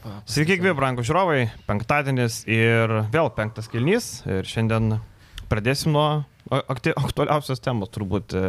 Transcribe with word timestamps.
Sveiki, 0.00 0.56
gyvi, 0.56 0.72
brangų 0.76 1.02
žiūrovai. 1.04 1.50
Penktadienis 1.66 2.38
ir 2.48 2.92
vėl 3.12 3.28
penktas 3.36 3.68
kilnys. 3.68 4.22
Ir 4.24 4.48
šiandien 4.48 4.94
pradėsim 5.50 5.92
nuo 5.92 6.22
aktualiausios 6.50 7.62
temos, 7.62 7.90
turbūt 7.94 8.34
e, 8.34 8.42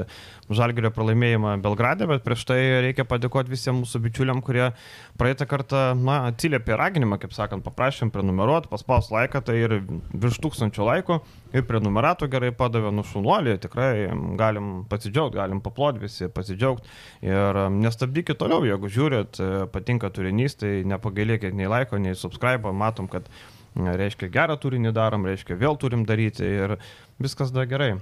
Žalgirio 0.51 0.89
pralaimėjimą 0.95 1.53
Belgrade, 1.63 2.07
bet 2.09 2.23
prieš 2.25 2.43
tai 2.49 2.57
reikia 2.87 3.05
padėkoti 3.07 3.53
visiems 3.53 3.83
mūsų 3.83 4.01
bičiuliam, 4.03 4.41
kurie 4.45 4.71
praeitą 5.19 5.45
kartą, 5.49 5.83
na, 5.97 6.17
atsiliepė 6.31 6.75
raginimą, 6.79 7.19
kaip 7.21 7.35
sakant, 7.35 7.63
paprašėm 7.65 8.11
prenumeruoti, 8.13 8.71
paspaus 8.71 9.11
laiką, 9.13 9.43
tai 9.45 9.59
ir 9.61 9.77
virš 10.11 10.41
tūkstančių 10.43 10.89
laikų 10.89 11.19
ir 11.55 11.65
prenumeratų 11.69 12.29
gerai 12.31 12.51
padavė 12.57 12.91
nušunuolį, 12.97 13.55
tikrai 13.63 13.93
galim 14.39 14.73
pasidžiaugti, 14.91 15.39
galim 15.39 15.63
paploti 15.63 16.03
visi, 16.03 16.29
pasidžiaugti 16.33 16.89
ir 17.27 17.63
nestabdykit 17.77 18.41
toliau, 18.41 18.65
jeigu 18.67 18.91
žiūrit, 18.91 19.39
e, 19.39 19.65
patinka 19.71 20.11
turinys, 20.13 20.57
tai 20.59 20.81
nepagailėkit 20.89 21.55
nei 21.55 21.69
laiko, 21.69 22.01
nei 22.01 22.17
subscribe, 22.17 22.73
matom, 22.73 23.09
kad 23.11 23.29
reiškia 23.75 24.31
gerą 24.31 24.57
turinį 24.59 24.91
darom, 24.95 25.25
reiškia 25.27 25.59
vėl 25.59 25.77
turim 25.79 26.05
daryti 26.07 26.43
ir 26.45 26.77
viskas 27.21 27.53
da 27.55 27.65
gerai. 27.69 27.95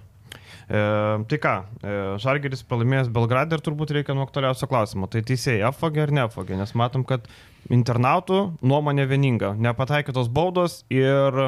E, 0.70 0.82
tai 1.30 1.40
ką, 1.42 1.54
e, 1.82 1.94
Žalgeris 2.22 2.62
pralaimėjęs 2.70 3.10
Belgradą 3.14 3.58
ir 3.58 3.64
turbūt 3.66 3.94
reikia 3.96 4.14
nuo 4.14 4.28
aktualiausio 4.28 4.70
klausimo. 4.70 5.10
Tai 5.10 5.24
teisėjai 5.26 5.66
apvagė 5.72 6.06
ar 6.06 6.14
neapvagė, 6.20 6.58
nes 6.60 6.76
matom, 6.78 7.06
kad 7.10 7.26
internautų 7.74 8.42
nuomonė 8.62 9.08
vieninga. 9.10 9.56
Nepataikytos 9.58 10.30
baudos 10.30 10.84
ir 10.94 11.42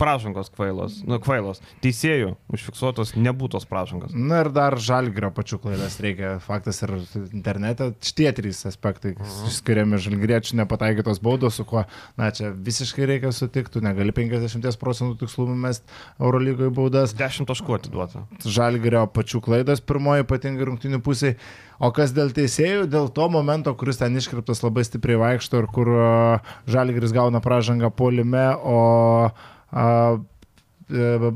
pražangos 0.00 0.48
kvailos, 0.54 1.00
nu, 1.04 1.18
kvailos. 1.22 1.60
Teisėjų 1.84 2.32
užfiksuotos 2.52 3.12
nebūtos 3.20 3.66
pražangos. 3.68 4.14
Na 4.16 4.40
ir 4.44 4.50
dar 4.54 4.78
žalgrio 4.80 5.30
pačių 5.36 5.60
klaidas 5.62 5.98
reikia. 6.02 6.34
Faktas 6.44 6.80
ir 6.86 6.94
internete 7.28 7.90
šitie 8.04 8.30
trys 8.36 8.62
aspektai 8.70 9.14
mhm. 9.14 9.52
skiriami 9.58 10.00
žalgriečių 10.00 10.60
nepataikytos 10.62 11.20
baudos, 11.24 11.58
su 11.60 11.66
kuo, 11.68 11.84
na, 12.20 12.30
čia 12.34 12.52
visiškai 12.56 13.08
reikia 13.12 13.34
sutikti, 13.36 13.82
negali 13.84 14.14
50 14.16 14.80
procentų 14.80 15.20
tikslumų 15.24 15.58
mest 15.66 15.84
Eurolygoje 16.18 16.72
baudas. 16.74 17.16
10 17.16 17.48
taškų 17.50 17.76
atiduota. 17.80 18.24
Žalgrio 18.44 19.04
pačių 19.12 19.42
klaidas 19.44 19.84
pirmoji 19.84 20.24
ypatingai 20.24 20.70
rungtinių 20.70 21.02
pusėje. 21.04 21.36
O 21.80 21.88
kas 21.96 22.12
dėl 22.12 22.28
teisėjų, 22.36 22.84
dėl 22.92 23.08
to 23.16 23.24
momento, 23.32 23.72
kuris 23.78 24.00
ten 24.00 24.16
iškriptas 24.20 24.60
labai 24.60 24.84
stipriai 24.84 25.16
vaikšto 25.22 25.62
ir 25.62 25.68
kur 25.72 25.88
Žalgris 26.68 27.14
gauna 27.16 27.40
pražangą 27.40 27.88
polime, 27.96 28.50
o 28.60 28.80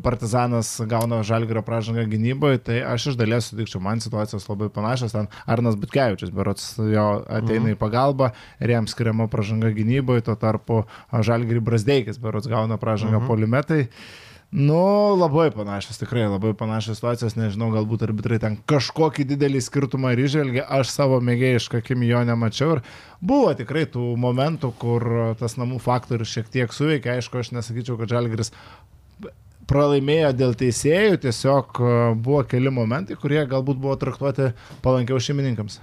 partizanas 0.03 0.81
gauna 0.87 1.23
žalgerio 1.23 1.63
pražangą 1.63 2.05
gynyboje, 2.11 2.59
tai 2.59 2.81
aš 2.83 3.13
iš 3.13 3.19
dalies 3.19 3.51
sutikčiau, 3.51 3.81
man 3.83 4.01
situacijos 4.03 4.49
labai 4.49 4.69
panašios, 4.75 5.15
ten 5.15 5.29
Arnas 5.47 5.77
Butkevičius, 5.79 6.33
berots 6.35 6.73
jo 6.79 7.07
ateina 7.31 7.71
į 7.71 7.79
pagalbą 7.79 8.33
ir 8.61 8.75
jam 8.75 8.89
skiriama 8.91 9.29
pražanga 9.31 9.71
gynyboje, 9.75 10.27
tuo 10.27 10.35
tarpu 10.35 10.83
žalgerį 11.13 11.63
Brasdeikis, 11.63 12.19
berots 12.19 12.51
gauna 12.51 12.79
pražangą 12.81 13.21
mhm. 13.21 13.31
polimetai. 13.31 13.83
Nu, 14.55 15.17
labai 15.19 15.49
panašios, 15.51 15.97
tikrai 15.99 16.29
labai 16.31 16.53
panašios 16.55 17.01
situacijos, 17.01 17.35
nežinau, 17.35 17.73
galbūt 17.75 18.05
arbitrai 18.07 18.37
ten 18.39 18.55
kažkokį 18.71 19.25
didelį 19.33 19.59
skirtumą 19.67 20.13
ir 20.15 20.21
išvelgia, 20.29 20.63
aš 20.77 20.93
savo 20.95 21.17
mėgėjišką 21.27 21.81
akimi 21.81 22.07
jo 22.07 22.21
nemačiau 22.29 22.77
ir 22.77 22.83
buvo 23.19 23.49
tikrai 23.59 23.83
tų 23.91 24.13
momentų, 24.23 24.69
kur 24.79 25.09
tas 25.41 25.57
namų 25.59 25.81
faktorius 25.83 26.31
šiek 26.31 26.53
tiek 26.55 26.77
suveikia, 26.77 27.17
aišku, 27.19 27.41
aš 27.43 27.51
nesakyčiau, 27.57 27.97
kad 27.99 28.15
Žalgris 28.15 28.55
pralaimėjo 29.67 30.31
dėl 30.39 30.55
teisėjų, 30.61 31.17
tiesiog 31.25 31.81
e, 31.81 31.97
buvo 32.15 32.45
keli 32.47 32.71
momentai, 32.71 33.17
kurie 33.19 33.41
galbūt 33.51 33.81
buvo 33.83 33.97
traktuoti 33.99 34.53
palankiau 34.85 35.19
šeimininkams. 35.19 35.81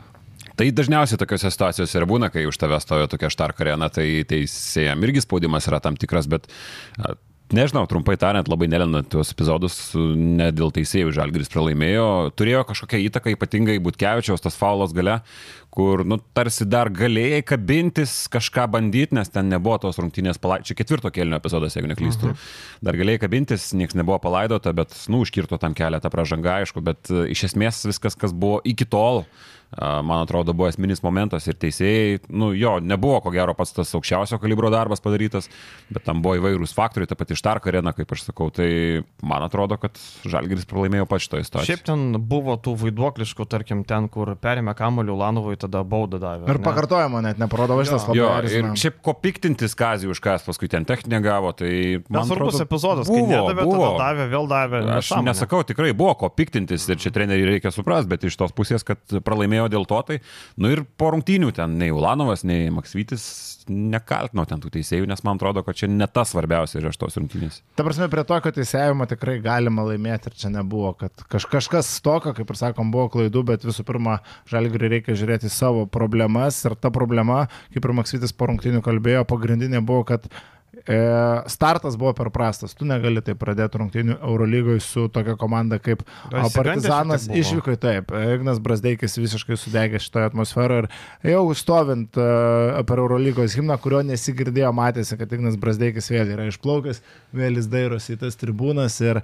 Tai 0.55 0.69
dažniausiai 0.77 1.19
tokiuose 1.19 1.51
situacijose 1.51 1.99
ir 1.99 2.07
būna, 2.07 2.31
kai 2.31 2.45
už 2.47 2.61
tave 2.61 2.79
stojo 2.79 3.11
tokia 3.11 3.33
štarkarena, 3.35 3.91
tai 3.91 4.07
teisėjam 4.31 5.03
irgi 5.03 5.25
spaudimas 5.25 5.67
yra 5.67 5.81
tam 5.83 5.99
tikras, 5.99 6.31
bet 6.31 6.47
Nežinau, 7.51 7.83
trumpai 7.89 8.15
tariant, 8.15 8.47
labai 8.47 8.69
nelendant 8.71 9.07
tuos 9.11 9.33
epizodus, 9.33 9.75
ne 9.95 10.47
dėl 10.55 10.71
teisėjų 10.71 11.11
Žalgris 11.17 11.51
pralaimėjo, 11.51 12.05
turėjo 12.39 12.61
kažkokią 12.69 13.01
įtaką, 13.09 13.33
ypatingai 13.35 13.75
Butkevičiaus 13.83 14.43
tas 14.43 14.55
faulas 14.55 14.93
gale, 14.95 15.17
kur, 15.71 16.05
nu, 16.07 16.15
tarsi 16.35 16.67
dar 16.67 16.87
galėjai 16.95 17.41
kabintis, 17.51 18.15
kažką 18.31 18.69
bandyti, 18.71 19.17
nes 19.19 19.31
ten 19.31 19.51
nebuvo 19.51 19.81
tos 19.83 19.99
rungtynės 19.99 20.39
palaidotos, 20.39 20.71
čia 20.71 20.79
ketvirto 20.79 21.11
kelnio 21.11 21.39
epizodas, 21.41 21.75
jeigu 21.75 21.91
neklystu, 21.91 22.29
uh 22.29 22.31
mhm. 22.31 22.39
-huh. 22.39 22.83
dar 22.87 22.99
galėjai 23.03 23.23
kabintis, 23.25 23.71
niekas 23.75 23.99
nebuvo 23.99 24.19
palaidota, 24.23 24.71
bet, 24.73 24.95
nu, 25.11 25.19
užkirto 25.25 25.59
tam 25.59 25.75
kelią 25.75 25.99
tą 25.99 26.09
pražangą, 26.09 26.61
aišku, 26.63 26.81
bet 26.81 27.11
iš 27.11 27.51
esmės 27.51 27.83
viskas, 27.87 28.15
kas 28.15 28.31
buvo 28.31 28.61
iki 28.63 28.85
tol, 28.85 29.25
man 29.79 30.25
atrodo, 30.25 30.53
buvo 30.53 30.67
esminis 30.67 30.99
momentas 31.03 31.45
ir 31.47 31.55
teisėjai, 31.59 32.19
nu 32.35 32.51
jo, 32.57 32.75
nebuvo 32.83 33.21
ko 33.23 33.31
gero 33.31 33.53
pats 33.55 33.71
tas 33.75 33.93
aukščiausio 33.95 34.39
kalibro 34.41 34.71
darbas 34.73 34.99
padarytas, 35.03 35.47
bet 35.91 36.03
tam 36.07 36.19
buvo 36.23 36.35
įvairūs 36.41 36.75
faktoriai, 36.75 37.07
ta 37.07 37.15
pati 37.15 37.37
Štark 37.39 37.69
arena, 37.71 37.93
kaip 37.95 38.11
aš 38.11 38.25
sakau, 38.27 38.49
tai 38.51 38.67
man 39.23 39.45
atrodo, 39.45 39.77
kad 39.79 39.95
Žalgiris 40.27 40.67
pralaimėjo 40.67 41.07
pats 41.07 41.27
šitoje 41.27 41.45
istorijoje. 41.47 41.71
Šiaip 41.71 41.85
ten 41.87 42.19
buvo 42.31 42.57
tų 42.59 42.75
vaiduokliškų, 42.83 43.47
tarkim, 43.51 43.85
ten, 43.87 44.09
kur 44.11 44.33
perėmė 44.41 44.75
kamolių 44.77 45.15
Lanovui, 45.21 45.55
tada 45.61 45.85
baudą 45.87 46.19
davė. 46.21 46.49
Ir 46.51 46.61
pakartojimo 46.65 47.23
net 47.23 47.39
neparodo 47.41 47.79
šitas 47.79 48.09
labai. 48.09 48.19
Jo, 48.19 48.29
ir 48.51 48.69
šiaip 48.81 48.99
ko 49.05 49.15
piktintis 49.23 49.77
Kazijų 49.79 50.11
už 50.15 50.23
kas, 50.23 50.45
paskui 50.45 50.67
ten 50.71 50.83
techninę 50.89 51.21
gavo, 51.23 51.53
tai 51.55 52.01
man 52.11 52.27
svarbus 52.27 52.59
epizodas, 52.63 53.07
buvo, 53.07 53.23
kai 53.23 53.31
nedavė, 53.31 53.67
buvo. 53.69 53.89
davė, 54.01 54.27
vėl 54.35 54.51
davė. 54.51 54.83
Aš 54.97 55.13
nesakau, 55.23 55.63
tikrai 55.67 55.93
buvo 55.95 56.17
ko 56.19 56.31
piktintis 56.33 56.89
ir 56.91 56.99
čia 57.01 57.13
treneriai 57.15 57.55
reikia 57.55 57.71
suprasti, 57.73 58.11
bet 58.11 58.27
iš 58.27 58.37
tos 58.39 58.55
pusės, 58.57 58.85
kad 58.87 59.01
pralaimėjo 59.23 59.60
laimėjo 59.61 59.69
dėl 59.71 59.85
to, 59.85 60.01
tai, 60.07 60.19
nu 60.57 60.71
ir 60.71 60.83
po 60.97 61.11
rungtynių 61.13 61.51
ten 61.53 61.77
nei 61.77 61.91
Ulanovas, 61.91 62.43
nei 62.43 62.69
Maksvitis 62.71 63.65
nekaltinau 63.69 64.45
ten 64.49 64.59
tų 64.59 64.71
teisėjų, 64.73 65.07
nes 65.07 65.21
man 65.23 65.37
atrodo, 65.37 65.63
kad 65.63 65.77
čia 65.77 65.87
ne 65.87 66.07
tas 66.07 66.33
svarbiausia 66.33 66.79
yra 66.79 66.91
šitos 66.91 67.19
rungtynės. 67.19 67.61
Ta 67.77 67.85
prasme, 67.85 68.09
prie 68.11 68.23
to, 68.25 68.39
kad 68.41 68.55
teisėjimo 68.57 69.05
tikrai 69.07 69.37
galima 69.43 69.85
laimėti 69.85 70.31
ir 70.31 70.37
čia 70.37 70.51
nebuvo, 70.51 70.93
kad 70.97 71.25
kaž, 71.29 71.45
kažkas 71.51 71.91
stoka, 71.99 72.33
kaip 72.33 72.49
ir 72.49 72.57
sakom, 72.57 72.91
buvo 72.91 73.11
klaidų, 73.13 73.45
bet 73.53 73.67
visų 73.67 73.85
pirma, 73.87 74.19
žalgriui 74.49 74.95
reikia 74.97 75.17
žiūrėti 75.17 75.51
savo 75.53 75.85
problemas 75.85 76.57
ir 76.65 76.75
ta 76.75 76.91
problema, 76.93 77.45
kaip 77.75 77.85
ir 77.85 77.95
Maksvitis 78.01 78.33
po 78.33 78.49
rungtynių 78.49 78.81
kalbėjo, 78.85 79.27
pagrindinė 79.29 79.83
buvo, 79.85 80.07
kad 80.09 80.27
startas 81.47 81.97
buvo 81.97 82.13
per 82.13 82.29
prastas, 82.31 82.73
tu 82.73 82.85
negali 82.87 83.19
tai 83.21 83.33
pradėti 83.35 83.79
rungtynių 83.81 84.15
Eurolygoje 84.23 84.79
su 84.79 85.03
tokia 85.11 85.35
komanda 85.39 85.81
kaip 85.83 86.05
Partizanas 86.31 87.27
išvyko, 87.27 87.75
taip, 87.81 88.13
Ignas 88.37 88.61
Brasdeikis 88.63 89.19
visiškai 89.19 89.57
sudegė 89.59 89.99
šitoje 89.99 90.29
atmosferoje 90.31 90.85
ir 90.85 91.33
jau 91.33 91.43
stovint 91.59 92.15
uh, 92.15 92.79
per 92.87 93.03
Eurolygos 93.03 93.57
himną, 93.59 93.75
kurio 93.83 93.99
nesigirdėjo, 94.07 94.71
matėsi, 94.77 95.19
kad 95.19 95.35
Ignas 95.35 95.59
Brasdeikis 95.59 96.07
vėl 96.13 96.33
yra 96.37 96.47
išplaukęs, 96.47 97.03
vėl 97.35 97.59
jis 97.59 97.69
dairosi 97.71 98.15
į 98.15 98.21
tas 98.23 98.39
tribūnas 98.39 98.97
ir 99.03 99.21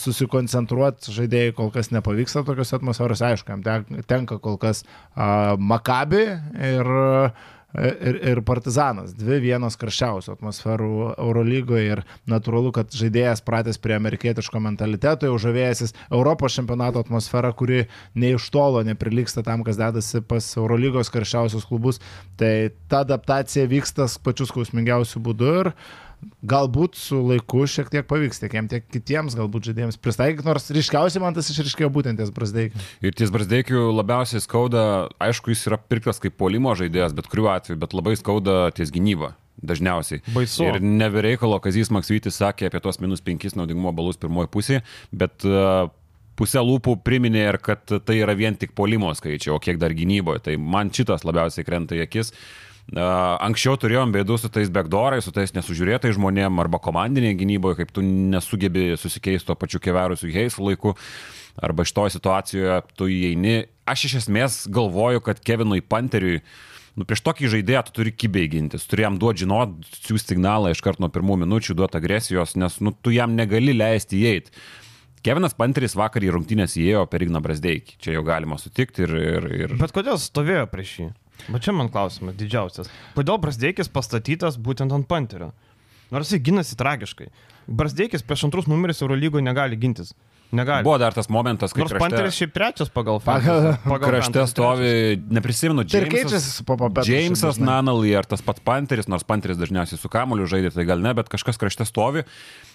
susikoncentruoti 0.00 1.12
žaidėjai 1.12 1.56
kol 1.58 1.72
kas 1.74 1.92
nepavyksta 1.92 2.46
tokios 2.48 2.72
atmosferos, 2.72 3.20
aišku, 3.28 3.60
tenka 4.08 4.40
kol 4.40 4.56
kas 4.62 4.86
Makabi 5.14 6.30
ir 6.72 6.96
uh, 6.96 7.50
ir, 7.78 8.18
ir 8.32 8.40
Partizanas. 8.46 9.14
Dvi 9.16 9.38
vienos 9.42 9.78
karščiausių 9.80 10.34
atmosferų 10.36 10.92
Eurolygoje 11.14 11.96
ir 11.96 12.02
natūralu, 12.30 12.72
kad 12.76 12.92
žaidėjas 12.96 13.44
pratęs 13.46 13.80
prie 13.82 13.96
amerikietiško 13.96 14.62
mentaliteto, 14.62 15.28
jau 15.30 15.40
žavėjęsis 15.46 15.96
Europos 16.10 16.56
čempionato 16.58 17.02
atmosfera, 17.02 17.52
kuri 17.56 17.86
nei 18.14 18.36
iš 18.36 18.50
tolo 18.54 18.84
neprilyksta 18.86 19.44
tam, 19.46 19.64
kas 19.66 19.80
dedasi 19.80 20.22
pas 20.26 20.46
Eurolygos 20.56 21.12
karščiausius 21.12 21.66
klubus. 21.68 22.02
Tai 22.40 22.72
ta 22.92 23.02
adaptacija 23.06 23.68
vyksta 23.70 24.08
pačius 24.22 24.52
skausmingiausių 24.52 25.22
būdų 25.24 25.52
ir 25.62 25.74
galbūt 26.42 26.96
su 26.98 27.18
laiku 27.22 27.64
šiek 27.70 27.90
tiek 27.92 28.06
pavyks 28.08 28.42
tiek 28.42 28.54
jam, 28.56 28.68
tiek 28.70 28.84
kitiems 28.90 29.36
galbūt 29.38 29.70
žaidėjams 29.70 29.98
pristaikyti, 30.02 30.46
nors 30.46 30.70
ryškiausiai 30.74 31.22
man 31.22 31.36
tas 31.36 31.50
išriškėjo 31.52 31.90
būtent 31.94 32.18
ties 32.18 32.32
Brasdeikiu. 32.34 32.82
Ir 33.04 33.14
ties 33.18 33.32
Brasdeikiu 33.34 33.90
labiausiai 33.94 34.42
skauda, 34.42 34.84
aišku, 35.22 35.54
jis 35.54 35.66
yra 35.70 35.78
pirktas 35.78 36.22
kaip 36.22 36.36
polimo 36.40 36.74
žaidėjas, 36.78 37.14
bet 37.18 37.30
kuriuo 37.30 37.52
atveju, 37.54 37.78
bet 37.82 37.96
labai 37.96 38.16
skauda 38.18 38.64
ties 38.76 38.94
gynyba. 38.94 39.36
Dažniausiai. 39.62 40.22
Baisu. 40.34 40.64
Ir 40.66 40.80
nebereikalo, 40.82 41.60
Kazys 41.62 41.92
Maksytis 41.94 42.40
sakė 42.40 42.66
apie 42.66 42.80
tuos 42.82 42.98
minus 42.98 43.20
5 43.22 43.52
naudingumo 43.54 43.92
balus 43.94 44.18
pirmoji 44.18 44.50
pusė, 44.50 44.80
bet 45.14 45.46
uh, 45.46 45.84
pusę 46.34 46.64
lūpų 46.64 46.96
priminė 47.06 47.44
ir 47.44 47.60
kad 47.62 47.84
tai 48.02 48.16
yra 48.24 48.34
vien 48.34 48.58
tik 48.58 48.72
polimo 48.74 49.12
skaičiai, 49.14 49.52
o 49.54 49.60
kiek 49.62 49.78
dar 49.78 49.94
gynyboje. 49.94 50.42
Tai 50.48 50.56
man 50.58 50.90
šitas 50.90 51.22
labiausiai 51.28 51.68
krenta 51.68 51.94
į 51.94 52.02
akis. 52.08 52.32
Uh, 52.32 52.71
Anksčiau 52.92 53.78
turėjom 53.80 54.10
bėdų 54.12 54.36
su 54.40 54.50
tais 54.52 54.68
backdorais, 54.72 55.24
su 55.24 55.32
tais 55.32 55.54
nesužiūrėtais 55.54 56.16
žmonėm 56.18 56.58
arba 56.60 56.80
komandinėje 56.82 57.38
gynyboje, 57.40 57.78
kaip 57.78 57.94
tu 57.94 58.02
nesugebi 58.04 58.98
susikeisti 59.00 59.48
to 59.48 59.56
pačiu 59.56 59.80
keveru 59.80 60.18
su 60.18 60.28
Heisu 60.28 60.66
laiku, 60.66 60.96
arba 61.56 61.86
to 61.86 62.08
situacijoje 62.10 62.82
tu 62.98 63.08
įeini. 63.08 63.70
Aš 63.88 64.04
iš 64.10 64.18
esmės 64.24 64.66
galvoju, 64.68 65.22
kad 65.24 65.40
Kevinui 65.40 65.80
Panteriui 65.80 66.42
nu, 66.98 67.06
prieš 67.08 67.22
tokį 67.24 67.50
žaidėją 67.54 67.86
tu 67.86 67.96
turi 68.00 68.12
kibiai 68.12 68.50
gintis, 68.52 68.84
turi 68.88 69.06
jam 69.06 69.16
duoti 69.20 69.46
žinot, 69.46 69.78
siūsti 70.04 70.34
signalą 70.34 70.74
iš 70.74 70.82
karto 70.84 71.04
nuo 71.04 71.10
pirmų 71.12 71.40
minučių, 71.46 71.76
duoti 71.78 71.98
agresijos, 71.98 72.56
nes 72.60 72.78
nu, 72.84 72.92
tu 72.92 73.14
jam 73.14 73.32
negali 73.38 73.72
leisti 73.76 74.20
įeiti. 74.20 74.52
Kevinas 75.22 75.54
Panteris 75.54 75.94
vakar 75.94 76.24
į 76.26 76.32
rungtynės 76.34 76.74
įėjo 76.76 77.06
per 77.08 77.22
Igną 77.22 77.40
Brasdeikį, 77.44 77.96
čia 78.02 78.16
jau 78.16 78.24
galima 78.26 78.58
sutikti 78.58 79.06
ir, 79.06 79.12
ir, 79.16 79.50
ir... 79.64 79.74
Bet 79.78 79.94
kodėl 79.94 80.18
stovėjo 80.18 80.66
prieš 80.72 80.96
jį? 80.98 81.10
Bet 81.48 81.62
čia 81.66 81.72
man 81.74 81.88
klausimas 81.90 82.36
didžiausias. 82.38 82.90
Kodėl 83.16 83.40
Brasdeikis 83.42 83.88
pastatytas 83.90 84.58
būtent 84.60 84.92
ant 84.94 85.08
Panterio? 85.10 85.52
Nors 86.12 86.28
jis 86.30 86.42
ginasi 86.44 86.76
tragiškai. 86.76 87.30
Brasdeikis 87.66 88.22
prieš 88.26 88.44
antrus 88.50 88.66
numerius 88.68 89.00
Eurolygoje 89.02 89.42
negali 89.46 89.78
gintis. 89.80 90.12
Negali. 90.52 90.84
Buvo 90.84 90.98
dar 91.00 91.14
tas 91.16 91.30
momentas, 91.32 91.72
kai 91.72 91.80
Nors 91.80 91.94
Panteris 91.96 92.34
krašte, 92.34 92.38
šiaip 92.42 92.50
trečias 92.52 92.90
pagal 92.92 93.22
Pagal- 93.24 93.62
fantasy. 93.72 93.88
pagal 93.88 94.08
krašte 94.10 94.42
stovi, 94.50 94.90
neprisimenu, 95.32 95.86
Tai 95.88 96.02
ir 96.02 96.04
Džeimsas. 96.10 96.18
keičiasi 96.28 96.50
su 96.58 96.64
papabetu. 96.68 97.06
Džeimsas 97.08 97.56
Nanally 97.62 98.12
ar 98.18 98.28
tas 98.28 98.44
pats 98.44 98.60
Panteris, 98.60 99.08
nors 99.08 99.24
Panteris 99.24 99.56
dažniausiai 99.56 99.96
su 99.96 100.10
kamuoliu 100.12 100.44
žaidė, 100.44 100.74
tai 100.76 100.84
gal 100.84 101.00
ne, 101.00 101.14
bet 101.16 101.32
kažkas 101.32 101.56
krašte 101.56 101.88
stovi. 101.88 102.26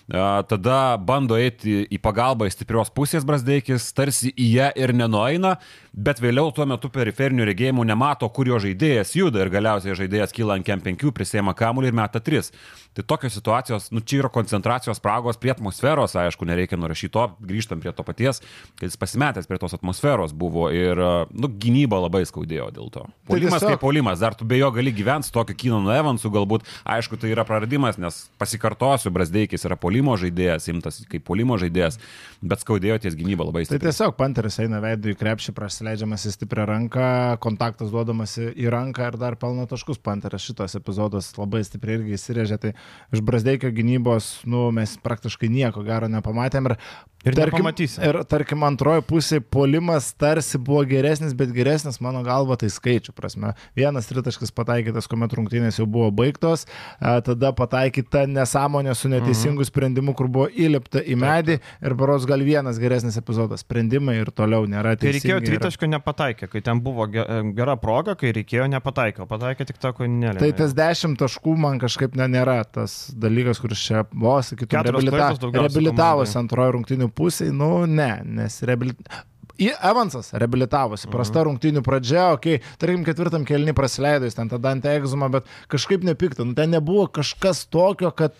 Tada 0.07 0.95
bando 1.03 1.35
eiti 1.35 1.81
į 1.91 1.97
pagalbą 1.99 2.47
į 2.47 2.53
stiprios 2.53 2.87
pusės 2.95 3.25
Brasdeikis, 3.27 3.89
tarsi 3.91 4.31
į 4.31 4.45
ją 4.53 4.69
ir 4.79 4.93
nenueina, 4.95 5.57
bet 5.91 6.21
vėliau 6.23 6.47
tuo 6.55 6.63
metu 6.69 6.87
periferinių 6.93 7.43
regėjimų 7.49 7.83
nemato, 7.89 8.29
kur 8.31 8.47
jo 8.47 8.59
žaidėjas 8.63 9.11
juda 9.17 9.41
ir 9.43 9.51
galiausiai 9.51 9.97
žaidėjas 9.99 10.31
kyla 10.31 10.55
ant 10.55 10.67
kem 10.67 10.79
5, 10.85 11.11
prisėma 11.11 11.51
kamuolį 11.57 11.91
ir 11.91 11.97
meta 11.99 12.21
3. 12.23 12.53
Tai 12.97 13.03
tokios 13.11 13.35
situacijos, 13.35 13.89
nu 13.93 13.99
čia 13.99 14.21
yra 14.23 14.31
koncentracijos 14.33 14.97
spragos 14.97 15.37
prie 15.37 15.51
atmosferos, 15.53 16.15
aišku, 16.17 16.47
nereikia 16.47 16.79
nurašyti 16.79 17.11
to, 17.13 17.25
grįžtam 17.43 17.83
prie 17.83 17.91
to 17.93 18.05
paties, 18.07 18.39
kad 18.79 18.87
jis 18.87 18.97
pasimetęs 18.97 19.49
prie 19.49 19.59
tos 19.61 19.75
atmosferos 19.75 20.31
buvo 20.33 20.69
ir, 20.73 20.97
nu, 21.35 21.51
gynyba 21.51 21.99
labai 22.07 22.23
skaudėjo 22.25 22.71
dėl 22.73 22.89
to. 22.95 23.03
Polimas 23.27 23.59
tiesiog- 23.59 23.75
kaip 23.75 23.83
polimas, 23.83 24.23
dar 24.23 24.39
tu 24.39 24.47
be 24.47 24.57
jo 24.57 24.71
gali 24.73 24.95
gyventi 24.95 25.29
su 25.29 25.35
tokiu 25.35 25.57
Kinonu 25.59 25.91
Evansu, 25.93 26.31
galbūt, 26.33 26.65
aišku, 26.87 27.19
tai 27.21 27.35
yra 27.35 27.45
praradimas, 27.45 27.99
nes 28.01 28.23
pasikartosiu, 28.41 29.11
Brasdeikis 29.13 29.67
yra 29.67 29.77
polimo 29.97 30.13
žaidėjas, 30.19 30.67
imtas 30.69 30.99
kaip 31.09 31.23
polimo 31.25 31.57
žaidėjas, 31.57 31.97
bet 32.45 32.61
skaudėjo 32.61 32.99
ties 33.01 33.15
gynyba 33.17 33.47
labai 33.47 33.63
Tai 33.63 33.71
stipriai. 33.71 33.89
tiesiog 33.89 34.13
panteris 34.17 34.59
eina 34.61 34.77
veidų 34.83 35.13
į 35.13 35.17
krepšį, 35.17 35.53
prasileidžiamas 35.57 36.27
į 36.29 36.33
stiprią 36.35 36.67
ranką, 36.69 37.07
kontaktas 37.41 37.89
duodamas 37.89 38.37
į 38.37 38.69
ranką 38.69 39.09
ir 39.09 39.17
dar 39.17 39.37
pelno 39.41 39.65
taškus. 39.65 39.97
Panteris 39.97 40.45
šitas 40.45 40.77
epizodas 40.77 41.31
labai 41.37 41.63
stipriai 41.65 41.97
irgi 41.97 42.13
įsirėžė. 42.13 42.59
Tai 42.61 42.73
iš 43.15 43.23
Brasdeikio 43.25 43.73
gynybos, 43.73 44.43
nu, 44.45 44.67
mes 44.75 44.93
praktiškai 45.01 45.49
nieko 45.49 45.81
gero 45.87 46.11
nepamatėm. 46.11 46.69
Ir, 46.69 46.77
Ir 47.25 47.33
tarkim, 47.33 47.57
nepamatysim. 47.65 48.03
ir 48.05 48.17
tarkim, 48.29 48.61
antroji 48.63 49.01
pusė 49.09 49.39
polimas 49.41 50.11
tarsi 50.15 50.57
buvo 50.61 50.83
geresnis, 50.87 51.33
bet 51.35 51.49
geresnis 51.51 51.97
mano 51.99 52.21
galva 52.23 52.55
tai 52.61 52.69
skaičių 52.71 53.11
prasme. 53.17 53.53
Vienas 53.75 54.05
tritaškas 54.07 54.53
pataikytas, 54.55 55.09
kuomet 55.09 55.33
rungtynės 55.35 55.79
jau 55.81 55.87
buvo 55.89 56.11
baigtos, 56.13 56.67
a, 57.01 57.17
tada 57.25 57.51
pataikyta 57.57 58.27
nesąmonė 58.29 58.93
su 58.95 59.09
neteisingu 59.09 59.59
Mhm. 59.65 59.67
sprendimu, 59.71 60.13
kur 60.15 60.27
buvo 60.27 60.47
įlipta 60.47 61.01
į 61.03 61.17
medį 61.17 61.59
ir 61.81 61.93
baros 61.95 62.25
gal 62.29 62.39
vienas 62.39 62.77
geresnis 62.79 63.17
epizodas. 63.17 63.65
Sprendimai 63.65 64.21
ir 64.21 64.31
toliau 64.31 64.63
nėra 64.69 64.95
reikėjo 64.95 65.41
teisingi. 65.41 65.41
ir- 65.41 65.57
tritaško 65.59 65.89
nepataikė, 65.97 66.47
kai 66.53 66.61
ten 66.61 66.79
buvo 66.79 67.07
ge- 67.11 67.25
gera 67.57 67.75
proga, 67.75 68.15
kai 68.15 68.31
reikėjo 68.31 68.69
nepataikė, 68.77 69.21
o 69.21 69.25
pataikė 69.25 69.65
tik 69.65 69.79
tą, 69.79 69.91
ko 69.93 70.03
nelė. 70.05 70.37
Tai 70.39 70.51
tas 70.53 70.73
10 70.73 71.17
taškų 71.17 71.57
man 71.57 71.79
kažkaip 71.79 72.15
ne, 72.15 72.27
nėra 72.27 72.63
tas 72.71 73.11
dalykas, 73.11 73.59
kuris 73.59 73.79
čia 73.83 74.05
vos, 74.13 74.53
sakytum, 74.53 74.83
reabilita, 74.85 75.33
reabilitavosi 75.51 76.33
komandai. 76.33 76.43
antrojo 76.45 76.71
rungtinių 77.07 77.15
pusėje, 77.15 77.53
nu 77.53 77.85
ne, 77.87 78.21
nes 78.23 78.61
reabilitavosi. 78.63 79.25
Į 79.57 79.71
Evansas 79.81 80.33
reabilitavosi, 80.37 81.07
prasta 81.09 81.39
Mhm. 81.41 81.47
rungtinių 81.47 81.81
pradžia, 81.81 82.31
okei, 82.33 82.59
okay, 82.59 82.77
tarkim, 82.77 83.03
ketvirtam 83.03 83.43
kelnį 83.43 83.73
praleido 83.73 84.25
jis 84.25 84.35
ten 84.35 84.47
tada 84.47 84.69
ant 84.69 84.83
egzumą, 84.85 85.31
bet 85.31 85.45
kažkaip 85.67 86.03
nepikta, 86.03 86.45
nu 86.45 86.53
ten 86.53 86.69
nebuvo 86.69 87.07
kažkas 87.07 87.65
tokio, 87.65 88.11
kad... 88.11 88.33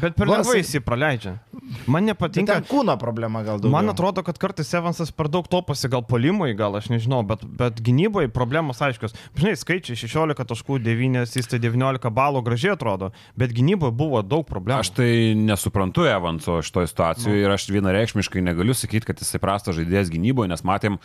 Bet 0.00 0.14
per 0.14 0.28
lengvai 0.28 0.62
jis 0.62 0.76
jį 0.78 0.84
praleidžia. 0.86 1.38
Man 1.86 2.04
Tai 2.06 2.12
nepatinka. 2.12 2.52
ten 2.60 2.64
kūno 2.68 2.94
problema 3.00 3.42
gal 3.42 3.58
daugiau. 3.60 3.72
Man 3.74 3.88
atrodo, 3.92 4.22
kad 4.26 4.38
kartais 4.38 4.70
Evansas 4.74 5.10
per 5.12 5.28
daug 5.28 5.46
toposi, 5.48 5.88
gal 5.88 6.02
polimui, 6.06 6.52
gal 6.58 6.76
aš 6.76 6.88
nežinau, 6.92 7.22
bet, 7.26 7.44
bet 7.44 7.80
gynyboje 7.82 8.28
problemos 8.32 8.80
aiškios. 8.82 9.14
Žinai, 9.38 9.54
skaičiai 9.56 9.96
16 9.96 10.44
taškų, 10.52 10.78
9, 10.84 11.22
jis 11.36 11.48
tai 11.50 11.58
19 11.62 12.10
balų 12.12 12.42
gražiai 12.46 12.74
atrodo, 12.76 13.12
bet 13.38 13.52
gynyboje 13.56 13.92
buvo 13.96 14.22
daug 14.22 14.46
problemų. 14.48 14.80
Aš 14.84 14.92
tai 14.96 15.10
nesuprantu 15.38 16.04
Evanso 16.08 16.60
šitoje 16.62 16.90
situacijoje 16.92 17.38
Nu. 17.38 17.44
ir 17.46 17.50
aš 17.54 17.68
vienareikšmiškai 17.72 18.42
negaliu 18.42 18.74
sakyti, 18.74 19.06
kad 19.06 19.18
jisai 19.22 19.40
prastas 19.40 19.76
žaidėjas 19.78 20.10
gynyboje, 20.12 20.48
nes 20.52 20.62
matėm 20.66 20.98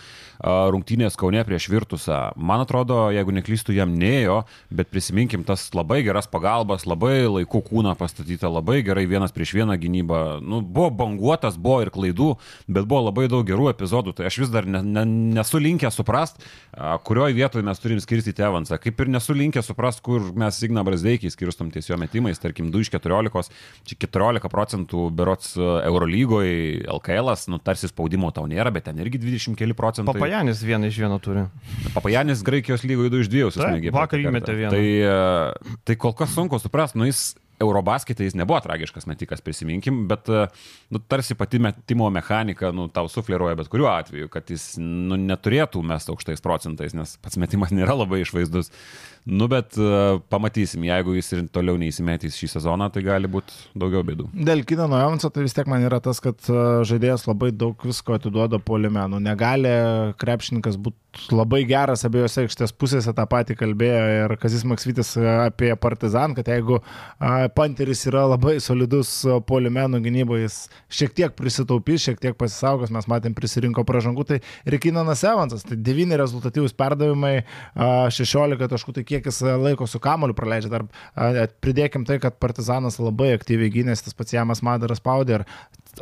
rungtynės 0.44 1.18
Kaune 1.18 1.42
prieš 1.48 1.68
Virtusą. 1.72 2.32
Man 2.38 2.62
atrodo, 2.64 3.08
jeigu 3.14 3.34
neklystų, 3.36 3.74
jam 3.78 3.94
neėjo, 3.98 4.42
bet 4.74 4.90
prisiminkim 4.94 5.44
tas 5.48 5.68
labai 5.76 6.02
geras 6.06 6.28
pagalbas, 6.30 6.86
labai 6.90 7.26
laiku 7.28 7.62
kūną 7.66 7.96
pastatyta, 7.98 8.50
labai 8.52 8.82
gerai 8.86 9.06
vienas 9.10 9.34
prieš 9.36 9.56
vieną 9.58 9.78
gynybą. 9.82 10.22
Nu, 10.44 10.57
buvo 10.62 10.90
banguotas, 11.04 11.58
buvo 11.60 11.82
ir 11.86 11.92
klaidų, 11.94 12.34
bet 12.68 12.88
buvo 12.90 13.06
labai 13.08 13.28
daug 13.32 13.46
gerų 13.48 13.70
epizodų. 13.74 14.16
Tai 14.18 14.28
aš 14.30 14.40
vis 14.44 14.54
dar 14.54 14.68
ne, 14.70 14.82
ne, 14.86 15.04
nesu 15.38 15.62
linkęs 15.62 15.98
suprast, 16.00 16.42
kurioje 17.08 17.38
vietoje 17.38 17.66
mes 17.68 17.82
turim 17.84 18.02
skirstyti 18.04 18.46
Evansą. 18.48 18.80
Kaip 18.82 19.04
ir 19.04 19.12
nesu 19.14 19.36
linkęs 19.38 19.72
suprast, 19.72 20.04
kur 20.06 20.32
mes 20.38 20.60
Signa 20.60 20.84
Brasdeikiai 20.88 21.34
skirstom 21.34 21.72
ties 21.74 21.90
jo 21.90 21.98
metimais, 22.00 22.42
tarkim 22.42 22.72
2 22.74 22.86
iš 22.86 22.94
14, 22.98 23.54
čia 23.88 24.00
14 24.08 24.52
procentų 24.54 25.08
berots 25.18 25.56
Eurolygoje, 25.58 26.86
LKL, 26.98 27.34
nu 27.52 27.60
tarsi 27.64 27.90
spaudimo 27.92 28.30
tau 28.36 28.46
nėra, 28.50 28.72
bet 28.74 28.88
ten 28.88 29.00
irgi 29.04 29.20
20 29.22 29.58
keli 29.60 29.76
procentai. 29.78 30.16
Papajanis 30.16 30.62
vieną 30.66 30.92
iš 30.92 31.02
vieno 31.04 31.18
turi. 31.24 31.48
Papajanis 31.96 32.44
Graikijos 32.48 32.86
lygoje 32.88 33.12
2 33.14 33.26
iš 33.26 33.32
2 33.34 33.44
Taip, 33.48 33.58
susmėgė. 33.58 33.94
vakar 33.96 34.24
įmetė 34.24 34.56
vieną. 34.62 34.72
Tai, 34.74 35.76
tai 35.88 35.98
kol 36.00 36.16
kas 36.18 36.34
sunku 36.36 36.60
suprasti, 36.62 37.00
nu 37.02 37.10
jis 37.10 37.32
Eurobasketė 37.64 38.28
jis 38.28 38.36
nebuvo 38.38 38.60
tragiškas 38.62 39.08
metikas, 39.10 39.42
prisiminkim, 39.42 40.04
bet 40.10 40.30
e, 40.30 40.44
nu, 40.94 41.02
tarsi 41.10 41.38
pati 41.38 41.60
metimo 41.64 42.10
mechanika 42.14 42.70
nu, 42.76 42.86
tau 42.94 43.10
sufleruoja 43.10 43.58
bet 43.58 43.72
kuriuo 43.74 43.90
atveju, 43.96 44.30
kad 44.34 44.52
jis 44.54 44.76
nu, 44.82 45.18
neturėtų 45.18 45.82
mesti 45.86 46.14
aukštais 46.14 46.44
procentais, 46.46 46.94
nes 46.98 47.16
pats 47.24 47.40
metimas 47.42 47.74
nėra 47.74 47.98
labai 47.98 48.22
išvaizdus. 48.22 48.70
Nu, 49.28 49.50
bet 49.52 49.76
uh, 49.76 50.22
pamatysim, 50.32 50.86
jeigu 50.88 51.18
jis 51.18 51.34
ir 51.36 51.42
toliau 51.52 51.76
neįsimetys 51.80 52.38
šį 52.40 52.48
sezoną, 52.54 52.88
tai 52.94 53.04
gali 53.04 53.28
būti 53.28 53.52
daugiau 53.76 54.06
bėdų. 54.08 54.30
Dėl 54.48 54.64
Kinano 54.68 54.96
Evanso 55.04 55.28
tai 55.34 55.44
vis 55.44 55.56
tiek 55.58 55.68
man 55.68 55.84
yra 55.84 56.00
tas, 56.04 56.22
kad 56.24 56.40
e, 56.48 56.62
žaidėjas 56.88 57.28
labai 57.28 57.50
daug 57.52 57.84
visko 57.84 58.16
atiduoda 58.16 58.62
polime. 58.64 59.04
Nu, 59.12 59.20
negali 59.24 59.74
krepšininkas 60.22 60.80
būti 60.80 61.08
labai 61.34 61.64
geras 61.68 62.06
abiejose 62.08 62.44
aikštės 62.46 62.74
pusėse, 62.78 63.12
tą 63.16 63.26
patį 63.30 63.58
kalbėjo 63.58 64.02
ir 64.14 64.34
Kazis 64.42 64.64
Maksvitis 64.68 65.16
e, 65.18 65.26
apie 65.48 65.72
Partizan, 65.82 66.36
kad 66.38 66.48
jeigu 66.52 66.80
a, 66.80 67.48
Panteris 67.54 68.06
yra 68.10 68.26
labai 68.30 68.58
solidus 68.64 69.12
e, 69.26 69.38
polime, 69.48 69.88
nu 69.92 70.02
gynyboje 70.04 70.46
jis 70.46 70.58
šiek 71.00 71.16
tiek 71.18 71.36
prisitaupys, 71.38 72.06
šiek 72.06 72.22
tiek 72.24 72.38
pasisaugos, 72.38 72.94
mes 72.94 73.10
matėm 73.10 73.36
prisirinko 73.38 73.86
pražangų, 73.88 74.28
tai 74.30 74.40
ir 74.68 74.80
Kinanas 74.84 75.24
Evansas, 75.28 75.66
tai 75.68 75.80
9 75.82 76.20
rezultatyvus 76.22 76.76
perdavimai, 76.78 77.36
a, 77.74 78.08
16 78.14 78.72
taškų, 78.76 78.98
tai 79.00 79.06
kiek 79.08 79.17
jis 79.26 79.42
e, 79.42 79.56
laiko 79.58 79.88
su 79.90 80.00
kamoliu 80.04 80.36
praleidžia. 80.38 80.70
Dar 80.70 81.50
pridėkim 81.64 82.06
tai, 82.08 82.20
kad 82.24 82.38
Partizanas 82.42 83.00
labai 83.02 83.34
aktyviai 83.36 83.74
gynėsi, 83.74 84.06
tas 84.06 84.18
pats 84.18 84.36
Jamas 84.36 84.62
Madaras 84.66 85.02
spaudė 85.02 85.40
ir 85.40 85.48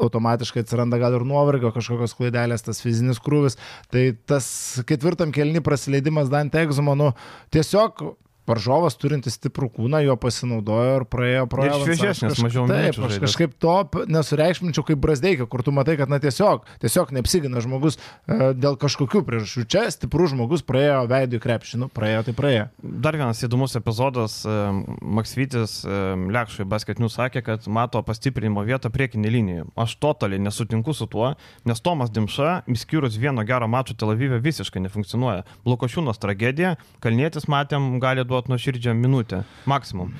automatiškai 0.01 0.66
atsiranda 0.66 1.00
gal 1.00 1.16
ir 1.16 1.24
nuovargio, 1.28 1.72
kažkokios 1.75 2.18
klaidelės, 2.18 2.66
tas 2.66 2.82
fizinis 2.84 3.22
krūvis. 3.24 3.56
Tai 3.94 4.04
tas 4.28 4.48
ketvirtam 4.89 5.32
kelni 5.36 5.63
prasileidimas 5.63 6.32
Dante 6.34 6.60
Egzumo, 6.66 6.98
nu 7.00 7.13
tiesiog 7.56 8.04
varžovas 8.50 8.98
turintis 9.00 9.36
stiprų 9.40 9.70
kūną, 9.75 10.02
jo 10.06 10.16
pasinaudojo 10.22 11.00
ir 11.00 11.06
praėjo 11.10 11.46
pro 11.52 11.66
Evansą. 11.66 11.86
šviežesnis, 11.86 12.42
mažiau 12.44 12.66
Taip, 12.70 12.78
minučių 12.78 13.06
aš 13.08 13.18
kažkaip 13.25 13.56
to 13.62 13.75
nesureikšminčiau 14.12 14.86
kaip 14.88 15.02
Brasdeikio, 15.02 15.48
kur 15.52 15.64
tu 15.66 15.74
matai, 15.75 15.98
kad 16.00 16.12
na 16.12 16.20
tiesiog, 16.24 16.68
tiesiog 16.84 17.14
neapsigina 17.16 17.64
žmogus 17.64 17.98
e, 17.98 18.54
dėl 18.54 18.78
kažkokių 18.82 19.24
priežasčių. 19.28 19.66
Čia 19.75 19.86
stiprus 19.94 20.34
žmogus 20.34 20.66
praėjo 20.66 21.04
veidų 21.12 21.40
į 21.40 21.44
krepšį, 21.44 21.82
nu 21.84 21.90
praėjo, 21.94 22.25
tai 22.30 22.36
praėjo. 22.38 22.68
Dar 22.82 23.18
vienas 23.18 23.42
įdomus 23.46 23.75
epizodas. 23.80 24.38
em, 24.46 24.84
Maksvitis 25.16 25.82
em, 25.86 26.30
Lekšui 26.34 26.68
basketinių 26.70 27.10
sakė, 27.12 27.44
kad 27.46 27.68
mato 27.68 28.02
pastiprinimo 28.06 28.64
vietą 28.68 28.92
priekinį 28.94 29.34
liniją. 29.38 29.68
Aš 29.80 29.98
totaliai 30.02 30.42
nesutinku 30.42 30.94
su 30.94 31.08
tuo, 31.10 31.34
nes 31.66 31.82
Tomas 31.82 32.14
Dimša, 32.14 32.64
išskyrus 32.72 33.18
vieno 33.22 33.44
gero 33.48 33.68
mačo 33.68 33.96
Tel 33.98 34.14
Avive, 34.14 34.40
visiškai 34.44 34.84
nefunkcionuoja. 34.86 35.46
Lukošiūnas 35.66 36.22
tragedija, 36.22 36.75
Kalnėtis 37.04 37.48
matėm, 37.52 38.00
gali 38.02 38.24
duoti 38.25 38.35
nuo 38.51 38.58
širdžio 38.62 38.94
minutę, 38.98 39.44
maksimum. 39.70 40.12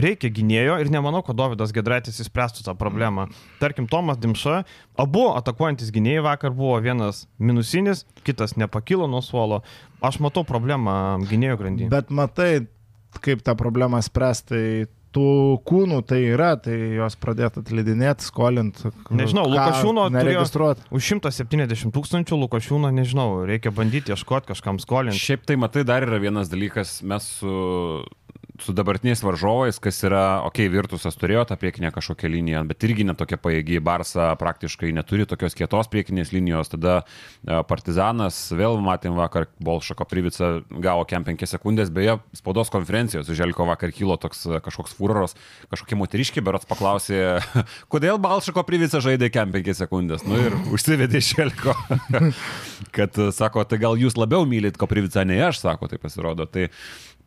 Reikia 0.00 0.30
gynėjo 0.30 0.76
ir 0.80 0.90
nemanau, 0.92 1.20
kad 1.26 1.36
Davidas 1.38 1.72
Gedraitis 1.74 2.20
įspręstų 2.22 2.62
tą 2.66 2.76
problemą. 2.78 3.26
Tarkim, 3.58 3.88
Tomas 3.90 4.20
Dimša, 4.22 4.60
abu 5.02 5.24
atakuojantis 5.34 5.90
gynėjai 5.94 6.22
vakar 6.28 6.54
buvo 6.54 6.76
vienas 6.82 7.24
minusinis, 7.42 8.04
kitas 8.26 8.54
nepakilo 8.60 9.08
nuo 9.10 9.22
suolo. 9.24 9.64
Aš 10.00 10.20
matau 10.22 10.44
problemą 10.46 11.18
gynėjo 11.26 11.58
grandyje. 11.60 11.90
Bet 11.92 12.14
matai, 12.14 12.66
kaip 13.24 13.42
tą 13.46 13.56
problemą 13.58 13.98
spręsti, 14.06 14.46
tai 14.50 14.99
tų 15.14 15.26
kūnų 15.66 16.00
tai 16.06 16.20
yra, 16.30 16.52
tai 16.62 16.76
jos 16.98 17.16
pradėtų 17.20 17.64
atleidinėti, 17.64 18.26
skolinti. 18.28 18.92
Nežinau, 19.10 19.46
Lukašiūno 19.50 20.06
turėjo- 20.06 20.14
neregistruoti. 20.16 20.86
Už 20.90 21.02
170 21.20 21.90
tūkstančių 21.96 22.38
Lukošiūną, 22.44 22.92
nežinau, 22.94 23.42
reikia 23.48 23.72
bandyti 23.74 24.14
ieškoti 24.14 24.52
kažkam 24.52 24.78
skolinti. 24.82 25.18
Šiaip 25.18 25.44
tai 25.46 25.56
matai, 25.56 25.82
dar 25.84 26.06
yra 26.06 26.20
vienas 26.22 26.48
dalykas, 26.52 27.02
mes 27.02 27.26
su, 27.40 28.04
su 28.64 28.72
dabartiniais 28.76 29.22
varžovais, 29.24 29.78
kas 29.82 29.98
yra, 30.06 30.42
okei, 30.46 30.66
okay, 30.66 30.72
Virtusas 30.72 31.16
turėjo 31.18 31.46
tą 31.48 31.56
priekinę 31.60 31.90
kažkokią 31.94 32.30
liniją, 32.30 32.62
bet 32.68 32.84
irgi 32.86 33.06
netokia 33.08 33.38
paėgi, 33.40 33.80
Barsa 33.84 34.30
praktiškai 34.40 34.92
neturi 34.96 35.26
tokios 35.28 35.56
kietos 35.58 35.90
priekinės 35.92 36.32
linijos, 36.34 36.70
tada 36.72 37.00
e, 37.00 37.60
Partizanas, 37.68 38.38
vėl 38.56 38.78
matėm 38.84 39.16
vakar, 39.18 39.48
Bolšako 39.64 40.06
Privica 40.10 40.52
gavo 40.70 41.06
kem 41.08 41.26
5 41.26 41.46
sekundės, 41.50 41.92
beje, 41.94 42.18
spaudos 42.36 42.72
konferencijos, 42.72 43.30
Želko 43.40 43.66
vakar 43.68 43.94
kilo 43.96 44.18
toks 44.20 44.46
e, 44.48 44.62
kažkoks 44.64 44.96
fūroras, 44.98 45.36
kažkokie 45.72 45.98
moteriški, 46.00 46.44
berots 46.44 46.68
paklausė, 46.70 47.40
kodėl 47.92 48.20
Balšako 48.22 48.64
Privica 48.68 49.02
žaidė 49.04 49.32
kem 49.34 49.54
5 49.56 49.72
sekundės, 49.84 50.26
nu 50.28 50.40
ir 50.40 50.58
užsivedė 50.74 51.22
Želko, 51.24 51.76
kad 52.96 53.22
sako, 53.36 53.64
tai 53.68 53.80
gal 53.82 54.00
jūs 54.00 54.18
labiau 54.20 54.48
mylit 54.48 54.80
Koprivicą, 54.80 55.24
nei 55.28 55.40
aš, 55.44 55.62
sako, 55.64 55.90
tai 55.90 56.00
pasirodo. 56.02 56.46
Tai, 56.50 56.68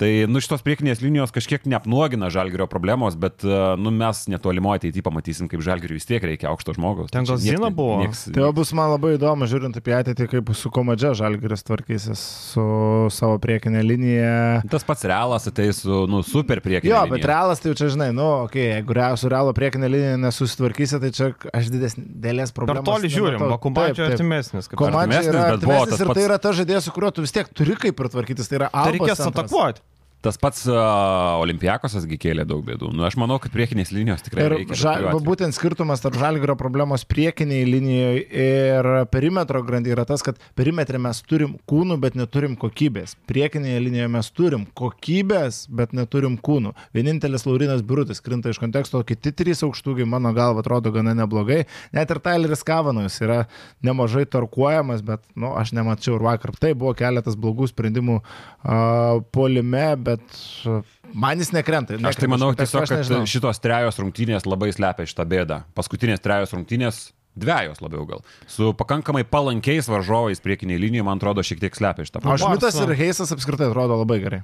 Tai, 0.01 0.09
nu, 0.31 0.41
šitos 0.41 0.63
priekinės 0.65 1.01
linijos 1.03 1.31
kažkiek 1.35 1.67
neapnuogina 1.69 2.29
žalgerio 2.33 2.65
problemos, 2.71 3.13
bet, 3.19 3.43
e, 3.45 3.57
nu, 3.77 3.91
mes 3.93 4.23
netolimoje 4.31 4.81
ateityje 4.81 5.05
pamatysim, 5.05 5.49
kaip 5.51 5.61
žalgeriui 5.65 5.99
vis 5.99 6.07
tiek 6.09 6.23
reikia 6.25 6.49
aukšto 6.49 6.73
žmogaus. 6.77 7.11
Ten 7.13 7.27
gal 7.29 7.37
Zina 7.41 7.69
buvo. 7.73 7.99
Nieks, 8.01 8.25
tai 8.33 8.47
bus 8.57 8.73
man 8.73 8.89
labai 8.95 9.13
įdomu, 9.19 9.45
žiūrint 9.49 9.77
apie 9.77 9.93
ateitį, 9.93 10.27
kaip 10.31 10.51
su 10.57 10.71
komadžia 10.73 11.13
žalgeris 11.17 11.65
tvarkysis 11.67 12.23
su 12.53 12.65
savo 13.13 13.37
priekinė 13.43 13.83
linija. 13.85 14.33
Tas 14.73 14.85
pats 14.87 15.05
realas 15.09 15.45
ateis 15.51 15.83
su, 15.85 16.03
nu, 16.09 16.23
super 16.25 16.63
priekinė. 16.65 16.89
Jo, 16.89 17.03
linija. 17.05 17.13
bet 17.13 17.29
realas 17.29 17.61
tai 17.61 17.71
jau 17.71 17.77
čia, 17.83 17.91
žinai, 17.93 18.09
nu, 18.17 18.25
okay, 18.47 18.79
jeigu 18.79 18.97
su 19.21 19.31
realo 19.31 19.53
priekinė 19.53 19.91
linija 19.93 20.17
nesusitvarkysi, 20.25 20.99
tai 21.03 21.13
čia 21.13 21.29
aš 21.53 21.69
didesnį 21.73 22.05
dėlės 22.25 22.53
problemą. 22.55 22.81
Per 22.81 22.89
toli 22.95 23.13
žiūrim, 23.13 23.45
o 23.45 23.59
komadžio 23.61 24.09
artimesnis. 24.09 24.69
Komadžio 24.73 25.21
yra 25.29 25.47
bet 25.53 25.65
buvo 25.67 25.79
artimesnis 25.83 26.01
ir 26.01 26.07
tai 26.07 26.13
pats- 26.13 26.27
yra 26.27 26.39
ta 26.41 26.53
žaidėjas, 26.57 26.89
su 26.89 26.95
kuriuo 26.95 27.13
tu 27.13 27.25
vis 27.25 27.35
tiek 27.35 27.49
turi 27.53 27.77
kaip 27.79 28.03
ir 28.03 28.11
tvarkytis. 28.15 28.49
Tai 28.49 28.61
yra 28.61 28.69
Tai 28.73 28.85
Albos 28.87 28.97
reikės 28.97 29.21
centras. 29.21 29.45
atakuoti. 29.45 29.82
Tas 30.23 30.37
pats 30.39 30.61
uh, 30.69 30.77
Olimpiakosasgi 31.43 32.15
kėlė 32.21 32.45
daug 32.47 32.61
bėdų. 32.63 32.93
Nu, 32.95 33.03
aš 33.03 33.17
manau, 33.19 33.35
kad 33.43 33.51
priekinės 33.51 33.91
linijos 33.91 34.21
tikrai 34.23 34.45
Ir 34.45 34.53
reikia. 34.55 34.77
ža, 34.79 34.93
būtent 35.25 35.55
skirtumas 35.55 35.99
tarp 36.03 36.15
žalgerio 36.19 36.55
problemos 36.59 37.03
priekiniai 37.09 37.65
linijoje 37.67 38.21
ir 38.43 38.89
perimetro 39.11 39.59
grandyje 39.67 39.97
yra 39.97 40.05
tas, 40.07 40.23
kad 40.23 40.39
perimetre 40.55 41.01
mes 41.01 41.19
turim 41.27 41.57
kūnų, 41.67 41.97
bet 42.03 42.15
neturim 42.15 42.55
kokybės. 42.59 43.17
Priekinėje 43.27 43.81
linijoje 43.83 44.11
mes 44.13 44.29
turim 44.31 44.63
kokybės, 44.79 45.65
bet 45.67 45.91
neturim 45.97 46.37
kūnų. 46.39 46.71
Vienintelis 46.95 47.43
Laurinas 47.49 47.83
Birutis 47.83 48.23
krinta 48.23 48.53
iš 48.53 48.61
konteksto, 48.63 49.03
kiti 49.07 49.33
trys 49.35 49.65
aukštūgiai, 49.67 50.07
mano 50.07 50.31
galva, 50.35 50.63
atrodo 50.63 50.93
gana 50.95 51.15
neblogai. 51.17 51.63
Net 51.91 52.15
ir 52.15 52.21
Tyleris 52.23 52.63
Kavanojus 52.63 53.19
yra 53.25 53.41
nemažai 53.83 54.23
tarkuojamas, 54.29 55.03
bet 55.03 55.25
nu, 55.35 55.51
aš 55.59 55.75
nemačiau 55.75 56.15
ir 56.15 56.27
vakar. 56.29 56.55
Tai 56.55 56.71
buvo 56.77 56.95
keletas 56.95 57.35
blogų 57.35 57.67
sprendimų 57.73 58.21
uh, 58.21 59.19
polime, 59.35 59.87
bet 59.97 60.12
uh, 60.19 60.79
man 61.13 61.41
jis 61.41 61.53
nekrenta. 61.55 61.97
Aš 61.97 62.21
tai 62.21 62.29
manau 62.31 62.51
nekrenta 62.51 62.67
tiesiog, 62.67 62.87
kad 62.89 63.03
nežinau. 63.03 63.27
šitos 63.29 63.61
trejos 63.63 63.99
rungtynės 64.01 64.47
labai 64.49 64.71
slepia 64.75 65.07
šitą 65.09 65.27
bėdą. 65.29 65.59
Paskutinės 65.77 66.23
trejos 66.23 66.55
rungtynės, 66.55 67.03
dviejos 67.39 67.81
labiau 67.81 68.05
gal, 68.09 68.25
su 68.49 68.73
pakankamai 68.77 69.23
palankiais 69.25 69.89
varžovais 69.89 70.43
priekiniai 70.43 70.81
linijai, 70.81 71.05
man 71.07 71.21
atrodo, 71.21 71.45
šiek 71.45 71.63
tiek 71.63 71.77
slepia 71.77 72.05
šitą 72.05 72.21
O 72.21 72.27
problemą. 72.27 72.53
Šmitas 72.53 72.77
Barsa. 72.77 72.89
ir 72.89 72.99
Heisas 72.99 73.33
apskritai 73.35 73.71
atrodo 73.71 74.01
labai 74.03 74.19
gerai. 74.21 74.43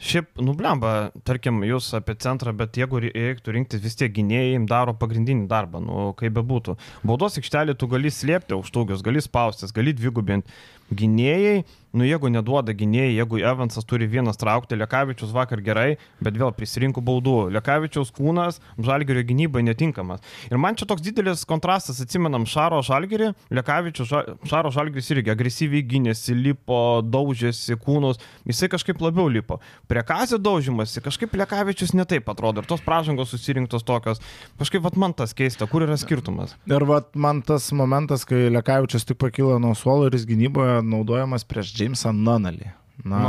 Šiaip, 0.00 0.28
nublemba, 0.40 1.10
tarkim, 1.26 1.62
jūs 1.64 1.88
apie 1.96 2.14
centrą, 2.20 2.52
bet 2.56 2.76
jeigu 2.76 3.00
reiktų 3.00 3.54
rinktis, 3.56 3.82
vis 3.84 3.96
tiek 3.96 4.12
gynėjai 4.12 4.60
daro 4.68 4.94
pagrindinį 4.96 5.46
darbą, 5.50 5.80
nu, 5.84 6.10
kaip 6.16 6.34
bebūtų. 6.36 6.76
Baudos 7.06 7.38
aikštelį 7.40 7.76
tu 7.80 7.88
gali 7.92 8.12
slėpti 8.12 8.56
aukštūgius, 8.56 9.04
gali 9.04 9.24
spaustis, 9.24 9.74
gali 9.76 9.96
dvigubinti. 9.96 10.52
Gynėjai, 10.96 11.64
nu 11.96 12.06
jeigu 12.06 12.30
neduoda 12.32 12.74
gynėjai, 12.76 13.14
jeigu 13.16 13.40
Evansas 13.40 13.86
turi 13.88 14.08
vienas 14.10 14.38
traukti, 14.40 14.76
Lekavičius 14.76 15.32
vakar 15.34 15.62
gerai, 15.64 15.96
bet 16.20 16.36
vėl 16.36 16.52
prisirinko 16.56 17.02
baudų. 17.04 17.48
Lekavičiaus 17.54 18.12
kūnas 18.16 18.60
žalgerio 18.76 19.24
gynybai 19.26 19.64
netinkamas. 19.66 20.24
Ir 20.50 20.60
man 20.60 20.76
čia 20.78 20.88
toks 20.88 21.04
didelis 21.04 21.46
kontrastas, 21.48 22.00
atsimenam 22.04 22.46
Šaro 22.48 22.82
žalgerį, 22.86 23.32
Lekavičius, 23.56 24.12
Šaro 24.48 24.72
žalgeris 24.74 25.10
irgi 25.14 25.32
agresyviai 25.32 25.84
gynėsi, 25.86 26.36
lipo, 26.36 27.00
daužėsi 27.04 27.78
kūnus, 27.80 28.20
jisai 28.48 28.70
kažkaip 28.72 29.00
labiau 29.02 29.30
lipo. 29.32 29.60
Prie 29.88 30.04
kazio 30.06 30.38
daužymasi, 30.42 31.02
kažkaip 31.04 31.36
Lekavičius 31.40 31.94
netaip 31.96 32.28
atrodo 32.32 32.62
ir 32.62 32.68
tos 32.68 32.84
pražangos 32.84 33.32
susirinktos 33.32 33.86
tokios. 33.86 34.20
Kažkaip 34.60 34.84
vat 34.84 35.00
man 35.00 35.16
tas 35.16 35.32
keista, 35.36 35.68
kur 35.70 35.86
yra 35.86 35.96
skirtumas. 36.00 36.56
Ir 36.68 36.84
vat, 36.88 37.12
man 37.16 37.42
tas 37.46 37.70
momentas, 37.76 38.26
kai 38.28 38.46
Lekavičius 38.52 39.08
tik 39.08 39.20
pakilo 39.22 39.56
nuo 39.62 39.74
suolo 39.78 40.10
ir 40.10 40.16
jis 40.18 40.26
gynyboje 40.28 40.82
naudojamas 40.86 41.46
prieš 41.48 41.72
Jamesą 41.86 42.12
Nanalį. 42.14 42.70
Na, 43.06 43.22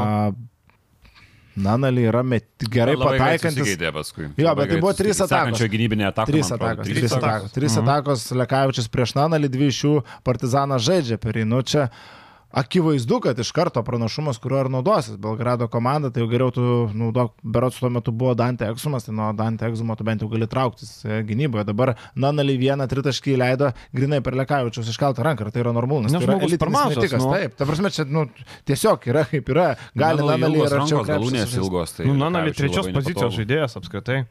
Nanalį 1.57 2.03
yra 2.11 2.21
met, 2.21 2.45
gerai 2.69 2.93
greit 2.93 3.01
pataikantis. 3.17 3.71
paskui. 3.95 4.27
Jo, 4.37 4.53
bet 4.57 4.69
tai 4.69 4.79
buvo 4.83 4.93
trys 4.97 5.21
atakos. 5.25 5.63
Gynybinė 5.73 6.05
ataka. 6.11 6.29
Trys 6.29 6.51
atakos, 6.53 6.91
trys 6.91 7.15
atakos. 7.17 7.55
trys 7.55 7.77
atakos 7.81 8.27
Lekavičius 8.37 8.91
prieš 8.93 9.15
Nanalį, 9.17 9.49
dvi 9.55 9.71
iš 9.73 9.81
jų 9.85 9.93
Partizanas 10.27 10.85
žaidžia 10.85 11.17
per 11.21 11.39
jį. 11.41 11.47
Nu, 11.49 11.63
čia 11.65 11.87
akivaizdu, 12.51 13.19
kad 13.19 13.39
iš 13.39 13.51
karto 13.51 13.81
pranašumas, 13.83 14.37
kuriuo 14.41 14.59
ir 14.63 14.69
naudosis 14.71 15.17
Belgrado 15.21 15.67
komanda, 15.67 16.09
tai 16.13 16.23
jau 16.23 16.29
geriau 16.31 16.51
tu 16.55 16.63
naudok, 16.95 17.33
berots 17.43 17.79
tuo 17.81 17.89
metu 17.91 18.11
buvo 18.15 18.33
Dante 18.39 18.65
Eksumas, 18.71 19.05
tai 19.05 19.15
nuo 19.15 19.29
Dante 19.35 19.67
Eksumo 19.67 19.95
tu 19.99 20.05
bent 20.07 20.23
jau 20.23 20.29
gali 20.31 20.47
trauktis 20.47 20.93
e, 21.05 21.19
gynyboje. 21.27 21.65
Dabar 21.67 21.93
Nanalį 22.15 22.55
vieną 22.61 22.87
tritaškį 22.89 23.35
leido 23.41 23.71
grinai 23.95 24.21
per 24.23 24.37
Lekavičius 24.39 24.89
iškeltą 24.93 25.25
ranką 25.27 25.49
tai 25.51 25.61
yra 25.65 25.73
normalu. 25.75 26.07
nes 26.07 26.15
Nes 26.15 26.23
tai 26.23 26.29
žmogus 26.31 26.57
per 26.61 26.71
mažas, 26.73 27.17
nu. 27.19 27.31
Taip, 27.35 27.57
ta 27.59 27.67
prasme, 27.67 27.91
čia 27.93 28.05
nu, 28.07 28.25
tiesiog 28.69 29.09
yra 29.11 29.25
kaip 29.27 29.51
yra. 29.53 29.67
Gali 29.97 30.23
ilgos 30.23 30.71
ir 30.71 30.77
arčiau 30.79 31.03
galūnės 31.07 31.57
ilgos. 31.59 31.97
Tai 31.97 32.07
Nu, 32.07 32.15
Nanali 32.17 32.55
trečios 32.55 32.87
pozicijos 32.87 33.27
nepatogu. 33.27 33.37
žaidėjas 33.41 33.77
apskritai, 33.81 34.21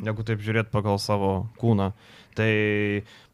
jeigu 0.00 0.24
taip 0.26 0.40
žiūrėt 0.40 0.72
pagal 0.72 0.96
savo 0.98 1.34
kūną. 1.60 1.92
Tai, 2.34 2.50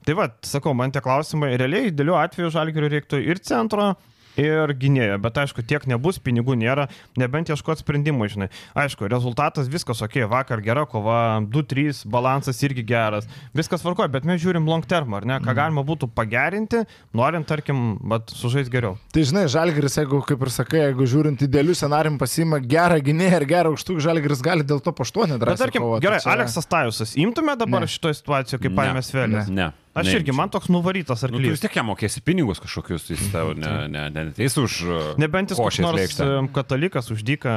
tai 0.08 0.14
va, 0.18 0.26
sakau, 0.42 0.72
man 0.74 0.90
tie 0.90 1.00
klausimai, 1.04 1.54
realiai 1.60 1.92
dėliu 1.94 2.16
atveju 2.18 2.50
žalgeriu 2.54 2.88
reiktų 2.90 3.20
ir 3.22 3.38
centro, 3.44 3.92
ir 4.36 4.72
gynėjo, 4.76 5.18
bet 5.22 5.38
aišku, 5.42 5.62
tiek 5.66 5.86
nebus, 5.86 6.18
pinigų 6.22 6.56
nėra, 6.60 6.88
nebent 7.16 7.48
ieškoti 7.52 7.82
sprendimų, 7.84 8.28
žinai. 8.32 8.48
Aišku, 8.76 9.08
rezultatas 9.08 9.68
viskas 9.72 10.02
ok, 10.04 10.22
vakar 10.30 10.60
gera 10.64 10.84
kova, 10.86 11.40
2-3, 11.42 12.04
balansas 12.10 12.60
irgi 12.66 12.84
geras, 12.86 13.26
viskas 13.56 13.82
varkoja, 13.86 14.08
bet 14.12 14.24
mes 14.28 14.40
žiūrim 14.42 14.66
long 14.68 14.84
term, 14.86 15.14
ar 15.14 15.24
ne, 15.28 15.38
ką 15.40 15.54
galima 15.56 15.84
būtų 15.86 16.10
pagerinti, 16.14 16.84
norint, 17.16 17.46
tarkim, 17.48 17.98
sužais 18.32 18.68
geriau. 18.72 18.96
Tai 19.12 19.22
žinai, 19.26 19.46
Žalgiris, 19.48 19.96
jeigu, 20.00 20.20
kaip 20.26 20.42
ir 20.46 20.50
sakai, 20.52 20.82
jeigu 20.88 21.06
žiūrint 21.08 21.42
idealių 21.46 21.74
scenarijų, 21.76 22.18
pasima 22.20 22.58
gerą 22.60 23.00
gynėją 23.00 23.40
ir 23.40 23.46
gerą 23.50 23.72
aukštų, 23.74 23.98
Žalgiris 24.04 24.42
gali 24.44 24.62
dėl 24.66 24.80
to 24.84 24.92
paštuonį 24.92 25.38
drąsiai. 25.40 25.56
Bet 25.56 25.64
tarkim, 25.66 25.82
kovot. 25.82 26.02
gerai, 26.04 26.20
čia- 26.20 26.32
Aleksas 26.36 26.66
Tajusas, 26.66 27.16
imtume 27.16 27.56
dabar 27.56 27.80
Ne. 27.80 27.86
šitoje 27.86 28.14
situacijoje, 28.20 28.60
kaip 28.62 28.72
Ne. 28.72 28.76
paėmės 28.76 29.10
vėlės? 29.14 29.48
Ne. 29.48 29.72
Aš 29.96 30.10
irgi, 30.12 30.28
neimčiau. 30.28 30.36
man 30.36 30.52
toks 30.52 30.68
nuvarytas 30.68 31.22
Nu, 31.24 31.28
tu 31.28 31.34
arklys. 31.40 31.54
vis 31.56 31.62
tiek 31.64 31.76
jam 31.78 31.88
mokėsi 31.88 32.20
pinigus 32.20 32.60
kažkokius, 32.60 33.06
jis 33.14 33.22
tau 33.32 33.54
ne, 33.56 33.70
ne, 33.88 34.02
ne, 34.12 34.24
neteis 34.28 34.56
už... 34.60 34.72
uh, 34.84 35.08
Nebent 35.20 35.50
jis 35.54 35.58
koks 35.60 35.78
nors 35.80 35.96
lėkštę. 36.00 36.26
em, 36.38 36.48
katalikas 36.52 37.08
uždyka. 37.14 37.54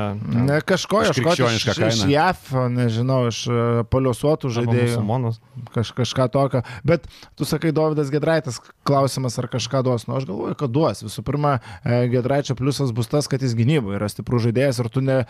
Ne 0.47 0.61
kažko 0.63 1.03
Už 1.03 1.11
ieškoti 1.19 1.43
iš, 1.43 1.67
iš. 1.67 2.03
JAF, 2.09 2.49
nežinau, 2.71 3.27
iš 3.27 3.43
e, 3.51 3.59
paliuosuotų 3.91 4.51
žaidėjų, 4.55 5.33
kaž, 5.75 5.91
kažką 5.99 6.29
tokio. 6.31 6.63
Bet 6.87 7.05
tu 7.35 7.43
sakai, 7.43 7.73
Davidas 7.75 8.09
Gedraitas, 8.13 8.61
klausimas, 8.87 9.35
ar 9.41 9.49
kažką 9.51 9.83
duos. 9.83 10.07
Nu, 10.07 10.15
aš 10.17 10.25
galvoju, 10.29 10.55
kad 10.55 10.71
duos. 10.71 11.03
Visų 11.03 11.23
pirma, 11.27 11.57
e, 11.83 12.07
Gedraičio 12.13 12.55
pliusas 12.55 12.93
bus 12.95 13.11
tas, 13.11 13.27
kad 13.27 13.43
jis 13.43 13.51
gynyboje 13.57 13.99
yra 13.99 14.07
stiprus 14.09 14.47
žaidėjas 14.47 14.79
ir 14.79 14.89
tu 14.89 15.03
ne, 15.03 15.25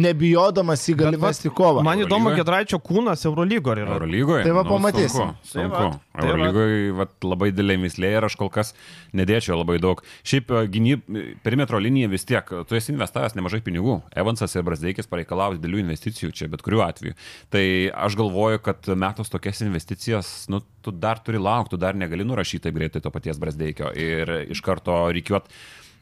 nebijodamas 0.00 0.84
jį 0.88 0.96
gali 1.00 1.20
vesti 1.20 1.50
kovą. 1.52 1.82
Man 1.86 2.02
įdomu? 2.04 2.32
Gedraičio 2.36 2.78
kūnas 2.84 3.24
Eurolygoje 3.28 3.84
yra. 3.84 3.96
Eurolygoje? 3.96 4.44
Tai 4.46 4.54
va 4.56 4.64
pamatysim. 4.68 5.32
Sunku. 5.40 5.50
Tai 5.50 5.64
sunku. 5.64 5.82
va, 5.82 5.90
tai 6.20 6.28
va. 6.28 6.49
Eurolygoje 6.50 6.94
vat, 6.98 7.12
labai 7.24 7.50
didelė 7.52 7.76
mislė 7.80 8.12
ir 8.16 8.26
aš 8.26 8.36
kol 8.38 8.50
kas 8.52 8.72
nedėčiau 9.16 9.58
labai 9.58 9.78
daug. 9.82 10.02
Šiaip 10.26 10.50
e, 10.50 10.62
gynyb, 10.72 11.04
perimetro 11.44 11.80
linija 11.80 12.10
vis 12.10 12.26
tiek, 12.28 12.44
tu 12.66 12.78
esi 12.78 12.92
investavęs 12.94 13.36
nemažai 13.38 13.62
pinigų. 13.64 14.00
Evansas 14.18 14.54
ir 14.56 14.66
Brasdeikis 14.66 15.10
pareikalavo 15.10 15.58
didelių 15.58 15.82
investicijų 15.84 16.32
čia, 16.36 16.50
bet 16.52 16.64
kuriuo 16.66 16.84
atveju. 16.86 17.16
Tai 17.52 17.64
aš 18.06 18.18
galvoju, 18.20 18.62
kad 18.66 18.90
metus 18.98 19.32
tokias 19.32 19.62
investicijas, 19.64 20.32
nu, 20.52 20.62
tu 20.84 20.94
dar 20.94 21.22
turi 21.24 21.40
laukti, 21.40 21.74
tu 21.74 21.80
dar 21.80 21.98
negali 21.98 22.26
nurašyti 22.26 22.68
taip 22.68 22.76
greitai 22.78 23.02
to 23.04 23.12
paties 23.14 23.40
Brasdeikio 23.40 23.92
ir 23.94 24.34
iš 24.50 24.62
karto 24.64 25.02
reikiuot. 25.14 25.48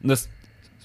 Nes 0.09 0.27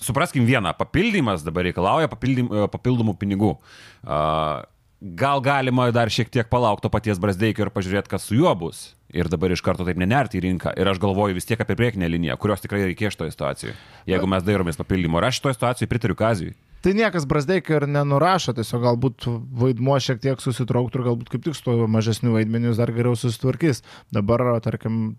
supraskim 0.05 0.47
vieną, 0.47 0.75
papildymas 0.79 1.45
dabar 1.47 1.67
reikalauja 1.69 2.11
e, 2.11 2.69
papildomų 2.71 3.19
pinigų. 3.21 3.57
A, 4.05 4.65
Gal 5.05 5.43
galima 5.45 5.91
dar 5.93 6.09
šiek 6.09 6.31
tiek 6.33 6.49
palaukti 6.49 6.87
to 6.87 6.89
paties 6.89 7.19
Brasdeikio 7.21 7.67
ir 7.67 7.71
pažiūrėti, 7.75 8.09
kas 8.09 8.25
su 8.25 8.39
juo 8.39 8.49
bus. 8.57 8.95
Ir 9.15 9.31
dabar 9.31 9.53
iš 9.55 9.63
karto 9.63 9.87
taip 9.87 9.99
nenerti 10.01 10.41
į 10.41 10.45
rinką. 10.49 10.75
Ir 10.81 10.91
aš 10.91 10.99
galvoju 11.03 11.37
vis 11.37 11.47
tiek 11.47 11.61
apie 11.63 11.77
priekinę 11.79 12.09
liniją, 12.11 12.35
kurios 12.41 12.65
tikrai 12.65 12.83
reikės 12.89 13.15
šitoje 13.15 13.35
situacijoje. 13.35 13.75
Jeigu 14.11 14.31
mes 14.31 14.47
dairomės 14.47 14.81
papildymo. 14.81 15.21
Ir 15.21 15.29
aš 15.29 15.39
šitoje 15.39 15.59
situacijoje 15.59 15.91
pritariu 15.93 16.19
Kazijui. 16.19 16.57
Tai 16.85 16.93
niekas 16.93 17.25
Brasdeikio 17.25 17.79
ir 17.79 17.87
nenurašo, 17.89 18.53
tiesiog 18.59 18.83
galbūt 18.85 19.25
vaidmuo 19.57 19.95
šiek 20.05 20.19
tiek 20.21 20.43
susitrauktų 20.43 21.01
ir 21.01 21.07
galbūt 21.07 21.31
kaip 21.33 21.47
tik 21.47 21.57
su 21.57 21.65
tuo 21.65 21.87
mažesniu 21.89 22.35
vaidmeniu 22.35 22.75
dar 22.77 22.93
geriau 22.93 23.17
susitvarkys. 23.17 23.81
Dabar, 24.13 24.45
tarkim, 24.67 25.15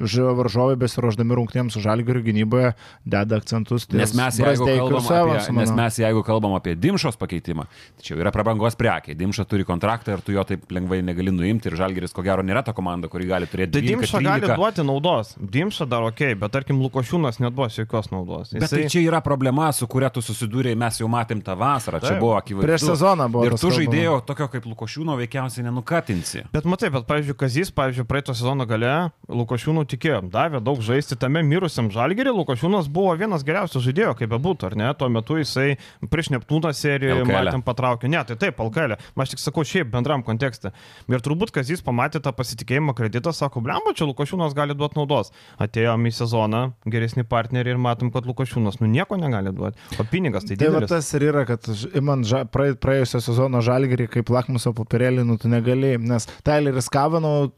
varžovai 0.00 0.76
besiruoždami 0.80 1.36
rungtynėms 1.38 1.76
su 1.76 1.82
žalgiriu 1.84 2.22
gynyboje 2.24 2.72
deda 3.04 3.40
akcentus. 3.40 3.86
Nes 3.92 4.14
mes, 4.16 4.40
jeigu 4.40 4.66
kalbam 4.66 5.04
su 5.04 5.14
apie, 5.14 5.54
nes 5.58 5.74
mes 5.76 6.00
jeigu 6.02 6.24
kalbam 6.26 6.56
apie 6.58 6.74
Dimšos 6.78 7.18
pakeitimą, 7.20 7.66
tai 7.98 8.06
čia 8.06 8.14
jau 8.14 8.22
yra 8.24 8.32
prabangos 8.34 8.78
prekiai. 8.78 9.16
Dimša 9.18 9.46
turi 9.50 9.66
kontraktą 9.68 10.16
ir 10.16 10.24
tu 10.24 10.34
jo 10.34 10.44
taip 10.48 10.70
lengvai 10.72 11.00
negali 11.04 11.32
nuimti 11.34 11.70
ir 11.70 11.76
Žalgeris 11.80 12.14
ko 12.16 12.24
gero 12.26 12.44
nėra 12.46 12.62
ta 12.66 12.74
komanda, 12.76 13.10
kuri 13.12 13.28
gali 13.30 13.48
turėti 13.50 13.76
Tai 13.76 13.82
12, 13.84 14.00
Dimša 14.00 14.22
gali 14.24 14.46
13. 14.46 14.56
duoti 14.60 14.86
naudos. 14.86 15.34
Dimša 15.38 15.86
dar 15.90 16.06
ok, 16.08 16.22
bet 16.40 16.54
tarkim 16.54 16.80
Lukošiūnas 16.84 17.40
neduos 17.42 17.78
jokios 17.78 18.10
naudos. 18.14 18.54
Bet 18.56 18.72
tai 18.72 18.86
čia 18.92 19.02
yra 19.04 19.20
problema, 19.24 19.70
su 19.76 19.88
kuria 19.90 20.10
tu 20.12 20.22
susidūrėjai, 20.24 20.78
mes 20.80 21.00
jau 21.02 21.10
matėm 21.10 21.42
tą 21.44 21.56
vasarą, 21.58 22.00
čia 22.02 22.14
Taip. 22.14 22.22
buvo 22.22 22.36
akivaizdu. 22.38 22.66
Prieš 22.68 22.86
sezoną 22.92 23.28
buvo 23.32 23.46
Ir 23.48 23.56
tu 23.60 23.72
žaidėjo 23.74 24.16
tokio 24.28 24.48
kaip 24.52 24.68
Lukošiūno 24.70 25.16
veikiausiai 25.20 25.66
nenukatinsi. 25.66 26.46
Bet 26.54 26.68
matai, 26.68 26.92
bet 26.94 27.06
pavyzdžiui, 27.08 27.36
Kazys, 27.40 27.72
pavyzdžiui, 27.74 28.06
praeito 28.08 28.34
sezono 28.36 28.66
gale 28.68 29.10
Lukošiūnų 29.28 29.86
tikėjo, 29.90 30.20
davė 30.32 30.60
daug 30.64 30.80
žaisti 30.84 31.16
tame 31.20 31.42
mirusiam 31.46 31.88
žalgerį, 31.92 32.32
Lukošiūnas 32.38 32.88
buvo 32.92 33.12
vienas 33.18 33.42
geriausių 33.46 33.82
žaidėjų, 33.86 34.14
kaip 34.20 34.30
bebūtų, 34.32 34.68
ar 34.70 34.76
ne? 34.78 34.88
Tuo 34.98 35.08
metu 35.12 35.36
jisai 35.40 35.76
prieš 36.10 36.30
Neptūną 36.34 36.70
seriją 36.76 37.20
matėm 37.28 37.64
patraukė. 37.66 38.10
Ne, 38.12 38.22
tai 38.28 38.36
taip, 38.40 38.60
Alkalė. 38.62 38.98
Aš 39.20 39.34
tik 39.34 39.42
sakau 39.42 39.64
šiaip 39.66 39.90
bendram 39.92 40.22
kontekste. 40.26 40.72
Ir 41.10 41.20
turbūt 41.24 41.52
Kazys 41.54 41.82
pamatė 41.84 42.22
tą 42.24 42.32
pasitikėjimo 42.36 42.94
kreditą, 42.98 43.32
sako, 43.36 43.60
blemba, 43.66 43.92
čia 43.98 44.06
Lukošiūnas 44.08 44.54
gali 44.56 44.76
duoti 44.78 44.98
naudos. 45.00 45.32
Atėjom 45.60 46.06
į 46.08 46.14
sezoną, 46.20 46.62
geresni 46.90 47.24
partneriai 47.28 47.74
ir 47.76 47.82
matom, 47.82 48.12
kad 48.14 48.24
Lukošiūnas 48.30 48.80
nu 48.80 48.88
nieko 48.90 49.18
negali 49.20 49.52
duoti. 49.56 49.76
O 50.00 50.06
pinigas 50.08 50.46
tai 50.48 50.56
Tai 50.56 50.66
didelis. 50.70 50.88
tas 50.90 51.10
ir 51.18 51.26
yra, 51.30 51.44
kad 51.48 51.66
imant 51.98 52.24
ža, 52.28 52.44
prae- 52.48 52.76
praėjusio 52.80 53.20
sezono 53.24 53.60
žalgerį 53.64 54.08
kaip 54.16 54.30
lakmuso 54.32 54.72
papirėlį, 54.76 55.26
nu 55.28 55.36
tu 55.40 55.48
negali, 55.52 55.96
nes 56.00 56.26
Tyleris 56.46 56.88
Kavano, 56.92 57.50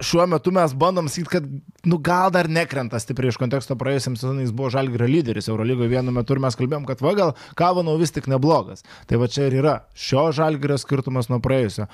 šiuo 0.00 0.26
metu 0.30 0.52
mes 0.54 0.74
bandom 0.74 1.08
sakyti, 1.12 1.30
kad 1.36 1.48
nu 1.84 1.98
gal 1.98 2.30
dar 2.30 2.48
nekrenta 2.48 2.98
stipriai 3.00 3.32
iš 3.32 3.38
konteksto 3.40 3.76
praėjusiam 3.78 4.16
sezonui, 4.16 4.46
jis 4.46 4.54
buvo 4.56 4.70
žalgerio 4.72 5.08
lyderis 5.10 5.50
Eurolygoje 5.50 5.90
vienu 5.92 6.14
metu 6.16 6.34
ir 6.34 6.40
mes 6.44 6.56
kalbėjom, 6.58 6.86
kad 6.88 7.02
va 7.04 7.14
gal 7.18 7.32
Kavano 7.58 7.96
vis 8.00 8.14
tik 8.14 8.28
neblogas. 8.30 8.84
Tai 9.10 9.20
va 9.20 9.28
čia 9.28 9.48
ir 9.48 9.58
yra 9.60 9.74
šio 9.92 10.30
žalgerio 10.36 10.78
skirtumas 10.80 11.28
nuo 11.32 11.40
praėjusio. 11.44 11.88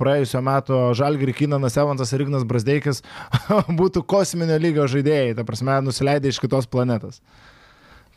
Praėjusio 0.00 0.42
meto 0.44 0.80
žalgerį 0.98 1.36
Kinanas 1.42 1.78
Evansas 1.80 2.12
ir 2.12 2.26
Ignas 2.26 2.44
Brasdeikis 2.48 3.04
būtų 3.80 4.04
kosminio 4.08 4.60
lygio 4.60 4.88
žaidėjai, 4.90 5.38
ta 5.38 5.46
prasme, 5.48 5.80
nusileidę 5.86 6.28
iš 6.28 6.42
kitos 6.44 6.68
planetos. 6.70 7.22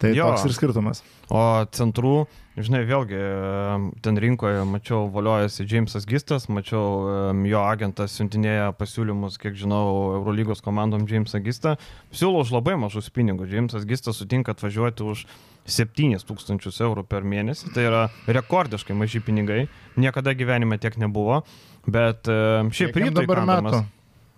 Tai 0.02 0.10
Jo. 0.16 0.32
toks 0.34 0.46
ir 0.50 0.54
skirtumas. 0.56 1.04
O 1.32 1.40
centrų, 1.72 2.26
žinai, 2.60 2.82
vėlgi 2.90 3.20
ten 4.04 4.18
rinkoje 4.20 4.66
mačiau 4.68 5.06
valiojasi 5.14 5.66
Jamesas 5.70 6.06
Gistas, 6.10 6.50
mačiau 6.52 7.32
jo 7.48 7.62
agentas 7.64 8.18
siuntinėja 8.18 8.74
pasiūlymus, 8.78 9.40
kiek 9.40 9.56
žinau, 9.56 10.18
Eurolygos 10.20 10.62
komandom 10.66 11.08
Jamesą 11.08 11.40
Gistą. 11.46 11.78
Siūlo 12.12 12.44
už 12.44 12.52
labai 12.58 12.76
mažus 12.78 13.10
pinigus. 13.14 13.50
Jamesas 13.54 13.88
Gistas 13.88 14.20
sutinka 14.20 14.52
atvažiuoti 14.58 15.08
už 15.08 15.26
7000 15.66 16.84
eurų 16.84 17.06
per 17.08 17.24
mėnesį. 17.24 17.72
Tai 17.74 17.88
yra 17.88 18.04
rekordiškai 18.28 18.98
maži 18.98 19.24
pinigai. 19.24 19.68
Niekada 19.96 20.36
gyvenime 20.36 20.78
tiek 20.82 20.98
nebuvo. 21.00 21.44
Bet 21.88 22.28
šiaip 22.28 22.96
rytoj 22.96 23.24
dabar 23.24 23.46
metų. 23.48 23.86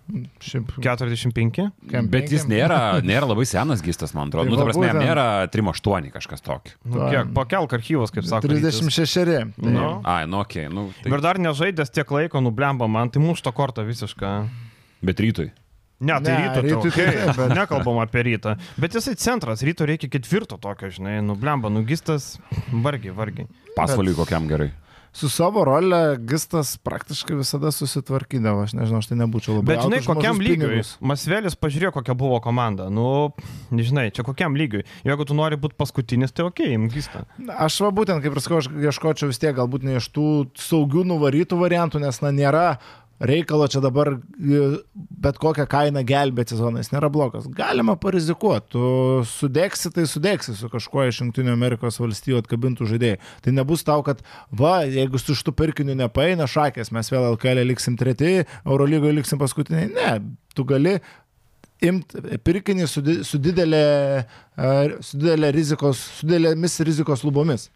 Įkandamas. 0.06 0.46
Šiaip, 0.46 0.70
45. 0.84 1.66
kem 1.90 2.08
Bet 2.12 2.30
jis 2.30 2.44
nėra, 2.48 2.78
nėra 3.10 3.26
labai 3.28 3.44
senas 3.46 3.82
gistas, 3.84 4.14
man 4.14 4.28
atrodo. 4.30 4.46
Tai 4.48 4.54
Nu, 4.54 4.60
ta 4.60 4.66
prasme, 4.68 4.86
būtent. 4.86 5.02
nėra 5.02 5.26
3-8 5.50 6.10
kažkas 6.14 6.44
tokio. 6.46 6.74
Nu, 6.86 7.02
kiek, 7.10 7.32
pakelk 7.34 7.74
archyvus, 7.78 8.14
kaip 8.14 8.24
sako. 8.28 8.48
Rytis. 8.54 8.80
36. 8.80 9.52
Tai 9.58 9.74
Nu. 9.76 10.00
Ai, 10.04 10.24
nu, 10.30 10.40
okei, 10.44 10.66
okay, 10.66 10.72
nu, 10.74 10.88
tai, 11.02 11.12
Ir 11.12 11.20
dar 11.24 11.38
nežaidęs 11.42 11.90
tiek 11.90 12.10
laiko, 12.10 12.40
nublemba 12.44 12.86
man, 12.88 13.10
tai 13.10 13.22
mušto 13.22 13.52
kortą 13.52 13.84
visišką. 13.86 14.32
bet 15.02 15.20
rytui. 15.20 15.50
Ne, 15.98 16.12
tai 16.20 16.32
Ne, 16.32 16.40
ryto, 16.44 16.60
rytui 16.60 16.90
tai 16.92 17.06
okay. 17.08 17.36
bet- 17.36 17.54
nekalbam 17.56 17.98
apie 18.02 18.20
rytą. 18.26 18.56
Bet 18.76 18.92
jisai 18.92 19.14
centras, 19.16 19.62
ryto 19.64 19.86
reikia 19.88 20.10
ketvirto 20.12 20.58
tokio, 20.60 20.90
žinai, 20.92 21.22
nublemba, 21.24 21.70
nugistas, 21.72 22.34
vargiai, 22.68 23.14
vargiai. 23.16 23.46
Pasvaliui 23.76 24.12
kokiam 24.18 24.44
gerai. 24.50 24.70
Su 25.16 25.30
savo 25.32 25.62
rolė 25.64 26.18
Gistas 26.28 26.74
praktiškai 26.84 27.38
visada 27.38 27.70
susitvarkydavo, 27.72 28.66
aš 28.66 28.74
nežinau, 28.76 29.00
aš 29.00 29.08
tai 29.08 29.16
nebūčiau 29.22 29.54
labai. 29.58 29.70
Bet 29.70 29.84
žinai, 29.86 30.00
kokiam 30.04 30.42
lygiui? 30.44 30.82
Masvelis 31.00 31.56
pažiūrėjo, 31.56 31.94
kokia 31.94 32.16
buvo 32.18 32.36
komanda. 32.44 32.90
Nu, 32.92 33.06
nežinai, 33.72 34.10
čia 34.12 34.26
kokiam 34.26 34.58
lygiui. 34.60 34.84
Jeigu 35.08 35.24
tu 35.24 35.36
nori 35.38 35.56
būti 35.60 35.78
paskutinis, 35.80 36.36
tai 36.36 36.44
ok, 36.50 36.60
imgistą. 36.76 37.24
Aš 37.48 37.80
va 37.86 37.94
būtent, 37.96 38.20
kaip 38.20 38.36
ir 38.36 38.44
sakau, 38.44 38.60
aš 38.60 38.68
ieškočiau 38.68 39.32
vis 39.32 39.40
tiek 39.40 39.56
galbūt 39.56 39.88
ne 39.88 39.96
iš 40.02 40.10
tų 40.12 40.28
saugių 40.60 41.06
nuvarytų 41.08 41.64
variantų, 41.64 42.04
nes 42.04 42.20
na 42.20 42.34
nėra 42.36 42.68
reikalo 43.20 43.66
čia 43.72 43.80
dabar 43.80 44.10
e, 44.12 44.62
bet 45.24 45.38
kokią 45.40 45.64
kainą 45.70 46.02
gelbėti 46.06 46.54
sezoną, 46.54 46.82
jis 46.82 46.90
nėra 46.92 47.08
blogas. 47.12 47.46
Galima 47.56 47.94
parizikuoti, 48.00 48.68
tu 48.76 48.82
sudėksi, 49.30 49.92
tai 49.96 50.04
sudėksi 50.10 50.56
su 50.58 50.68
kažkuo 50.72 51.06
iš 51.08 51.22
Junktinių 51.22 51.54
Amerikos 51.54 52.00
valstijų 52.02 52.42
atkabintų 52.42 52.88
žaidėjų. 52.92 53.20
Tai 53.46 53.54
nebus 53.56 53.86
tau, 53.88 54.02
kad 54.06 54.20
va, 54.52 54.82
jeigu 54.84 55.20
su 55.22 55.36
šitų 55.38 55.54
pirkiniu 55.56 55.96
nepaeina 55.98 56.48
šakės, 56.50 56.92
mes 56.92 57.12
vėl 57.12 57.30
LKL 57.34 57.64
liksim 57.70 57.96
treti, 58.00 58.42
Eurolygoje 58.64 59.16
liksim 59.20 59.40
paskutiniai. 59.40 59.88
Ne, 59.96 60.18
tu 60.56 60.64
gali 60.68 60.98
imti 61.84 62.38
pirkinį 62.44 62.86
su, 62.88 63.02
di- 63.04 63.22
su, 63.24 63.40
didelė, 63.42 63.84
e, 64.56 64.68
su, 65.04 65.18
didelė 65.20 65.50
rizikos, 65.56 66.00
su 66.20 66.28
didelėmis 66.28 66.78
rizikos 66.88 67.24
lubomis. 67.26 67.68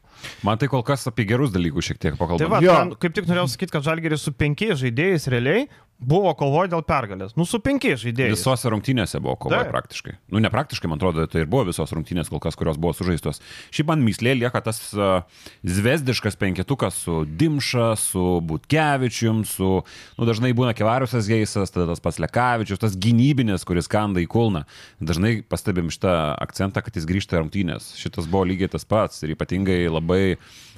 Man 0.47 0.59
tai 0.61 0.69
kol 0.69 0.83
kas 0.87 1.07
apie 1.11 1.25
gerus 1.29 1.53
dalykus 1.55 1.89
šiek 1.91 1.99
tiek 2.03 2.17
Tai 2.17 2.21
pakalbame. 2.23 2.51
va, 2.53 2.61
Jo. 2.65 2.75
man 2.79 2.95
kaip 3.01 3.15
tik 3.17 3.27
norėjau 3.31 3.49
sakyti, 3.55 3.73
kad 3.77 3.87
Žalgeris 3.87 4.23
su 4.27 4.33
penkiais 4.33 4.81
žaidėjais 4.83 5.29
realiai 5.33 5.67
buvo 6.01 6.33
kovoje 6.39 6.71
dėl 6.73 6.83
pergalės. 6.87 7.35
Nu, 7.37 7.45
su 7.49 7.61
penkiais 7.63 8.01
žaidėjais. 8.01 8.39
Visose 8.39 8.71
rungtynėse 8.73 9.21
buvo 9.21 9.37
kova 9.45 9.61
Taip. 9.61 9.73
praktiškai. 9.75 10.15
Nu, 10.33 10.41
ne 10.43 10.51
praktiškai, 10.53 10.89
man 10.91 11.01
atrodo, 11.01 11.27
tai 11.31 11.45
ir 11.45 11.51
buvo 11.51 11.67
visos 11.69 11.93
rungtynės 11.93 12.31
kol 12.33 12.41
kas, 12.43 12.57
kurios 12.59 12.79
buvo 12.81 12.95
sužaistos. 12.97 13.43
Šiaip 13.75 13.91
man 13.93 14.05
myslė 14.07 14.35
lieka 14.39 14.63
tas 14.65 14.81
uh, 14.97 15.45
zvezdiškas 15.67 16.39
penketukas 16.41 17.03
su 17.05 17.21
Dimša, 17.29 17.91
su 18.01 18.25
Butkevičium, 18.49 19.45
su, 19.49 19.71
nu, 20.17 20.29
dažnai 20.29 20.55
būna 20.57 20.75
Kevariusas 20.79 21.29
Geisas, 21.31 21.75
tada 21.75 21.91
tas 21.93 22.03
pats 22.05 22.21
Lekavičius, 22.23 22.81
tas 22.81 22.97
gynybinis, 22.97 23.67
kuris 23.69 23.91
kanda 23.91 24.25
į 24.25 24.29
kulną. 24.33 24.65
Dažnai 25.05 25.41
pastebim 25.45 25.93
šitą 25.93 26.17
akcentą, 26.41 26.85
kad 26.87 26.97
jis 26.97 27.09
grįžta 27.09 27.37
į 27.37 27.45
rungtynės. 27.45 27.93
Šitas 28.01 28.31
buvo 28.31 28.47
lygiai 28.49 28.73
tas 28.73 28.89
pats 28.89 29.21
ir 29.27 29.37
ypatingai 29.37 29.83
labai 29.93 30.23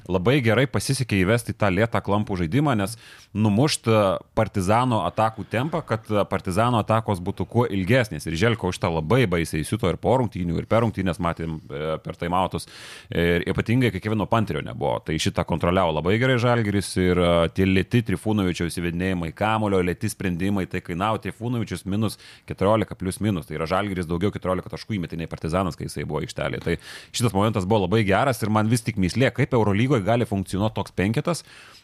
labai 0.09 0.39
gerai 0.43 0.65
pasisekė 0.69 1.21
įvesti 1.23 1.55
tą 1.57 1.69
lėtą 1.73 2.01
klampų 2.03 2.37
žaidimą, 2.43 2.75
nes 2.79 2.97
numušti 3.33 3.93
partizano 4.37 5.03
atakų 5.07 5.45
tempą, 5.49 5.81
kad 5.87 6.09
partizano 6.29 6.81
atakos 6.81 7.21
būtų 7.23 7.47
kuo 7.49 7.65
ilgesnės. 7.65 8.27
Ir 8.27 8.37
Želko 8.39 8.69
už 8.73 8.79
tą 8.83 8.91
labai 8.93 9.23
baisiai 9.29 9.63
įsiuto 9.63 9.89
ir 9.89 9.97
po 10.01 10.15
rungtynių, 10.21 10.57
ir 10.61 10.67
per 10.69 10.83
rungtynės 10.85 11.21
matėm 11.23 11.57
e, 11.57 11.95
per 12.03 12.17
taimautus. 12.19 12.67
Ir 13.09 13.45
ypatingai, 13.49 13.91
kai 13.93 14.01
Kevino 14.03 14.27
Panterio 14.29 14.61
nebuvo. 14.65 14.99
Tai 15.07 15.17
šitą 15.19 15.45
kontroliavo 15.49 15.95
labai 15.97 16.17
gerai 16.21 16.37
Žalgeris 16.41 16.91
ir 17.01 17.21
e, 17.21 17.31
tie 17.55 17.67
lėti 17.69 18.03
Trifūnovičiaus 18.09 18.77
įvedinėjimai, 18.81 19.31
kamulio, 19.37 19.81
lėti 19.85 20.11
sprendimai, 20.11 20.67
tai 20.69 20.83
kainavo 20.85 21.21
Trifūnovičius 21.23 21.87
minus 21.89 22.19
14 22.51 22.99
plus 22.99 23.21
minus. 23.23 23.49
Tai 23.49 23.57
yra 23.57 23.69
Žalgeris 23.69 24.09
daugiau 24.09 24.33
14 24.33 24.73
taškų 24.73 24.99
įmetinė 24.99 25.29
partizanas, 25.31 25.79
kai 25.79 25.87
jisai 25.89 26.05
buvo 26.09 26.21
aikštelė. 26.23 26.61
Tai 26.63 26.77
šitas 27.15 27.33
momentas 27.33 27.67
buvo 27.69 27.87
labai 27.87 28.03
geras 28.07 28.41
ir 28.43 28.53
man 28.53 28.69
vis 28.71 28.85
tik 28.85 29.01
mislė, 29.01 29.31
kaip 29.33 29.53
Eurolygoje 29.93 30.03
gali 30.03 30.25
funkcionuoti 30.25 30.75
toks 30.75 30.91
penketas. 30.91 31.43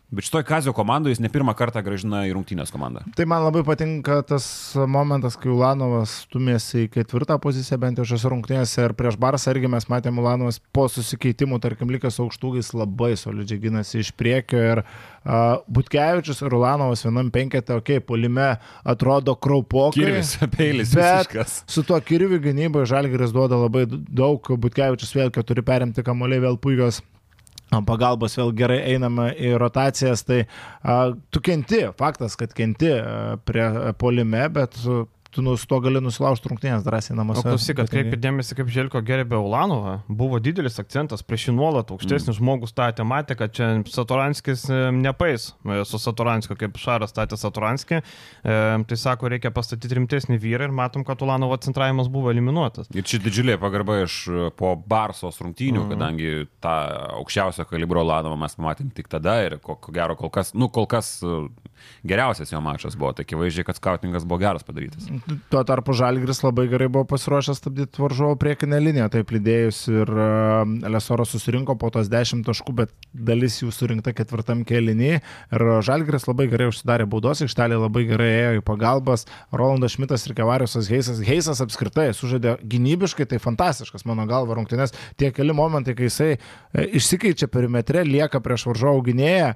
Bet 0.10 0.26
šitoj 0.26 0.42
Kazio 0.44 0.74
komandoje 0.74 1.12
jis 1.12 1.20
ne 1.22 1.30
pirmą 1.30 1.54
kartą 1.54 1.84
gražina 1.86 2.24
į 2.26 2.32
rungtynės 2.34 2.72
komandą. 2.74 3.04
Tai 3.14 3.28
man 3.30 3.44
labai 3.46 3.62
patinka 3.62 4.24
tas 4.26 4.74
momentas, 4.90 5.36
kai 5.38 5.52
Ulanovas 5.54 6.24
stumėsi 6.24 6.88
į 6.88 6.90
ketvirtą 6.96 7.36
poziciją, 7.38 7.78
bent 7.78 8.02
jau 8.02 8.08
šiose 8.10 8.32
rungtynėse 8.34 8.88
ir 8.88 8.96
prieš 8.98 9.20
Barsą 9.22 9.54
irgi 9.54 9.70
mes 9.70 9.86
matėme 9.86 10.18
Ulanovas 10.24 10.58
po 10.74 10.88
susikeitimų, 10.90 11.60
tarkim, 11.62 11.94
likęs 11.94 12.18
aukštūgis 12.24 12.72
labai 12.74 13.12
solidžiai 13.22 13.62
gynasi 13.68 14.02
iš 14.02 14.10
priekio 14.18 14.64
ir 14.72 14.82
uh, 14.82 15.62
Butkevičius 15.70 16.42
ir 16.42 16.58
Ulanovas 16.58 17.06
vienam 17.06 17.30
penketė, 17.30 17.78
okei, 17.78 18.02
okay, 18.02 18.08
polime 18.10 18.50
atrodo 18.82 19.38
kraupokai. 19.38 20.02
Kirvis, 20.02 20.34
peilis, 20.58 20.98
Bet 20.98 21.30
visiškas. 21.30 21.60
su 21.70 21.86
tuo 21.86 22.02
kirviu 22.02 22.42
gynyboje 22.42 22.90
Žalgiris 22.96 23.38
duoda 23.38 23.62
labai 23.62 23.86
daug, 23.86 24.42
Butkevičius 24.58 25.14
vėl 25.22 25.30
keturi 25.38 25.62
perimti 25.70 26.02
kamuoliai, 26.02 26.48
vėl 26.50 26.58
puikios 26.58 27.04
pagalbos, 27.86 28.38
vėl 28.40 28.52
gerai 28.58 28.80
einama 28.96 29.30
į 29.34 29.54
rotacijas, 29.62 30.26
tai 30.28 30.44
a, 30.82 31.14
tu 31.30 31.42
kenti, 31.46 31.84
faktas, 32.00 32.38
kad 32.40 32.54
kenti 32.58 32.92
a, 32.98 33.38
prie 33.46 33.66
polime, 34.02 34.48
bet 34.54 34.78
tu 35.32 35.42
nu, 35.42 35.58
su 35.58 35.68
to 35.70 35.78
gali 35.84 36.02
nusilaužti 36.02 36.50
rungtynės 36.50 36.84
drąsiai 36.86 37.14
O 37.14 37.20
namuose. 37.20 37.44
klausyk, 37.46 37.82
atkreipkite 37.84 38.18
dėmesį, 38.24 38.56
kaip 38.58 38.72
Želko 38.74 39.02
gerbė 39.06 39.38
Ulanovą. 39.38 40.00
Buvo 40.10 40.40
didelis 40.42 40.80
akcentas, 40.82 41.22
prieš 41.26 41.50
jį 41.50 41.56
nuolat 41.60 41.92
aukštesnis 41.94 42.34
mm. 42.34 42.38
žmogus 42.40 42.74
statė, 42.74 43.06
matė, 43.06 43.38
kad 43.38 43.54
čia 43.54 43.70
Saturanskis 43.90 44.66
e, 44.70 44.80
nepais 44.96 45.52
e, 45.54 45.82
su 45.86 46.00
Saturanskiu, 46.02 46.58
kaip 46.60 46.80
Šaras 46.82 47.14
statė 47.14 47.38
Saturanskį. 47.38 48.00
E, 48.02 48.58
tai 48.90 48.98
sako, 48.98 49.30
reikia 49.30 49.54
pastatyti 49.54 50.00
rimtesnį 50.00 50.40
vyrą 50.42 50.70
ir 50.70 50.76
matom, 50.76 51.06
kad 51.06 51.22
Ulanovo 51.22 51.58
centravimas 51.62 52.10
buvo 52.10 52.34
eliminuotas. 52.34 52.90
Ir 52.98 53.06
čia 53.06 53.22
didžiulė 53.22 53.60
pagarba 53.62 54.02
iš 54.08 54.18
po 54.58 54.74
Barsos 54.90 55.38
rungtynių, 55.44 55.86
mm. 55.86 55.94
kadangi 55.94 56.34
tą 56.64 56.76
aukščiausio 57.20 57.68
kalibro 57.70 58.02
Lanovą 58.08 58.40
mes 58.40 58.58
pamatėm 58.58 58.90
tik 58.98 59.12
tada 59.12 59.40
ir 59.46 59.60
ko, 59.62 59.78
ko 59.78 59.94
gero 59.94 60.18
kol 60.18 60.34
kas, 60.34 60.56
nu 60.58 60.72
kol 60.74 60.90
kas 60.90 61.20
e, 61.22 61.38
geriausias 62.08 62.52
jo 62.54 62.62
mačas 62.64 62.98
buvo, 63.00 63.14
tai 63.14 63.28
akivaizdžiai, 63.28 63.68
kad 63.68 63.78
skautingas 63.78 64.26
buvo 64.28 64.42
geras 64.42 64.66
padarytas. 64.68 65.08
Tuo 65.50 65.62
tarpu 65.68 65.94
Žalgris 65.98 66.42
labai 66.44 66.66
gerai 66.72 66.88
buvo 66.92 67.06
pasiruošęs 67.10 67.60
stabdyti 67.62 68.02
varžovo 68.02 68.36
priekinę 68.40 68.80
liniją, 68.82 69.08
taip 69.14 69.32
lydėjus 69.34 69.80
ir 69.92 70.10
e, 70.10 70.28
Lesoro 70.92 71.26
susirinko 71.28 71.76
po 71.80 71.90
tos 71.94 72.10
10 72.12 72.46
taškų, 72.48 72.76
bet 72.82 72.94
dalis 73.14 73.60
jų 73.62 73.72
surinkta 73.76 74.14
ketvirtam 74.18 74.64
kelinį. 74.68 75.12
Ir 75.56 75.66
Žalgris 75.86 76.28
labai 76.30 76.50
gerai 76.52 76.70
užsidarė 76.72 77.08
baudos 77.10 77.44
aikštelė, 77.46 77.80
labai 77.82 78.06
gerai 78.10 78.30
ėjo 78.36 78.54
į 78.60 78.64
pagalbas. 78.70 79.26
Rolandas 79.56 79.98
Šmitas 79.98 80.28
ir 80.28 80.36
Kevariusas 80.38 80.92
Heisas. 80.92 81.24
Heisas 81.26 81.64
apskritai 81.66 82.10
sužaidė 82.18 82.58
gynybiškai, 82.70 83.28
tai 83.30 83.42
fantastiškas 83.44 84.08
mano 84.10 84.28
galva 84.30 84.58
rungtynės. 84.60 84.96
Tie 85.20 85.34
keli 85.36 85.56
momentai, 85.58 85.98
kai 85.98 86.10
jisai 86.10 86.32
e, 86.36 86.40
išsikeičia 87.02 87.52
perimetre, 87.52 88.06
lieka 88.08 88.42
prieš 88.44 88.70
varžovų 88.72 89.10
gynėją 89.12 89.54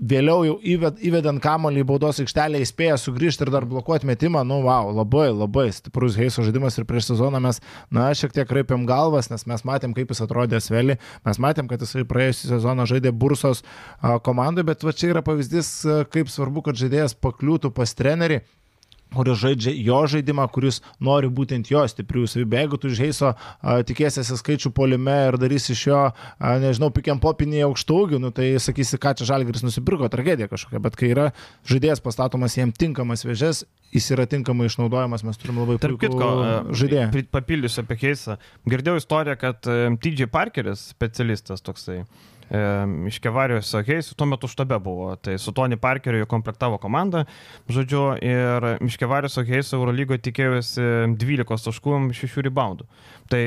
vėliau 0.00 0.44
jau 0.46 0.56
įved, 0.64 1.00
įvedant 1.04 1.40
kamolį 1.42 1.82
į 1.82 1.86
baudos 1.88 2.20
aikštelę 2.22 2.60
įspėja 2.64 2.96
sugrįžti 3.00 3.44
ir 3.44 3.52
dar 3.52 3.66
blokuoti 3.68 4.08
metimą, 4.08 4.42
nu 4.48 4.60
wow, 4.64 4.90
labai, 4.96 5.28
labai 5.32 5.68
stiprus 5.76 6.16
Heiso 6.20 6.44
žaidimas 6.46 6.78
ir 6.80 6.86
prieš 6.88 7.12
sezoną 7.12 7.40
mes, 7.44 7.60
na, 7.92 8.08
šiek 8.16 8.34
tiek 8.36 8.48
kraipėm 8.48 8.86
galvas, 8.88 9.30
nes 9.32 9.46
mes 9.50 9.64
matėm, 9.68 9.94
kaip 9.96 10.12
jis 10.12 10.24
atrodė 10.24 10.62
Sveli, 10.64 10.96
mes 11.26 11.42
matėm, 11.42 11.68
kad 11.70 11.84
jisai 11.84 12.06
praėjusią 12.08 12.54
sezoną 12.54 12.88
žaidė 12.90 13.12
Bursos 13.12 13.64
komandai, 14.26 14.64
bet 14.68 14.86
va 14.86 14.96
čia 14.96 15.12
yra 15.12 15.24
pavyzdys, 15.26 15.74
kaip 16.14 16.32
svarbu, 16.32 16.64
kad 16.70 16.80
žaidėjas 16.80 17.16
pakliūtų 17.20 17.74
pas 17.76 17.94
trenerį 17.96 18.40
kuris 19.14 19.40
žaidžia 19.40 19.74
jo 19.74 20.00
žaidimą, 20.10 20.46
kuris 20.54 20.80
nori 21.02 21.30
būtent 21.32 21.70
jo 21.70 21.82
stiprių 21.88 22.26
savybių. 22.30 22.58
Jeigu 22.60 22.80
tu 22.80 22.92
žaiso 22.94 23.32
tikėsiesi 23.88 24.38
skaičių 24.38 24.72
polime 24.76 25.16
ir 25.28 25.38
darysi 25.40 25.74
iš 25.74 25.84
jo, 25.88 26.00
a, 26.10 26.54
nežinau, 26.62 26.90
pikiam 26.94 27.20
popinį 27.22 27.64
aukštaugių, 27.68 28.20
nu, 28.22 28.32
tai 28.34 28.52
sakysi, 28.62 29.00
ką 29.00 29.14
čia 29.18 29.28
žalgeris 29.32 29.64
nusipirko, 29.66 30.10
tragedija 30.12 30.50
kažkokia, 30.50 30.82
bet 30.82 30.98
kai 30.98 31.12
yra 31.14 31.28
žaidėjas 31.70 32.02
pastatomas 32.04 32.56
jam 32.58 32.72
tinkamas 32.72 33.26
vėžės, 33.26 33.64
jis 33.94 34.10
yra 34.14 34.26
tinkamai 34.30 34.70
išnaudojamas, 34.70 35.24
mes 35.26 35.40
turime 35.40 35.64
labai 35.64 35.78
Tarp 35.82 36.00
kitko, 36.02 36.32
žaidėją. 36.76 37.10
Papildysiu 37.34 37.84
apie 37.84 37.98
keisą. 38.04 38.38
Girdėjau 38.70 39.00
istoriją, 39.00 39.38
kad 39.40 39.66
TJ 40.02 40.30
Parkeris, 40.30 40.90
specialistas 40.94 41.64
toksai, 41.66 42.04
iš 42.50 43.18
Kevarijos 43.22 43.70
Heis, 43.86 44.10
tuo 44.18 44.26
metu 44.26 44.48
štabe 44.50 44.78
buvo. 44.82 45.12
Tai 45.22 45.36
su 45.38 45.52
Tony 45.56 45.78
Parkeriu 45.80 46.26
komplektavo 46.30 46.80
komandą, 46.82 47.24
žodžiu, 47.70 48.04
ir 48.22 48.70
iš 48.86 48.98
Kevarijos 49.00 49.38
Heis 49.46 49.70
Eurolygoje 49.76 50.22
tikėjosi 50.26 50.88
12 51.20 51.70
taškų, 51.70 52.00
6 52.16 52.42
reboundų. 52.48 52.88
Tai 53.30 53.44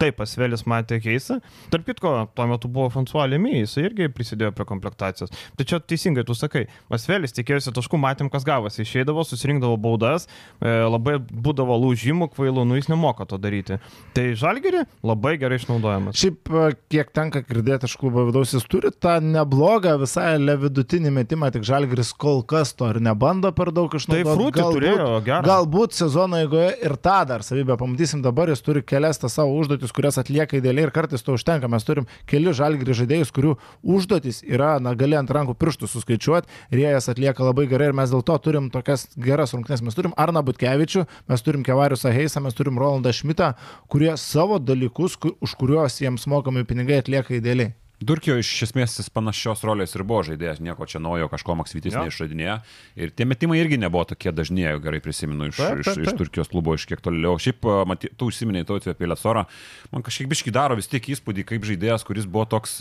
Taip, 0.00 0.16
Pasvelis 0.18 0.64
matė 0.70 0.98
keisą. 1.02 1.38
Tarp 1.72 1.86
kitko, 1.88 2.12
tuo 2.34 2.46
metu 2.50 2.70
buvo 2.72 2.90
François 2.92 3.28
Lemy, 3.30 3.60
jis 3.62 3.76
irgi 3.82 4.08
prisidėjo 4.12 4.52
prie 4.56 4.66
komplektacijos. 4.68 5.32
Tačiau 5.58 5.80
teisingai 5.82 6.24
tu 6.26 6.36
sakai, 6.38 6.66
Pasvelis 6.90 7.34
tikėjosi 7.36 7.74
taškų, 7.74 8.00
matėm, 8.02 8.30
kas 8.32 8.46
gavosi. 8.46 8.82
Išeidavo, 8.84 9.24
susirinkdavo 9.26 9.78
baudas, 9.80 10.28
e, 10.60 10.72
labai 10.84 11.16
būdavo 11.18 11.76
lūžimų, 11.84 12.30
kvailų, 12.34 12.66
nu 12.68 12.78
jis 12.78 12.90
nemoka 12.92 13.26
to 13.30 13.38
daryti. 13.40 13.78
Tai 14.16 14.26
Žalgeri 14.38 14.84
labai 15.06 15.36
gerai 15.40 15.58
išnaudojamas. 15.60 16.18
Šiaip, 16.20 16.50
e, 16.50 16.66
kiek 16.92 17.12
tenka 17.14 17.44
girdėti 17.46 17.88
iš 17.88 17.96
klubo 18.00 18.26
vidaus, 18.28 18.54
jis 18.56 18.66
turi 18.70 18.92
tą 18.92 19.16
neblogą 19.24 19.94
visai 20.02 20.34
levidutinį 20.42 21.14
metimą, 21.20 21.52
tik 21.54 21.66
Žalgeris 21.66 22.12
kol 22.18 22.42
kas 22.42 22.74
to 22.76 22.90
ir 22.92 23.00
nebando 23.04 23.52
per 23.56 23.72
daug 23.74 23.92
išnaudoti. 23.94 24.26
Tai 24.26 24.36
frūtį 24.38 24.66
turėjo, 24.76 25.08
gerai. 25.26 25.48
Galbūt 25.48 25.96
sezono 25.96 26.40
eigoje 26.42 26.74
ir 26.84 26.96
tą 27.04 27.20
dar 27.28 27.44
savybę 27.46 27.78
pamatysim 27.80 28.22
dabar, 28.24 28.52
jis 28.52 28.64
turi 28.64 28.82
kelias 28.84 29.20
tą 29.22 29.30
savo 29.32 29.54
užduotis, 29.60 29.93
kurias 29.94 30.18
atlieka 30.20 30.58
idealiai 30.58 30.88
ir 30.88 30.92
kartais 30.94 31.22
to 31.24 31.36
užtenka. 31.38 31.70
Mes 31.70 31.86
turim 31.86 32.08
keli 32.30 32.54
žalgrį 32.56 32.96
žaidėjus, 33.00 33.32
kurių 33.34 33.54
užduotis 33.82 34.42
yra, 34.46 34.74
na, 34.82 34.94
gali 34.98 35.18
ant 35.18 35.30
rankų 35.30 35.56
pirštų 35.60 35.90
suskaičiuoti 35.90 36.50
ir 36.74 36.82
jie 36.82 36.90
jas 36.94 37.10
atlieka 37.12 37.46
labai 37.46 37.68
gerai 37.70 37.92
ir 37.92 37.96
mes 37.96 38.12
dėl 38.14 38.24
to 38.26 38.38
turim 38.44 38.70
tokias 38.74 39.06
geras 39.14 39.54
rungtynes. 39.56 39.84
Mes 39.84 39.96
turim 39.98 40.16
Arną 40.20 40.44
Butkevičių, 40.46 41.06
mes 41.30 41.46
turim 41.46 41.64
Kevarius 41.66 42.04
Aheisą, 42.08 42.42
mes 42.44 42.58
turim 42.58 42.80
Rolandą 42.80 43.14
Šmitą, 43.14 43.54
kurie 43.92 44.12
savo 44.20 44.58
dalykus, 44.58 45.18
kur, 45.20 45.38
už 45.44 45.56
kuriuos 45.60 46.02
jiems 46.02 46.28
mokami 46.30 46.66
pinigai 46.68 47.02
atlieka 47.04 47.38
idealiai. 47.38 47.74
Durkio 48.02 48.34
iš 48.40 48.48
esmės 48.66 48.96
jis 48.98 49.06
panašios 49.14 49.62
rolės 49.64 49.94
ir 49.94 50.02
buvo 50.04 50.24
žaidėjas, 50.26 50.58
nieko 50.64 50.86
čia 50.90 50.98
naujo, 51.02 51.28
kažko 51.30 51.54
Maksvitis 51.60 51.94
neišradinėjo. 51.94 52.56
Ir 52.98 53.12
tie 53.14 53.26
metimai 53.28 53.60
irgi 53.60 53.78
nebuvo 53.78 54.02
tokie 54.10 54.32
dažni, 54.34 54.66
gerai 54.82 54.98
prisimenu, 55.04 55.46
iš, 55.52 55.60
taip, 55.60 55.78
taip, 55.78 55.86
taip. 55.86 56.00
iš, 56.02 56.10
iš 56.10 56.18
Turkijos 56.18 56.50
klubo 56.50 56.74
iš 56.74 56.88
kiek 56.90 57.04
toliau. 57.04 57.38
Šiaip, 57.40 57.62
maty, 57.88 58.10
tu 58.18 58.28
užsiminėjai 58.32 58.68
tautį 58.72 58.92
apie 58.92 59.08
Lesorą, 59.08 59.46
man 59.94 60.04
kažkiek 60.04 60.28
biški 60.32 60.52
daro 60.54 60.76
vis 60.80 60.90
tiek 60.90 61.06
įspūdį, 61.14 61.46
kaip 61.52 61.68
žaidėjas, 61.70 62.04
kuris 62.08 62.26
buvo 62.26 62.48
toks, 62.50 62.80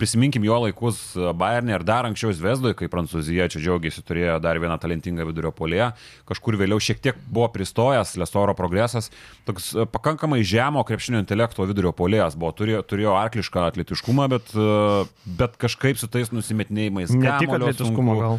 prisiminkim 0.00 0.44
jo 0.46 0.58
laikus 0.64 1.00
Bayernė 1.14 1.78
ir 1.78 1.86
dar 1.86 2.08
anksčiau 2.08 2.32
Zvezdoje, 2.34 2.76
kai 2.78 2.90
Prancūzija 2.90 3.48
čia 3.52 3.62
džiaugiasi, 3.62 4.04
turėjo 4.06 4.38
dar 4.42 4.58
vieną 4.60 4.76
talentingą 4.82 5.26
vidurio 5.28 5.52
polėje, 5.54 5.90
kažkur 6.28 6.58
vėliau 6.60 6.80
šiek 6.82 7.02
tiek 7.04 7.18
buvo 7.28 7.48
pristojęs 7.54 8.16
Lesoro 8.20 8.54
progresas, 8.56 9.10
toks 9.48 9.72
pakankamai 9.94 10.42
žemo 10.46 10.84
krepšinio 10.88 11.22
intelekto 11.22 11.66
vidurio 11.68 11.94
polėjas 11.96 12.38
buvo, 12.38 12.54
turėjo, 12.56 12.82
turėjo 12.88 13.16
arklišką 13.20 13.66
atletiškumą, 13.70 14.28
bet, 14.34 14.52
e, 14.52 15.06
bet 15.40 15.56
kažkaip 15.64 16.00
su 16.00 16.10
tais 16.10 16.34
nusimetinėjimais. 16.34 17.14
Ne 17.16 17.38
tik 17.40 17.56
atletiškumo 17.56 18.18
gal. 18.20 18.38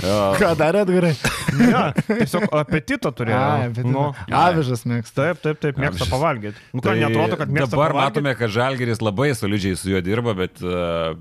Ja. 0.00 0.32
Ką 0.40 0.52
darėt 0.56 0.88
gerai? 0.88 1.10
ja, 1.72 1.82
tiesiog 2.06 2.46
apetito 2.56 3.10
turėjo. 3.12 3.40
A, 3.40 3.84
nu, 3.84 4.06
Avižas 4.32 4.86
mėgsta. 4.88 5.18
Taip, 5.18 5.42
taip, 5.44 5.60
taip, 5.60 5.76
mėgsta 5.76 6.06
Avižas. 6.06 6.12
pavalgyti. 6.14 6.62
Nu, 6.72 6.84
tai 6.84 6.96
netrodo, 7.02 7.36
kad 7.40 7.52
mėgsta. 7.52 7.74
Dabar 7.74 7.92
pavalgyt. 7.92 8.16
matome, 8.16 8.32
kad 8.38 8.54
Žalgeris 8.54 9.04
labai 9.04 9.32
solidžiai 9.36 9.76
su 9.76 9.92
juo 9.92 10.00
dirba, 10.04 10.32
bet 10.38 10.62
uh, 10.64 11.12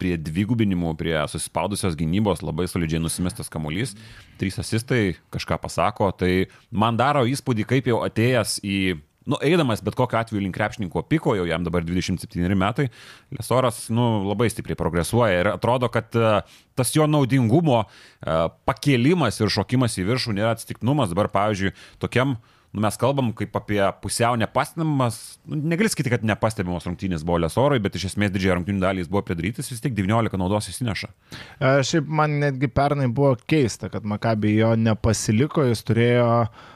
prie 0.00 0.18
dvigubinimų, 0.20 0.92
prie 1.00 1.14
susispaudusios 1.32 1.96
gynybos 1.96 2.44
labai 2.44 2.68
solidžiai 2.68 3.00
nusimestas 3.00 3.48
kamuolys. 3.52 3.96
Trys 4.40 4.60
asistai 4.60 5.16
kažką 5.32 5.58
pasako. 5.62 6.10
Tai 6.12 6.32
man 6.68 7.00
daro 7.00 7.24
įspūdį, 7.28 7.68
kaip 7.70 7.88
jau 7.88 8.02
atėjęs 8.04 8.58
į 8.60 8.78
nu, 9.26 9.38
eidamas 9.42 9.82
bet 9.84 9.96
kokiu 9.98 10.18
atveju 10.20 10.42
link 10.42 10.56
krepšininko 10.56 11.04
piko, 11.10 11.36
jau 11.38 11.46
jam 11.48 11.64
dabar 11.66 11.84
27 11.86 12.56
metai, 12.58 12.88
Lesoras 13.36 13.84
nu, 13.94 14.08
labai 14.28 14.50
stipriai 14.52 14.78
progresuoja 14.78 15.42
ir 15.42 15.52
atrodo, 15.52 15.90
kad 15.92 16.16
uh, 16.18 16.40
tas 16.78 16.94
jo 16.96 17.06
naudingumo 17.10 17.82
uh, 17.84 18.48
pakėlimas 18.68 19.40
ir 19.42 19.52
šokimas 19.52 19.98
į 20.00 20.08
viršų 20.10 20.38
nėra 20.38 20.56
atsitiktinumas. 20.56 21.12
Dabar, 21.12 21.30
pavyzdžiui, 21.32 21.74
tokiam 22.02 22.36
nu, 22.72 22.80
mes 22.80 22.96
kalbam 22.96 23.30
kaip 23.36 23.56
apie 23.58 23.80
pusiau 24.02 24.36
nepastebimas, 24.40 25.18
nu, 25.44 25.58
negali 25.74 25.90
sakyti, 25.92 26.12
kad 26.14 26.24
nepastebimos 26.26 26.86
rungtynės 26.88 27.24
buvo 27.28 27.42
Lesorui, 27.44 27.82
bet 27.84 27.98
iš 27.98 28.08
esmės 28.12 28.32
didžiąją 28.32 28.58
rungtynių 28.58 28.84
dalį 28.84 29.04
jis 29.04 29.12
buvo 29.12 29.24
pridarytas, 29.28 29.68
vis 29.68 29.84
tiek 29.84 29.94
19 29.98 30.40
naudos 30.40 30.70
įsineša. 30.72 31.12
E, 31.12 31.72
šiaip 31.84 32.08
man 32.08 32.38
netgi 32.40 32.72
pernai 32.72 33.10
buvo 33.12 33.34
keista, 33.46 33.92
kad 33.92 34.08
Makabi 34.08 34.56
jo 34.56 34.72
nepasiliko, 34.80 35.66
jis 35.68 35.84
turėjo 35.84 36.30
uh, 36.46 36.70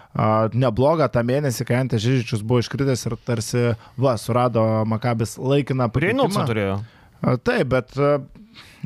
neblogą 0.56 1.08
tą 1.12 1.22
mėnesį, 1.26 1.66
kai 1.68 1.80
Antė 1.82 2.00
Žyžičius 2.02 2.44
buvo 2.46 2.62
iškritęs 2.64 3.06
ir 3.08 3.16
tarsi, 3.26 3.64
va, 4.00 4.16
surado 4.20 4.64
Makabis 4.88 5.36
laikiną 5.38 5.90
prieinamą. 5.92 6.46
turėjo. 6.48 6.78
Taip, 7.44 7.68
bet 7.72 7.96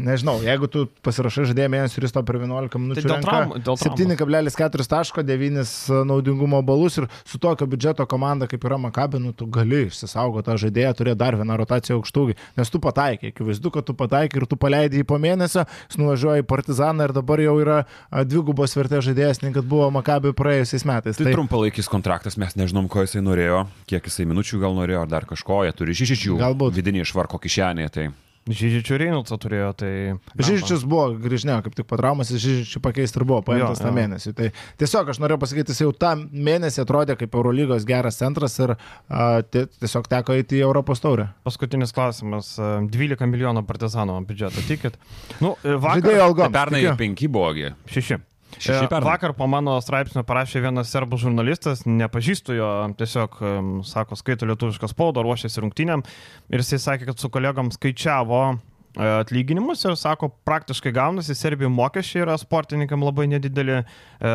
nežinau, 0.05 0.37
jeigu 0.45 0.69
tu 0.71 0.87
pasirašai 1.05 1.47
žaidėją 1.51 1.71
mėnesį 1.73 1.99
ir 2.01 2.07
jis 2.07 2.15
to 2.17 2.23
per 2.27 2.39
11 2.41 2.81
minučių 2.81 3.07
tai 3.09 3.19
traum, 3.25 3.55
7,4 3.61 4.87
taško, 4.91 5.25
9 5.27 5.75
naudingumo 6.09 6.61
balus 6.67 6.99
ir 7.01 7.09
su 7.25 7.41
tokio 7.43 7.69
biudžeto 7.71 8.07
komanda 8.11 8.49
kaip 8.51 8.65
yra 8.67 8.79
Makabi, 8.81 9.21
nu 9.23 9.33
tu 9.37 9.49
gali 9.51 9.85
išsisaugoti 9.89 10.49
tą 10.49 10.57
žaidėją, 10.65 10.93
turėti 10.99 11.21
dar 11.21 11.37
vieną 11.41 11.59
rotaciją 11.61 11.99
aukštūgį, 12.01 12.37
nes 12.61 12.73
tu 12.73 12.81
pataikai, 12.83 13.33
akivaizdu, 13.35 13.73
kad 13.75 13.89
tu 13.89 13.97
pataikai 13.99 14.43
ir 14.43 14.49
tu 14.51 14.59
paleidai 14.61 15.03
jį 15.03 15.09
po 15.09 15.21
mėnesio, 15.23 15.67
jis 15.91 16.01
nuvažiuoja 16.01 16.45
į 16.45 16.49
Partizaną 16.51 17.09
ir 17.09 17.15
dabar 17.17 17.43
jau 17.43 17.57
yra 17.63 17.83
dvigubos 18.27 18.75
vertės 18.79 19.07
žaidėjas, 19.09 19.43
nei 19.45 19.55
kad 19.57 19.69
buvo 19.69 19.91
Makabi 19.95 20.35
praėjusiais 20.37 20.87
metais. 20.89 21.19
Tai, 21.19 21.29
tai 21.29 21.37
trumpalaikis 21.37 21.91
kontraktas, 21.93 22.39
mes 22.41 22.57
nežinom, 22.59 22.89
ko 22.91 23.05
jisai 23.07 23.23
norėjo, 23.25 23.65
kiek 23.91 24.11
jisai 24.11 24.27
minučių 24.31 24.65
gal 24.65 24.77
norėjo, 24.79 25.05
ar 25.05 25.13
dar 25.13 25.29
kažko, 25.29 25.63
jie 25.69 25.77
turi 25.77 25.97
šešičių. 26.01 26.41
Galbūt 26.41 26.77
vidinį 26.81 27.07
švarko 27.13 27.41
kišenėje. 27.43 27.95
Tai... 27.95 28.11
Žyžičių 28.49 28.97
Reinuldsą 29.03 29.37
turėjo, 29.37 29.69
tai... 29.77 29.91
Žyžičius 30.41 30.87
buvo 30.89 31.11
grįžnėjo, 31.21 31.59
kaip 31.67 31.75
tik 31.77 31.87
po 31.91 31.99
traumos, 32.01 32.31
Žyžičių 32.33 32.81
pakeisti 32.83 33.21
ir 33.21 33.27
buvo 33.29 33.43
paimtas 33.45 33.83
tą 33.83 33.93
mėnesį. 33.95 34.33
Tai 34.39 34.49
tiesiog 34.81 35.13
aš 35.13 35.21
norėjau 35.21 35.43
pasakyti, 35.43 35.75
jis 35.75 35.83
jau 35.85 35.91
tą 35.93 36.15
mėnesį 36.19 36.81
atrodė 36.87 37.19
kaip 37.21 37.37
Eurolygos 37.37 37.85
geras 37.89 38.17
centras 38.23 38.57
ir 38.63 38.73
a, 38.73 39.29
tiesiog 39.45 40.09
teko 40.09 40.39
eiti 40.41 40.57
į 40.57 40.65
Europos 40.65 41.05
taurę. 41.05 41.29
Paskutinis 41.45 41.93
klausimas. 41.97 42.55
12 42.57 43.29
milijonų 43.29 43.67
partizano 43.69 44.17
biudžeto, 44.25 44.65
tikit? 44.65 44.97
Nu, 45.45 45.53
vakar... 45.61 46.01
Žaidėjo 46.01 46.27
algo. 46.31 46.49
Tai 46.49 46.57
pernai 46.57 46.83
5 47.05 47.29
buvo. 47.29 47.53
6. 47.93 48.30
Vakar 49.05 49.33
po 49.39 49.47
mano 49.51 49.77
straipsnio 49.83 50.25
parašė 50.27 50.63
vienas 50.65 50.91
serbų 50.93 51.21
žurnalistas, 51.23 51.85
nepažįstu 51.87 52.57
jo, 52.59 52.71
tiesiog, 52.99 53.39
sako, 53.89 54.19
skaito 54.19 54.49
lietuvišką 54.51 54.91
spaudą, 54.91 55.25
ruošiasi 55.25 55.63
rungtynėm. 55.65 56.05
Ir 56.51 56.65
jisai 56.65 56.81
sakė, 56.83 57.11
kad 57.11 57.23
su 57.23 57.31
kolegom 57.33 57.71
skaičiavo 57.75 58.43
e, 58.51 58.59
atlyginimus 58.99 59.85
ir 59.85 59.95
sako, 59.97 60.29
praktiškai 60.45 60.93
gaunasi, 60.93 61.35
Serbijoje 61.35 61.71
mokesčiai 61.71 62.25
yra 62.25 62.35
sportininkam 62.39 63.05
labai 63.07 63.29
nedideli, 63.31 63.77
e, 63.81 64.33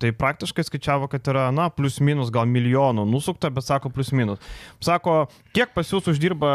tai 0.00 0.12
praktiškai 0.14 0.64
skaičiavo, 0.66 1.08
kad 1.10 1.26
yra, 1.32 1.48
na, 1.54 1.68
plus 1.74 1.98
minus 2.00 2.30
gal 2.34 2.46
milijonų 2.46 3.06
nusukta, 3.10 3.50
bet 3.50 3.66
sako 3.66 3.90
plus 3.90 4.12
minus. 4.14 4.42
Sako, 4.84 5.26
kiek 5.56 5.74
pas 5.74 5.90
jūs 5.90 6.06
uždirba 6.12 6.52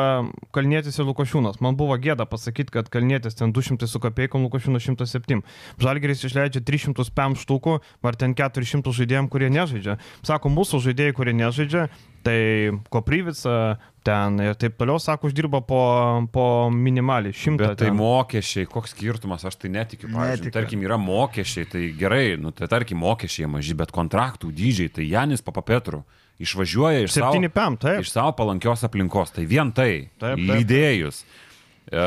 Kalnietis 0.55 0.99
ir 0.99 1.07
Lukošiūnas. 1.09 1.59
Man 1.63 1.75
buvo 1.79 1.97
gėda 1.99 2.25
pasakyti, 2.29 2.71
kad 2.77 2.89
Kalnietis 2.91 3.35
ten 3.39 3.51
200 3.55 3.89
su 3.89 3.99
kapeikom, 3.99 4.47
Lukošiūnas 4.47 4.87
107. 4.87 5.43
Žalgeris 5.81 6.23
išleidžia 6.27 6.63
300 6.63 7.11
pem 7.15 7.35
štukų, 7.35 7.79
ar 8.03 8.19
ten 8.19 8.35
400 8.37 8.95
žaidėjim, 8.95 9.27
kurie 9.31 9.51
nežaidžia. 9.51 9.99
Sako, 10.23 10.53
mūsų 10.53 10.81
žaidėjai, 10.87 11.17
kurie 11.19 11.35
nežaidžia, 11.35 11.89
tai 12.23 12.71
Kopryvica 12.93 13.77
ten 14.05 14.39
ir 14.41 14.55
taip 14.57 14.77
toliau, 14.79 14.97
sako, 15.01 15.29
uždirba 15.29 15.62
po, 15.65 15.81
po 16.34 16.45
minimaliai 16.73 17.36
100. 17.38 17.57
Bet 17.60 17.75
tai 17.81 17.89
ten. 17.91 17.97
mokesčiai, 17.99 18.69
koks 18.69 18.95
skirtumas, 18.95 19.45
aš 19.45 19.60
tai 19.62 19.69
netikiu. 19.73 20.10
Pavyzdžiui, 20.10 20.47
Netikiu. 20.47 20.55
tarkim, 20.57 20.86
yra 20.88 20.97
mokesčiai, 21.01 21.67
tai 21.69 21.84
gerai, 21.97 22.25
nu, 22.41 22.53
tai 22.55 22.69
tarkim, 22.71 22.97
mokesčiai 23.01 23.49
maži, 23.51 23.77
bet 23.77 23.93
kontraktų 23.93 24.49
dydžiai, 24.57 24.89
tai 24.97 25.05
Janis 25.10 25.45
Papapetru 25.45 26.01
išvažiuoja 26.41 27.05
iš 27.05 27.13
savo, 27.19 27.36
7 27.38 27.53
pem, 27.53 27.77
taip. 27.77 28.01
iš 28.01 28.15
savo 28.15 28.34
palankios 28.38 28.81
aplinkos, 28.88 29.34
tai 29.36 29.45
vien 29.45 29.69
tai, 29.69 30.10
Taip, 30.17 30.39
taip. 30.39 30.45
lydėjus. 30.49 31.21
E, 31.91 32.01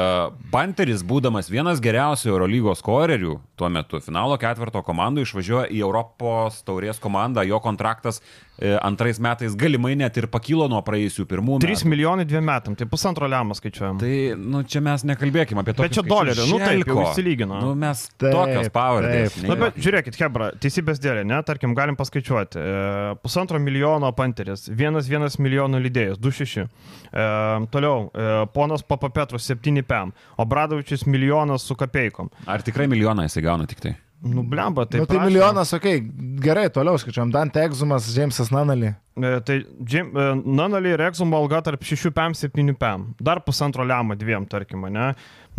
Panteris, 0.51 1.03
būdamas 1.07 1.51
vienas 1.53 1.83
geriausių 1.83 2.33
Eurolygos 2.33 2.83
korerių 2.83 3.39
tuo 3.57 3.69
metu, 3.71 4.01
finalo 4.03 4.37
ketvirto 4.41 4.83
komandų 4.85 5.23
išvažiuoja 5.25 5.69
į 5.71 5.83
Europos 5.85 6.59
taurės 6.67 6.99
komandą, 7.03 7.45
jo 7.47 7.61
kontraktas 7.63 8.21
e, 8.59 8.75
antrais 8.83 9.21
metais 9.23 9.55
galimai 9.59 9.95
net 9.99 10.19
ir 10.19 10.27
pakilo 10.33 10.67
nuo 10.71 10.81
praėjusių 10.87 11.27
pirmų 11.31 11.59
3 11.63 11.77
metų. 11.77 11.91
milijonai 11.93 12.27
dviem 12.29 12.47
metam, 12.49 12.77
tai 12.79 12.89
pusantro 12.91 13.29
lemą 13.31 13.57
skaičiuojam. 13.59 14.01
Tai, 14.03 14.15
nu, 14.41 14.65
čia 14.67 14.83
mes 14.85 15.07
nekalbėkime 15.07 15.63
apie 15.63 15.77
to. 15.77 15.87
Bet 15.87 15.95
čia 15.95 16.05
dolerių, 16.07 16.49
nu 16.51 16.59
taip, 16.63 16.83
jau 16.91 16.99
išsilygino. 17.05 17.61
Nu, 17.63 17.75
mes 17.79 18.05
Taip, 18.11 18.35
tokios 18.35 18.73
pavardės. 18.75 19.39
Na, 19.47 19.59
bet 19.61 19.79
žiūrėkit, 19.79 20.19
Hebra, 20.19 20.51
teisybės 20.59 21.03
dėlė, 21.03 21.23
ne, 21.29 21.39
tarkim, 21.47 21.77
galim 21.79 21.99
paskaičiuoti. 22.01 22.59
E, 22.59 23.15
pusantro 23.23 23.61
milijono 23.63 24.11
panteris, 24.17 24.67
vienas 24.67 25.07
vienas 25.11 25.39
milijono 25.39 25.79
lydėjas, 25.83 26.19
2,6. 26.23 26.67
E, 26.67 27.29
toliau, 27.75 28.09
e, 28.11 28.29
ponas 28.55 28.83
Papapetrus 28.87 29.47
7 29.51 29.83
pem, 29.87 30.11
o 30.37 30.47
Bradovičius 30.49 31.07
milijonas 31.07 31.67
su 31.67 31.79
kapeikom. 31.79 32.33
Ar 32.51 32.65
tikrai 32.67 32.89
milijoną 32.91 33.29
jisai 33.29 33.44
gauna 33.45 33.69
tik 33.71 33.85
tai? 33.85 33.95
Nu, 34.25 34.43
blemba, 34.43 34.87
tai... 34.89 34.99
Tai, 34.99 35.01
nu, 35.03 35.07
tai 35.07 35.19
prašė. 35.19 35.29
milijonas, 35.29 35.73
okei, 35.77 35.99
okay. 36.01 36.29
gerai, 36.41 36.69
toliau 36.73 36.97
skaičiuojam. 37.01 37.33
Dante 37.35 37.61
Egzumas, 37.61 38.07
Džeimsas 38.09 38.49
Nanali. 38.55 38.95
E, 39.21 39.33
Tai 39.45 39.57
Jim, 39.85 40.09
e, 40.17 40.25
Nanali 40.61 40.95
ir 40.95 41.03
Exumo 41.05 41.37
alga 41.37 41.61
tarp 41.67 41.85
6 41.85 42.09
pem, 42.17 42.33
7 42.39 42.73
pem. 42.81 43.05
Dar 43.21 43.43
pusantro 43.45 43.85
lemą 43.85 44.17
dviem, 44.17 44.47
tarkim, 44.49 44.89
ne. 44.95 45.11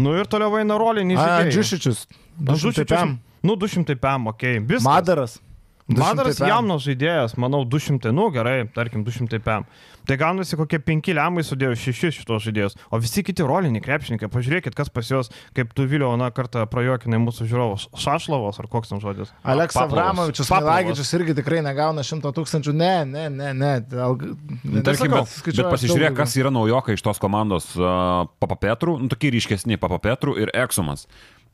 Nu 0.01 0.15
ir 0.17 0.25
toliau 0.31 0.57
eina 0.57 0.79
roliniai 0.81 1.19
A, 1.19 1.27
žaidėjai. 1.27 1.53
Džiušičius. 1.53 2.01
Nu, 2.41 2.57
200 2.57 2.87
pem. 2.89 3.13
Nu, 3.45 3.53
200 3.61 3.99
pem, 4.01 4.31
okei. 4.33 4.57
Okay. 4.57 4.65
Viskas. 4.73 4.89
Madaras. 4.89 5.37
200 5.85 6.01
Madaras 6.01 6.39
jaunas 6.41 6.81
žaidėjas, 6.81 7.35
manau, 7.37 7.59
200, 7.69 8.09
nu 8.15 8.31
gerai, 8.33 8.63
tarkim, 8.73 9.03
200 9.05 9.37
pem. 9.45 9.67
Tai 10.05 10.15
gaunasi 10.17 10.57
kokie 10.57 10.79
5 10.81 11.13
lemai 11.17 11.43
sudėjau 11.45 11.75
6 11.77 12.09
šitos 12.19 12.45
žaidėjus, 12.45 12.75
o 12.89 12.97
visi 13.01 13.21
kiti 13.25 13.45
roliniai 13.45 13.83
krepšininkai, 13.85 14.29
pažiūrėkit, 14.33 14.73
kas 14.77 14.89
pas 14.93 15.05
juos, 15.09 15.29
kaip 15.57 15.75
tu 15.77 15.85
Vilio, 15.89 16.09
na, 16.17 16.31
kartą 16.33 16.65
prajuokinai 16.69 17.19
mūsų 17.21 17.45
žiūrovus, 17.51 17.87
Šašlovas 18.01 18.57
ar 18.61 18.69
koks 18.71 18.93
tam 18.93 19.01
žodis. 19.03 19.29
Aleks 19.45 19.77
Paplovas. 19.77 19.93
Abramovičius, 19.93 20.49
Paplovas. 20.49 20.81
Milagičius 20.81 21.13
irgi 21.19 21.37
tikrai 21.41 21.61
negauna 21.65 22.05
100 22.05 22.33
tūkstančių. 22.39 22.75
Ne, 22.81 22.93
ne, 23.09 23.27
ne, 23.33 23.53
ne. 23.53 23.71
Alg... 24.05 24.25
Nu, 24.65 24.81
Tarkim, 24.85 25.13
bet, 25.13 25.37
bet 25.51 25.63
pasižiūrėk, 25.69 26.17
kas 26.17 26.37
yra 26.41 26.53
naujokai 26.53 26.97
iš 26.97 27.05
tos 27.05 27.21
komandos 27.21 27.71
uh, 27.77 28.25
Papapetrų, 28.41 28.97
nu, 29.05 29.09
tokie 29.13 29.33
ryškesni 29.37 29.77
Papapetrų 29.81 30.37
ir 30.41 30.53
Eksumas. 30.65 31.05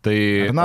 Tai 0.02 0.16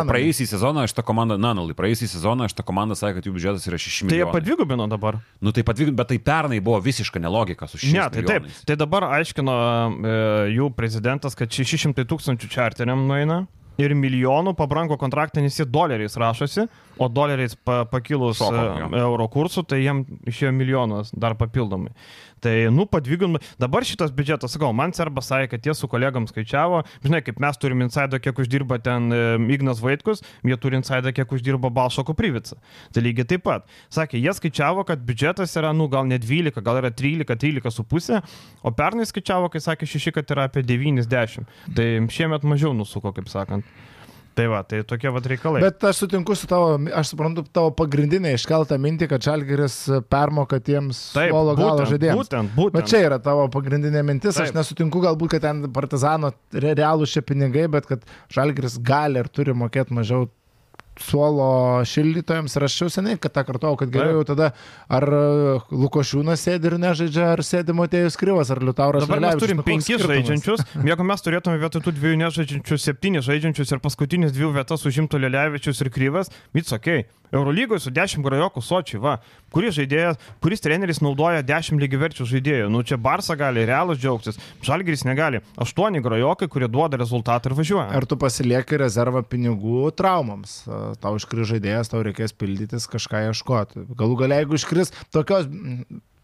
praėjusį 0.09 0.47
sezoną 0.49 0.87
šitą 0.89 1.03
komandą, 1.05 1.37
Nanalai, 1.41 1.75
praėjusį 1.77 2.09
sezoną 2.15 2.47
šitą 2.49 2.65
komandą 2.65 2.97
sakė, 2.97 3.19
kad 3.19 3.27
jų 3.29 3.35
biudžetas 3.37 3.67
yra 3.69 3.77
6 3.77 3.85
Tai 3.85 4.07
jie 4.07 4.09
milijonai. 4.25 4.33
padvigubino 4.33 4.87
dabar. 4.89 5.19
Nu 5.45 5.53
tai 5.53 5.65
padvigubino, 5.69 5.99
bet 6.01 6.09
tai 6.15 6.19
pernai 6.25 6.61
buvo 6.65 6.81
visiška 6.81 7.21
nelogika 7.21 7.69
su 7.69 7.77
6 7.83 7.93
Ne, 7.93 8.07
tai 8.09 8.23
taip. 8.23 8.47
milijonais. 8.47 8.65
Tai 8.65 8.77
dabar 8.81 9.09
aiškino 9.19 9.53
e, 9.53 10.17
jų 10.57 10.71
prezidentas, 10.79 11.37
kad 11.37 11.53
600 11.53 12.07
tūkstančių 12.09 12.49
čarteriam 12.49 13.05
nueina 13.07 13.43
ir 13.77 13.93
milijonų 13.93 14.55
pabrango 14.57 14.97
kontraktą, 14.97 15.43
nes 15.45 15.59
jie 15.61 15.67
doleriais 15.69 16.15
rašosi, 16.17 16.65
o 16.97 17.09
doleriais 17.13 17.53
pa, 17.61 17.83
pakilus 17.85 18.39
Šoko, 18.41 18.89
e, 18.89 19.01
euro 19.03 19.27
kursų, 19.29 19.67
tai 19.69 19.83
jiem 19.83 20.01
išėjo 20.33 20.53
milijonas 20.57 21.13
dar 21.13 21.37
papildomai. 21.37 21.93
Tai, 22.41 22.69
nu, 22.71 22.85
padvigubino. 22.85 23.41
Dabar 23.61 23.85
šitas 23.89 24.13
biudžetas, 24.13 24.53
sakau, 24.53 24.69
man 24.77 24.93
Serbas 24.97 25.31
sakė, 25.31 25.49
kad 25.55 25.67
jie 25.67 25.75
su 25.77 25.89
kolegam 25.89 26.27
skaičiavo, 26.29 26.83
žinai, 27.05 27.23
kaip 27.25 27.41
mes 27.41 27.57
turime 27.61 27.87
insaidą, 27.87 28.21
kiek 28.21 28.37
uždirba 28.45 28.77
ten 28.85 29.09
Ignas 29.53 29.81
Vaitkus, 29.81 30.21
jie 30.45 30.59
turi 30.61 30.77
insaidą, 30.77 31.15
kiek 31.17 31.33
uždirba 31.33 31.73
Balšo 31.73 32.05
Kuprivica. 32.07 32.59
Tai 32.93 33.05
lygiai 33.07 33.29
taip 33.33 33.47
pat. 33.49 33.65
Sakė, 33.93 34.21
jie 34.21 34.37
skaičiavo, 34.37 34.85
kad 34.89 35.01
biudžetas 35.09 35.57
yra, 35.57 35.73
nu, 35.77 35.89
gal 35.93 36.05
ne 36.11 36.21
12, 36.21 36.61
gal 36.67 36.83
yra 36.83 36.93
13, 36.93 37.41
13 37.41 37.73
su 37.73 37.87
pusė, 37.89 38.21
o 38.61 38.73
pernai 38.77 39.09
skaičiavo, 39.09 39.49
kai 39.53 39.65
sakė 39.65 39.89
6, 39.97 40.13
kad 40.19 40.37
yra 40.37 40.51
apie 40.51 40.65
90. 40.67 41.49
Tai 41.77 41.91
šiemet 42.13 42.45
mažiau 42.45 42.77
nusuko, 42.77 43.17
kaip 43.17 43.33
sakant. 43.33 43.65
Tai 44.37 44.47
va, 44.53 44.59
tai 44.69 44.83
tokie 44.85 45.09
va 45.09 45.21
reikalai. 45.25 45.63
Bet 45.65 45.85
aš 45.89 46.03
sutinku 46.03 46.35
su 46.37 46.45
tavo, 46.51 46.75
aš 47.01 47.15
suprantu 47.15 47.41
tavo 47.57 47.71
pagrindinę 47.79 48.35
iškeltą 48.37 48.77
mintį, 48.85 49.09
kad 49.09 49.25
Žalgeris 49.25 49.77
permoka 50.13 50.59
tiems 50.61 50.99
suolo 51.15 51.55
galo 51.57 51.87
žaidėjams. 51.89 52.21
būtent, 52.21 52.53
būtent. 52.59 52.77
Bet 52.77 52.91
čia 52.93 53.01
yra 53.07 53.17
tavo 53.23 53.47
pagrindinė 53.55 54.03
mintis, 54.05 54.37
Taip. 54.37 54.51
aš 54.51 54.57
nesutinku 54.59 55.01
galbūt, 55.01 55.33
kad 55.37 55.47
ten 55.47 55.65
partizano 55.73 56.35
re- 56.53 56.75
realūs 56.77 57.17
šie 57.17 57.25
pinigai, 57.25 57.65
bet 57.73 57.89
kad 57.89 58.05
Žalgeris 58.37 58.77
gali 58.85 59.25
ir 59.25 59.33
turi 59.33 59.57
mokėti 59.57 59.97
mažiau 59.97 60.29
suolo 61.03 61.83
šildytojams 61.87 62.57
ir 62.57 62.67
aš 62.67 62.77
jau 62.81 62.89
seniai, 62.93 63.19
kad 63.21 63.35
tą 63.35 63.45
kartuau, 63.49 63.77
kad 63.81 63.91
geriau 63.93 64.21
jau 64.21 64.27
tada 64.33 64.51
ar 64.89 65.07
e, 65.07 65.25
Lukošiūnas 65.75 66.47
sėdi 66.47 66.71
ir 66.71 66.79
nežaidžia, 66.83 67.29
ar 67.35 67.43
sėdi 67.47 67.77
Matėjus 67.77 68.19
Kryvas, 68.21 68.53
ar 68.55 68.63
Liutauras 68.65 69.05
Dabar 69.07 69.23
mes 69.25 69.41
turim 69.43 69.61
Nu, 69.61 69.67
penkis 69.67 70.03
žaidžiančius. 70.05 70.65
Jeigu 70.91 71.07
mes 71.09 71.25
turėtume 71.25 71.61
vietoj 71.63 71.85
tų 71.87 71.95
dviejų 71.97 72.21
nežaidžiančių 72.25 72.81
septynis 72.81 73.27
žaidžiančius 73.29 73.73
ir 73.73 73.85
paskutinis 73.85 74.35
dvi 74.37 74.53
vietas 74.57 74.85
užimtų 74.89 75.23
Lelevičius 75.27 75.81
ir 75.85 75.93
Kryvas, 75.95 76.33
it's 76.55 76.75
ok. 76.77 77.07
Eurolygoje 77.35 77.83
su 77.83 77.91
10 77.91 78.23
grajokų 78.23 78.63
sočiai, 78.63 79.01
va, 79.03 79.17
kuris 79.55 79.75
žaidėjas, 79.77 80.19
kuris 80.45 80.63
treneris 80.63 81.01
naudoja 81.03 81.43
10 81.47 81.81
lygiverčių 81.83 82.27
žaidėjų. 82.31 82.69
Nu 82.73 82.85
čia 82.87 82.99
Barsa 83.03 83.35
gali, 83.39 83.65
Realas 83.67 83.99
džiaugtis, 83.99 84.39
Žalgiris 84.67 85.03
negali. 85.09 85.43
8 85.63 85.99
grajokai, 86.05 86.49
kurie 86.53 86.69
duoda 86.71 87.01
rezultatą 87.01 87.51
ir 87.51 87.57
važiuoja. 87.59 87.89
Ar 87.99 88.07
tu 88.07 88.19
pasilieki 88.21 88.79
rezervą 88.85 89.25
pinigų 89.27 89.91
traumams? 89.99 90.61
Tau 91.03 91.17
iškris 91.19 91.51
žaidėjas, 91.53 91.91
tau 91.93 92.03
reikės 92.07 92.35
pildytis, 92.37 92.89
kažką 92.93 93.27
ieškoti. 93.31 93.87
Galų 93.99 94.21
galia, 94.25 94.43
jeigu 94.43 94.61
iškris 94.61 94.95
tokios... 95.15 95.49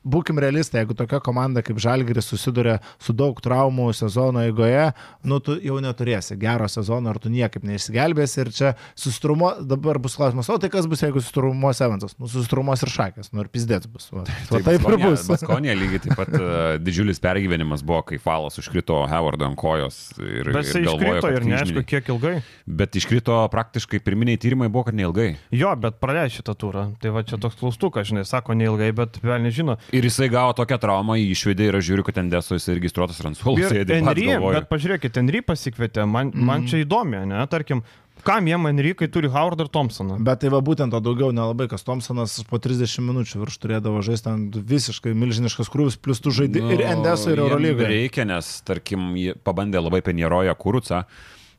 Būkim 0.03 0.41
realistai, 0.43 0.83
jeigu 0.83 0.97
tokia 0.99 1.21
komanda 1.23 1.63
kaip 1.63 1.79
Žalgiris 1.83 2.27
susiduria 2.33 2.79
su 3.03 3.15
daug 3.15 3.39
traumų 3.43 3.93
sezono 3.95 4.43
eigoje, 4.43 4.89
nu 5.29 5.39
tu 5.45 5.55
jau 5.63 5.79
neturėsi 5.83 6.35
gero 6.41 6.67
sezono, 6.71 7.13
ar 7.13 7.21
tu 7.23 7.31
niekaip 7.31 7.63
neišsigelbėsi 7.69 8.41
ir 8.43 8.51
čia 8.57 8.73
sustrumo, 8.99 9.53
dabar 9.63 10.01
bus 10.03 10.17
klausimas, 10.19 10.51
o 10.51 10.59
tai 10.59 10.73
kas 10.73 10.89
bus, 10.91 11.05
jeigu 11.05 11.23
sustrumos 11.23 11.81
Evansas? 11.85 12.17
Nu, 12.19 12.31
sustrumos 12.31 12.83
ir 12.83 12.91
Šakės, 12.93 13.31
nu 13.31 13.45
ir 13.45 13.51
pizdėts 13.53 13.91
bus. 13.91 14.09
Va, 14.11 14.25
va, 14.51 14.63
taip 14.67 14.89
ir 14.91 14.99
bus. 15.05 15.27
Baskonė 15.31 15.77
lygiai 15.79 16.03
taip 16.07 16.17
pat 16.19 16.35
uh, 16.35 16.49
didžiulis 16.83 17.23
pergyvenimas 17.23 17.85
buvo, 17.87 18.03
kai 18.11 18.19
Falas 18.23 18.59
užkrito 18.59 18.99
Howardo 19.11 19.47
ant 19.47 19.59
kojos 19.59 20.01
ir, 20.19 20.51
ir 20.51 20.51
galvojo, 20.53 20.97
iškrito 20.97 21.33
ir 21.37 21.49
neaišku, 21.53 21.87
kiek 21.89 22.11
ilgai. 22.13 22.35
Bet 22.67 22.99
iškrito 22.99 23.39
praktiškai 23.55 24.03
pirminiai 24.03 24.41
tyrimai 24.43 24.71
buvo, 24.73 24.89
kad 24.91 24.99
neilgai. 24.99 25.31
Jo, 25.55 25.73
bet 25.79 26.03
praleidai 26.03 26.35
šitą 26.35 26.57
turą. 26.59 26.89
Tai 27.03 27.15
va 27.15 27.25
čia 27.27 27.39
toks 27.43 27.59
klaustukas, 27.61 28.09
žinai, 28.11 28.27
sako 28.29 28.57
neilgai, 28.59 28.91
bet 28.97 29.19
vėl 29.23 29.43
nežino. 29.47 29.79
Ir 29.93 30.07
jisai 30.09 30.31
gavo 30.33 30.55
tokią 30.57 30.79
traumą, 30.81 31.19
jį 31.21 31.33
išvedė 31.35 31.67
ir 31.69 31.77
aš 31.77 31.89
žiūriu, 31.91 32.05
kad 32.07 32.17
ten 32.17 32.31
deso 32.33 32.57
jisai 32.57 32.79
registruotas 32.79 33.19
Ransuolas. 33.25 33.75
Ir 33.77 33.91
Henry, 33.93 34.29
bet 34.41 34.69
pažiūrėkit, 34.71 35.19
Henry 35.21 35.43
pasikvietė, 35.45 36.07
man, 36.09 36.31
man 36.33 36.65
čia 36.71 36.81
įdomi, 36.81 37.21
ne, 37.29 37.43
tarkim, 37.53 37.83
kam 38.25 38.49
jiem 38.49 38.71
Henry, 38.71 38.95
kai 38.97 39.11
turi 39.13 39.29
Howardą 39.33 39.67
ir 39.67 39.71
Thompsoną. 39.75 40.17
Bet 40.25 40.41
tai 40.45 40.53
va 40.55 40.63
būtent 40.65 40.95
to 40.95 41.03
daugiau 41.05 41.29
nelabai, 41.37 41.69
kas 41.69 41.85
Thompsonas 41.85 42.39
po 42.49 42.61
30 42.63 43.05
minučių 43.05 43.43
virš 43.43 43.61
turėdavo 43.67 44.01
žaisti 44.07 44.33
ant 44.33 44.57
visiškai 44.73 45.13
milžiniškas 45.13 45.69
krūvis, 45.73 46.01
plus 46.01 46.25
tu 46.25 46.33
žaidži 46.33 46.65
nu, 46.65 46.73
ir 46.73 46.87
Endeso, 46.89 47.29
ir 47.35 47.45
Eurolygoje. 47.45 47.93
Reikia, 47.93 48.27
nes, 48.33 48.49
tarkim, 48.65 49.13
pabandė 49.45 49.85
labai 49.85 50.01
penjeroja 50.09 50.57
Kurucą. 50.57 51.05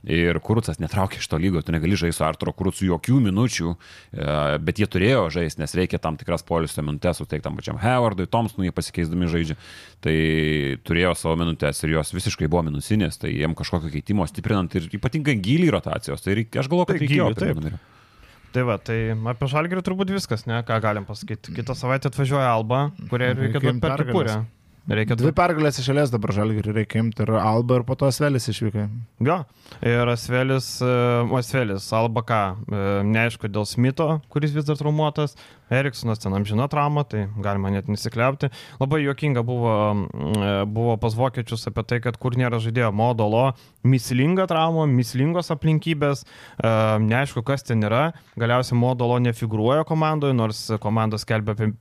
Ir 0.03 0.35
Kurucas 0.43 0.81
netraukė 0.83 1.21
iš 1.21 1.27
to 1.31 1.37
lygo, 1.39 1.61
tu 1.63 1.71
negali 1.71 1.95
žaisti 1.95 2.17
su 2.17 2.25
Arturo 2.27 2.51
Kurucu 2.51 2.83
jokių 2.89 3.21
minučių, 3.23 3.69
e, 3.71 4.57
bet 4.59 4.81
jie 4.81 4.87
turėjo 4.91 5.29
žaisti, 5.31 5.61
nes 5.63 5.75
reikia 5.79 5.99
tam 6.03 6.17
tikras 6.19 6.43
polisio 6.43 6.83
minutės 6.83 7.21
suteikti 7.21 7.45
tam 7.47 7.55
pačiam 7.55 7.79
Howardui, 7.79 8.27
Thompsonui, 8.27 8.67
jie 8.67 8.75
pasikeisdami 8.75 9.29
žaidžia. 9.31 9.55
Tai 10.03 10.15
turėjo 10.83 11.15
savo 11.15 11.37
minutės 11.39 11.79
ir 11.87 11.95
jos 11.95 12.11
visiškai 12.11 12.49
buvo 12.51 12.65
minusinės, 12.67 13.21
tai 13.23 13.31
jiem 13.31 13.55
kažkokio 13.55 13.93
keitimo 13.95 14.27
stiprinant 14.27 14.75
ir 14.75 14.89
ypatingai 14.99 15.37
gilį 15.39 15.71
rotacijos. 15.77 16.19
Tai 16.25 16.35
reik, 16.35 16.51
aš 16.59 16.67
galvoju, 16.67 16.89
kad 16.91 16.99
Tai 16.99 17.05
reikėjo. 17.07 17.29
taip. 17.39 17.55
numerio. 17.61 17.79
Tai 18.53 18.61
va, 18.67 18.75
tai 18.77 18.97
apie 19.31 19.47
Žalgirį 19.49 19.81
turbūt 19.81 20.11
viskas, 20.13 20.43
ne, 20.45 20.59
ką 20.67 20.75
galim 20.83 21.07
pasakyti. 21.07 21.55
Kitą 21.55 21.73
savaitę 21.73 22.11
atvažiuoja 22.11 22.51
Alba, 22.53 22.91
kurią 23.09 23.31
Mhm, 23.31 23.39
reikia 23.47 23.59
duoti 23.63 23.79
per 23.81 23.95
pergalės. 24.03 24.35
Reikia 24.83 25.15
Dvi 25.15 25.31
pergalės 25.31 25.77
išėlės 25.79 26.11
dabar 26.11 26.33
žalgirį 26.35 26.73
reikia 26.75 26.99
imti 26.99 27.23
ir 27.23 27.29
Alba 27.39 27.77
ir 27.79 27.85
po 27.87 27.95
to 27.95 28.09
Svelis 28.11 28.49
išvykai. 28.51 28.89
Jo, 29.23 29.37
ir 29.79 30.09
Asvelis, 30.11 30.65
e, 30.83 30.89
o 31.23 31.37
Asvelis, 31.39 31.85
Alba 31.95 32.19
ką, 32.27 32.39
e, 32.67 32.81
neaišku 33.07 33.47
dėl 33.47 33.63
Smito, 33.63 34.09
kuris 34.33 34.51
vis 34.51 34.67
dar 34.67 34.75
traumuotas, 34.75 35.37
Eriksonas 35.71 36.19
ten 36.19 36.35
amžina 36.35 36.67
trauma, 36.67 37.05
tai 37.07 37.29
galima 37.39 37.71
net 37.71 37.87
nesikliauti. 37.87 38.49
Labai 38.81 38.99
juokinga 39.05 39.45
buvo, 39.47 39.77
e, 40.11 40.51
buvo 40.67 40.97
pas 40.99 41.15
vokiečius 41.15 41.63
apie 41.71 41.85
tai, 41.87 42.01
kad 42.03 42.19
kur 42.19 42.35
nėra 42.35 42.59
žaidėjo 42.59 42.91
modolo, 42.91 43.53
mislinga 43.87 44.49
trauma, 44.51 44.83
mislingos 44.91 45.51
aplinkybės, 45.55 46.25
neaišku 46.59 47.43
kas 47.47 47.63
ten 47.63 47.87
yra, 47.87 48.09
galiausiai 48.39 48.77
modolo 48.79 49.15
nefigūruoja 49.23 49.87
komandoje, 49.87 50.35
nors 50.35 50.65
komanda 50.83 51.19
skelbia 51.21 51.55
apie 51.55 51.71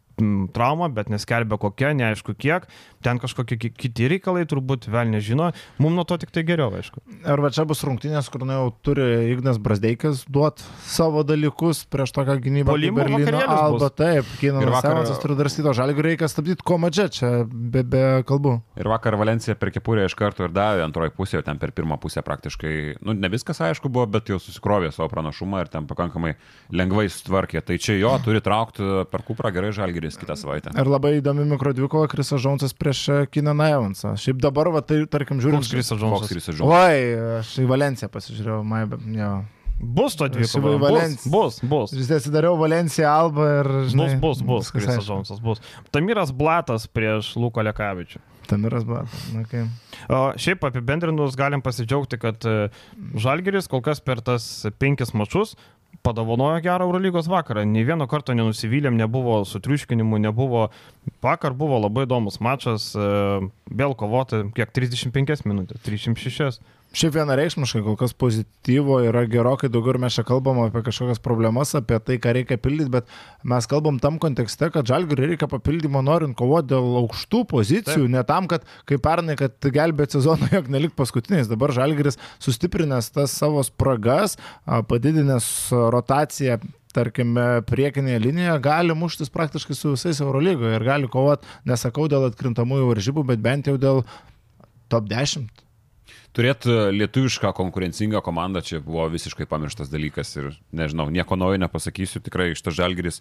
traumą, 0.53 0.89
bet 0.95 1.09
neskelbia 1.13 1.59
kokia, 1.61 1.93
neaišku 1.97 2.35
kiek, 2.39 2.67
ten 3.03 3.19
kažkokie 3.19 3.57
ki- 3.59 3.71
kiti 3.75 4.09
reikalai 4.13 4.45
turbūt 4.49 4.89
vėl 4.93 5.11
nežino, 5.13 5.53
mums 5.79 5.95
nuo 5.97 6.05
to 6.05 6.17
tik 6.23 6.31
tai 6.31 6.43
geriau, 6.47 6.71
aišku. 6.77 7.01
Ir 7.27 7.41
va 7.43 7.51
čia 7.51 7.65
bus 7.69 7.83
rungtynės, 7.87 8.29
kur 8.31 8.45
nu, 8.47 8.53
jau 8.53 8.69
turi 8.83 9.07
Ignas 9.33 9.59
Brasdeikis 9.59 10.25
duoti 10.29 10.63
savo 10.87 11.23
dalykus 11.27 11.85
prieš 11.91 12.13
tokią 12.13 12.39
gynybą. 12.43 12.73
Berlyno 12.73 13.43
Alba, 13.49 13.79
bus. 13.79 13.97
taip, 13.97 14.25
vakar- 14.71 14.91
Sevansas 14.93 15.19
turi 15.23 15.37
dar 15.39 15.51
styto 15.51 15.73
žalgį, 15.75 16.03
reikia 16.03 16.29
stabdyti 16.29 16.63
komadžę 16.67 17.09
čia, 17.11 17.31
be, 17.49 17.83
be 17.83 18.03
kalbų. 18.29 18.61
Ir 18.77 18.89
vakar 18.91 19.17
Valencija 19.17 19.55
per 19.59 19.71
kepurę 19.71 20.05
iš 20.07 20.15
karto 20.19 20.45
ir 20.45 20.51
davė 20.55 20.85
antroji 20.87 21.11
pusė, 21.17 21.39
jau 21.41 21.43
ten 21.47 21.59
per 21.59 21.71
pirmą 21.73 21.99
pusę 22.01 22.23
praktiškai, 22.23 22.99
nu 23.03 23.13
ne 23.15 23.29
viskas 23.29 23.59
aišku 23.61 23.89
buvo, 23.93 24.07
bet 24.07 24.29
jau 24.29 24.39
susikrovė 24.39 24.93
savo 24.93 25.09
pranašumą 25.09 25.61
ir 25.65 25.69
ten 25.73 25.87
pakankamai 25.87 26.35
lengvai 26.73 27.07
sutvarkė. 27.09 27.63
Tai 27.65 27.77
čia 27.79 27.99
jo 27.99 28.13
turi 28.25 28.41
traukti 28.41 28.83
per 29.11 29.23
kuprą 29.23 29.53
gerai 29.53 29.73
žalgeris 30.03 30.19
kitą 30.19 30.37
savaitę. 30.37 30.71
Ir 30.75 30.89
labai 30.91 31.19
įdomi 31.21 31.45
mikrodvikova 31.47 32.09
Krisas 32.11 32.43
Džonsas 32.43 32.75
prieš 32.75 33.29
Kynaną 33.31 33.69
Evansą. 33.77 34.17
Šiaip 34.19 34.41
dabar, 34.43 34.71
va, 34.73 34.83
tai 34.83 35.07
tarkim, 35.07 35.41
žiūrint. 35.41 35.63
Koks 35.63 35.73
Krisas 35.73 35.99
Džonsas? 36.01 36.61
Oi, 36.67 37.39
aš 37.39 37.55
į 37.63 37.67
Valenciją 37.71 38.11
pasižiūrėjau, 38.13 38.63
mai, 38.67 38.85
jo. 39.15 39.33
Bus 39.83 40.15
to 40.17 40.29
dvi 40.31 40.47
Įsivai 40.47 40.77
Valencija. 40.79 41.31
Bus, 41.33 41.59
bus. 41.67 41.93
Vis 41.97 42.11
atsidariau 42.15 42.55
Valenciją 42.61 43.11
Alba 43.11 43.49
ir, 43.59 43.71
žinai. 43.91 44.13
Bus, 44.23 44.39
bus, 44.39 44.45
bus, 44.47 44.71
Krisas. 44.71 45.03
Džonsas 45.03 45.43
bus. 45.43 45.63
Tamiras 45.91 46.31
Blatas 46.31 46.87
prieš 46.87 47.35
Luko 47.37 47.65
Lekavičių. 47.67 48.23
Tamiras 48.47 48.87
Batas. 48.87 49.27
Okay. 49.43 49.67
O 50.07 50.23
šiaip 50.39 50.63
apibendrinus 50.71 51.35
galim 51.39 51.63
pasidžiaugti, 51.65 52.19
kad 52.23 52.47
e, 52.47 52.71
Žalgeris 53.19 53.67
kol 53.71 53.83
kas 53.83 54.03
per 54.03 54.23
tas 54.23 54.49
penkis 54.79 55.15
mačius 55.19 55.57
padovanojo 56.03 56.61
gerą 56.65 56.87
Eurolygos 56.87 57.29
vakarą. 57.31 57.65
Nei 57.69 57.85
vieno 57.87 58.07
karto 58.11 58.35
nenusivylėm, 58.35 58.97
nebuvo 58.99 59.43
sutriuškinimų, 59.49 60.23
nebuvo. 60.25 60.69
Vakar 61.23 61.55
buvo 61.59 61.79
labai 61.83 62.07
įdomus 62.07 62.41
mačas, 62.43 62.93
e, 62.97 63.09
vėl 63.71 63.97
kovoti 63.99 64.45
kiek 64.57 64.73
35 64.75 65.45
minutės, 65.47 65.83
36. 65.85 66.63
Šiaip 66.93 67.15
vienareikšmiškai 67.17 67.81
kol 67.87 67.97
kas 67.97 68.13
pozityvo 68.21 68.99
yra 69.07 69.23
gerokai 69.31 69.71
daugiau 69.73 69.95
ir 69.95 69.99
mes 70.03 70.17
čia 70.19 70.25
kalbam 70.29 70.59
apie 70.61 70.83
kažkokias 70.85 71.23
problemas, 71.25 71.73
apie 71.79 71.97
tai, 72.05 72.19
ką 72.21 72.35
reikia 72.37 72.59
pildyti, 72.61 72.93
bet 72.93 73.09
mes 73.49 73.69
kalbam 73.71 73.97
tam 74.03 74.19
kontekste, 74.21 74.69
kad 74.75 74.89
žalgiui 74.89 75.17
reikia 75.23 75.49
papildymo 75.49 76.03
norint 76.05 76.37
kovoti 76.37 76.75
dėl 76.75 76.99
aukštų 77.01 77.43
pozicijų, 77.55 78.05
Taip. 78.05 78.13
ne 78.13 78.25
tam, 78.29 78.51
kad 78.51 78.69
kaip 78.91 79.01
pernai, 79.05 79.39
kad 79.41 79.57
gelbėt 79.73 80.19
sezoną, 80.19 80.51
jog 80.59 80.69
nelik 80.73 80.93
paskutiniais. 80.99 81.49
Dabar 81.49 81.73
žalgiris 81.73 82.21
sustiprinęs 82.45 83.09
tas 83.17 83.33
savo 83.41 83.65
spragas, 83.65 84.37
padidinęs 84.91 85.49
rotaciją 85.97 86.61
tarkime, 86.93 87.63
priekinėje 87.69 88.21
linijoje 88.21 88.61
gali 88.69 88.97
muštis 88.97 89.33
praktiškai 89.33 89.77
su 89.77 89.95
visais 89.95 90.21
Eurolygoje 90.21 90.77
ir 90.77 90.87
gali 90.87 91.09
kovoti, 91.09 91.49
nesakau 91.69 92.05
dėl 92.13 92.29
atkrintamųjų 92.29 92.93
varžybų, 92.93 93.25
bet 93.33 93.41
bent 93.45 93.71
jau 93.71 93.79
dėl 93.81 94.05
top 94.93 95.09
10. 95.09 95.49
Turėti 96.33 96.73
lietuvišką 96.97 97.51
konkurencingą 97.53 98.23
komandą 98.25 98.63
čia 98.65 98.79
buvo 98.81 99.05
visiškai 99.13 99.45
pamirštas 99.51 99.91
dalykas 99.93 100.31
ir 100.41 100.47
nežinau, 100.73 101.11
nieko 101.13 101.37
naujo 101.37 101.59
nepasakysiu, 101.61 102.23
tikrai 102.25 102.55
šitas 102.57 102.79
žalgeris. 102.79 103.21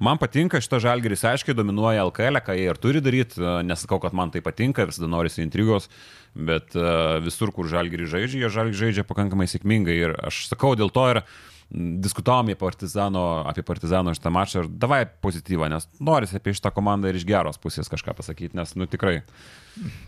Man 0.00 0.16
patinka 0.16 0.62
šitas 0.64 0.80
žalgeris, 0.86 1.24
aiškiai 1.28 1.56
dominuoja 1.58 2.06
LKL, 2.08 2.40
ką 2.46 2.56
jie 2.56 2.70
ir 2.70 2.80
turi 2.80 3.02
daryti, 3.04 3.42
nesakau, 3.68 4.00
kad 4.00 4.16
man 4.16 4.32
tai 4.32 4.40
patinka, 4.40 4.88
visada 4.88 5.10
norisi 5.12 5.44
intrigos, 5.44 5.90
bet 6.32 6.72
e, 6.72 6.86
visur, 7.26 7.52
kur 7.52 7.68
žalgeris 7.68 8.08
žaidžia, 8.14 8.46
jie 8.46 8.52
žalgeris 8.56 8.80
žaidžia 8.80 9.04
pakankamai 9.04 9.50
sėkmingai 9.52 10.00
ir 10.06 10.16
aš 10.24 10.46
sakau, 10.48 10.72
dėl 10.80 10.88
to 10.96 11.04
ir 11.12 11.22
diskutavom 11.70 12.46
apie 12.46 12.54
partizano, 12.54 13.42
apie 13.46 13.62
partizano 13.66 14.14
šitą 14.14 14.30
mačą 14.30 14.64
ir 14.64 14.68
davai 14.70 15.02
pozityvą, 15.22 15.70
nes 15.72 15.88
norisi 16.00 16.38
apie 16.38 16.54
šitą 16.54 16.70
komandą 16.74 17.10
ir 17.10 17.18
iš 17.18 17.26
geros 17.26 17.58
pusės 17.58 17.90
kažką 17.90 18.14
pasakyti, 18.14 18.54
nes, 18.56 18.74
nu 18.78 18.86
tikrai. 18.90 19.20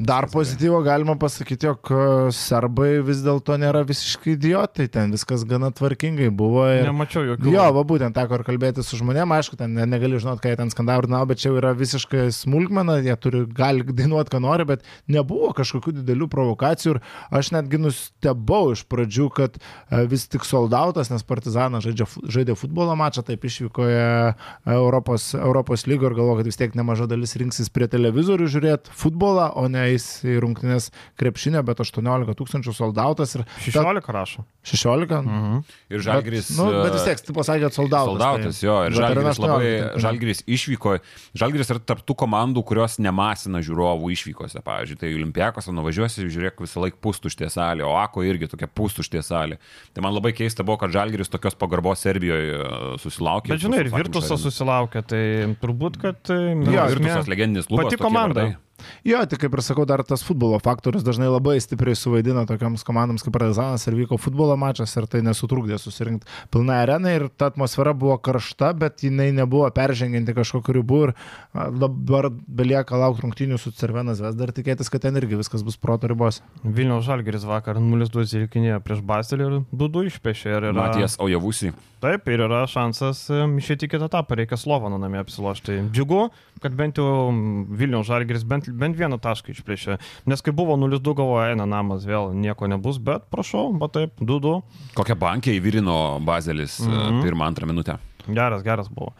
Dar 0.00 0.24
pozityvo 0.32 0.78
galima 0.82 1.16
pasakyti, 1.20 1.66
jog 1.66 1.90
e, 1.92 1.96
serbai 2.32 3.02
vis 3.04 3.18
dėlto 3.20 3.58
nėra 3.60 3.82
visiškai 3.84 4.32
idiotai, 4.32 4.86
ten 4.88 5.12
viskas 5.12 5.42
gana 5.48 5.68
tvarkingai 5.74 6.30
buvo. 6.32 6.62
Ir... 6.72 6.86
Nemačiau 6.88 7.26
jokių. 7.26 7.52
Jo, 7.52 7.66
va 7.76 7.82
būtent 7.90 8.16
teko 8.16 8.38
ir 8.38 8.44
kalbėti 8.46 8.84
su 8.86 8.96
žmonėm, 9.00 9.34
aišku, 9.36 9.58
ten 9.60 9.74
ne- 9.76 9.84
negali 9.90 10.20
žinot, 10.22 10.40
ką 10.40 10.54
jie 10.54 10.60
ten 10.62 10.72
skandavino, 10.72 11.20
bet 11.28 11.42
čia 11.42 11.50
jau 11.50 11.58
yra 11.60 11.74
visiškai 11.76 12.30
smulkmena, 12.32 12.96
jie 13.04 13.18
turi, 13.20 13.42
gali 13.58 13.84
dainuoti, 13.84 14.32
ką 14.32 14.40
nori, 14.46 14.64
bet 14.70 14.88
nebuvo 15.10 15.50
kažkokių 15.58 15.98
didelių 15.98 16.30
provokacijų 16.32 16.96
ir 16.96 17.02
aš 17.42 17.52
netgi 17.58 17.82
nustebau 17.82 18.72
iš 18.72 18.86
pradžių, 18.88 19.28
kad 19.36 19.60
e, 19.60 20.06
vis 20.08 20.24
tik 20.32 20.48
soldautas, 20.48 21.12
nes 21.12 21.26
Partizanas 21.48 21.84
žaidžia, 21.86 22.06
žaidė 22.28 22.54
futbolo 22.58 22.92
mačą, 22.98 23.22
taip 23.24 23.44
išvykoje 23.48 24.34
Europos, 24.68 25.30
Europos 25.34 25.86
lygo 25.88 26.08
ir 26.10 26.14
galvoju, 26.16 26.40
kad 26.42 26.48
vis 26.50 26.58
tiek 26.60 26.74
nemaža 26.76 27.06
dalis 27.08 27.32
rinksis 27.40 27.70
prie 27.72 27.88
televizorių 27.88 28.48
žiūrėti 28.52 28.92
futbolą, 28.92 29.48
o 29.56 29.64
ne 29.72 29.86
eis 29.94 30.06
į 30.28 30.36
rungtynės 30.44 30.90
krepšinę, 31.20 31.62
bet 31.66 31.80
18 31.80 32.34
tūkstančių 32.38 32.74
soldautas 32.76 33.34
ir 33.38 33.44
16 33.64 34.12
rašo. 34.14 34.44
16. 34.68 35.22
Mhm. 35.24 35.62
Ir 35.94 36.04
žalgeris. 36.04 36.50
Bet, 36.52 36.58
nu, 36.60 36.82
bet 36.84 36.96
vis 36.98 37.06
tiek, 37.08 37.22
tu 37.24 37.32
pasakė, 37.36 37.68
kad 37.68 37.78
soldautas. 37.78 38.12
Soldautas, 38.12 38.60
tai- 38.60 38.66
jo, 38.68 38.76
ir 38.84 38.92
Žalgiris 38.98 39.38
labai, 39.40 39.70
18, 39.72 39.88
tai- 39.88 40.02
Žalgiris 40.04 40.42
išvyko, 40.44 40.98
Žalgiris 41.40 41.72
yra 41.72 41.80
tarptų 41.80 42.16
komandų, 42.24 42.64
kurios 42.68 42.98
nemasina 43.00 43.62
žiūrovų 43.64 44.12
išvykose, 44.12 44.60
pavyzdžiui, 44.66 44.98
tai 45.00 45.14
Olimpiakose 45.16 45.72
nuvažiuosi, 45.72 46.28
žiūrėk 46.28 46.60
visą 46.60 46.84
laiką 46.84 47.00
pustuštė 47.00 47.48
salė, 47.48 47.86
o 47.88 47.96
Ako 47.98 48.20
irgi 48.28 48.48
tokia 48.50 48.68
pustuštė 48.68 49.22
salė. 49.24 49.56
Tai 49.94 50.02
man 50.04 50.12
labai 50.14 50.32
keista 50.36 50.62
buvo, 50.64 50.78
kad 50.84 50.90
Žalgiris 50.92 51.28
tokios 51.38 51.56
pagarbos 51.58 52.02
Serbijoje 52.04 52.58
e, 52.58 52.68
susilaukė. 53.02 53.54
Bet 53.54 53.62
žinai, 53.64 53.80
ir 53.86 53.92
Virtusas 53.94 54.34
su- 54.36 54.50
susilaukė, 54.50 55.04
tai 55.08 55.24
turbūt, 55.62 55.96
kad... 56.02 56.20
e, 56.34 56.52
jo, 56.68 56.86
Virtusas 56.92 57.22
esmė- 57.24 57.32
legendinis 57.36 57.70
klubas. 57.70 57.88
Pati 57.94 58.02
komanda. 58.02 58.48
vardai. 58.50 58.64
Jo, 59.06 59.22
tik 59.28 59.42
kaip 59.44 59.54
ir 59.56 59.62
sakau, 59.64 59.86
dar 59.88 60.02
tas 60.06 60.22
futbolo 60.26 60.58
faktorius 60.62 61.04
dažnai 61.06 61.28
labai 61.30 61.56
stipriai 61.62 61.96
suvaidina 61.98 62.44
tokiams 62.48 62.84
komandams 62.86 63.24
kaip 63.26 63.34
Partizanas 63.34 63.86
ir 63.88 63.96
vyko 63.98 64.18
futbolo 64.20 64.56
mačas 64.60 64.94
ir 64.98 65.08
tai 65.10 65.22
nesutrukdė 65.26 65.78
susirinkti 65.80 66.28
pilną 66.54 66.78
areną 66.84 67.14
ir 67.16 67.26
ta 67.28 67.50
atmosfera 67.52 67.94
buvo 67.96 68.16
karšta, 68.22 68.72
bet 68.78 69.04
jinai 69.06 69.30
nebuvo 69.36 69.68
peržengianti 69.74 70.36
kažkokiu 70.36 70.78
ribų 70.80 71.00
ir 71.08 71.14
dabar 71.54 72.30
belieka 72.30 72.98
laukti 72.98 73.26
rungtynių 73.26 73.58
su 73.60 73.72
Cervenas 73.76 74.22
Vesda 74.22 74.48
ir 74.48 74.54
tikėtis, 74.56 74.90
kad 74.92 75.04
ten 75.06 75.18
irgi 75.20 75.38
viskas 75.40 75.64
bus 75.66 75.78
proto 75.80 76.10
ribos. 76.10 76.42
Vilniaus 76.62 77.06
Žalgeris 77.08 77.46
vakar 77.48 77.80
0-2 77.82 78.26
įlikinėjo 78.42 78.80
prieš 78.84 79.04
Bastelį 79.06 79.48
ir 79.48 79.60
2-2 79.72 80.08
išpešė. 80.12 80.54
Ir 80.54 80.70
yra, 80.70 80.76
Matijas 80.78 81.18
Aujavusi. 81.22 81.72
Taip, 81.98 82.28
ir 82.30 82.44
yra 82.44 82.62
šansas 82.70 83.24
išėti 83.58 83.88
kitą 83.90 84.06
etapą, 84.06 84.36
reikia 84.38 84.58
Slovano 84.60 85.00
namie 85.02 85.18
apsilošti. 85.18 85.80
Džiugu, 85.90 86.28
kad 86.62 86.76
bent 86.78 87.00
jau 87.00 87.32
Vilniaus 87.74 88.06
Žalgeris 88.06 88.44
bent, 88.46 88.67
bent 88.68 88.96
vieną 88.98 89.18
tašką 89.22 89.52
išplėšė. 89.54 89.98
Nes 90.30 90.44
kai 90.44 90.54
buvo 90.56 90.76
0-2 90.80 91.14
galvoja, 91.18 91.52
eina 91.54 91.66
namas, 91.68 92.06
vėl 92.08 92.32
nieko 92.36 92.68
nebus, 92.70 93.00
bet 93.02 93.28
prašau, 93.32 93.72
bet 93.80 93.94
taip, 93.96 94.22
2-2. 94.22 94.60
Kokią 94.98 95.18
bankę 95.18 95.54
įvirino 95.56 96.18
Bazelis 96.24 96.80
mm. 96.80 96.94
-hmm. 96.94 97.22
pirmą, 97.22 97.44
antrą 97.44 97.66
minutę. 97.66 97.98
Geras, 98.28 98.62
geras 98.62 98.88
buvo. 98.88 99.12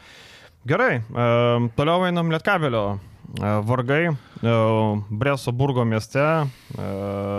Gerai, 0.69 1.01
e, 1.01 1.69
toliau 1.77 2.05
einam 2.05 2.31
Lietkabelio. 2.31 2.99
E, 3.41 3.53
vargai, 3.65 4.09
e, 4.09 4.57
Breso 5.11 5.53
burgo 5.53 5.85
mieste, 5.85 6.47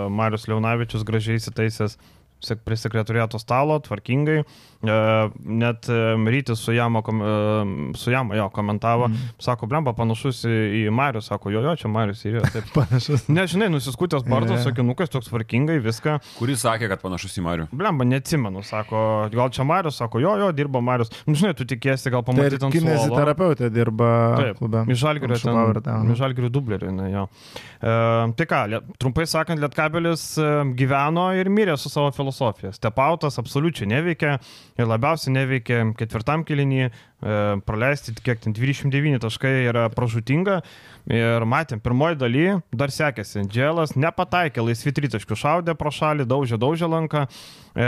Marius 0.10 0.48
Leonavičius 0.48 1.04
gražiai 1.04 1.38
įsitaisęs 1.38 1.98
prie 2.64 2.78
sekretoriato 2.78 3.40
stalo, 3.40 3.80
tvarkingai. 3.80 4.44
E, 4.80 5.30
net 5.44 5.90
e, 5.90 6.16
rytis 6.32 6.60
su 6.60 6.72
jamo, 6.72 7.00
e, 7.00 7.94
su 7.98 8.12
jamo 8.12 8.36
jo 8.36 8.50
komentavo, 8.50 9.08
mm. 9.08 9.16
sako, 9.38 9.68
blemba, 9.68 9.92
panašus 9.94 10.46
į, 10.48 10.56
į 10.86 10.94
Marius, 10.96 11.28
sako, 11.28 11.52
jo, 11.52 11.60
jo, 11.66 11.74
čia 11.76 11.92
Marius 11.92 12.24
ir 12.24 12.38
jo. 12.38 12.44
Taip. 12.54 12.70
Panašus. 12.78 13.26
Nežinai, 13.28 13.68
nusiskutęs 13.74 14.24
bardas, 14.24 14.62
Jo. 14.62 14.70
sakinukas, 14.70 15.12
toks 15.12 15.28
tvarkingai, 15.28 15.82
viską. 15.84 16.16
Kuris 16.38 16.64
sakė, 16.64 16.88
kad 16.92 17.04
panašus 17.04 17.36
į 17.42 17.44
Marių? 17.44 17.66
Blemba, 17.76 18.08
neatsimenu, 18.08 18.64
sako, 18.64 19.02
gal 19.34 19.52
čia 19.56 19.66
Marius, 19.68 20.00
sako, 20.00 20.22
jo, 20.24 20.38
jo, 20.40 20.48
dirba 20.56 20.80
Marius. 20.86 21.12
Nu, 21.28 21.36
žinai, 21.36 21.52
tu 21.60 21.68
tikėsi, 21.68 22.08
gal 22.14 22.24
Tai 22.24 22.32
pamatyti 22.32 22.64
ant 22.70 22.78
kineziterapeutė 22.78 23.72
dirba 23.76 24.14
Taip, 24.40 24.62
klube. 24.62 24.86
Žalgerio 26.20 26.54
dublerių, 26.56 26.94
ne 26.96 27.10
jo. 27.12 27.26
E, 27.84 27.98
tai 28.40 28.48
ką, 28.48 28.64
trumpai 28.96 29.28
sakant, 29.28 29.60
Lietkabelis 29.60 30.26
gyveno 30.80 31.30
ir 31.36 31.52
mirė 31.52 31.76
su 31.80 31.92
savo 31.92 32.14
filosofija. 32.16 32.72
Stepautas 32.76 33.40
absoliučiai 33.42 33.92
neveikia 33.92 34.38
ir 34.80 34.88
labiausiai 34.90 35.34
neveikia 35.36 35.82
ketvirtam 36.00 36.46
kilinį, 36.48 36.88
e, 36.88 37.38
praleisti 37.68 38.16
kiek 38.24 38.42
ten 38.44 38.56
29 38.56 39.22
taškai 39.26 39.54
yra 39.68 39.88
pražutinga. 39.94 40.62
Ir 41.10 41.46
matėm, 41.50 41.82
pirmoji 41.82 42.20
daly 42.22 42.48
dar 42.76 42.94
sekėsi. 42.94 43.46
Dželas 43.50 43.96
nepataikė, 43.98 44.62
laisvi 44.62 44.94
tritaškių 44.96 45.38
šaudė 45.44 45.74
pro 45.80 45.92
šalį, 45.94 46.28
daužė, 46.30 46.60
daužė 46.62 46.90
lanką. 46.92 47.26
E, 47.26 47.88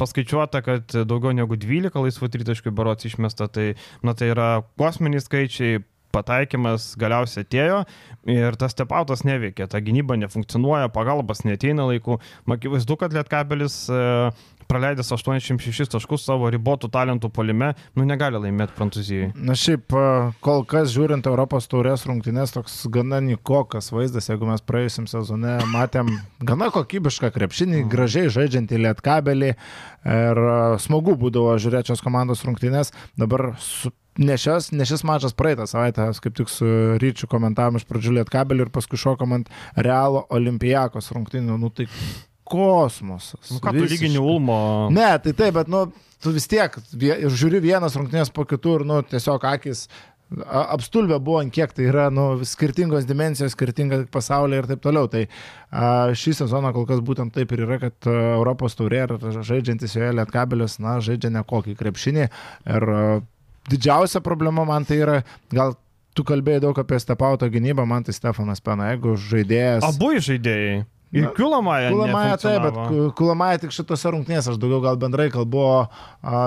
paskaičiuota, 0.00 0.62
kad 0.66 0.98
daugiau 1.08 1.32
negu 1.36 1.56
12 1.60 2.04
laisvų 2.04 2.32
tritaškių 2.36 2.74
barots 2.76 3.08
išmesta. 3.08 3.48
Tai, 3.50 3.72
na, 4.06 4.14
tai 4.14 4.32
yra 4.34 4.50
kosminiai 4.80 5.24
skaičiai, 5.24 5.80
pataikymas 6.14 6.94
galiausiai 7.00 7.46
atėjo 7.46 7.82
ir 8.30 8.56
tas 8.60 8.74
stepautas 8.74 9.22
neveikia, 9.26 9.68
ta 9.70 9.80
gynyba 9.84 10.18
nefunkcionuoja, 10.20 10.90
pagalbas 10.94 11.44
neteina 11.46 11.86
laiku. 11.88 12.18
Akivaizdu, 12.50 12.98
kad 13.00 13.14
Lietkabelis 13.14 13.84
e, 13.86 14.00
praleidęs 14.70 15.10
86 15.16 15.90
taškus 15.92 16.24
savo 16.28 16.48
ribotų 16.54 16.90
talentų 16.94 17.30
polime, 17.34 17.72
nu 17.98 18.06
negali 18.08 18.38
laimėti 18.40 18.76
Prancūzijai. 18.78 19.30
Na 19.34 19.56
šiaip, 19.58 19.90
e, 19.90 20.06
kol 20.46 20.62
kas 20.70 20.94
žiūrint 20.94 21.26
Europos 21.26 21.66
taurės 21.70 22.06
rungtynės, 22.08 22.54
toks 22.54 22.80
gana 22.94 23.18
nikokas 23.24 23.90
vaizdas, 23.94 24.30
jeigu 24.30 24.46
mes 24.48 24.62
praėjusim 24.62 25.10
sezone 25.10 25.58
matėm 25.74 26.14
gana 26.46 26.70
kokybišką 26.74 27.32
krepšinį, 27.34 27.80
Mhm. 27.82 27.88
gražiai 27.90 28.30
žaidžiantį 28.30 28.82
lietkabelį 28.86 29.50
ir 29.54 30.44
e, 30.46 30.78
smagu 30.78 31.16
būdavo 31.18 31.56
žiūrėti 31.60 31.92
šios 31.92 32.04
komandos 32.06 32.46
rungtynės. 32.46 32.94
Dabar 33.18 33.56
su 33.58 33.90
Ne 34.20 34.34
šis, 34.36 34.72
ne 34.74 34.84
šis 34.84 35.04
mačas 35.06 35.32
praeitą 35.38 35.64
savaitę, 35.70 36.02
kaip 36.20 36.34
tik 36.36 36.48
su 36.50 36.66
ryčiu 37.00 37.28
komentavom 37.30 37.78
iš 37.78 37.84
pradžių 37.88 38.16
lietkabelį 38.18 38.66
ir 38.66 38.70
paskui 38.74 38.98
šokom 39.00 39.32
ant 39.36 39.48
Realo 39.78 40.24
Olimpijakos 40.34 41.12
rungtynių. 41.14 41.56
Nu 41.62 41.70
tai 41.70 41.86
kosmosas. 42.50 43.50
Nu, 43.50 43.58
ką 43.62 43.74
tu 43.74 43.84
Visiškai. 43.84 44.08
lygini 44.10 44.22
Ulmo? 44.22 44.60
Ne, 44.94 45.10
tai 45.22 45.34
taip, 45.36 45.56
bet, 45.56 45.70
nu, 45.72 45.86
tu 46.20 46.34
vis 46.34 46.48
tiek, 46.50 46.76
ir 47.00 47.32
žiūri 47.32 47.62
vienas 47.64 47.96
rungtynės 47.98 48.32
po 48.34 48.44
kitų 48.48 48.80
ir, 48.80 48.86
nu, 48.90 49.00
tiesiog 49.06 49.46
akis 49.54 49.86
apstulbę 50.46 51.18
buvo, 51.18 51.42
kiek 51.50 51.72
tai 51.74 51.88
yra, 51.90 52.06
nu, 52.14 52.44
skirtingos 52.46 53.06
dimensijos, 53.08 53.54
skirtinga 53.56 54.04
pasaulyje 54.14 54.62
ir 54.62 54.68
taip 54.70 54.82
toliau. 54.84 55.08
Tai 55.10 55.24
a, 55.26 56.12
šį 56.14 56.36
sezoną 56.42 56.72
kol 56.76 56.86
kas 56.86 57.02
būtent 57.02 57.34
taip 57.34 57.50
ir 57.54 57.64
yra, 57.66 57.80
kad 57.82 58.06
a, 58.06 58.16
Europos 58.36 58.78
taurė 58.78 59.04
ir 59.06 59.16
žaidžiantis 59.40 59.96
joje 59.98 60.12
lietkabelis, 60.14 60.78
na, 60.82 60.98
žaidžia 61.02 61.32
nekokį 61.34 61.74
krepšinį. 61.80 62.28
Ir 62.76 62.88
a, 62.94 63.02
didžiausia 63.70 64.22
problema 64.22 64.64
man 64.68 64.86
tai 64.86 65.00
yra, 65.02 65.18
gal 65.50 65.74
tu 66.14 66.26
kalbėjai 66.26 66.62
daug 66.66 66.78
apie 66.78 66.98
Stepauto 67.02 67.50
gynybą, 67.50 67.86
man 67.88 68.06
tai 68.06 68.14
Stefanas 68.14 68.62
Pena, 68.62 68.92
jeigu 68.94 69.16
žaidėjas... 69.18 69.86
Abu 69.90 70.14
žaidėjai. 70.18 70.84
Ir 71.10 71.26
Kulamaja. 71.34 71.90
Kulamaja 71.90 72.36
taip, 72.38 72.62
bet 72.68 73.14
Kulamaja 73.18 73.58
tik 73.64 73.72
šitose 73.74 74.12
rungtynėse, 74.14 74.52
aš 74.52 74.60
daugiau 74.62 74.78
gal 74.84 74.98
bendrai 75.00 75.26
kalbu, 75.32 75.64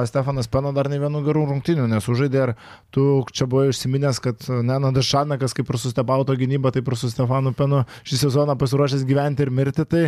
Stefanas 0.07 0.47
Peno 0.51 0.71
dar 0.75 0.87
ne 0.91 1.01
vienų 1.01 1.19
gerų 1.25 1.43
rungtynių 1.49 1.89
nesužaidė 1.91 2.45
ir 2.45 2.53
tu 2.95 3.07
čia 3.35 3.47
buvai 3.51 3.73
užsiminęs, 3.73 4.21
kad 4.23 4.47
Nenadas 4.63 5.09
Šanakas 5.09 5.55
kaip 5.57 5.67
ir 5.67 5.79
sustebauto 5.83 6.35
gynyba, 6.39 6.71
taip 6.71 6.87
ir 6.87 6.95
su 6.99 7.11
Stefanu 7.11 7.51
Penu 7.57 7.83
šį 8.07 8.21
sezoną 8.23 8.55
pasiruošęs 8.61 9.03
gyventi 9.09 9.43
ir 9.43 9.51
mirti, 9.51 9.83
tai 9.83 10.05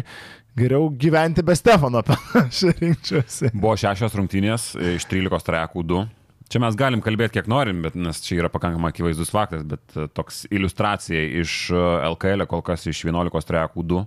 geriau 0.55 0.87
gyventi 0.87 1.43
be 1.43 1.57
Stefano 1.59 2.05
Peno, 2.07 2.21
aš 2.45 2.63
rinkčiausi. 2.79 3.51
Buvo 3.51 3.75
šešios 3.83 4.15
rungtynės 4.15 4.71
iš 4.95 5.09
13 5.11 5.51
trejekų 5.51 5.83
2. 5.91 6.05
Čia 6.45 6.61
mes 6.61 6.75
galim 6.77 7.01
kalbėti 7.03 7.39
kiek 7.39 7.47
norim, 7.49 7.81
bet 7.81 7.95
nes 7.97 8.19
čia 8.21 8.37
yra 8.37 8.49
pakankamai 8.53 8.91
akivaizdus 8.93 9.31
faktas, 9.33 9.63
bet 9.65 9.95
e, 9.97 10.05
toks 10.13 10.43
iliustracija 10.53 11.23
iš 11.41 11.55
e, 11.73 11.79
LKL 12.11 12.45
kol 12.47 12.61
kas 12.63 12.85
iš 12.87 13.01
11 13.09 13.49
trejekų 13.49 13.85
2. 13.89 14.03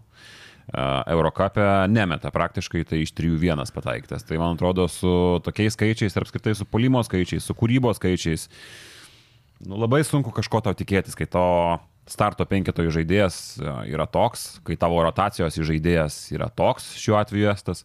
Eurocapė 0.68 1.64
nemeta 1.88 2.28
praktiškai, 2.34 2.82
tai 2.84 3.00
iš 3.04 3.14
3-1 3.16 3.72
pataikytas. 3.72 4.26
Tai 4.28 4.40
man 4.40 4.58
atrodo 4.58 4.84
su 4.92 5.10
tokiais 5.44 5.72
skaičiais 5.72 6.16
ir 6.16 6.26
apskritai 6.26 6.52
su 6.58 6.66
polimo 6.68 7.00
skaičiais, 7.04 7.46
su 7.46 7.56
kūrybos 7.56 7.96
skaičiais, 7.96 8.48
nu, 9.64 9.78
labai 9.80 10.02
sunku 10.04 10.34
kažko 10.36 10.60
tau 10.66 10.76
tikėtis, 10.76 11.16
kai 11.16 11.28
to 11.30 11.46
starto 12.08 12.44
penketojų 12.48 12.92
žaidėjas 12.98 13.36
e, 13.60 13.72
yra 13.92 14.06
toks, 14.10 14.58
kai 14.66 14.76
tavo 14.80 15.00
rotacijos 15.04 15.58
žaidėjas 15.58 16.16
yra 16.34 16.48
toks, 16.48 16.90
šiuo 16.98 17.18
atveju 17.20 17.50
estas. 17.52 17.84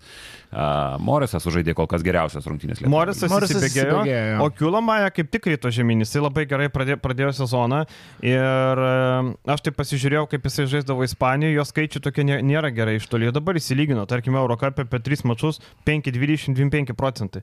Uh, 0.53 0.95
Morisas 1.01 1.41
sužaidė 1.41 1.73
kol 1.73 1.87
kas 1.89 2.03
geriausias 2.05 2.45
rungtynės 2.45 2.77
Lietuvoje. 2.77 2.93
Morisas 2.93 3.31
Morisas 3.31 3.57
įsibėgėjo, 3.57 4.03
įsibėgėjo. 4.03 4.35
o 4.45 4.49
Kiulamaja 4.53 5.09
kaip 5.15 5.31
tik 5.33 5.47
ryto 5.49 5.71
žemyn, 5.73 6.03
jisai 6.05 6.21
labai 6.21 6.43
gerai 6.49 6.67
pradėjo, 6.69 6.99
pradėjo 7.01 7.31
sezoną 7.39 7.79
ir 8.21 8.83
e, 8.85 8.93
aš 9.55 9.65
taip 9.65 9.77
pasižiūrėjau, 9.81 10.27
kaip 10.35 10.45
jisai 10.49 10.67
žaisdavo 10.75 11.07
Ispanijoje, 11.07 11.57
jo 11.57 11.65
skaičiai 11.71 12.05
tokie 12.05 12.27
nė- 12.29 12.39
nėra 12.45 12.69
gerai 12.75 12.99
iš 12.99 13.09
toli, 13.09 13.31
dabar 13.33 13.57
įsilygino, 13.57 14.05
tarkime, 14.09 14.37
Eurocapė 14.43 14.85
apie 14.85 15.01
3 15.09 15.25
mačius 15.31 15.57
5-20-25 15.89 16.93
procentai. 16.97 17.41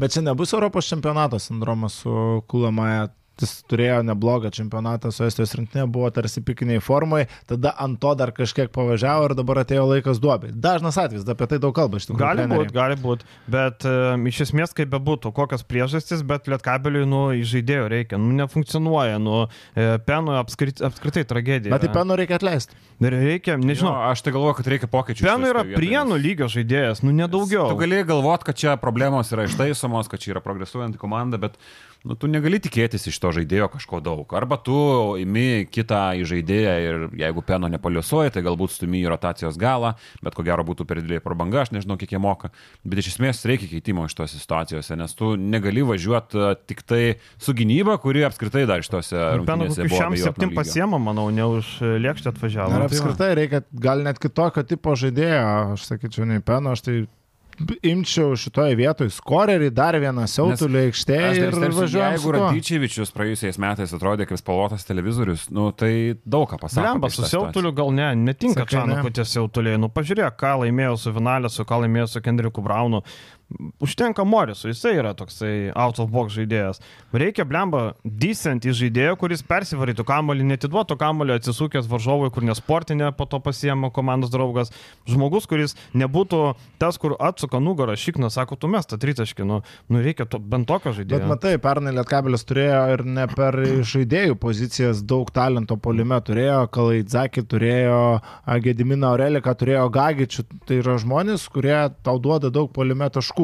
Bet 0.00 0.16
čia 0.16 0.24
nebus 0.24 0.56
Europos 0.56 0.88
čempionato 0.88 1.38
sindromas 1.38 2.00
su 2.02 2.42
Kulamaja. 2.48 3.10
Jis 3.40 3.54
turėjo 3.70 4.00
neblogą 4.06 4.50
čempionatą 4.54 5.12
su 5.14 5.24
Estijos 5.26 5.54
rinktinė, 5.56 5.86
buvo 5.92 6.10
tarsi 6.14 6.42
pikiniai 6.44 6.82
formai, 6.84 7.24
tada 7.48 7.72
ant 7.80 8.00
to 8.02 8.12
dar 8.18 8.32
kažkiek 8.36 8.70
pavažiavo 8.74 9.30
ir 9.30 9.36
dabar 9.38 9.62
atėjo 9.64 9.86
laikas 9.94 10.20
duobė. 10.22 10.52
Dažnas 10.52 10.98
atvejis, 11.00 11.26
apie 11.28 11.48
tai 11.50 11.60
daug 11.62 11.74
kalba 11.76 12.00
iš 12.00 12.10
tikrųjų. 12.10 12.20
Gali 12.20 12.46
būti, 12.50 12.74
gali 12.76 12.98
būti, 13.00 13.28
bet 13.50 13.86
um, 13.88 14.26
iš 14.30 14.42
esmės 14.46 14.76
kaip 14.76 14.92
bebūtų, 14.92 15.32
kokios 15.36 15.64
priežastys, 15.66 16.24
bet 16.26 16.50
Lietkabeliui, 16.50 17.06
nu, 17.08 17.22
žaidėjo 17.46 17.88
reikia, 17.92 18.20
nu, 18.20 18.32
nefunkcionuoja, 18.42 19.20
nu, 19.22 19.42
e, 19.74 19.88
Penui 20.06 20.36
apskrit, 20.40 20.80
apskritai 20.84 21.24
tragedija. 21.28 21.72
Bet 21.72 21.86
tai 21.86 21.92
penų 21.94 22.20
reikia 22.20 22.38
atleisti. 22.40 22.76
Ir 23.00 23.16
Reikia, 23.16 23.56
nežinau, 23.56 23.94
Žinau, 23.94 24.10
aš 24.12 24.22
tai 24.24 24.32
galvoju, 24.34 24.56
kad 24.58 24.68
reikia 24.68 24.88
pokyčių. 24.90 25.24
Penui 25.24 25.50
yra 25.52 25.62
prienų 25.64 26.18
lygio 26.20 26.48
žaidėjas, 26.52 27.00
nu, 27.04 27.14
nedaugiau. 27.16 27.70
Tu 27.72 27.78
gali 27.80 28.02
galvot, 28.06 28.44
kad 28.44 28.58
čia 28.60 28.76
problemos 28.80 29.32
yra 29.32 29.46
ištaisomos, 29.48 30.10
kad 30.10 30.20
čia 30.22 30.34
yra 30.34 30.42
progresuojanti 30.44 31.00
komanda, 31.00 31.40
bet 31.40 31.56
nu, 32.04 32.14
tu 32.16 32.28
negali 32.30 32.58
tikėtis 32.62 33.04
iš 33.10 33.18
to 33.20 33.30
žaidėjo 33.36 33.66
kažko 33.74 33.98
daug. 34.04 34.24
Arba 34.36 34.56
tu 34.56 34.74
imi 35.20 35.66
kitą 35.68 36.14
į 36.20 36.24
žaidėją 36.30 36.74
ir 36.84 37.02
jeigu 37.20 37.42
peno 37.44 37.68
nepaliuosuoji, 37.72 38.32
tai 38.34 38.42
galbūt 38.46 38.72
stumi 38.72 39.02
į 39.02 39.10
rotacijos 39.12 39.58
galą, 39.60 39.92
bet 40.24 40.34
ko 40.38 40.44
gero 40.46 40.64
būtų 40.64 40.86
per 40.88 41.02
didelė 41.02 41.20
prabanga, 41.24 41.62
aš 41.66 41.74
nežinau, 41.76 41.98
kiek 42.00 42.14
jie 42.16 42.20
moka. 42.22 42.50
Bet 42.84 43.02
iš 43.02 43.12
esmės 43.14 43.44
reikia 43.48 43.68
keitimo 43.74 44.06
iš 44.08 44.16
tos 44.16 44.32
situacijose, 44.38 44.96
nes 44.96 45.14
tu 45.18 45.34
negali 45.36 45.84
važiuoti 45.84 46.48
tik 46.70 46.82
tai 46.88 47.02
su 47.36 47.52
gynyba, 47.56 47.98
kuri 48.00 48.24
apskritai 48.28 48.64
dar 48.70 48.80
iš 48.84 48.88
tose 48.92 49.14
Penų 49.16 49.44
rungtynėse 49.44 49.82
kokių 49.84 49.88
buvo. 49.92 50.00
šiam 50.00 50.18
septim 50.24 50.56
pasiemą, 50.56 51.00
manau, 51.10 51.28
ne 51.34 51.44
už 51.58 51.76
lėkštę 52.00 52.32
atvažiavo. 52.32 52.72
Ir 52.72 52.80
Tai 52.80 52.82
va. 52.86 52.90
apskritai 52.90 53.30
reikia 53.38 53.62
gal 53.72 54.00
net 54.06 54.18
kitokio 54.22 54.64
tipo 54.64 54.96
žaidėjo, 54.96 55.44
aš 55.76 55.88
sakyčiau, 55.92 56.24
nei 56.28 56.40
peno, 56.40 56.72
aš 56.76 56.86
tai 56.88 56.96
imčiau 57.86 58.36
šitoje 58.38 58.76
vietoje 58.78 59.12
skorerį, 59.14 59.70
dar 59.74 59.96
vieną 60.00 60.26
siautulį 60.30 60.84
aikštėje 60.88 61.30
ir 61.46 61.56
važiuojam. 61.56 62.14
Jeigu. 62.16 62.32
Radyčevičius 62.36 63.12
praėjusiais 63.16 63.58
metais 63.62 63.92
atrodė 63.96 64.26
kaip 64.30 64.40
spalvotas 64.40 64.86
televizorius, 64.88 65.48
nu, 65.54 65.70
tai 65.76 65.92
daug 66.24 66.48
ką 66.50 66.60
pasakė. 66.62 66.86
Lemba, 66.86 67.10
su 67.12 67.26
siautuliu 67.28 67.74
gal 67.76 67.92
ne, 67.96 68.12
netinka? 68.28 68.66
Čanako 68.70 69.12
tie 69.16 69.26
siautuliai. 69.28 69.80
Nu, 69.80 69.90
pažiūrėk, 69.92 70.38
ką 70.40 70.56
laimėjo 70.64 70.96
su 71.04 71.14
Vinalė, 71.16 71.52
su 71.52 71.66
ką 71.68 71.82
laimėjo 71.84 72.08
su 72.14 72.24
Kendriku 72.24 72.64
Braunu. 72.64 73.04
Užtenka 73.82 74.22
Morisų, 74.22 74.70
jisai 74.70 74.92
yra 75.00 75.10
toksai 75.18 75.72
out 75.74 75.98
of 75.98 76.10
box 76.12 76.36
žaidėjas. 76.36 76.78
Reikia 77.10 77.46
blemba 77.48 77.96
decent 78.04 78.66
į 78.68 78.74
žaidėją, 78.78 79.16
kuris 79.18 79.42
persivarytų 79.46 80.04
kamolį, 80.06 80.46
netiduotų 80.52 80.96
kamolį 81.00 81.34
atsisukęs 81.38 81.88
varžovui, 81.90 82.30
kur 82.34 82.46
nesportinė, 82.46 83.10
po 83.16 83.26
to 83.26 83.40
pasiema 83.42 83.90
komandos 83.94 84.30
draugas. 84.30 84.70
Žmogus, 85.10 85.48
kuris 85.50 85.74
nebūtų 85.98 86.42
tas, 86.78 86.98
kur 87.00 87.16
atsuka 87.18 87.58
nugarą, 87.62 87.96
šikna, 87.98 88.30
sako, 88.30 88.58
tu 88.60 88.70
mes 88.70 88.86
tą 88.86 89.00
tritaškį, 89.02 89.46
nu, 89.48 89.60
nu 89.90 90.04
reikia 90.04 90.28
to, 90.30 90.38
bent 90.38 90.68
tokio 90.70 90.92
Bet 90.92 91.00
žaidėjo. 91.00 91.26
matai, 91.32 91.56
pernai 91.62 91.94
Lietkabelis 91.96 92.46
turėjo 92.46 92.80
ir 92.94 93.04
ne 93.18 93.26
per 93.34 93.58
žaidėjų 93.90 94.38
pozicijas 94.40 95.02
daug 95.02 95.30
talento 95.34 95.76
polime. 95.80 96.18
Turėjo 96.20 96.62
Kalaidzakį, 96.74 97.44
turėjo 97.50 98.00
Gediminą 98.64 99.14
Aureliką, 99.14 99.54
turėjo 99.58 99.88
Gagičių. 99.94 100.46
Tai 100.68 100.80
yra 100.82 100.96
žmonės, 101.00 101.46
kurie 101.52 101.78
tau 102.06 102.18
duoda 102.22 102.52
daug 102.54 102.70
polime 102.74 103.08
taškų. 103.10 103.39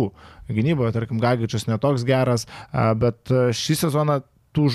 Gynyboje, 0.48 0.94
tarkim, 0.94 1.20
Gagičius 1.22 1.66
netoks 1.70 2.06
geras, 2.06 2.46
bet 3.00 3.32
šį 3.56 3.78
sezoną 3.82 4.20
tų, 4.56 4.68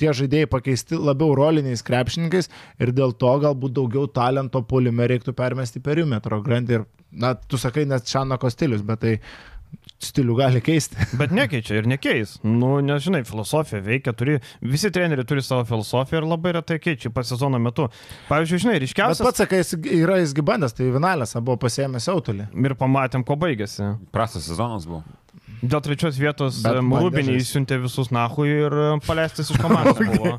tie 0.00 0.12
žaidėjai 0.16 0.48
pakeisti 0.50 0.98
labiau 0.98 1.34
roliniais 1.36 1.84
krepšininkais 1.86 2.50
ir 2.82 2.92
dėl 2.96 3.14
to 3.20 3.32
galbūt 3.42 3.76
daugiau 3.76 4.08
talento 4.08 4.62
polime 4.64 5.08
reiktų 5.10 5.36
permesti 5.36 5.82
perimetro 5.84 6.40
grandį. 6.44 6.80
Ir, 6.80 6.86
na, 7.12 7.34
tu 7.36 7.60
sakai, 7.60 7.86
net 7.88 8.08
Šanako 8.10 8.50
stilius, 8.52 8.84
bet 8.86 9.04
tai 9.04 9.16
stilių 10.02 10.36
gali 10.38 10.60
keisti. 10.64 10.98
Bet 11.20 11.32
nekeičia 11.34 11.78
ir 11.80 11.88
nekeis. 11.88 12.36
Nu, 12.44 12.76
nežinai, 12.84 13.22
filosofija 13.28 13.80
veikia, 13.84 14.14
turi, 14.16 14.38
visi 14.64 14.90
treneriai 14.92 15.26
turi 15.28 15.44
savo 15.44 15.64
filosofiją 15.68 16.22
ir 16.22 16.28
labai 16.28 16.56
retai 16.58 16.78
keičia 16.82 17.12
pas 17.14 17.28
sezono 17.32 17.60
metu. 17.62 17.88
Pavyzdžiui, 18.30 18.62
žinai, 18.64 18.76
Bet 18.78 18.86
ryškiausias... 18.86 19.24
pats 19.24 19.42
sakai, 19.44 19.62
jis 19.62 19.76
yra 20.02 20.20
jisgi 20.22 20.44
bandęs, 20.46 20.76
tai 20.76 20.90
Vinalės 20.94 21.36
buvo 21.40 21.58
pasiemęs 21.66 22.10
autolį. 22.12 22.50
Ir 22.66 22.76
pamatėm, 22.78 23.24
ko 23.26 23.38
baigėsi. 23.40 23.94
Prastas 24.14 24.48
sezonas 24.50 24.88
buvo. 24.88 25.04
Dėl 25.64 25.80
trečios 25.80 26.18
vietos 26.20 26.58
Bet 26.64 26.76
žaist. 27.32 27.46
įsiuntė 27.46 27.78
visus 27.80 28.10
nahui 28.12 28.50
ir 28.52 28.74
paleistas 29.06 29.48
iš 29.52 29.60
komandos 29.62 30.00
buvo. 30.12 30.36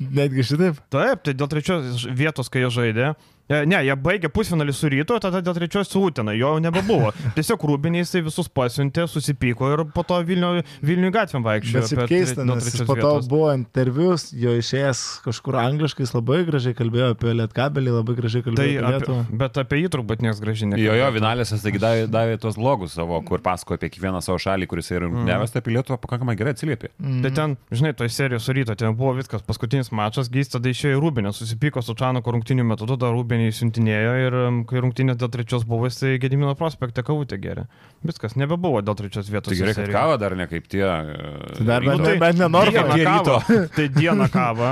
Netgi 0.00 0.44
šitaip. 0.52 0.80
Taip, 0.92 1.24
tai 1.24 1.34
dėl 1.36 1.48
trečios 1.50 2.04
vietos, 2.16 2.52
kai 2.52 2.66
jie 2.66 2.72
žaidė, 2.76 3.12
E, 3.14 3.39
Ne, 3.50 3.80
jie 3.82 3.94
baigė 3.98 4.30
pusfinalį 4.32 4.74
su 4.76 4.88
ryto, 4.92 5.16
tada 5.22 5.40
dėl 5.42 5.56
trečios 5.56 5.88
su 5.90 6.02
Utena, 6.06 6.32
jo 6.38 6.52
jau 6.54 6.60
nebebuvo. 6.62 7.10
Tiesiog 7.36 7.64
Rūbiniai 7.70 8.04
jisai 8.04 8.22
visus 8.26 8.48
pasiuntė, 8.52 9.06
susipyko 9.10 9.70
ir 9.74 9.82
po 9.94 10.04
to 10.06 10.18
Vilnių, 10.26 10.62
Vilnių 10.86 11.10
gatvėm 11.14 11.44
vaikščiojo. 11.46 11.88
Bet 11.98 12.12
keista, 12.12 12.44
nes 12.46 12.68
po 12.86 12.94
to 12.94 13.10
vietos. 13.16 13.28
buvo 13.30 13.50
intervius, 13.56 14.28
jo 14.36 14.54
išėjęs 14.60 15.02
kažkur 15.26 15.58
angliškai, 15.64 16.06
jis 16.06 16.14
labai 16.14 16.40
gražiai 16.48 16.76
kalbėjo 16.78 17.10
apie 17.16 17.34
Lietkabelį, 17.40 17.94
labai 17.98 18.16
gražiai 18.20 18.44
Tai 18.44 18.48
kalbėjo 18.50 18.70
apie 18.70 18.86
apie, 18.86 18.94
Lietuvą. 19.00 19.38
bet 19.42 19.60
apie 19.64 19.80
jį 19.82 19.90
turbūt 19.96 20.24
niekas 20.24 20.42
gražiai 20.44 20.68
Jo, 20.70 20.70
jo, 20.70 20.78
nekalbėjo. 20.78 21.10
Vinalės 21.18 21.52
jis 21.54 21.64
taigi 21.66 21.82
davė, 21.82 22.06
davė 22.10 22.38
tuos 22.42 22.58
blogus 22.60 22.94
savo, 22.98 23.18
kur 23.26 23.42
pasakojo 23.44 23.80
apie 23.80 23.90
kiekvieną 23.96 24.22
savo 24.24 24.38
šalį, 24.42 24.68
kuris 24.70 24.90
yra 24.94 25.04
rungtyniavęs, 25.08 25.54
tai 25.54 25.62
apie 25.64 25.74
Lietuvą 25.74 25.98
pakankamai 26.02 26.36
gerai 26.38 26.54
atsiliepė. 26.54 26.92
Tai 27.26 27.34
ten, 27.36 27.56
žinai, 27.74 27.92
toj 27.98 28.10
serijos 28.14 28.46
su 28.46 28.54
ryto, 28.56 28.76
ten 28.78 28.94
buvo 28.98 29.14
viskas, 29.18 29.42
paskutinis 29.46 29.90
mačas, 29.94 30.30
Gys 30.30 30.52
tada 30.54 30.70
išėjo 30.70 30.98
į 30.98 31.02
Rūbinę, 31.02 31.32
susipyko 31.34 31.82
su 31.82 31.96
Čanako 31.98 32.36
rungtinių 32.36 32.64
metu, 32.72 32.86
tada 32.90 33.10
Rūbinį 33.40 33.54
siuntinėjo 33.56 34.10
ir 34.20 34.34
um, 34.36 34.58
kai 34.68 34.80
rungtinės 34.84 35.16
dėl 35.20 35.30
trečios 35.32 35.62
buvo, 35.68 35.88
jisai 35.88 36.18
Gedimino 36.20 36.52
prospekte 36.58 37.02
kavutė 37.06 37.38
geria. 37.40 37.64
Viskas, 38.04 38.34
nebebuvo 38.36 38.80
dėl 38.84 38.96
trečios 38.98 39.28
vietos. 39.32 39.52
Tai 39.52 39.58
gerai, 39.60 39.74
kad 39.76 39.92
kava 39.94 40.16
dar 40.20 40.34
ne 40.36 40.46
kaip 40.50 40.66
tie. 40.68 40.84
Tai 40.84 41.64
dar 41.68 41.80
ryto. 41.84 41.96
bent- 41.96 42.06
bent- 42.06 42.20
bent 42.20 42.38
nenoriu, 42.40 42.72
Dieną 42.72 42.94
Tie 42.94 43.04
ryto. 43.06 43.36
kavą. 43.40 43.68
Tai 43.76 43.86
dieną 43.96 44.28
kavą. 44.32 44.70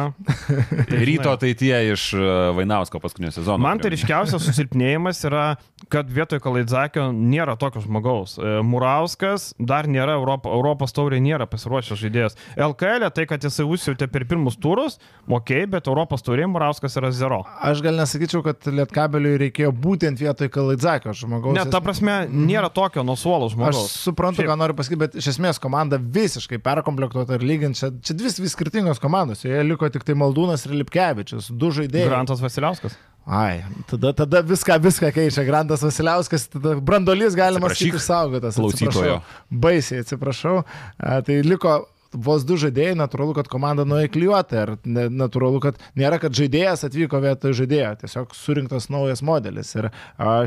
Tai 0.89 1.01
ryto 1.09 1.35
tai 1.41 1.53
tie 1.61 1.77
iš 1.93 2.05
e, 2.16 2.23
Vainausko 2.57 3.01
paskutinio 3.03 3.33
sezono. 3.35 3.59
Man 3.62 3.81
tai 3.83 3.91
ryškiausias 3.95 4.45
susilpnėjimas 4.49 5.21
yra, 5.29 5.45
kad 5.93 6.09
vietoj 6.12 6.41
Kalaidzakio 6.45 7.09
nėra 7.14 7.57
tokio 7.61 7.83
žmogaus. 7.85 8.37
E, 8.41 8.59
Murauskas 8.66 9.51
dar 9.59 9.89
nėra 9.89 10.16
Europo, 10.19 10.53
Europos 10.57 10.93
taurė, 10.97 11.21
nėra 11.25 11.47
pasiruošęs 11.51 12.01
žaidėjas. 12.05 12.39
LKL 12.59 13.09
tai, 13.16 13.27
kad 13.31 13.45
jisai 13.45 13.66
užsiūtė 13.69 14.09
per 14.12 14.25
pirmus 14.29 14.57
turus, 14.61 14.99
ok, 15.29 15.55
bet 15.77 15.89
Europos 15.91 16.25
taurė 16.27 16.49
Murauskas 16.51 16.97
yra 17.01 17.12
zero. 17.14 17.43
Aš 17.64 17.83
gal 17.85 17.99
nesakyčiau, 18.01 18.43
kad 18.49 18.69
Lietkabeliui 18.73 19.37
reikėjo 19.45 19.71
būtent 19.85 20.21
vietoj 20.21 20.51
Kalaidzakio 20.55 21.15
žmogaus. 21.17 21.55
Ne, 21.57 21.67
ta 21.71 21.81
prasme, 21.85 22.19
nėra 22.33 22.71
tokio 22.75 23.05
nuo 23.07 23.17
suolo 23.21 23.47
Aš 23.51 23.55
žmogaus. 23.55 23.93
suprantu, 24.09 24.43
Šiaip. 24.43 24.51
ką 24.51 24.57
noriu 24.61 24.77
pasakyti, 24.79 25.01
bet 25.05 25.19
iš 25.21 25.31
esmės 25.37 25.61
komanda 25.63 26.01
visiškai 26.01 26.59
perkomplektuota 26.65 27.37
ir 27.39 27.45
lyginti. 27.47 27.79
Čia, 27.83 27.93
čia 28.03 28.17
dvi 28.19 28.33
vis 28.43 28.57
skirtingos 28.57 28.99
komandos. 29.03 29.45
Joje 29.47 29.63
liko 29.69 29.89
tik 29.93 30.05
tai 30.09 30.17
Maldūnas 30.19 30.65
ir 30.69 30.75
Lipkevičius. 30.81 31.53
Du 31.55 31.71
žaidėjai. 31.77 32.09
Grantas 32.11 32.41
Vasiliauskas. 32.45 32.97
Ai, 33.29 33.61
tada, 33.91 34.15
tada 34.17 34.41
viską, 34.41 34.79
viską 34.81 35.11
keičia. 35.13 35.45
Grantas 35.45 35.83
Vasiliauskas, 35.85 36.47
tada 36.49 36.79
brandolys 36.81 37.37
galima 37.37 37.69
išsaugotas. 37.69 38.57
klausytojo. 38.57 39.19
Atsiprašau. 39.21 39.59
Baisiai 39.67 40.01
atsiprašau. 40.01 40.63
A, 40.97 41.21
tai 41.27 41.43
liko 41.45 41.75
vos 42.13 42.45
du 42.49 42.57
žaidėjai, 42.61 42.97
natūralu, 42.99 43.35
kad 43.37 43.49
komanda 43.53 43.85
nuėklijuota 43.89 44.63
ir 44.65 44.75
natūralu, 45.13 45.61
kad 45.65 45.81
nėra, 45.99 46.21
kad 46.23 46.37
žaidėjas 46.37 46.87
atvyko 46.89 47.21
vietoj 47.25 47.57
žaidėjo, 47.63 47.95
tiesiog 48.03 48.37
surinktas 48.37 48.89
naujas 48.93 49.23
modelis. 49.25 49.75
Ir 49.77 49.91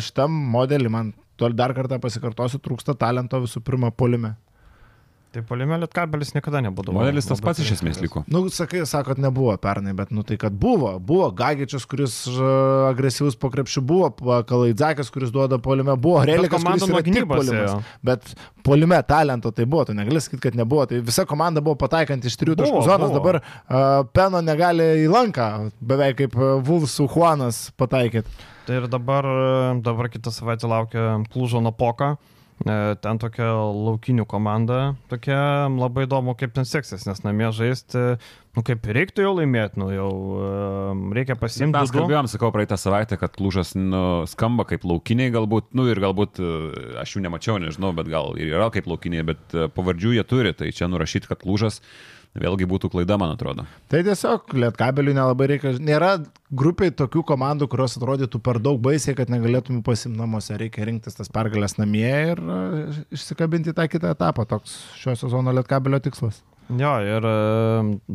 šitam 0.01 0.33
modelį 0.53 0.93
man 0.93 1.13
dar 1.57 1.73
kartą 1.73 1.97
pasikartosiu, 2.01 2.61
trūksta 2.61 2.95
talento 2.97 3.39
visų 3.41 3.63
pirma 3.65 3.91
polime. 3.91 4.35
Tai 5.31 5.39
polime 5.47 5.77
Lietkabelis 5.79 6.33
niekada 6.35 6.59
nebūdavo. 6.65 6.97
Modelis 6.97 7.23
tas 7.29 7.39
pats 7.39 7.61
iš 7.63 7.69
esmės 7.77 8.01
liko. 8.03 8.25
Nu, 8.27 8.41
sakai, 8.51 8.81
sakot, 8.89 9.15
nebuvo 9.23 9.53
pernai, 9.63 9.93
bet, 9.95 10.09
nu, 10.11 10.25
tai 10.27 10.35
kad 10.35 10.51
buvo. 10.59 10.89
Buvo 10.99 11.29
Gagičius, 11.31 11.85
kuris 11.87 12.15
uh, 12.27 12.89
agresyvus 12.89 13.37
po 13.39 13.47
krepšių, 13.53 13.83
buvo 13.87 14.09
pa- 14.17 14.41
Kalaidzakis, 14.49 15.07
kuris 15.15 15.31
duoda 15.31 15.55
polime, 15.63 15.95
buvo 15.95 16.25
Relikas, 16.27 16.65
kuris 16.67 16.83
yra 16.83 17.03
tik 17.05 17.29
polimas. 17.31 17.77
Bet 18.03 18.27
polime 18.67 18.99
talento 19.07 19.53
tai 19.55 19.63
buvo, 19.63 19.85
tai 19.87 19.95
negali 20.01 20.19
sakyti, 20.19 20.41
kad 20.49 20.59
nebuvo. 20.59 20.83
Tai 20.91 20.99
visa 21.07 21.23
komanda 21.29 21.63
buvo 21.63 21.79
pataikanti 21.79 22.27
iš 22.27 22.35
trijų 22.41 22.57
taškų 22.59 22.83
zonos, 22.89 23.13
buvo. 23.15 23.21
dabar 23.21 23.39
uh, 23.39 24.03
Peno 24.11 24.43
negali 24.43 24.89
į 25.05 25.07
lanką, 25.15 25.47
beveik 25.79 26.19
kaip 26.25 26.35
uh, 26.35 26.57
Vulsų 26.59 27.07
Juanas 27.15 27.69
pataikyti. 27.79 28.27
Tai 28.67 28.77
ir 28.77 28.91
dabar, 28.91 29.25
e, 29.25 29.79
dabar 29.81 30.11
kitą 30.13 30.29
savaitę 30.29 30.67
laukia 30.69 31.15
Plūžo 31.33 31.63
Napoka. 31.65 32.11
E, 32.19 32.40
Ten 32.61 33.17
tokia 33.17 33.47
laukinių 33.57 34.27
komanda, 34.29 34.93
tokia 35.09 35.65
labai 35.71 36.05
įdomu, 36.05 36.35
kaip 36.37 36.53
ten 36.53 36.67
seksis, 36.67 37.07
nes 37.07 37.23
namie 37.25 37.47
žaisti, 37.55 38.03
nu 38.53 38.63
kaip 38.67 38.85
reiktų 38.85 39.25
jau 39.25 39.31
laimėti, 39.39 39.79
nu 39.81 39.87
jau 39.89 40.11
e, 40.37 40.51
reikia 41.17 41.37
pasimti. 41.41 41.73
Mes 41.73 41.93
kalbėjom, 41.95 42.29
sakau, 42.29 42.51
praeitą 42.53 42.77
savaitę, 42.77 43.17
kad 43.21 43.41
lūžas 43.41 43.73
nu, 43.79 44.03
skamba 44.29 44.67
kaip 44.69 44.85
laukiniai 44.85 45.33
galbūt, 45.33 45.71
nu 45.77 45.87
ir 45.89 46.01
galbūt 46.03 46.41
e, 46.43 46.53
aš 47.01 47.17
jų 47.17 47.25
nemačiau, 47.25 47.57
nežinau, 47.63 47.95
bet 47.97 48.11
gal 48.11 48.35
ir 48.37 48.53
yra 48.53 48.69
kaip 48.73 48.89
laukiniai, 48.91 49.25
bet 49.33 49.57
e, 49.57 49.65
pavardžių 49.73 50.17
jie 50.19 50.27
turi, 50.29 50.53
tai 50.57 50.69
čia 50.75 50.91
nurašyti, 50.91 51.31
kad 51.31 51.47
lūžas 51.47 51.81
vėlgi 52.37 52.67
būtų 52.69 52.91
klaida, 52.93 53.17
man 53.19 53.33
atrodo. 53.33 53.65
Tai 53.91 54.01
tiesiog 54.07 54.53
Lietkabeliui 54.55 55.15
nelabai 55.17 55.49
reikia. 55.53 55.73
Nėra 55.83 56.13
grupiai 56.51 56.93
tokių 56.95 57.25
komandų, 57.27 57.67
kurios 57.71 57.97
atrodytų 57.99 58.41
per 58.43 58.61
daug 58.63 58.79
baisiai, 58.83 59.15
kad 59.17 59.31
negalėtum 59.33 59.81
pasimti 59.85 60.19
namuose. 60.19 60.55
Reikia 60.59 60.87
rinktis 60.87 61.17
tas 61.17 61.31
pergalės 61.33 61.77
namie 61.79 62.07
ir 62.31 62.43
išsikabinti 63.11 63.75
tą 63.75 63.87
kitą 63.91 64.15
etapą. 64.15 64.47
Toks 64.47 64.77
šio 65.01 65.17
sezono 65.19 65.55
Lietkabelio 65.55 65.99
tikslas. 66.03 66.41
Jo, 66.71 66.91
ir 67.03 67.25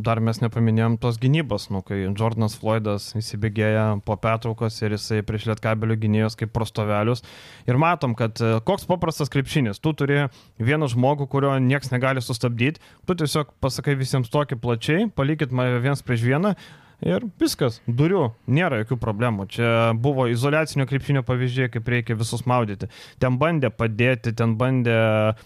dar 0.06 0.20
mes 0.24 0.38
nepaminėjom 0.40 0.94
tos 1.02 1.18
gynybos, 1.20 1.66
nu, 1.74 1.82
kai 1.84 1.98
Jordanas 2.06 2.54
Floydas 2.56 3.10
įsibėgėja 3.18 3.98
po 4.06 4.16
pertraukos 4.20 4.78
ir 4.80 4.94
jisai 4.96 5.20
prieš 5.26 5.50
lietkabelių 5.50 5.98
gynėjus 6.06 6.38
kaip 6.40 6.54
prostovelius. 6.56 7.20
Ir 7.68 7.76
matom, 7.82 8.14
kad 8.16 8.40
e, 8.40 8.54
koks 8.64 8.88
paprastas 8.88 9.32
krepšinis. 9.32 9.82
Tu 9.82 9.92
turi 9.98 10.22
vieną 10.62 10.88
žmogų, 10.94 11.28
kurio 11.34 11.52
niekas 11.60 11.92
negali 11.92 12.24
sustabdyti. 12.24 12.80
Tu 13.04 13.18
tiesiog 13.20 13.52
pasakai 13.60 13.98
visiems 14.00 14.32
tokį 14.32 14.60
plačiai, 14.62 15.06
palikit 15.12 15.52
mane 15.52 15.82
viens 15.84 16.04
prieš 16.06 16.24
vieną. 16.24 16.56
Ir 17.04 17.26
viskas, 17.36 17.82
duriu, 17.84 18.30
nėra 18.48 18.78
jokių 18.80 18.96
problemų. 19.02 19.44
Čia 19.52 19.70
buvo 20.00 20.24
izolacinio 20.32 20.86
krepšinio 20.88 21.20
pavyzdžiai, 21.28 21.68
kaip 21.74 21.90
reikia 21.92 22.16
visus 22.16 22.46
maudyti. 22.48 22.88
Ten 23.20 23.36
bandė 23.40 23.68
padėti, 23.68 24.32
ten 24.36 24.54
bandė 24.56 24.96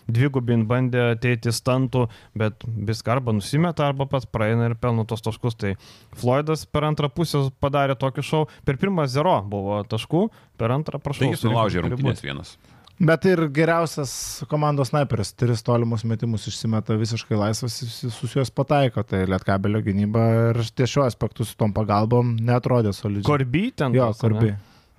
dvigubin, 0.07 0.63
bandė 0.71 1.09
ateiti 1.17 1.51
stantų, 1.51 2.07
bet 2.39 2.63
viską 2.63 3.17
arba 3.17 3.35
nusimeta, 3.35 3.91
arba 3.91 4.07
pats 4.11 4.31
praeina 4.31 4.71
ir 4.71 4.79
pelno 4.79 5.03
tos 5.11 5.27
taškus. 5.27 5.59
Tai 5.59 5.75
Floydas 6.23 6.69
per 6.71 6.87
antrą 6.87 7.11
pusę 7.11 7.49
padarė 7.59 7.99
tokį 7.99 8.27
šau. 8.31 8.45
Per 8.63 8.79
pirmą 8.79 9.11
zero 9.11 9.41
buvo 9.43 9.83
taškų, 9.91 10.29
per 10.61 10.77
antrą 10.77 11.03
prašau. 11.03 11.27
Tai 11.27 11.35
jis 11.35 11.49
nulaužė 11.51 11.83
rungtynės 11.83 12.23
vienas. 12.23 12.55
Bet 13.01 13.25
ir 13.25 13.41
geriausias 13.57 14.11
komandos 14.51 14.91
sniperis, 14.93 15.31
tris 15.33 15.63
tolimus 15.65 16.03
metimus 16.05 16.45
išsimeta 16.51 16.99
visiškai 17.01 17.39
laisvas, 17.41 17.79
visus 18.05 18.35
juos 18.37 18.51
pataiko. 18.53 19.01
Tai 19.09 19.23
Lietkabelio 19.31 19.81
gynyba 19.87 20.25
ir 20.51 20.61
ties 20.77 20.93
šiuo 20.93 21.07
aspektu 21.07 21.47
su 21.49 21.57
tom 21.57 21.73
pagalbom 21.73 22.35
netrodė 22.45 22.93
solidžiai. 22.93 23.25
Korby 23.31 23.63
ten. 23.73 23.97
Jo. 23.97 24.11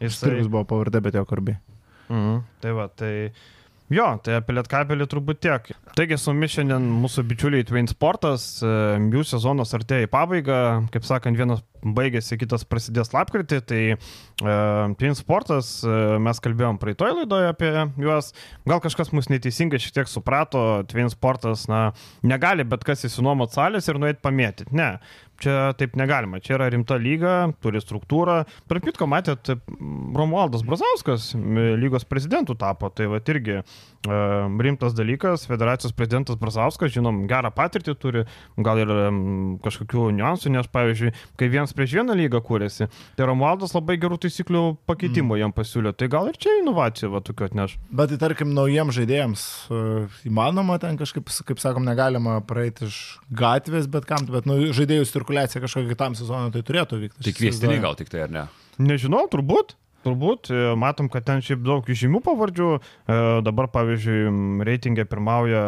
Jisai- 0.01 0.17
Stirgus 0.17 0.49
buvo 0.49 0.65
pavardė, 0.65 1.01
bet 1.05 1.13
jo 1.19 1.25
Korbi. 1.29 1.53
Mhm, 2.09 2.39
tai 2.59 2.71
va, 2.73 2.87
tai 2.89 3.13
jo, 3.91 4.07
tai 4.23 4.37
apie 4.39 4.55
Lietkabelį 4.55 5.07
turbūt 5.11 5.41
tiek. 5.43 5.71
Taigi 5.97 6.17
su 6.19 6.33
mumis 6.33 6.55
šiandien 6.55 6.85
mūsų 7.03 7.25
bičiuliai 7.27 7.67
Twin 7.67 7.89
Sportas, 7.91 8.45
e, 8.63 8.71
jų 9.11 9.25
sezonas 9.27 9.75
artėja 9.77 10.07
į 10.07 10.11
pabaigą, 10.11 10.61
kaip 10.93 11.07
sakant, 11.07 11.39
vienas 11.39 11.63
baigėsi, 11.81 12.37
kitas 12.39 12.63
prasidės 12.67 13.09
lapkritį, 13.13 13.59
tai 13.65 13.79
uh, 13.95 14.91
Twin 14.99 15.15
Sportas, 15.17 15.71
uh, 15.85 16.17
mes 16.21 16.41
kalbėjom 16.43 16.77
praeitoje 16.81 17.15
laidoje 17.17 17.49
apie 17.49 17.71
juos, 18.01 18.31
gal 18.69 18.81
kažkas 18.83 19.09
mus 19.15 19.31
neteisingai 19.31 19.81
šiek 19.81 19.95
tiek 19.97 20.11
suprato, 20.11 20.61
Twin 20.91 21.09
Sportas, 21.13 21.65
na, 21.71 21.87
negali 22.21 22.65
bet 22.67 22.85
kas 22.87 23.05
įsinuomot 23.09 23.53
salės 23.55 23.89
ir 23.89 24.01
nuėti 24.01 24.21
pamėtyti, 24.21 24.69
ne. 24.77 24.93
Čia 25.41 25.71
taip 25.77 25.95
negalima, 25.97 26.37
čia 26.43 26.55
yra 26.59 26.69
rimta 26.69 26.99
lyga, 27.01 27.51
turi 27.63 27.81
struktūrą. 27.81 28.41
Tarp 28.69 28.85
kitko, 28.85 29.07
matėt, 29.09 29.53
Romualdas 30.17 30.61
Brazauskas 30.67 31.31
lygos 31.81 32.05
prezidentų 32.05 32.55
tapo, 32.61 32.91
tai 32.93 33.07
va 33.09 33.21
irgi 33.31 33.57
e, 33.57 33.63
rimtas 34.65 34.93
dalykas. 34.97 35.47
Federacijos 35.49 35.95
prezidentas 35.97 36.37
Brazauskas, 36.41 36.93
žinom, 36.93 37.23
gerą 37.31 37.49
patirtį 37.55 37.95
turi, 37.97 38.25
gal 38.61 38.81
ir 38.83 38.91
kažkokių 39.65 40.09
niuansų, 40.17 40.51
nes 40.53 40.69
pavyzdžiui, 40.71 41.13
kai 41.39 41.49
vienas 41.51 41.73
prieš 41.75 41.97
vieną 41.99 42.15
lygą 42.19 42.41
kūrėsi, 42.45 42.87
tai 43.17 43.29
Romualdas 43.29 43.73
labai 43.75 43.97
gerų 44.01 44.19
taisyklių 44.25 44.63
pakeitimų 44.89 45.35
mm. 45.35 45.41
jam 45.41 45.55
pasiūlė, 45.55 45.95
tai 45.97 46.09
gal 46.11 46.29
ir 46.31 46.37
čia 46.41 46.57
inovacija 46.61 47.11
va 47.11 47.23
tokiu 47.25 47.47
atneš. 47.47 47.77
Bet 47.89 48.13
tai 48.13 48.19
tarkim 48.21 48.53
naujiems 48.55 48.97
žaidėjams 48.97 49.45
e, 49.71 49.81
įmanoma 50.29 50.77
ten 50.81 50.99
kažkaip, 50.99 51.31
kaip 51.47 51.61
sakom, 51.63 51.87
negalima 51.87 52.39
praeiti 52.47 52.87
iš 52.89 53.01
gatvės, 53.33 53.89
bet 53.91 54.07
kam, 54.09 54.27
bet 54.29 54.49
nu, 54.49 54.59
žaidėjų 54.75 55.07
cirkuliacija 55.31 55.61
kažkokia 55.61 55.93
kitam 55.93 56.15
sezonui 56.15 56.51
tai 56.51 56.63
turėtų 56.65 56.99
vykti. 57.05 57.23
Tai 57.23 57.33
kviestiniai 57.37 57.81
gal 57.83 57.95
tik 57.95 58.11
tai, 58.11 58.25
ar 58.25 58.33
ne? 58.33 58.47
Nežinau, 58.81 59.27
turbūt. 59.31 59.77
Turbūt, 60.01 60.49
e, 60.49 60.73
matom, 60.81 61.07
kad 61.13 61.23
ten 61.27 61.43
šiaip 61.45 61.61
daug 61.61 61.85
žymių 61.85 62.23
pavardžių. 62.25 62.69
E, 62.73 63.17
Dabar, 63.45 63.69
pavyzdžiui, 63.69 64.63
reitingė 64.65 65.05
pirmauja 65.05 65.61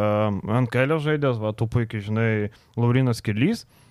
NKL 0.66 0.98
žaidėjas, 1.06 1.38
va, 1.38 1.54
tu 1.54 1.68
puikiai 1.70 2.02
žinai, 2.02 2.30
Laurinas 2.76 3.22
Kirlys. 3.22 3.62
E, 3.62 3.83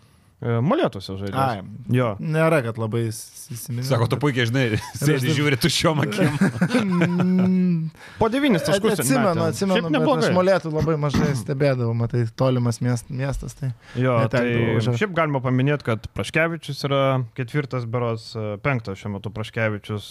Molėtuose 0.43 1.15
žaidė. 1.21 1.37
Ai, 1.39 1.61
Jo. 1.95 2.13
nėra, 2.19 2.59
kad 2.67 2.79
labai 2.81 3.05
įsiminė. 3.13 3.85
Sako, 3.87 4.09
tu 4.11 4.19
puikiai 4.23 4.49
žinai, 4.51 4.65
sėdi 4.99 5.35
žiūri 5.37 5.59
tuščiom 5.63 6.03
akim. 6.03 7.91
Po 8.19 8.29
devynis 8.33 8.65
taškus. 8.67 8.99
Atsimenu, 9.03 9.45
atsimenu, 9.49 9.77
bet 9.79 9.89
aš 9.89 9.95
neblogai. 9.97 10.31
molėtų 10.37 10.73
labai 10.75 10.97
mažai 11.01 11.31
stebėdavau, 11.39 11.95
matai, 11.97 12.25
tolimas 12.39 12.81
miest, 12.85 13.11
miestas. 13.15 13.55
Tai. 13.59 13.73
Jo, 13.99 14.17
tai 14.33 14.45
šiaip 14.83 15.15
galima 15.17 15.41
paminėti, 15.45 15.87
kad 15.87 16.07
Praškevičius 16.17 16.83
yra 16.89 17.03
ketvirtas 17.39 17.87
beros, 17.91 18.31
penktas 18.65 19.01
šiuo 19.03 19.15
metu 19.17 19.33
Praškevičius, 19.35 20.11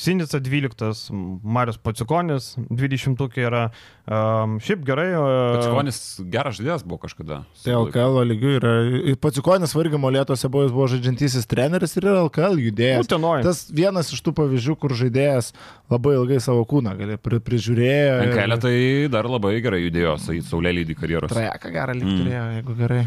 Sinica 0.00 0.40
dvyliktas, 0.42 1.06
Marius 1.10 1.78
Pacikonis 1.82 2.52
dvidešimtukė 2.70 3.46
yra. 3.46 3.64
Šiaip 4.10 4.82
gerai. 4.88 5.08
Pacikonis 5.54 6.00
geras 6.32 6.58
žaidėjas 6.58 6.82
buvo 6.86 6.98
kažkada. 7.04 7.42
Tai 7.62 7.76
LKL 7.84 8.24
lygių 8.32 8.54
yra. 8.58 8.72
Pacikonis 9.20 9.74
vargi 9.76 9.98
molėtose 10.00 10.48
buvo, 10.48 10.64
jis 10.64 10.72
buvo 10.72 10.86
žaidžiantysis 10.88 11.44
treneris 11.50 11.92
ir 11.98 12.06
yra 12.08 12.22
LKL 12.24 12.56
judėjas. 12.70 13.04
Utenoj. 13.04 13.42
Tas 13.44 13.66
vienas 13.70 14.08
iš 14.16 14.22
tų 14.24 14.32
pavyzdžių, 14.38 14.76
kur 14.80 14.94
žaidėjas 14.96 15.52
labai 15.92 16.14
ilgai 16.16 16.40
savo 16.40 16.64
kūną 16.64 16.96
gali 16.96 17.18
pri, 17.20 17.38
prižiūrėjo. 17.44 18.16
ir- 18.24 18.34
Kelė 18.38 18.58
tai 18.64 18.74
dar 19.12 19.28
labai 19.28 19.60
gerai 19.60 19.82
judėjo, 19.90 20.16
saulėlydį 20.48 20.96
karjeros. 20.96 21.30
Trajeką 21.34 21.72
gerą 21.76 21.94
lyg 22.00 22.08
Mm. 22.08 22.18
turėjo, 22.24 22.44
jeigu 22.56 22.76
gerai. 22.80 23.04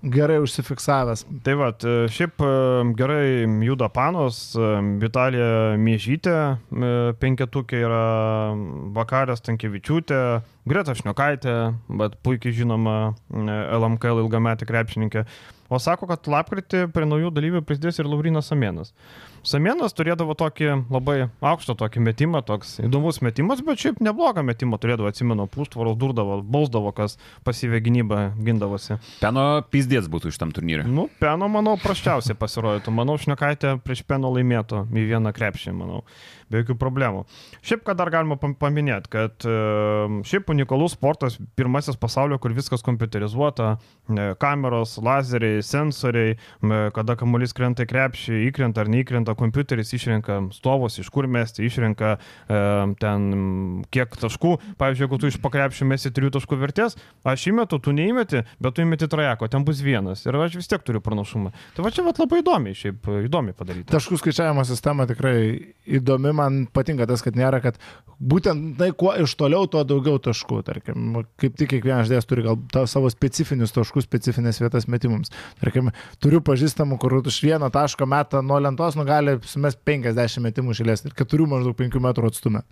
Gerai 0.00 0.38
užsifiksavęs. 0.40 1.26
Tai 1.44 1.54
va, 1.60 1.66
šiaip 2.08 2.40
e, 2.40 2.52
gerai 2.96 3.24
juda 3.66 3.90
panos, 3.92 4.38
e, 4.56 4.68
Vitalija 5.02 5.76
Miežytė, 5.76 6.36
e, 6.56 6.92
penketukė 7.20 7.82
yra 7.84 8.04
Vakarės 8.96 9.44
Tankievičiūtė, 9.44 10.20
Greta 10.70 10.94
Šniokaitė, 10.96 11.56
bet 12.00 12.16
puikiai 12.24 12.56
žinoma 12.56 12.96
e, 13.10 13.44
LMKL 13.76 14.24
ilgametė 14.24 14.68
krepšininkė. 14.70 15.26
O 15.70 15.78
sako, 15.78 16.08
kad 16.10 16.24
lapkritį 16.32 16.86
prie 16.94 17.04
naujų 17.06 17.34
dalyvių 17.36 17.60
prisidės 17.68 18.00
ir 18.00 18.08
Laurinas 18.08 18.48
Samienas. 18.50 18.94
Samienas 19.46 19.94
turėdavo 19.96 20.34
tokį 20.36 20.68
labai 20.92 21.30
aukštą 21.40 21.76
tokį 21.80 22.02
metimą, 22.04 22.42
toks 22.46 22.74
įdomus 22.84 23.20
metimas, 23.24 23.62
bet 23.64 23.80
šiaip 23.80 24.02
neblogą 24.04 24.44
metimą 24.44 24.76
turėdavo, 24.82 25.08
atsimenu, 25.08 25.46
pūstvaros 25.50 25.96
durdavo, 26.00 26.40
bausdavo, 26.44 26.92
kas 26.96 27.16
pasyvė 27.46 27.80
gynybą 27.86 28.20
gindavosi. 28.44 28.98
Peno 29.22 29.46
pizdės 29.72 30.10
būtų 30.12 30.34
iš 30.34 30.40
tam 30.42 30.52
turnyrė. 30.56 30.84
Nu, 30.88 31.08
Peno, 31.22 31.48
manau, 31.52 31.78
praščiausiai 31.80 32.36
pasirodytų. 32.38 32.92
Manau, 32.94 33.16
Šnekaitė 33.20 33.78
prieš 33.84 34.04
Peno 34.08 34.32
laimėtų 34.34 34.84
į 34.92 35.06
vieną 35.14 35.32
krepšį, 35.36 35.72
manau, 35.76 36.02
be 36.50 36.60
jokių 36.60 36.76
problemų. 36.80 37.24
Šiaip, 37.64 37.84
ką 37.86 37.94
dar 37.96 38.10
galima 38.12 38.36
pam- 38.40 38.56
paminėti, 38.58 39.10
kad 39.12 39.46
e, 39.48 39.56
šiaip 40.28 40.50
unikalus 40.52 40.96
sportas, 40.98 41.38
pirmasis 41.56 41.96
pasaulio, 42.00 42.36
kur 42.42 42.52
viskas 42.56 42.84
kompiuterizuota, 42.86 43.72
e, 44.10 44.30
kameros, 44.42 44.96
lazeriai, 45.00 45.62
sensoriai, 45.64 46.36
e, 46.36 46.80
kada 46.96 47.16
kamuolys 47.20 47.54
krenta 47.56 47.86
į 47.86 47.90
krepšį, 47.92 48.40
įkrenta 48.50 48.84
ar 48.84 48.90
neįkrenta, 48.92 49.29
kompiuteris 49.38 49.92
išrenka 49.96 50.40
stovus, 50.54 50.98
iš 51.02 51.10
kur 51.12 51.28
mesti, 51.30 51.64
išrenka 51.66 52.16
e, 52.16 52.60
ten 53.00 53.26
kiek 53.92 54.16
taškų. 54.20 54.56
Pavyzdžiui, 54.80 55.06
jeigu 55.06 55.20
tu 55.20 55.30
iš 55.30 55.40
pakrepšį 55.42 55.88
mesi 55.90 56.12
trijų 56.14 56.34
taškų 56.38 56.60
vertės, 56.60 56.98
aš 57.26 57.48
įmetu, 57.52 57.80
tu 57.82 57.94
neįmeti, 57.96 58.44
bet 58.62 58.76
tu 58.76 58.84
įmeti 58.84 59.08
trajeko, 59.10 59.50
ten 59.52 59.66
bus 59.66 59.82
vienas. 59.84 60.24
Ir 60.26 60.38
aš 60.40 60.58
vis 60.60 60.70
tiek 60.70 60.84
turiu 60.86 61.02
pranašumą. 61.04 61.52
Tai 61.76 61.86
va 61.86 61.94
čia 61.94 62.04
vat, 62.06 62.20
labai 62.22 62.42
įdomiai, 62.44 62.76
šiaip 62.76 63.10
įdomiai 63.26 63.56
padaryti. 63.56 63.88
Taškų 63.92 64.20
skaičiavimo 64.20 64.64
sistema 64.68 65.06
tikrai 65.10 65.36
įdomi, 66.00 66.34
man 66.36 66.62
patinka 66.72 67.08
tas, 67.10 67.24
kad 67.24 67.38
nėra, 67.38 67.62
kad 67.64 67.80
būtent 68.20 68.76
tai, 68.80 68.90
kuo 68.96 69.12
iš 69.18 69.34
toliau, 69.40 69.66
tuo 69.70 69.82
daugiau 69.86 70.20
taškų. 70.22 70.60
Tarkim, 70.66 71.20
kaip 71.40 71.56
tik 71.58 71.72
kiekvienas 71.74 72.08
žaidėjas 72.08 72.28
turi 72.28 72.44
gal 72.46 72.88
savo 72.90 73.10
specifinius 73.12 73.74
taškus, 73.74 74.06
specifines 74.06 74.60
vietas 74.60 74.88
metimams. 74.90 75.32
Tarkim, 75.60 75.90
turiu 76.22 76.42
pažįstamų, 76.44 76.98
kur 77.00 77.16
iš 77.20 77.40
vieno 77.44 77.70
taško 77.72 78.08
metą 78.10 78.42
nuo 78.44 78.60
lentos, 78.62 78.98
nu 78.98 79.06
gali 79.20 79.36
sumest 79.44 79.80
50 79.88 80.40
metimų 80.44 80.76
šilės 80.76 81.04
ir 81.04 81.16
keturių 81.16 81.48
maždaug 81.50 81.76
5 81.78 82.00
metrų 82.06 82.30
atstume. 82.32 82.64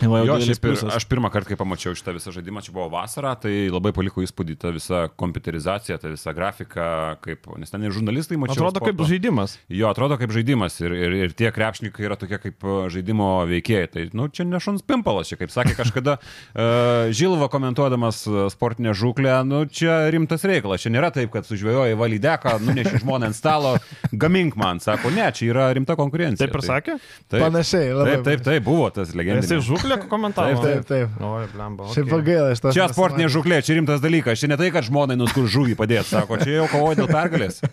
Va, 0.00 0.22
Jo, 0.24 0.38
šiaip 0.40 0.64
ir 0.70 0.80
aš 0.94 1.04
pirmą 1.10 1.28
kartą, 1.32 1.50
kai 1.52 1.58
pamačiau 1.60 1.92
šitą 1.98 2.14
visą 2.16 2.32
žaidimą, 2.32 2.62
čia 2.64 2.72
buvo 2.72 2.86
vasara, 2.92 3.34
tai 3.40 3.68
labai 3.72 3.92
paliko 3.96 4.22
įspūdį 4.24 4.56
ta 4.60 4.70
visa 4.72 5.02
kompiuterizacija, 5.20 5.98
ta 6.00 6.08
visa 6.12 6.32
grafika, 6.36 6.86
kaip, 7.24 7.48
nes 7.60 7.70
ten 7.72 7.84
ir 7.84 7.92
žurnalistai 7.96 8.38
mačiau. 8.40 8.56
Atrodo 8.60 8.80
kaip 8.84 8.94
sporto. 8.96 9.10
žaidimas. 9.10 9.58
Jo, 9.68 9.90
atrodo 9.92 10.16
kaip 10.20 10.32
žaidimas 10.34 10.78
ir, 10.80 10.94
ir, 10.96 11.16
ir 11.26 11.34
tie 11.36 11.50
krepšininkai 11.52 12.06
yra 12.08 12.16
tokie 12.20 12.38
kaip 12.40 12.64
e, 12.64 12.76
žaidimo 12.94 13.30
veikėjai. 13.50 13.90
Tai, 13.90 14.06
nu, 14.16 14.28
čia 14.32 14.46
ne 14.48 14.60
šuns 14.62 14.84
pimpalas, 14.86 15.28
čia 15.32 15.38
kaip 15.40 15.52
sakė 15.52 15.76
kažkada 15.78 16.16
uh, 16.20 17.10
Žilva 17.14 17.48
komentuodamas 17.52 18.22
e, 18.28 18.46
sportinę 18.52 18.94
žuklę, 18.96 19.34
nu, 19.48 19.64
čia 19.66 20.08
rimtas 20.12 20.44
reikalas. 20.48 20.82
Čia 20.84 20.92
nėra 20.94 21.10
taip, 21.14 21.30
kad 21.34 21.46
sužvėjoji 21.48 21.98
valydeką, 22.00 22.56
nuneši 22.64 23.02
žmoną 23.04 23.30
ant 23.30 23.36
stalo, 23.38 23.74
gamink 24.12 24.56
man, 24.60 24.80
sako, 24.82 25.12
ne, 25.14 25.28
čia 25.36 25.50
yra 25.52 25.68
rimta 25.76 25.96
konkurencija. 25.98 26.46
Taip 26.46 26.56
ir 26.56 26.64
Tai- 26.64 26.68
sakė? 26.70 26.96
Taip, 27.30 27.42
Panašiai, 27.44 27.92
labai. 27.94 28.14
taip, 28.16 28.24
taip, 28.30 28.44
taip, 28.46 28.64
buvo 28.66 28.88
tas 28.94 29.14
legendinis. 29.16 29.48
Žuklė 29.90 30.10
komentavo? 30.10 30.62
Taip, 30.64 30.86
taip. 30.88 31.16
Oi, 31.20 31.44
blemba. 31.54 31.88
Šiaip 31.90 32.06
Okay. 32.06 32.12
pagaila 32.14 32.52
iš 32.54 32.62
to. 32.64 32.72
Čia 32.76 32.86
sportinė 32.92 33.28
žuklė, 33.32 33.60
čia 33.66 33.76
rimtas 33.78 34.00
dalykas. 34.02 34.40
Čia 34.40 34.50
ne 34.52 34.58
tai, 34.60 34.70
kad 34.74 34.86
žmonai 34.86 35.18
nuskur 35.18 35.48
žuvį 35.50 35.76
padėti, 35.78 36.08
sako, 36.12 36.38
čia 36.42 36.60
jau 36.60 36.68
kovoja 36.72 37.02
dėl 37.02 37.10
pergalės. 37.10 37.60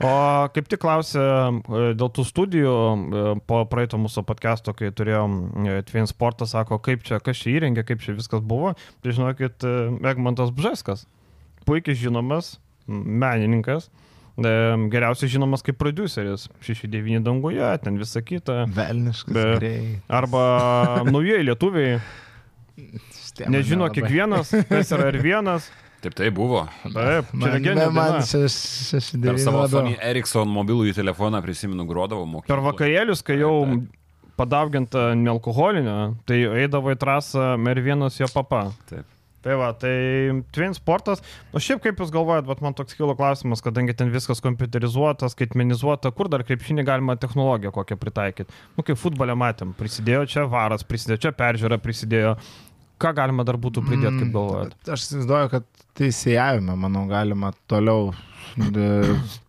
O 0.00 0.48
kaip 0.54 0.64
tik 0.72 0.80
klausė 0.80 1.20
e, 1.20 1.80
dėl 1.92 2.08
tų 2.16 2.24
studijų 2.24 2.70
e, 2.72 3.24
po 3.44 3.58
praeito 3.68 3.98
mūsų 4.00 4.22
podcast'o, 4.24 4.72
kai 4.72 4.88
turėjom 4.96 5.34
e, 5.68 5.74
Twin 5.84 6.08
Sportą, 6.08 6.48
sako, 6.48 6.78
kaip 6.80 7.04
čia, 7.04 7.18
kas 7.20 7.36
čia 7.36 7.58
įrengė, 7.58 7.84
kaip 7.84 8.00
čia 8.00 8.14
viskas 8.16 8.40
buvo. 8.40 8.72
Tai 9.04 9.12
žinokit, 9.12 9.60
Egmontas 10.08 10.54
Bžeskas, 10.56 11.04
puikiai 11.68 11.98
žinomas 12.00 12.54
menininkas, 12.88 13.90
geriausiai 14.92 15.28
žinomas 15.34 15.62
kaip 15.66 15.76
produceris, 15.80 16.48
6-9 16.64 17.20
danguje, 17.26 17.66
ten 17.84 17.98
visa 18.00 18.22
kita. 18.22 18.64
Velniškas. 18.72 19.34
Be- 19.36 19.54
grei. 19.58 19.84
Arba 20.08 21.02
naujieji 21.04 21.44
lietuviai, 21.50 22.00
nežino 23.48 23.84
nelabai. 23.86 23.94
kiekvienas, 23.98 24.50
kas 24.68 24.92
yra 24.96 25.08
ir 25.12 25.20
vienas. 25.22 25.70
Taip, 26.00 26.14
tai 26.16 26.30
buvo. 26.32 26.62
Taip, 26.86 27.28
čia 27.28 27.36
Man, 27.36 27.50
legendinė. 27.58 27.88
man 27.92 28.22
šeši 28.24 29.18
Per 29.18 29.20
devyni 29.26 29.42
savo. 29.44 29.66
Sony 29.68 29.96
Ericsson 30.00 30.48
mobilųjį 30.48 30.94
telefoną 30.96 31.42
prisimenu, 31.44 31.84
grodavau 31.88 32.24
mokykloje. 32.24 32.48
Per 32.54 32.62
vakarėlius, 32.64 33.20
kai 33.26 33.36
jau 33.42 33.52
padauginta 34.40 35.10
nealkoholinio, 35.20 36.14
tai 36.24 36.38
eidavo 36.62 36.94
į 36.94 36.96
trasą 37.02 37.50
ir 37.68 37.82
vienas 37.84 38.16
jo 38.16 38.30
papa. 38.32 38.70
Taip. 38.88 39.04
Tai 39.40 39.54
va, 39.56 39.70
tai 39.72 39.92
Twin 40.52 40.74
Sportas, 40.76 41.22
o 41.56 41.60
šiaip 41.62 41.80
kaip 41.84 42.00
jūs 42.02 42.10
galvojat, 42.12 42.44
bet 42.44 42.58
man 42.60 42.74
toks 42.76 42.92
kilo 42.98 43.14
klausimas, 43.16 43.62
kadangi 43.64 43.94
ten 43.96 44.10
viskas 44.12 44.42
kompiuterizuota, 44.44 45.30
skaitmenizuota, 45.32 46.12
kur 46.12 46.28
dar 46.28 46.44
krepšinį 46.44 46.84
galima 46.84 47.16
technologiją 47.20 47.72
kokią 47.72 47.96
pritaikyti. 48.02 48.52
Nu, 48.76 48.84
kaip 48.84 49.00
futbole 49.00 49.36
matėm, 49.40 49.72
prisidėjo 49.78 50.26
čia 50.28 50.44
varas, 50.50 50.84
prisidėjo 50.84 51.22
čia 51.24 51.32
peržiūra, 51.38 51.80
prisidėjo. 51.80 52.34
Ką 53.00 53.14
galima 53.16 53.46
dar 53.48 53.56
būtų 53.56 53.80
pridėti, 53.86 54.26
kaip 54.26 54.34
galvojat? 54.34 54.74
Mm, 54.76 54.92
Aš 54.92 55.06
įsivaizduoju, 55.06 55.50
kad 55.54 55.86
teisėjavime, 55.96 56.74
manau, 56.76 57.06
galima 57.08 57.54
toliau 57.70 58.10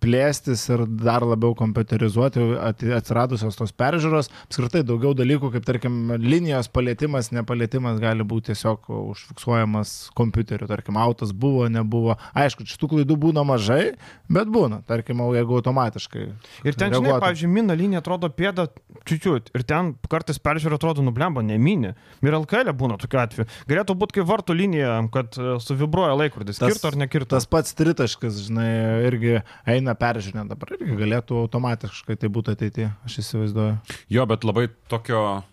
plėstis 0.01 0.63
ir 0.73 0.83
dar 0.87 1.23
labiau 1.25 1.53
kompiuterizuoti 1.57 2.43
at- 2.61 2.83
atsiradusios 2.97 3.57
tos 3.59 3.73
peržiūros. 3.77 4.29
Apskritai 4.47 4.83
daugiau 4.87 5.13
dalykų, 5.17 5.51
kaip 5.55 5.65
tarkim 5.67 6.13
linijos 6.21 6.69
palėtimas, 6.73 7.31
nepalėtimas 7.35 7.99
gali 8.01 8.23
būti 8.27 8.51
tiesiog 8.51 8.89
užfiksuojamas 8.91 9.93
kompiuteriu. 10.17 10.67
Tarkim, 10.71 10.97
autas 11.01 11.31
buvo, 11.31 11.67
nebuvo. 11.71 12.17
Aišku, 12.37 12.65
šitų 12.67 12.89
klaidų 12.95 13.17
būna 13.27 13.43
mažai, 13.47 13.93
bet 14.31 14.49
būna. 14.51 14.81
Tarkim, 14.89 15.21
jeigu 15.35 15.59
automatiškai. 15.61 16.25
Ir 16.65 16.73
ten, 16.75 16.91
žinai, 16.91 17.01
reaguotų. 17.11 17.21
pavyzdžiui, 17.25 17.51
mina 17.51 17.77
linija 17.77 18.01
atrodo 18.03 18.29
pėda 18.33 18.67
čiūčiut. 19.07 19.51
Ir 19.57 19.63
ten 19.67 19.93
kartais 20.11 20.39
peržiūra 20.41 20.77
atrodo 20.79 21.03
nublemba, 21.05 21.43
neminė. 21.45 21.93
Ir 22.25 22.37
LKL 22.41 22.73
būna 22.77 22.97
tokiu 23.01 23.21
atveju. 23.21 23.47
Galėtų 23.69 23.95
būti 24.01 24.19
kaip 24.19 24.27
vartų 24.29 24.55
linija, 24.57 24.97
kad 25.13 25.37
e, 25.39 25.55
suvibruoja 25.63 26.15
laikrodis. 26.19 26.59
Tas- 26.61 26.73
Kirto 26.73 26.91
ar 26.91 26.97
nekirto. 26.99 27.31
Tas 27.35 27.45
pats 27.49 27.73
tritaškas, 27.77 28.41
žinai, 28.47 28.69
irgi 29.07 29.37
eina 29.69 29.93
peržiūrė 29.95 30.47
dabar. 30.49 30.73
Irgi 30.79 30.97
galėtų 30.99 31.39
automatiškai 31.45 32.17
tai 32.21 32.29
būti 32.29 32.53
ateityje, 32.55 32.91
aš 33.07 33.17
įsivaizduoju. 33.23 33.77
Jo, 34.13 34.25
bet 34.29 34.43
labai 34.47 34.67
tokio 34.91 35.43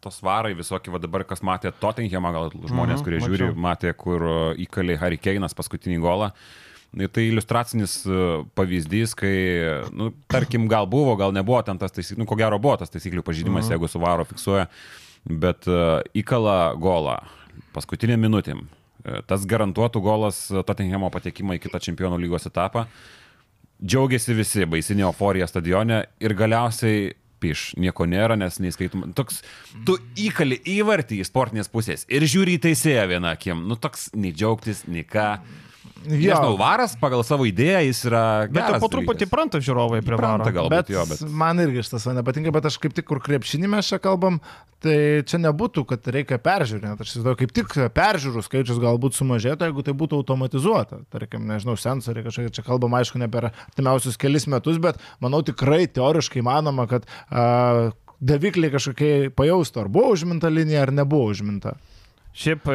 tos 0.00 0.20
varai 0.22 0.54
visokie, 0.54 0.92
va 0.94 1.00
dabar 1.02 1.24
kas 1.26 1.40
matė 1.42 1.72
Tottenhamą, 1.74 2.30
gal 2.32 2.50
žmonės, 2.54 3.00
Mhm, 3.00 3.04
kurie 3.04 3.18
mačiau. 3.18 3.34
žiūri, 3.34 3.54
matė, 3.58 3.92
kur 3.98 4.22
uh, 4.22 4.54
įkalė 4.54 4.96
Harry 5.00 5.18
Keinas 5.18 5.54
paskutinį 5.58 5.98
golą. 6.00 6.30
Tai 7.12 7.20
iliustracinis 7.20 7.98
uh, 8.06 8.44
pavyzdys, 8.56 9.12
kai, 9.18 9.32
nu, 9.92 10.12
tarkim, 10.30 10.68
gal 10.70 10.86
buvo, 10.88 11.16
gal 11.20 11.34
nebuvo 11.36 11.60
ten 11.66 11.76
tas 11.78 11.92
taisyklių, 11.92 12.22
nu, 12.22 12.26
ko 12.30 12.36
gero 12.38 12.56
buvo 12.62 12.78
tas 12.80 12.88
taisyklių 12.94 13.22
pažydimas, 13.26 13.66
Mhm. 13.66 13.74
jeigu 13.74 13.88
suvaro 13.90 14.24
fiksuoja, 14.24 14.68
bet 15.26 15.66
uh, 15.68 16.00
įkala 16.16 16.78
golą 16.80 17.18
paskutinėm 17.74 18.22
minutėm. 18.22 18.68
Uh, 19.04 19.20
Tas 19.28 19.46
garantuotų 19.48 20.02
golas 20.02 20.40
Tottenhamo 20.50 21.10
patekimą 21.14 21.58
į 21.58 21.62
kitą 21.66 21.80
čempionų 21.82 22.18
lygos 22.24 22.48
etapą. 22.50 22.86
Džiaugiasi 23.78 24.34
visi, 24.34 24.66
baisinė 24.66 25.06
euforija 25.06 25.46
stadione 25.46 26.02
ir 26.18 26.34
galiausiai 26.34 27.12
piš, 27.38 27.72
nieko 27.78 28.08
nėra, 28.10 28.34
nes 28.38 28.58
neįskaitum. 28.58 29.12
Toks, 29.14 29.44
tu 29.86 29.94
įkali 30.18 30.58
įvartį 30.78 31.20
iš 31.22 31.30
sportinės 31.30 31.70
pusės 31.70 32.02
ir 32.10 32.26
žiūri 32.26 32.56
į 32.58 32.62
teisėją 32.66 33.06
vieną 33.12 33.30
akim. 33.36 33.62
Nu, 33.70 33.78
toks 33.78 34.08
nei 34.18 34.34
džiaugtis, 34.34 34.82
nei 34.90 35.06
ką. 35.06 35.36
Jo. 36.06 36.14
Nežinau, 36.14 36.54
varas 36.60 36.94
pagal 37.00 37.24
savo 37.26 37.46
idėją 37.48 37.80
jis 37.88 38.00
yra... 38.06 38.22
Bet 38.46 38.60
geras 38.60 38.82
po 38.82 38.88
truputį 38.92 39.26
pranta 39.30 39.58
žiūrovai 39.62 39.98
prie 40.06 40.18
varo. 40.20 40.46
Galbūt, 40.46 40.70
Bet, 40.72 40.92
jo, 40.94 41.02
bet... 41.10 41.24
man 41.26 41.58
irgi 41.64 41.82
šitas 41.88 42.06
nepatinka, 42.14 42.52
bet 42.54 42.68
aš 42.70 42.78
kaip 42.82 42.94
tik, 42.94 43.08
kur 43.08 43.20
krepšinį 43.24 43.70
mes 43.72 43.90
čia 43.90 43.98
kalbam, 44.02 44.38
tai 44.84 45.24
čia 45.28 45.40
nebūtų, 45.42 45.84
kad 45.90 46.06
reikia 46.14 46.38
peržiūrėti. 46.42 47.02
Aš 47.02 47.12
įsivaizduoju, 47.12 47.40
kaip 47.42 47.54
tik 47.58 47.74
peržiūrų 47.98 48.44
skaičius 48.46 48.80
galbūt 48.82 49.18
sumažėtų, 49.18 49.68
jeigu 49.68 49.84
tai 49.84 49.96
būtų 49.98 50.22
automatizuota. 50.22 51.02
Tarkim, 51.12 51.48
nežinau, 51.50 51.74
sensoriai 51.80 52.26
kažkokie, 52.28 52.54
čia 52.54 52.66
kalbam, 52.66 52.94
aišku, 53.00 53.18
ne 53.18 53.28
per 53.32 53.50
artimiausius 53.50 54.20
kelis 54.22 54.46
metus, 54.46 54.78
bet 54.82 55.02
manau 55.24 55.42
tikrai 55.46 55.82
teoriškai 55.90 56.46
manoma, 56.46 56.86
kad 56.90 57.10
uh, 57.10 57.90
davikliai 58.22 58.72
kažkokie 58.74 59.12
pajaustų, 59.34 59.82
ar 59.82 59.92
buvo 59.92 60.14
užminta 60.14 60.50
linija, 60.52 60.86
ar 60.86 60.94
nebuvo 60.94 61.32
užminta. 61.34 61.74
Šiaip 62.36 62.68
e, 62.70 62.74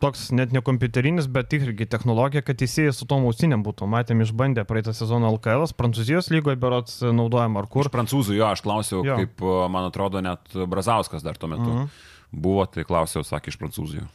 toks 0.00 0.30
net 0.32 0.52
ne 0.54 0.62
kompiuterinis, 0.64 1.26
bet 1.28 1.52
irgi 1.56 1.86
technologija, 1.92 2.42
kad 2.46 2.56
teisėjai 2.60 2.94
su 2.96 3.08
tom 3.10 3.26
ausinėm 3.28 3.64
būtų. 3.66 3.88
Matėm, 3.90 4.22
išbandė 4.24 4.64
praeitą 4.68 4.94
sezoną 4.96 5.28
LKL, 5.36 5.66
Prancūzijos 5.76 6.30
lygoje 6.32 6.56
berots 6.60 7.00
naudojama 7.04 7.60
ar 7.64 7.68
kur. 7.68 7.84
Kur 7.84 7.92
prancūzų, 7.98 8.36
jo, 8.38 8.46
aš 8.48 8.62
klausiau, 8.64 9.02
Jo. 9.04 9.18
kaip, 9.20 9.44
man 9.72 9.90
atrodo, 9.90 10.22
net 10.24 10.56
Brazauskas 10.56 11.22
dar 11.26 11.36
tuo 11.36 11.48
metu 11.52 11.66
Mhm. 11.66 11.82
mhm. 11.84 12.14
buvo, 12.32 12.64
tai 12.66 12.84
klausiau, 12.88 13.22
sakė, 13.26 13.52
iš 13.52 13.58
prancūzų. 13.60 14.06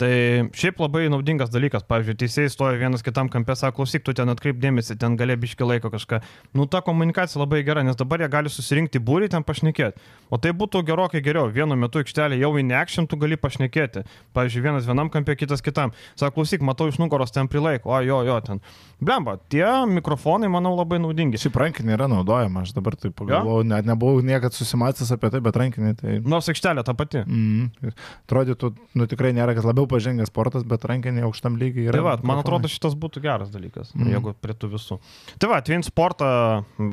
Tai 0.00 0.10
šiaip 0.56 0.80
labai 0.82 1.06
naudingas 1.12 1.52
dalykas. 1.54 1.84
Pavyzdžiui, 1.86 2.16
teisėjai 2.18 2.50
stoja 2.50 2.78
vienas 2.80 3.04
kitam 3.06 3.28
kampė, 3.30 3.54
sako, 3.58 3.82
klausyk, 3.82 4.02
tu 4.06 4.14
ten 4.16 4.32
atkreip 4.32 4.58
dėmesį, 4.62 4.96
ten 4.98 5.14
gali 5.20 5.36
biški 5.38 5.66
laiko 5.66 5.90
kažką. 5.92 6.18
Nu, 6.58 6.66
ta 6.70 6.80
komunikacija 6.82 7.38
labai 7.42 7.62
gera, 7.66 7.84
nes 7.86 7.98
dabar 8.00 8.24
jie 8.24 8.28
gali 8.32 8.50
susirinkti 8.50 8.98
būrį 8.98 9.30
ten 9.34 9.46
pašnekėti. 9.46 10.02
O 10.34 10.40
tai 10.42 10.50
būtų 10.56 10.82
gerokai 10.88 11.22
geriau. 11.22 11.46
Vienu 11.54 11.78
metu 11.78 12.02
aikštelė 12.02 12.40
jau 12.40 12.50
į 12.58 12.64
neakšin 12.72 13.06
tu 13.10 13.18
gali 13.20 13.38
pašnekėti. 13.38 14.02
Pavyzdžiui, 14.34 14.64
vienas 14.66 14.88
vienam 14.88 15.12
kampė, 15.14 15.38
kitas 15.38 15.62
kitam. 15.62 15.94
Sako, 16.18 16.40
klausyk, 16.40 16.64
matau 16.66 16.88
iš 16.90 16.98
nugaros 16.98 17.34
ten 17.34 17.50
prilaiko. 17.50 17.92
O, 17.94 18.00
jo, 18.02 18.22
jo, 18.26 18.40
ten. 18.42 18.62
Blemba, 19.04 19.36
tie 19.52 19.66
mikrofonai, 19.90 20.48
manau, 20.50 20.74
labai 20.78 20.98
naudingi. 21.02 21.38
Šiaip 21.38 21.56
rankinė 21.60 21.94
yra 21.96 22.08
naudojama, 22.10 22.64
aš 22.64 22.74
dabar 22.76 22.96
taip 22.98 23.14
pagalvojau, 23.18 23.66
net 23.68 23.86
nebuvau 23.88 24.22
niekad 24.24 24.54
susimatęs 24.56 25.12
apie 25.14 25.30
tai, 25.34 25.42
bet 25.44 25.58
rankinė 25.60 25.94
tai... 25.98 26.18
Nors 26.24 26.48
aikštelė 26.50 26.84
ta 26.86 26.94
pati. 26.96 27.24
Mm. 27.26 27.92
Atrodytų, 28.24 28.70
nu 28.98 29.08
tikrai 29.10 29.34
nėra, 29.36 29.56
kad 29.56 29.66
labiau 29.68 29.83
pažengęs 29.90 30.30
sportas, 30.30 30.64
bet 30.68 30.84
rankinė 30.88 31.24
aukštam 31.28 31.58
lygiai 31.60 31.88
yra. 31.88 31.98
Tai 31.98 32.04
va, 32.06 32.14
man 32.26 32.42
atrodo, 32.42 32.70
šitas 32.70 32.96
būtų 33.00 33.22
geras 33.24 33.52
dalykas, 33.54 33.92
mm. 33.96 34.10
jeigu 34.14 34.34
prie 34.42 34.56
tų 34.58 34.72
visų. 34.74 34.98
Tai 35.42 35.50
va, 35.52 35.60
Twin 35.64 35.84
Sportą 35.86 36.28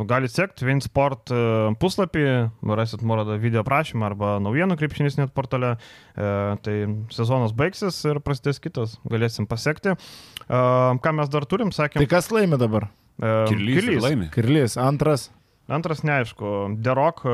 galite 0.09 0.35
sekti, 0.35 0.63
Twin 0.63 0.81
Sport 0.83 1.33
puslapį, 1.81 2.25
rasit 2.77 3.05
nuorodą 3.05 3.37
video 3.41 3.65
prašymą 3.67 4.09
arba 4.11 4.35
naujienų 4.43 4.77
krepšinis 4.79 5.19
net 5.19 5.35
portale. 5.35 5.75
E, 6.15 6.31
tai 6.65 6.77
sezonas 7.13 7.53
baigsis 7.55 7.99
ir 8.09 8.21
prasidės 8.23 8.61
kitas, 8.63 8.97
galėsim 9.07 9.47
pasiekti. 9.49 9.95
E, 9.95 10.63
ką 11.03 11.15
mes 11.17 11.31
dar 11.31 11.47
turim, 11.49 11.73
sakėm. 11.75 12.03
Tai 12.03 12.11
kas 12.11 12.31
laimi 12.33 12.59
dabar? 12.61 12.89
e, 13.21 13.45
Kirlys 13.51 13.85
ir 13.85 14.01
laimi. 14.01 14.29
Kirlys, 14.33 14.77
antras. 14.81 15.29
Antras 15.69 16.01
neaišku, 16.03 16.75
Derok, 16.83 17.21
e, 17.25 17.33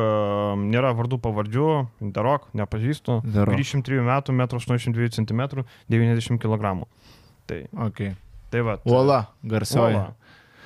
nėra 0.62 0.92
vardų 0.98 1.18
pavardžių, 1.24 1.68
Derok, 2.14 2.50
nepažįstu, 2.54 3.22
Derok. 3.24 3.56
23 3.56 4.02
metų, 4.06 4.36
1,82 4.36 5.10
cm, 5.16 5.64
90 5.90 6.38
kg. 6.38 6.86
Tai, 7.48 7.62
Okay. 7.88 8.16
tai 8.52 8.62
va. 8.62 8.78
Uola, 8.86 9.28
garsioji. 9.44 10.04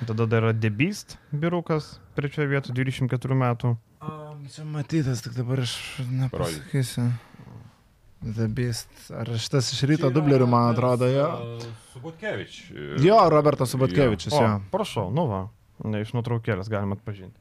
Tada 0.06 0.26
dar 0.26 0.42
yra 0.42 0.52
Debist 0.52 1.16
biurukas, 1.30 2.00
trečioje 2.18 2.48
vietoje 2.50 2.74
24 2.74 3.34
metų. 3.38 3.76
O, 4.02 4.34
čia 4.50 4.64
matytas, 4.66 5.22
tik 5.22 5.32
dabar 5.38 5.60
aš 5.62 5.76
nepasakysiu. 6.10 7.06
Zabist. 8.22 8.90
Ar 9.10 9.26
šitas 9.38 9.72
iš 9.74 9.80
ryto 9.90 10.10
dublerių, 10.14 10.46
man 10.50 10.68
atrodo, 10.74 11.08
jo. 11.10 11.24
Subutkevič. 11.92 12.58
Jo, 13.02 13.16
Robertas 13.30 13.72
Subatkevičius, 13.74 14.34
O, 14.38 14.42
jo. 14.42 14.52
prašau, 14.70 15.08
nu 15.14 15.24
va, 15.26 15.40
ne 15.84 16.02
iš 16.04 16.12
nuotraukėlės 16.16 16.70
galima 16.72 16.98
atpažinti. 16.98 17.36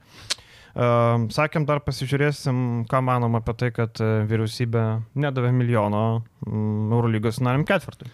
Uh, 0.71 1.27
sakėm, 1.35 1.65
dar 1.67 1.81
pasižiūrėsim, 1.83 2.85
ką 2.87 3.01
manom 3.03 3.35
apie 3.35 3.55
tai, 3.59 3.69
kad 3.75 3.99
e, 3.99 4.21
vyriausybė 4.23 4.83
nedavė 5.19 5.49
milijono 5.51 6.03
um, 6.47 6.93
Eurolygos 6.95 7.41
finaliniam 7.41 7.65
ketvirtui. 7.67 8.07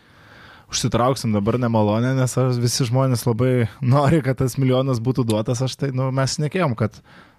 Užsitrauksim 0.68 1.36
dabar 1.38 1.60
nemalonę, 1.62 2.16
nes 2.18 2.34
visi 2.58 2.88
žmonės 2.90 3.28
labai 3.28 3.68
nori, 3.94 4.24
kad 4.26 4.42
tas 4.42 4.58
milijonas 4.58 4.98
būtų 5.06 5.28
duotas. 5.30 5.62
Aš 5.64 5.78
tai, 5.78 5.92
nu, 5.96 6.10
mes 6.12 6.40
nekėjom, 6.42 6.74
kad 6.80 6.98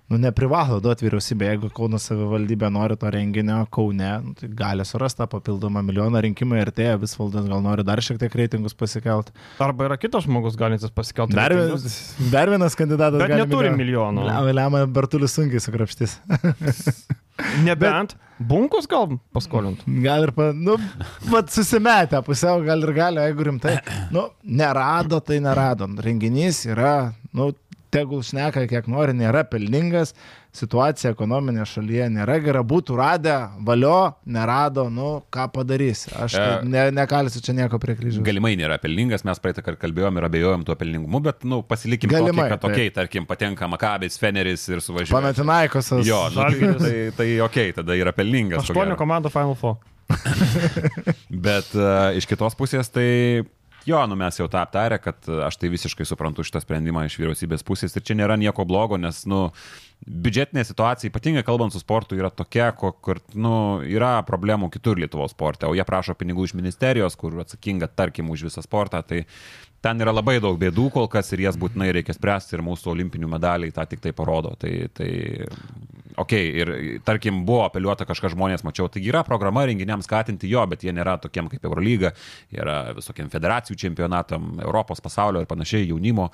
nu, 0.09 0.19
neprivalo 0.21 0.79
duoti 0.83 1.07
vyriausybė. 1.07 1.51
Jeigu 1.53 1.71
Kauno 1.77 2.01
savivaldybė 2.01 2.71
nori 2.73 2.97
to 3.01 3.11
renginio 3.13 3.61
Kaune, 3.75 4.11
nu, 4.25 4.35
tai 4.39 4.49
gali 4.61 4.87
surasti 4.89 5.23
tą 5.23 5.29
papildomą 5.35 5.83
milijoną. 5.85 6.23
Rinkimai 6.25 6.63
artėja, 6.65 6.97
vis 7.01 7.15
valdas 7.19 7.49
gal 7.51 7.63
nori 7.65 7.85
dar 7.87 8.01
šiek 8.05 8.21
tiek 8.23 8.39
reitingus 8.41 8.77
pasikelt. 8.79 9.33
Arba 9.63 9.91
yra 9.91 9.99
kitas 10.01 10.25
žmogus 10.25 10.57
galintis 10.61 10.95
pasikelti. 10.95 11.37
Dar, 11.37 11.53
reitingus, 11.53 11.99
dar 12.33 12.53
vienas 12.53 12.79
kandidatas. 12.79 13.21
Bet 13.21 13.37
neturi 13.37 13.75
milijono. 13.77 14.25
Lemia, 14.49 14.87
Bertulis 14.89 15.37
sunkiai 15.37 15.63
sukrapštys. 15.63 16.19
Nebent 17.67 18.17
bunkus 18.39 18.89
gal 18.91 19.13
paskolint. 19.35 19.85
Gal 20.03 20.27
ir, 20.27 20.33
pa, 20.35 20.51
nu, 20.55 20.75
vat 21.31 21.53
susimetę 21.53 22.21
pusiau, 22.27 22.63
gal 22.67 22.83
ir 22.87 22.93
gali, 22.97 23.23
jeigu 23.29 23.47
rimtai. 23.51 23.77
Nu, 24.15 24.29
nerado, 24.43 25.21
tai 25.23 25.39
nerado. 25.45 25.87
Renginys 26.03 26.65
yra, 26.71 27.13
nu, 27.35 27.53
tegul 27.93 28.23
šneka 28.27 28.67
kiek 28.71 28.89
nori, 28.91 29.15
nėra 29.17 29.45
pelningas, 29.49 30.15
situacija 30.55 31.13
ekonominė 31.15 31.65
šalyje 31.69 32.09
nėra 32.13 32.39
gera, 32.43 32.63
būtų 32.67 32.97
radę, 32.99 33.35
valio, 33.67 34.15
nerado, 34.29 34.89
nu, 34.93 35.11
ką 35.35 35.49
padarys. 35.55 36.07
Aš 36.17 36.39
E. 36.39 36.47
ne, 36.69 36.89
nekalsiu 36.95 37.43
čia 37.45 37.55
nieko 37.57 37.81
prie 37.83 37.97
kryžiaus. 37.99 38.25
Galimai 38.27 38.55
nėra 38.61 38.79
pelningas, 38.83 39.25
mes 39.29 39.43
praeitą 39.43 39.65
kartą 39.67 39.83
kalbėjom 39.87 40.21
ir 40.21 40.29
abejojom 40.29 40.65
tuo 40.69 40.79
pelningumu, 40.79 41.23
bet, 41.25 41.45
nu, 41.49 41.61
pasilikim 41.67 42.13
Galimai, 42.13 42.49
tokį, 42.49 42.55
kad, 42.55 42.71
okay, 42.71 42.95
tarkim, 42.95 43.29
patenka 43.29 43.69
Makabis, 43.71 44.19
Feneris 44.21 44.65
ir 44.71 44.83
suvažiuoja. 44.85 45.19
Panatinaikosas. 45.19 46.07
Jo, 46.09 46.25
nu, 46.33 46.41
tai, 46.41 46.49
Žalgiris. 46.49 46.83
tai, 46.83 46.97
tai 47.21 47.29
okei, 47.45 47.69
okay, 47.71 47.77
tada 47.83 47.99
yra 47.99 48.15
pelningas. 48.17 48.65
Aštuonių 48.65 48.99
komandų 48.99 49.33
Final 49.35 49.57
Four. 49.59 49.79
Bet 51.47 51.75
uh, 51.77 52.17
iš 52.17 52.29
kitos 52.29 52.57
pusės 52.59 52.89
tai... 52.93 53.09
Jo, 53.87 54.01
nu 54.11 54.17
mes 54.19 54.37
jau 54.37 54.49
tą 54.51 54.61
aptarę, 54.61 54.99
kad 55.01 55.29
e, 55.29 55.39
aš 55.47 55.57
tai 55.61 55.71
visiškai 55.73 56.07
suprantu 56.09 56.45
šitą 56.45 56.61
sprendimą 56.65 57.05
iš 57.07 57.19
vyriausybės 57.21 57.65
pusės 57.67 57.95
ir 57.97 58.05
čia 58.05 58.17
nėra 58.19 58.37
nieko 58.41 58.67
blogo, 58.69 58.99
nes, 59.01 59.23
nu, 59.31 59.47
biudžetinė 60.05 60.65
situacija, 60.67 61.13
ypatingai 61.13 61.45
kalbant 61.47 61.75
su 61.75 61.81
sportu, 61.83 62.19
yra 62.19 62.31
tokia, 62.35 62.69
kur, 62.77 63.23
nu, 63.39 63.55
yra 63.87 64.19
problemų 64.29 64.69
kitur 64.75 65.01
Lietuvos 65.01 65.33
sporte, 65.37 65.69
o 65.69 65.77
jie 65.79 65.87
prašo 65.89 66.17
pinigų 66.19 66.49
iš 66.49 66.57
ministerijos, 66.59 67.17
kur 67.19 67.39
atsakinga, 67.45 67.89
tarkim, 67.89 68.31
už 68.35 68.49
visą 68.51 68.65
sportą, 68.67 69.01
tai 69.07 69.25
ten 69.85 70.03
yra 70.03 70.13
labai 70.13 70.39
daug 70.43 70.59
bėdų 70.61 70.89
kol 70.95 71.09
kas 71.11 71.33
ir 71.33 71.47
jas 71.47 71.59
būtinai 71.61 71.93
reikia 71.95 72.17
spręsti 72.17 72.59
ir 72.59 72.67
mūsų 72.67 72.93
olimpinių 72.93 73.31
medaliai 73.31 73.75
tą 73.75 73.87
tik 73.89 74.03
tai 74.05 74.13
parodo. 74.17 74.57
Tai, 74.59 74.73
tai 74.95 75.11
ok, 76.19 76.35
ir 76.63 76.73
tarkim 77.07 77.43
buvo 77.49 77.65
apeliuota 77.67 78.07
kažką 78.09 78.33
žmonės, 78.35 78.65
mačiau, 78.67 78.89
taigi 78.93 79.13
yra 79.13 79.25
programa 79.27 79.65
renginiams 79.69 80.09
skatinti 80.09 80.51
jo, 80.51 80.65
bet 80.71 80.85
jie 80.87 80.95
nėra 80.95 81.19
tokiem 81.23 81.51
kaip 81.53 81.65
Eurolyga, 81.69 82.15
yra 82.55 82.81
visokiem 82.97 83.31
federacijų 83.33 83.79
čempionatam, 83.85 84.57
Europos, 84.65 85.03
pasaulio 85.05 85.45
ir 85.45 85.51
panašiai, 85.51 85.89
jaunimo 85.91 86.31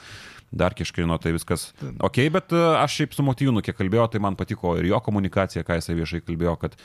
dar 0.54 0.74
kažkaino, 0.76 1.16
tai 1.18 1.34
viskas 1.34 1.68
ok, 2.04 2.20
bet 2.34 2.54
e, 2.54 2.60
aš 2.78 2.98
šiaip 3.00 3.16
su 3.16 3.24
Motyvūnu, 3.26 3.62
kiek 3.64 3.76
kalbėjau, 3.78 4.06
tai 4.12 4.20
man 4.22 4.36
patiko 4.38 4.76
ir 4.78 4.86
jo 4.86 5.00
komunikacija, 5.02 5.64
ką 5.66 5.80
jisai 5.80 5.96
viešai 5.98 6.20
kalbėjo, 6.24 6.54
kad, 6.62 6.76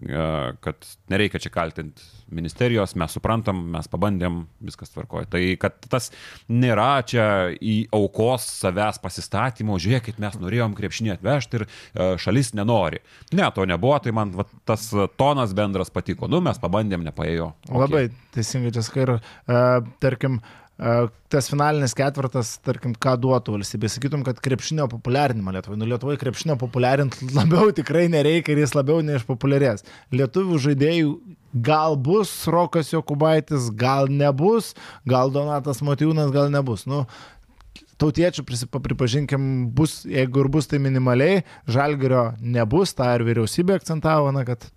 e, 0.00 0.22
kad 0.64 0.88
nereikia 1.12 1.40
čia 1.44 1.52
kaltinti 1.52 2.06
ministerijos, 2.32 2.94
mes 3.00 3.14
suprantam, 3.16 3.60
mes 3.74 3.88
pabandėm, 3.90 4.42
viskas 4.64 4.92
tvarkoja. 4.94 5.28
Tai 5.32 5.42
kad 5.60 5.76
tas 5.92 6.10
nėra 6.48 6.90
čia 7.08 7.26
į 7.56 7.76
aukos 7.96 8.48
savęs 8.62 9.00
pasistatymo, 9.04 9.78
žiūrėkit, 9.80 10.20
mes 10.22 10.36
norėjom 10.40 10.76
krepšinį 10.78 11.14
atvežti 11.16 11.60
ir 11.60 11.66
e, 11.68 12.10
šalis 12.48 12.54
nenori. 12.54 12.98
Ne, 13.32 13.50
to 13.54 13.66
nebuvo, 13.66 13.98
tai 13.98 14.12
man 14.12 14.32
va, 14.34 14.44
tas 14.64 14.90
tonas 15.16 15.54
bendras 15.54 15.90
patiko. 15.90 16.28
Nu, 16.28 16.40
mes 16.40 16.58
pabandėm, 16.58 17.04
nepaėjo. 17.04 17.52
Okay. 17.68 17.80
Labai 17.80 18.08
teisingai 18.34 18.72
čia 18.72 18.82
skai 18.82 19.04
ir, 19.04 19.12
uh, 19.18 19.84
tarkim, 20.00 20.40
uh, 20.78 21.08
tas 21.28 21.48
finalinis 21.48 21.94
ketvirtas, 21.94 22.58
tarkim, 22.64 22.94
ką 22.94 23.16
duotų 23.20 23.58
valstybė. 23.58 23.88
Sakytum, 23.88 24.24
kad 24.24 24.40
krepšinio 24.40 24.88
populiarinimą 24.88 25.52
Lietuvoje. 25.52 25.78
Nu, 25.78 25.88
Lietuvoje 25.88 26.18
krepšinio 26.18 26.58
populiarinti 26.58 27.30
labiau 27.38 27.72
tikrai 27.72 28.08
nereikia 28.08 28.54
ir 28.54 28.64
jis 28.64 28.76
labiau 28.76 29.02
neišpopuliarės. 29.02 29.84
Lietuvių 30.12 30.62
žaidėjų 30.68 31.18
gal 31.64 31.96
bus 31.96 32.30
Rokas 32.46 32.92
Jokubaitis, 32.92 33.70
gal 33.72 34.10
nebus, 34.12 34.74
gal 35.08 35.32
Donatas 35.32 35.80
Motyvūnas, 35.80 36.32
gal 36.34 36.52
nebus. 36.52 36.84
Nu, 36.86 37.06
tautiečių, 37.98 38.44
pripažinkim, 38.84 39.42
bus, 39.74 40.00
jeigu 40.08 40.44
ir 40.44 40.50
bus 40.54 40.70
tai 40.70 40.80
minimaliai, 40.82 41.44
žalgerio 41.70 42.32
nebus, 42.40 42.94
tą 42.98 43.10
ir 43.18 43.26
vyriausybė 43.26 43.78
akcentavo, 43.78 44.32
na, 44.34 44.44
kad 44.48 44.68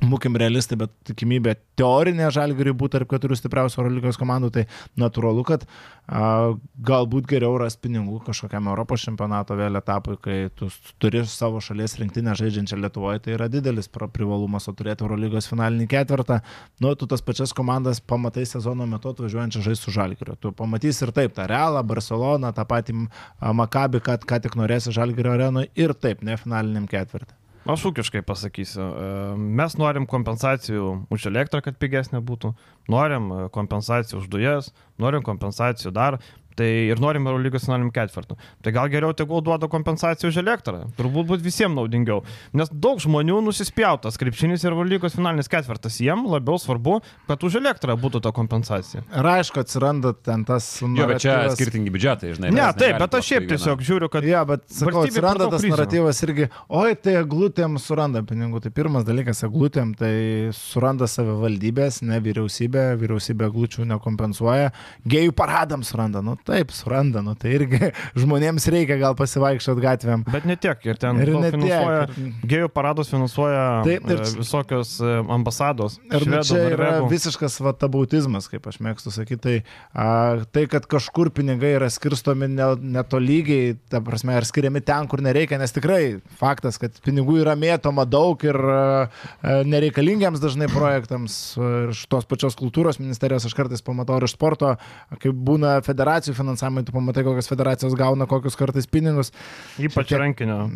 Mūkim 0.00 0.36
realistai, 0.40 0.78
bet 0.80 0.92
tikimybė 1.04 1.52
teorinė 1.76 2.30
žalgiriui 2.32 2.72
būti 2.76 2.94
tarp 2.94 3.10
keturių 3.10 3.36
stipriausių 3.36 3.82
Eurolygos 3.82 4.16
komandų, 4.20 4.48
tai 4.54 4.62
natūralu, 5.00 5.42
kad 5.44 5.66
a, 5.66 6.54
galbūt 6.88 7.26
geriau 7.28 7.58
ras 7.60 7.76
pinigų 7.76 8.22
kažkokiam 8.24 8.70
Europos 8.72 9.04
čempionato 9.04 9.56
vėl 9.58 9.76
etapui, 9.76 10.16
kai 10.24 10.38
tu 10.56 10.70
turi 11.02 11.20
savo 11.28 11.60
šalies 11.64 11.98
rinktinę 12.00 12.32
žaidžiančią 12.38 12.78
Lietuvoje, 12.80 13.20
tai 13.26 13.34
yra 13.36 13.50
didelis 13.52 13.90
privalumas, 13.92 14.70
o 14.70 14.74
turėti 14.76 15.04
Eurolygos 15.04 15.50
finalinį 15.50 15.90
ketvirtą, 15.92 16.40
nu, 16.80 16.94
tu 16.96 17.08
tas 17.10 17.24
pačias 17.24 17.52
komandas 17.56 18.00
pamatai 18.00 18.46
sezono 18.48 18.88
metu 18.88 19.12
atvažiuojančią 19.12 19.66
žaisti 19.68 19.84
su 19.84 19.94
žalgiriu. 19.98 20.38
Tu 20.40 20.54
pamatysi 20.56 21.04
ir 21.04 21.12
taip, 21.16 21.36
tą 21.36 21.44
Realą, 21.50 21.84
Barceloną, 21.84 22.54
tą 22.56 22.64
patį 22.72 22.96
Makabį, 23.60 24.00
kad 24.08 24.24
ką 24.24 24.40
tik 24.46 24.56
norėsi 24.56 24.96
žalgirio 24.96 25.36
arenoje 25.36 25.68
ir 25.76 25.92
taip, 25.92 26.24
ne 26.24 26.40
finaliniam 26.40 26.88
ketvirtį. 26.88 27.39
Aš 27.68 27.82
ūkiškai 27.90 28.22
pasakysiu, 28.24 28.80
e, 28.80 29.08
mes 29.36 29.74
norim 29.76 30.06
kompensacijų 30.08 30.86
už 31.12 31.26
elektrą, 31.28 31.60
kad 31.64 31.76
pigesnė 31.76 32.22
būtų, 32.24 32.54
norim 32.88 33.28
e, 33.34 33.40
kompensacijų 33.52 34.22
už 34.22 34.30
dujas, 34.32 34.70
norim 35.02 35.24
kompensacijų 35.26 35.92
dar, 35.92 36.16
tai 36.60 36.70
ir 36.90 37.00
norim 37.02 37.26
Eurolygos 37.30 37.66
finaliniam 37.66 37.92
ketvirtų. 37.94 38.36
Tai 38.64 38.74
gal 38.76 38.90
geriau 38.92 39.16
tegul 39.16 39.42
duoda 39.44 39.68
kompensaciją 39.70 40.30
už 40.30 40.40
elektrą, 40.42 40.84
turbūt 40.98 41.28
būtų 41.32 41.46
visiems 41.46 41.78
naudingiau, 41.78 42.20
nes 42.56 42.70
daug 42.72 43.00
žmonių 43.02 43.40
nusispjautas 43.48 44.20
krepšinis 44.20 44.64
ir 44.66 44.74
Eurolygos 44.74 45.16
finalinis 45.16 45.50
ketvirtas, 45.50 46.00
jiem 46.02 46.26
labiau 46.30 46.60
svarbu, 46.60 47.00
kad 47.28 47.46
už 47.46 47.58
elektrą 47.60 47.96
būtų 48.00 48.22
ta 48.24 48.34
kompensacija. 48.36 49.04
Ir 49.16 49.30
aišku, 49.34 49.62
atsiranda 49.64 50.12
ten 50.14 50.44
tas... 50.48 50.68
Jo, 50.82 51.08
bet 51.10 51.22
čia 51.24 51.36
skirtingi 51.54 51.92
biudžetai, 51.94 52.34
žinai. 52.36 52.52
Ne, 52.54 52.66
taip, 52.76 52.98
bet 53.00 53.16
aš 53.18 53.32
šiaip 53.32 53.48
tiesiog 53.50 53.84
žiūriu, 53.86 54.10
kad... 54.12 54.26
Ja, 54.28 54.42
bet 54.48 54.66
sakau, 54.72 55.04
atsiranda 55.06 55.48
tas 55.50 55.64
krizių. 55.64 55.74
naratyvas 55.74 56.22
irgi, 56.26 56.48
oi, 56.80 56.94
tai 57.00 57.16
eglutėm 57.20 57.78
suranda 57.82 58.22
pinigų. 58.26 58.62
Tai 58.64 58.72
pirmas 58.76 59.06
dalykas, 59.08 59.42
eglutėm 59.46 59.94
tai 59.98 60.12
suranda 60.56 61.08
savivaldybės, 61.10 62.02
ne 62.06 62.20
vyriausybė, 62.22 62.84
vyriausybė 63.00 63.48
eglučių 63.48 63.86
nekompensuoja, 63.94 64.72
gėjų 65.10 65.34
paradams 65.36 65.92
suranda, 65.92 66.22
nu 66.24 66.36
taip, 66.50 66.72
suranda, 66.74 67.22
nu 67.24 67.36
tai 67.38 67.52
irgi 67.56 67.92
žmonėms 68.20 68.66
reikia 68.74 68.98
gal 69.00 69.14
pasivaikščioti 69.18 69.84
gatvėm. 69.84 70.24
Bet 70.34 70.48
ne 70.50 70.56
tiek, 70.60 70.82
ir 70.90 70.98
ten 71.00 71.20
Ir 71.22 71.30
ne 71.36 71.50
tiek, 71.52 71.56
finansuoja, 71.60 72.02
ir- 72.10 72.50
gėjų 72.50 72.70
paradus 72.74 73.10
finansuoja 73.12 73.62
Taip, 73.86 74.08
ir- 74.10 74.24
e, 74.26 74.28
visokios 74.40 74.96
e, 75.00 75.12
ambasados. 75.30 76.00
Ir 76.10 76.26
nu, 76.26 76.40
švedų, 76.40 76.42
čia 76.50 76.60
yra 76.74 76.90
norvegų. 76.90 77.10
visiškas 77.14 77.60
vatabautizmas, 77.68 78.50
kaip 78.50 78.66
aš 78.70 78.80
mėgstu 78.82 79.14
sakyti. 79.14 79.38
Tai, 79.40 79.54
a, 79.94 80.08
tai 80.52 80.66
kad 80.68 80.84
kažkur 80.90 81.30
pinigai 81.34 81.70
yra 81.78 81.86
skirstomi 81.92 82.48
ne- 82.50 82.74
netolygiai, 82.98 83.76
ta 83.92 84.00
prasme, 84.04 84.34
ar 84.36 84.44
skiriami 84.48 84.82
ten, 84.84 85.06
kur 85.10 85.22
nereikia, 85.24 85.56
nes 85.60 85.72
tikrai 85.72 86.18
faktas, 86.40 86.76
kad 86.82 86.98
pinigų 87.04 87.38
yra 87.44 87.54
mėtoma 87.58 88.04
daug 88.08 88.42
ir 88.44 88.58
a, 88.58 88.82
a, 89.40 89.60
nereikalingiams 89.64 90.42
dažnai 90.42 90.68
projektams. 90.72 91.38
Ir 91.60 91.94
iš 91.94 92.02
tos 92.10 92.26
pačios 92.28 92.56
kultūros 92.58 92.98
ministerijos 93.00 93.46
aš 93.48 93.54
kartais 93.56 93.82
pamatau 93.86 94.18
ir 94.20 94.26
iš 94.28 94.34
sporto, 94.36 94.74
kai 95.22 95.30
būna 95.32 95.78
federacijų 95.86 96.29
finansavimai, 96.36 96.84
tu 96.86 96.92
pamatai, 96.92 97.24
kokios 97.26 97.48
federacijos 97.50 97.94
gauna 97.98 98.26
kokius 98.30 98.56
kartais 98.58 98.86
pinigus. 98.86 99.32
Ypač 99.78 100.08
tiek- 100.12 100.18
rankinio. 100.22 100.70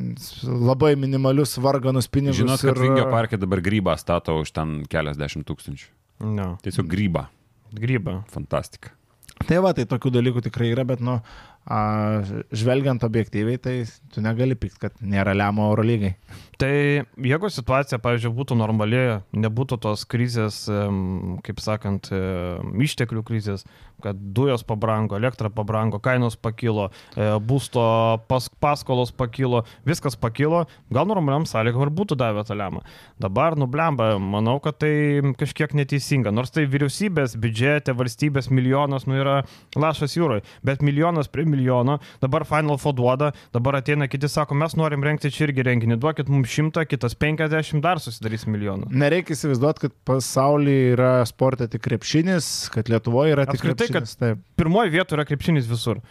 Labai 0.45 0.95
minimalius 0.97 1.57
varganus 1.59 2.09
pinigus. 2.09 2.41
Žinot, 2.43 2.61
kad 2.61 2.77
ir- 2.77 2.83
Vingio 2.89 3.07
parke 3.11 3.37
dabar 3.41 3.61
grybą 3.61 3.97
stato 3.99 4.39
už 4.41 4.53
ten 4.53 4.85
keliasdešimt 4.87 5.45
tūkstančių. 5.47 5.89
Ne, 6.25 6.57
Tiesiog 6.63 6.87
grybą. 6.87 7.27
grybą. 7.75 8.23
Fantastika. 8.31 8.91
Tai 9.49 9.57
va, 9.59 9.73
tai 9.75 9.85
tokių 9.85 10.13
dalykų 10.15 10.43
tikrai 10.47 10.69
yra, 10.71 10.85
bet, 10.87 11.01
nu, 11.03 11.17
a, 11.67 12.23
žvelgiant 12.55 13.03
objektyviai, 13.03 13.59
tai 13.59 13.85
tu 14.15 14.21
negali 14.23 14.55
pykt, 14.55 14.79
kad 14.79 14.93
nėra 15.03 15.35
lemo 15.35 15.67
oro 15.73 15.83
lygai. 15.83 16.15
Tai 16.57 16.71
jeigu 17.19 17.51
situacija, 17.51 17.99
pavyzdžiui, 17.99 18.31
būtų 18.33 18.57
normali, 18.57 19.01
nebūtų 19.35 19.81
tos 19.83 20.05
krizės, 20.07 20.63
kaip 21.43 21.59
sakant, 21.61 22.09
išteklių 22.79 23.25
krizės, 23.27 23.67
kad 24.03 24.17
dujos 24.17 24.65
pabrango, 24.67 25.17
elektra 25.17 25.51
pabrango, 25.51 25.99
kainos 26.03 26.37
pakilo, 26.37 26.91
e, 27.17 27.29
būsto 27.41 27.85
pas, 28.29 28.49
paskolos 28.61 29.13
pakilo, 29.15 29.65
viskas 29.89 30.17
pakilo, 30.21 30.65
gal 30.93 31.09
normaliam 31.09 31.47
sąlygom 31.49 31.87
ir 31.87 31.93
būtų 31.95 32.19
davę 32.21 32.45
tą 32.45 32.57
lemą. 32.59 32.83
Dabar 33.23 33.57
nublemba, 33.61 34.15
manau, 34.19 34.59
kad 34.65 34.79
tai 34.83 35.23
kažkiek 35.39 35.75
neteisinga, 35.77 36.33
nors 36.35 36.53
tai 36.55 36.67
vyriausybės 36.71 37.37
biudžete, 37.41 37.95
valstybės 37.97 38.51
milijonas, 38.53 39.07
nu 39.09 39.19
yra 39.21 39.37
lašas 39.79 40.17
jūroje, 40.19 40.45
bet 40.67 40.85
milijonas 40.85 41.31
prie 41.33 41.47
milijono, 41.49 41.99
dabar 42.23 42.47
Final 42.49 42.79
Four 42.83 42.97
duoda, 42.99 43.33
dabar 43.55 43.81
ateina 43.81 44.09
kiti, 44.11 44.29
sako, 44.31 44.57
mes 44.59 44.77
norim 44.79 45.05
rengti 45.05 45.33
čia 45.33 45.49
irgi 45.49 45.65
renginį, 45.67 45.99
duokit 46.03 46.31
mums 46.33 46.53
šimtą, 46.53 46.85
kitas 46.89 47.17
penkiasdešimt, 47.19 47.83
dar 47.85 48.03
susidarys 48.03 48.47
milijonų. 48.51 48.91
Nereikia 48.95 49.37
įsivaizduoti, 49.37 49.87
kad 49.87 49.97
pasaulyje 50.09 50.95
yra 50.95 51.13
sporte 51.29 51.69
tik 51.71 51.85
krepšinis, 51.85 52.51
kad 52.75 52.91
Lietuvoje 52.93 53.35
yra 53.35 53.47
tik 53.49 53.63
Apskritai, 53.87 54.03
kad-. 54.05 54.19
Taip. 54.21 54.45
Pirmoji 54.61 54.95
vieta 54.95 55.17
yra 55.19 55.25
krepšinis 55.29 55.69
visur. 55.71 56.03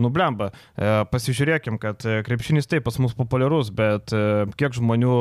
Nublemba, 0.00 0.46
e, 0.72 0.88
pasižiūrėkim, 1.12 1.76
kad 1.80 2.00
e, 2.08 2.22
krepšinis 2.24 2.64
taip 2.70 2.86
pas 2.86 2.96
mus 3.02 3.12
populiarus, 3.12 3.68
bet 3.76 4.14
e, 4.16 4.46
kiek 4.56 4.72
žmonių, 4.78 5.16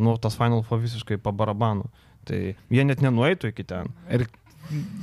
nu, 0.00 0.14
tas 0.24 0.38
Final 0.38 0.62
Four 0.64 0.80
visiškai 0.80 1.18
pabarabano. 1.20 1.90
Tai 2.26 2.38
jie 2.72 2.84
net 2.88 3.04
nenueitų 3.04 3.52
iki 3.52 3.66
ten. 3.68 3.92
Ir 4.08 4.24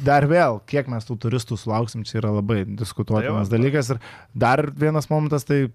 dar 0.03 0.25
vėl, 0.27 0.57
kiek 0.67 0.89
mes 0.91 1.05
tų 1.07 1.15
turistų 1.27 1.55
sulauksim, 1.61 2.01
čia 2.09 2.17
yra 2.23 2.33
labai 2.35 2.63
diskutuotinas 2.65 3.47
Tai 3.47 3.57
dalykas. 3.59 3.93
Ir 3.93 4.01
dar 4.33 4.65
vienas 4.73 5.07
momentas, 5.13 5.45
tai 5.47 5.67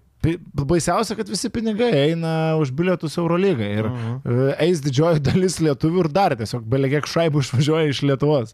baisiausia, 0.59 1.15
kad 1.15 1.31
visi 1.31 1.49
pinigai 1.49 1.93
eina 2.11 2.33
už 2.59 2.75
bilietus 2.75 3.15
Eurolygai. 3.17 3.71
Ir 3.79 3.87
Mhm. 3.87 4.19
e, 4.27 4.55
eis 4.67 4.83
didžioji 4.83 5.23
dalis 5.31 5.61
lietuvių 5.63 6.05
ir 6.05 6.11
dar 6.11 6.35
tiesiog 6.35 6.67
belegiek 6.69 7.07
šaibų 7.07 7.39
išvažiuoja 7.47 7.95
iš 7.95 8.03
Lietuvos. 8.03 8.53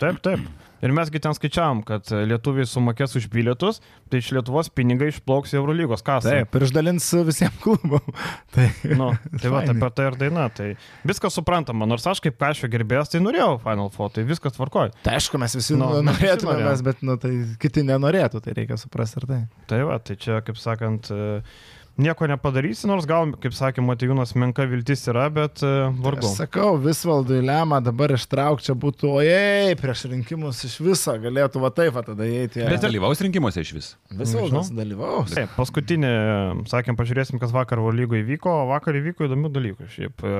Taip, 0.00 0.24
taip. 0.24 0.40
Ir 0.86 0.94
mesgi 0.94 1.18
ten 1.22 1.34
skaičiavam, 1.36 1.80
kad 1.86 2.06
lietuviai 2.30 2.66
sumokės 2.70 3.16
už 3.18 3.26
bilietus, 3.32 3.80
tai 4.12 4.20
iš 4.22 4.28
Lietuvos 4.36 4.70
pinigai 4.70 5.08
išplauks 5.10 5.54
į 5.54 5.58
Eurolygos 5.60 6.04
kasą. 6.06 6.30
Taip, 6.30 6.54
ir 6.60 6.66
išdalins 6.68 7.08
visiems 7.26 7.58
klubam. 7.64 8.04
Tai, 8.54 8.68
Nu, 8.96 9.10
tai 9.42 9.50
va, 9.52 9.60
apie 9.66 9.88
tai 9.98 10.04
ir 10.08 10.14
daina. 10.20 10.46
Tai 10.54 10.68
viskas 11.08 11.34
suprantama, 11.36 11.88
nors 11.90 12.06
aš 12.08 12.20
kaip 12.24 12.38
kažkio 12.40 12.70
gerbėjas, 12.72 13.10
tai 13.12 13.20
norėjau 13.24 13.56
Final 13.64 13.90
Four, 13.92 14.12
tai 14.14 14.24
viskas 14.28 14.54
tvarkoja. 14.56 14.94
tai 15.04 15.16
aišku, 15.18 15.40
mes 15.42 15.56
visi 15.58 15.76
Nu, 15.76 15.90
norėtume, 16.06 16.54
mes, 16.62 16.82
bet 16.86 17.02
nu, 17.04 17.18
tai 17.20 17.32
kiti 17.60 17.82
nenorėtų, 17.84 18.40
tai 18.46 18.54
reikia 18.56 18.78
suprasti 18.80 19.20
ir 19.20 19.26
tai. 19.28 19.40
Tai 19.68 19.80
va, 19.90 19.98
tai 20.00 20.16
čia, 20.20 20.38
kaip 20.46 20.56
sakant, 20.60 21.10
e, 21.12 21.42
nieko 22.00 22.26
nepadarysi, 22.28 22.86
nors 22.88 23.06
gal, 23.08 23.30
kaip 23.40 23.54
sakė 23.56 23.84
Matijūnas, 23.84 24.34
menka 24.38 24.66
viltis 24.68 25.04
yra, 25.10 25.26
bet 25.32 25.62
e, 25.64 25.70
vargu. 26.04 26.28
Aš 26.28 26.42
sakau, 26.42 26.74
visvaldui 26.80 27.40
lemą 27.44 27.80
dabar 27.84 28.14
ištrauk 28.16 28.62
čia 28.64 28.76
būtų, 28.78 29.12
ojei, 29.20 29.76
prieš 29.80 30.06
rinkimus 30.12 30.62
iš 30.68 30.76
viso 30.84 31.16
galėtų 31.22 31.62
va 31.62 31.72
taip, 31.74 31.96
tada 32.06 32.28
įeiti. 32.28 32.64
Bet 32.66 32.84
dalyvaus 32.84 33.22
rinkimuose 33.24 33.64
iš 33.64 33.72
vis. 33.76 33.88
visvaldas 34.12 34.70
dalyvaus. 34.74 35.32
Taip, 35.36 35.54
paskutinė, 35.56 36.12
sakėm, 36.70 36.98
pažiūrėsim, 37.00 37.40
kas 37.42 37.54
vakar 37.56 37.80
lygoje 37.96 38.24
įvyko, 38.26 38.52
o 38.52 38.68
vakar 38.74 39.00
įvyko 39.00 39.30
įdomių 39.30 39.52
dalykų. 39.56 39.90
Šiaip 39.96 40.26
e, 40.26 40.36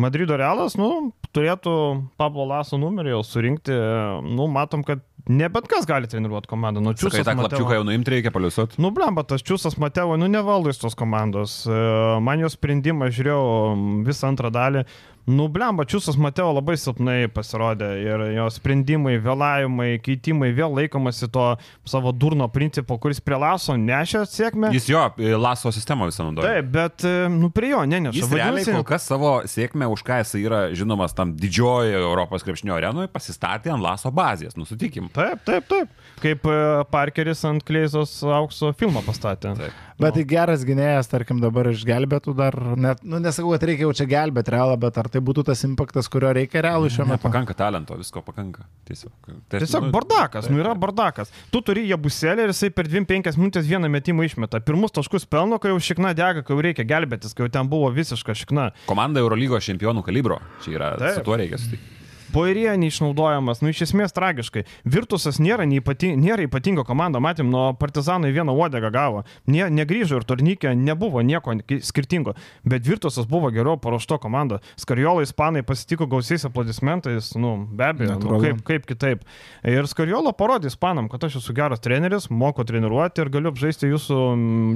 Madrido 0.00 0.38
realas, 0.40 0.78
nu, 0.80 1.10
turėtų 1.34 1.74
Pablo 2.20 2.48
Laso 2.48 2.80
numerį 2.80 3.16
jau 3.16 3.22
surinkti, 3.26 3.74
e, 3.74 4.20
nu, 4.32 4.48
matom, 4.50 4.86
kad 4.86 5.04
ne 5.30 5.48
bet 5.52 5.68
kas 5.70 5.86
gali 5.88 6.08
treniruoti 6.10 6.50
komandą. 6.50 6.82
Nu, 6.82 6.92
Čiūsas 6.98 7.22
tą 7.22 7.34
Mateo- 7.38 7.46
klapčiuką 7.46 7.76
jau 7.78 7.84
nuimti 7.86 8.10
reikia 8.16 8.32
paliusuoti. 8.34 8.80
Nu, 8.82 8.90
blemba, 8.94 9.22
tas 9.24 9.44
Čiūsas 9.46 9.78
Matevo, 9.78 10.16
nu, 10.18 10.26
nevaldo 10.32 10.72
iš 10.74 10.80
tos 10.82 10.96
komandos. 10.98 11.60
E, 11.70 11.80
Man 12.20 12.42
jo 12.42 12.50
sprendimą 12.50 13.08
žiūrėjau 13.14 14.04
visą 14.06 14.28
antrą 14.32 14.50
dalį. 14.54 14.84
Nu, 15.28 15.46
blemba, 15.52 15.84
Čiūsas 15.84 16.16
Matevo 16.20 16.54
labai 16.56 16.76
silpnai 16.80 17.28
pasirodė 17.32 17.88
ir 18.00 18.22
jo 18.38 18.46
sprendimai, 18.52 19.18
vėlavimai, 19.20 19.90
keitimai, 20.02 20.48
vėl 20.56 20.72
laikomasi 20.78 21.28
to 21.32 21.44
savo 21.88 22.12
durno 22.16 22.48
principo, 22.52 22.96
kuris 23.00 23.20
prie 23.22 23.36
laso 23.40 23.76
nešė 23.76 24.24
sėkmę. 24.30 24.70
Jis 24.74 24.88
jo 24.90 25.02
e, 25.20 25.34
laso 25.36 25.72
sistemą 25.74 26.08
visą 26.08 26.24
naudoja. 26.26 26.56
Taip, 26.56 26.70
bet, 26.72 27.04
e, 27.04 27.28
nu, 27.32 27.50
prie 27.54 27.72
jo 27.74 27.82
neneša. 27.90 28.16
Jis 28.16 28.32
realiai 28.32 28.64
kol 28.70 28.86
kas 28.88 29.06
savo 29.10 29.34
sėkmę, 29.50 29.90
už 29.92 30.04
ką 30.08 30.22
jis 30.22 30.34
yra 30.40 30.62
žinomas 30.76 31.14
tam 31.16 31.36
didžiojoje 31.38 32.00
Europos 32.00 32.46
krepšinio 32.46 32.78
arenoje, 32.78 33.12
pasistatė 33.12 33.74
ant 33.74 33.84
laso 33.84 34.12
bazės, 34.14 34.56
nusitikim. 34.58 35.12
Taip, 35.14 35.44
taip, 35.46 35.68
taip. 35.70 35.94
Kaip 36.24 36.48
e, 36.48 36.58
Parkeris 36.90 37.44
ant 37.48 37.64
Kleizos 37.66 38.16
aukso 38.24 38.72
filmą 38.80 39.04
pastatė. 39.06 39.54
Taip. 39.60 39.86
Bet 40.00 40.16
tai 40.16 40.24
geras 40.28 40.64
gynėjas, 40.66 41.10
tarkim, 41.10 41.40
dabar 41.42 41.68
išgelbėtų 41.70 42.34
dar, 42.38 42.56
net, 42.80 43.02
nu 43.04 43.20
nesakau, 43.22 43.52
kad 43.54 43.66
reikia 43.68 43.86
jau 43.86 43.92
čia 44.00 44.06
gelbėti 44.10 44.54
realą, 44.54 44.78
bet 44.80 44.96
ar 45.00 45.10
tai 45.12 45.22
būtų 45.24 45.44
tas 45.50 45.64
impaktas, 45.68 46.08
kurio 46.12 46.32
reikia 46.36 46.62
realų 46.64 46.90
šiuo 46.94 47.06
metu? 47.10 47.24
Pakanka 47.26 47.56
talento, 47.58 47.98
visko 48.00 48.22
pakanka. 48.24 48.64
Tiesiog. 48.88 49.12
Tai, 49.50 49.60
Tiesiog 49.60 49.90
bardakas, 49.94 50.48
nu 50.50 50.62
yra 50.62 50.74
bardakas. 50.78 51.32
Tu 51.52 51.62
turi 51.66 51.86
jabuselį 51.90 52.48
ir 52.48 52.54
jisai 52.54 52.72
per 52.74 52.88
2-5 52.90 53.38
minutės 53.40 53.68
vieną 53.68 53.92
metimą 53.92 54.26
išmeta. 54.28 54.62
Pirmus 54.64 54.96
taškus 54.96 55.28
pelno, 55.30 55.60
kai 55.62 55.74
jau 55.74 55.78
šikna 55.90 56.14
dega, 56.16 56.44
kai 56.46 56.56
jau 56.56 56.64
reikia 56.64 56.88
gelbėtis, 56.88 57.36
kai 57.36 57.46
jau 57.46 57.54
ten 57.60 57.70
buvo 57.70 57.92
visiška 57.94 58.36
šikna. 58.42 58.70
Komanda 58.90 59.22
Eurolygos 59.22 59.68
čempionų 59.68 60.04
kalibro. 60.06 60.40
Čia 60.64 60.76
yra, 60.78 60.92
Taip. 61.00 61.20
su 61.20 61.26
tuo 61.28 61.38
reikia 61.40 61.60
sutikti. 61.60 61.99
Poirija 62.32 62.76
neišnaudojamas, 62.80 63.62
nu 63.64 63.72
iš 63.72 63.84
esmės 63.88 64.14
tragiškai. 64.16 64.64
Virtusas 64.84 65.40
nėra, 65.42 65.66
ypating, 65.80 66.18
nėra 66.20 66.46
ypatinga 66.46 66.84
komanda, 66.86 67.20
matėm, 67.22 67.50
nuo 67.52 67.70
Partizanų 67.80 68.30
į 68.30 68.36
vieną 68.38 68.54
uodegą 68.56 68.90
gavo. 68.94 69.24
Ne, 69.50 69.66
negryžo 69.72 70.20
ir 70.20 70.26
turnykė 70.28 70.74
nebuvo 70.78 71.22
nieko 71.26 71.56
skirtingo, 71.84 72.36
bet 72.64 72.86
Virtusas 72.86 73.28
buvo 73.30 73.50
geriau 73.54 73.78
paruošto 73.80 74.20
komanda. 74.22 74.60
Skariolai 74.80 75.26
ispanai 75.26 75.64
pasitiko 75.66 76.06
gausiais 76.10 76.46
aplodismentais, 76.46 77.32
nu 77.40 77.56
be 77.66 77.88
abejo, 77.90 78.18
nu, 78.22 78.38
kaip, 78.44 78.62
kaip 78.68 78.88
kitaip. 78.88 79.26
Ir 79.66 79.88
Skariolo 79.90 80.32
parodė 80.36 80.70
ispanam, 80.70 81.10
kad 81.10 81.26
aš 81.26 81.40
esu 81.42 81.54
geras 81.56 81.82
treneris, 81.82 82.30
moku 82.30 82.64
treniruoti 82.66 83.24
ir 83.24 83.32
galiu 83.32 83.52
apžaisti 83.52 83.90
jūsų 83.90 84.20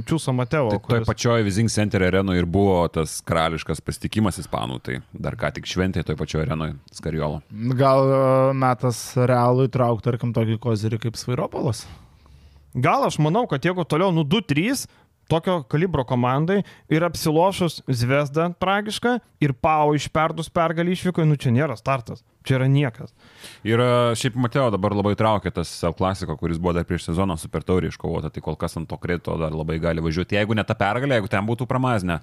Čiūsą 0.09 0.35
Mateo. 0.35 0.69
Tai 0.73 0.81
kuris... 0.81 0.99
Toje 0.99 1.09
pačioje 1.09 1.47
Vizing 1.47 1.71
Center 1.71 2.03
arenoje 2.03 2.43
ir 2.43 2.49
buvo 2.49 2.81
tas 2.91 3.19
karališkas 3.25 3.83
pasitikimas 3.85 4.39
ispanų, 4.43 4.81
tai 4.83 4.99
dar 5.13 5.37
ką 5.39 5.53
tik 5.55 5.69
šventė 5.69 6.03
toje 6.05 6.19
pačioje 6.19 6.45
arenoje 6.47 6.77
Skariolo. 6.95 7.44
Gal 7.51 8.09
e, 8.09 8.19
metas 8.57 8.99
realų 9.15 9.67
įtraukti, 9.69 10.05
tarkim, 10.09 10.33
tokį 10.35 10.57
kozirį 10.63 10.99
kaip 11.05 11.19
Svairopolas? 11.19 11.83
Gal 12.75 13.05
aš 13.07 13.19
manau, 13.23 13.45
kad 13.47 13.63
jeigu 13.63 13.85
toliau, 13.87 14.11
nu 14.11 14.25
2-3, 14.27 14.87
tokio 15.31 15.61
kalibro 15.69 16.03
komandai 16.07 16.63
ir 16.91 17.05
apsilošus 17.05 17.83
Zvezda 17.87 18.49
tragiška 18.59 19.19
ir 19.41 19.53
Pau 19.53 19.93
išperdus 19.95 20.49
pergalį 20.53 20.97
išvyko, 20.97 21.25
nu 21.25 21.37
čia 21.39 21.53
nėra 21.55 21.77
startas. 21.79 22.25
Čia 22.45 22.59
yra 22.59 22.67
niekas. 22.69 23.13
Ir 23.65 23.81
šiaip 24.17 24.35
Mateo 24.37 24.67
dabar 24.73 24.93
labai 24.93 25.15
traukia 25.17 25.51
tas 25.53 25.69
savo 25.69 25.95
klasiko, 25.97 26.35
kuris 26.37 26.59
buvo 26.61 26.75
dar 26.77 26.85
prieš 26.85 27.07
sezoną 27.09 27.37
super 27.41 27.63
taurį 27.65 27.89
iškovota, 27.89 28.29
tai 28.33 28.43
kol 28.45 28.57
kas 28.59 28.77
ant 28.77 28.89
to 28.89 28.97
kredito 29.01 29.33
dar 29.41 29.53
labai 29.55 29.79
gali 29.81 30.03
važiuoti. 30.05 30.37
Jeigu 30.37 30.57
ne 30.57 30.65
ta 30.67 30.75
pergalė, 30.77 31.17
jeigu 31.17 31.31
ten 31.31 31.45
būtų 31.47 31.65
pramazinė, 31.69 32.19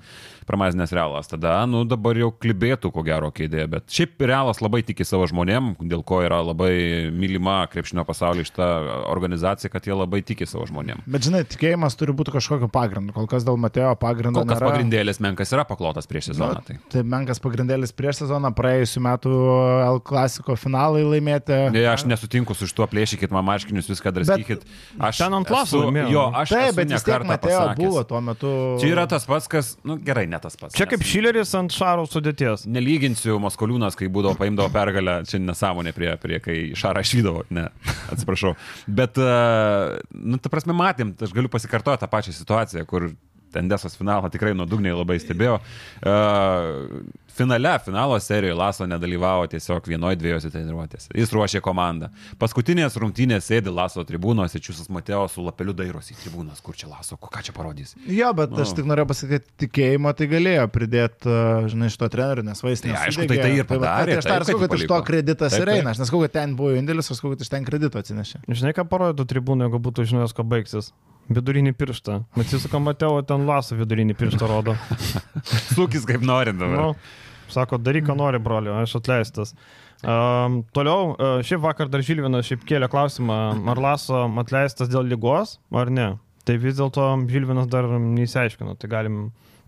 pramazinės 0.46 0.94
realas, 0.94 1.30
tada, 1.30 1.56
nu, 1.66 1.82
dabar 1.88 2.18
jau 2.18 2.30
klibėtų 2.30 2.92
ko 2.94 3.04
gero 3.06 3.32
kėdė. 3.34 3.66
Bet 3.72 3.90
šiaip 3.90 4.22
realas 4.30 4.62
labai 4.62 4.84
tiki 4.86 5.06
savo 5.06 5.26
žmonėm, 5.30 5.74
dėl 5.90 6.04
ko 6.06 6.20
yra 6.22 6.38
labai 6.46 7.10
mylima 7.10 7.62
krepšinio 7.72 8.06
pasaulyje 8.06 8.52
šitą 8.52 8.68
organizaciją, 9.10 9.72
kad 9.74 9.90
jie 9.90 9.98
labai 9.98 10.22
tiki 10.26 10.46
savo 10.46 10.68
žmonėm. 10.70 11.02
Bet 11.10 11.26
žinai, 11.26 11.42
tikėjimas 11.50 11.98
turi 11.98 12.14
būti 12.14 12.34
kažkokio 12.36 12.70
pagrindo. 12.72 13.14
Kol 13.16 13.26
kas 13.30 13.46
dėl 13.46 13.58
Mateo 13.58 13.90
pagrindo. 13.98 14.38
Kol 14.38 14.50
kas 14.50 14.60
nėra... 14.60 14.70
pagrindėlis 14.70 15.22
menkas 15.22 15.50
yra 15.54 15.66
paklotas 15.66 16.06
prieš 16.10 16.30
sezoną. 16.30 16.60
Na, 16.60 16.66
tai. 16.66 16.78
tai 16.92 17.02
menkas 17.06 17.42
pagrindėlis 17.42 17.94
prieš 17.96 18.22
sezoną, 18.22 18.52
praėjusiu 18.56 19.02
metu 19.02 19.32
LK 19.32 20.11
klasiko 20.12 20.56
finalai 20.60 21.02
laimėti. 21.06 21.56
Ne, 21.74 21.84
aš 21.88 22.04
nesutinku 22.08 22.56
su 22.56 22.68
šituo, 22.68 22.86
plėšykit 22.92 23.32
man 23.34 23.46
marškinius, 23.48 23.88
viską 23.90 24.12
draskykit. 24.18 24.66
Aš 25.00 25.22
ten 25.22 25.36
ant 25.38 25.52
laso. 25.52 25.82
Jo, 26.12 26.26
aš 26.42 26.52
Taip, 26.52 26.76
bet 26.78 26.92
vis 26.92 27.06
tiek 27.06 27.24
Mateo 27.28 27.64
buvo 27.78 28.04
tuo 28.08 28.20
metu. 28.24 28.52
Čia 28.82 28.92
yra 28.92 29.06
tas 29.10 29.26
pats, 29.28 29.48
kas, 29.50 29.72
na 29.82 29.94
nu, 29.94 29.98
gerai, 30.04 30.26
ne 30.30 30.40
tas 30.42 30.58
pats. 30.60 30.76
Čia 30.76 30.86
kaip 30.90 31.04
Šileris 31.06 31.54
ant 31.58 31.74
Šaro 31.74 32.04
sudėties. 32.10 32.66
Nelyginsiu 32.70 33.40
Maskoliūnas, 33.42 33.96
kai 33.98 34.10
būdavo 34.12 34.36
paimdavo 34.40 34.68
pergalę, 34.74 35.20
čia 35.28 35.40
nesąmonė 35.42 35.94
prie, 35.96 36.12
prie 36.22 36.40
kai 36.44 36.58
Šarą 36.78 37.04
šydavo, 37.06 37.46
ne, 37.54 37.68
atsiprašau. 38.12 38.54
Bet, 38.86 39.20
uh, 39.20 39.98
nu, 40.12 40.40
ta 40.42 40.52
prasme, 40.52 40.76
matėm, 40.76 41.16
aš 41.16 41.34
galiu 41.36 41.52
pasikartoti 41.52 42.04
tą 42.04 42.10
pačią 42.12 42.36
situaciją, 42.36 42.86
kur 42.88 43.12
Tendesos 43.52 43.96
finalą 43.98 44.30
tikrai 44.32 44.54
nuodugniai 44.56 44.94
labai 44.96 45.18
stebėjau. 45.20 45.58
Uh, 46.00 47.02
finale, 47.36 47.78
finalo 47.84 48.18
serijoje 48.20 48.54
Laso 48.54 48.86
nedalyvavo 48.86 49.46
tiesiog 49.50 49.86
vienoje 49.88 50.18
dviejose 50.20 50.50
treniruotėse. 50.52 51.10
Jis 51.16 51.32
ruošė 51.34 51.62
komandą. 51.64 52.10
Paskutinės 52.40 52.96
rungtynės 53.00 53.48
sėdi 53.50 53.72
Laso 53.72 54.04
tribūnos, 54.06 54.56
Čiūsas 54.62 54.90
Mateo 54.92 55.24
su 55.32 55.44
lapeliu 55.44 55.74
dairosi 55.76 56.14
į 56.14 56.18
tribūnas, 56.22 56.60
kur 56.64 56.76
čia 56.78 56.90
Laso, 56.90 57.16
ką 57.16 57.42
čia 57.44 57.54
parodys. 57.56 57.94
Jo, 58.06 58.32
bet 58.36 58.52
nu. 58.54 58.62
aš 58.64 58.74
tik 58.78 58.88
norėjau 58.88 59.08
pasakyti, 59.10 59.54
tikėjimą 59.64 60.14
tai 60.18 60.28
galėjo 60.30 60.66
pridėti, 60.74 61.36
žinai, 61.72 61.92
šito 61.92 62.10
treneriu, 62.12 62.46
nes 62.46 62.62
vaistinė. 62.62 62.96
Tai, 62.96 63.06
aišku, 63.08 63.28
tai 63.30 63.38
tai 63.40 63.54
ir 63.56 63.64
tai 63.64 63.70
padarė. 63.76 64.18
Tai, 64.18 64.18
tai 64.18 64.20
aš 64.20 64.30
dar 64.30 64.48
sakau, 64.48 64.64
kad 64.66 64.76
iš 64.78 64.88
to 64.92 65.00
kreditas 65.08 65.56
ir 65.58 65.72
eina. 65.76 65.94
Aš 65.94 66.02
nesakau, 66.04 66.22
kad 66.26 66.36
ten 66.36 66.58
buvo 66.58 66.76
indėlis, 66.78 67.10
aš 67.10 67.22
sakau, 67.22 67.32
kad 67.34 67.46
iš 67.46 67.52
ten 67.52 67.66
kredito 67.68 68.02
atsinešė. 68.02 68.44
Žinai, 68.50 68.76
ką 68.76 68.86
parodo 68.90 69.26
tribūnai, 69.28 69.70
jeigu 69.70 69.82
būtų 69.88 70.06
žinojęs, 70.12 70.36
ko 70.36 70.46
baigsis. 70.46 70.92
Vidurinį 71.30 71.72
pirštą. 71.78 72.18
Atsisuka 72.42 72.80
Mateo, 72.82 73.20
ten 73.26 73.44
Laso 73.46 73.76
vidurinį 73.78 74.16
pirštą 74.18 74.48
rodo. 74.50 74.74
Sūkis 75.76 76.06
kaip 76.08 76.24
nori 76.26 76.54
dabar. 76.56 76.74
Nu, 76.74 77.20
sako, 77.55 77.78
daryk, 77.82 78.07
ką 78.09 78.16
nori, 78.18 78.40
broliu, 78.42 78.74
aš 78.80 78.96
atleistas. 79.00 79.55
Um, 80.03 80.62
toliau, 80.74 81.12
uh, 81.14 81.38
šiaip 81.46 81.62
vakar 81.62 81.90
dar 81.92 82.03
Žilvinas 82.03 82.48
šiaip 82.48 82.64
kėlė 82.66 82.88
klausimą, 82.90 83.38
ar 83.70 83.80
Laso 83.82 84.24
atleistas 84.42 84.90
dėl 84.90 85.07
lygos, 85.12 85.59
ar 85.70 85.92
ne. 85.94 86.09
Tai 86.42 86.57
vis 86.59 86.74
dėlto 86.80 87.07
Žilvinas 87.30 87.68
dar 87.70 87.86
neįsiaiškino. 87.86 88.74
Tai 88.80 88.90
galim 88.90 89.20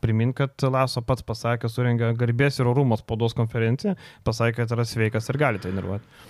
priminti, 0.02 0.40
kad 0.42 0.66
Laso 0.74 1.04
pats 1.06 1.22
pasakė, 1.26 1.70
surengė 1.70 2.10
garbės 2.18 2.58
ir 2.58 2.68
orumo 2.72 2.98
spaudos 2.98 3.36
konferenciją, 3.38 3.94
pasakė, 4.26 4.64
kad 4.64 4.74
yra 4.74 4.88
sveikas 4.88 5.30
ir 5.30 5.38
gali 5.40 5.62
treniruoti. 5.62 6.26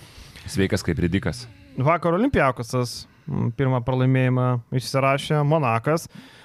Sveikas 0.52 0.84
kaip 0.84 1.00
ridikas. 1.00 1.46
Vakar 1.80 2.14
Olimpiakosas 2.18 3.06
pirmą 3.56 3.80
pralaimėjimą 3.86 4.48
išsirašė 4.76 5.40
Monakas. 5.48 6.04
E, 6.06 6.43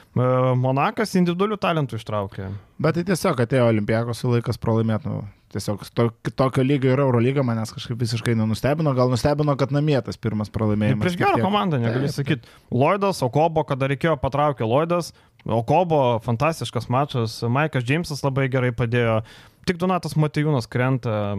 Monakas 0.59 1.15
individualių 1.19 1.57
talentų 1.61 1.99
ištraukė. 1.99 2.49
Bet 2.81 2.97
tai 2.97 3.03
tiesiog 3.07 3.43
atėjo 3.45 3.67
Olimpijakos 3.71 4.23
laikas 4.27 4.59
pralaimėti. 4.61 5.11
Nu, 5.11 5.23
tiesiog 5.53 5.81
to, 5.95 6.09
tokio 6.37 6.63
lygio 6.65 6.91
yra 6.93 7.05
Eurolyga, 7.07 7.43
manęs 7.45 7.73
kažkaip 7.73 7.99
visiškai 7.99 8.35
nenustebino. 8.37 8.93
Gal 8.97 9.11
nustebino, 9.11 9.55
kad 9.59 9.73
namie 9.75 9.97
tas 10.05 10.19
pirmas 10.21 10.51
pralaimėjimas. 10.53 11.03
Prieš 11.05 11.17
gerą 11.21 11.41
komandą, 11.41 11.79
negali 11.81 12.11
sakyti. 12.13 12.49
Lloydas, 12.73 13.23
Okobo, 13.25 13.65
kada 13.67 13.89
reikėjo 13.91 14.17
patraukė 14.21 14.67
Lloydas. 14.67 15.13
Okobo, 15.47 16.19
fantastiškas 16.25 16.89
mačas. 16.91 17.39
Maikas 17.47 17.85
Džeimsas 17.87 18.23
labai 18.25 18.49
gerai 18.51 18.73
padėjo. 18.75 19.21
Tik 19.67 19.77
Donatas 19.81 20.15
Matejūnas 20.19 20.69
krenta 20.71 21.35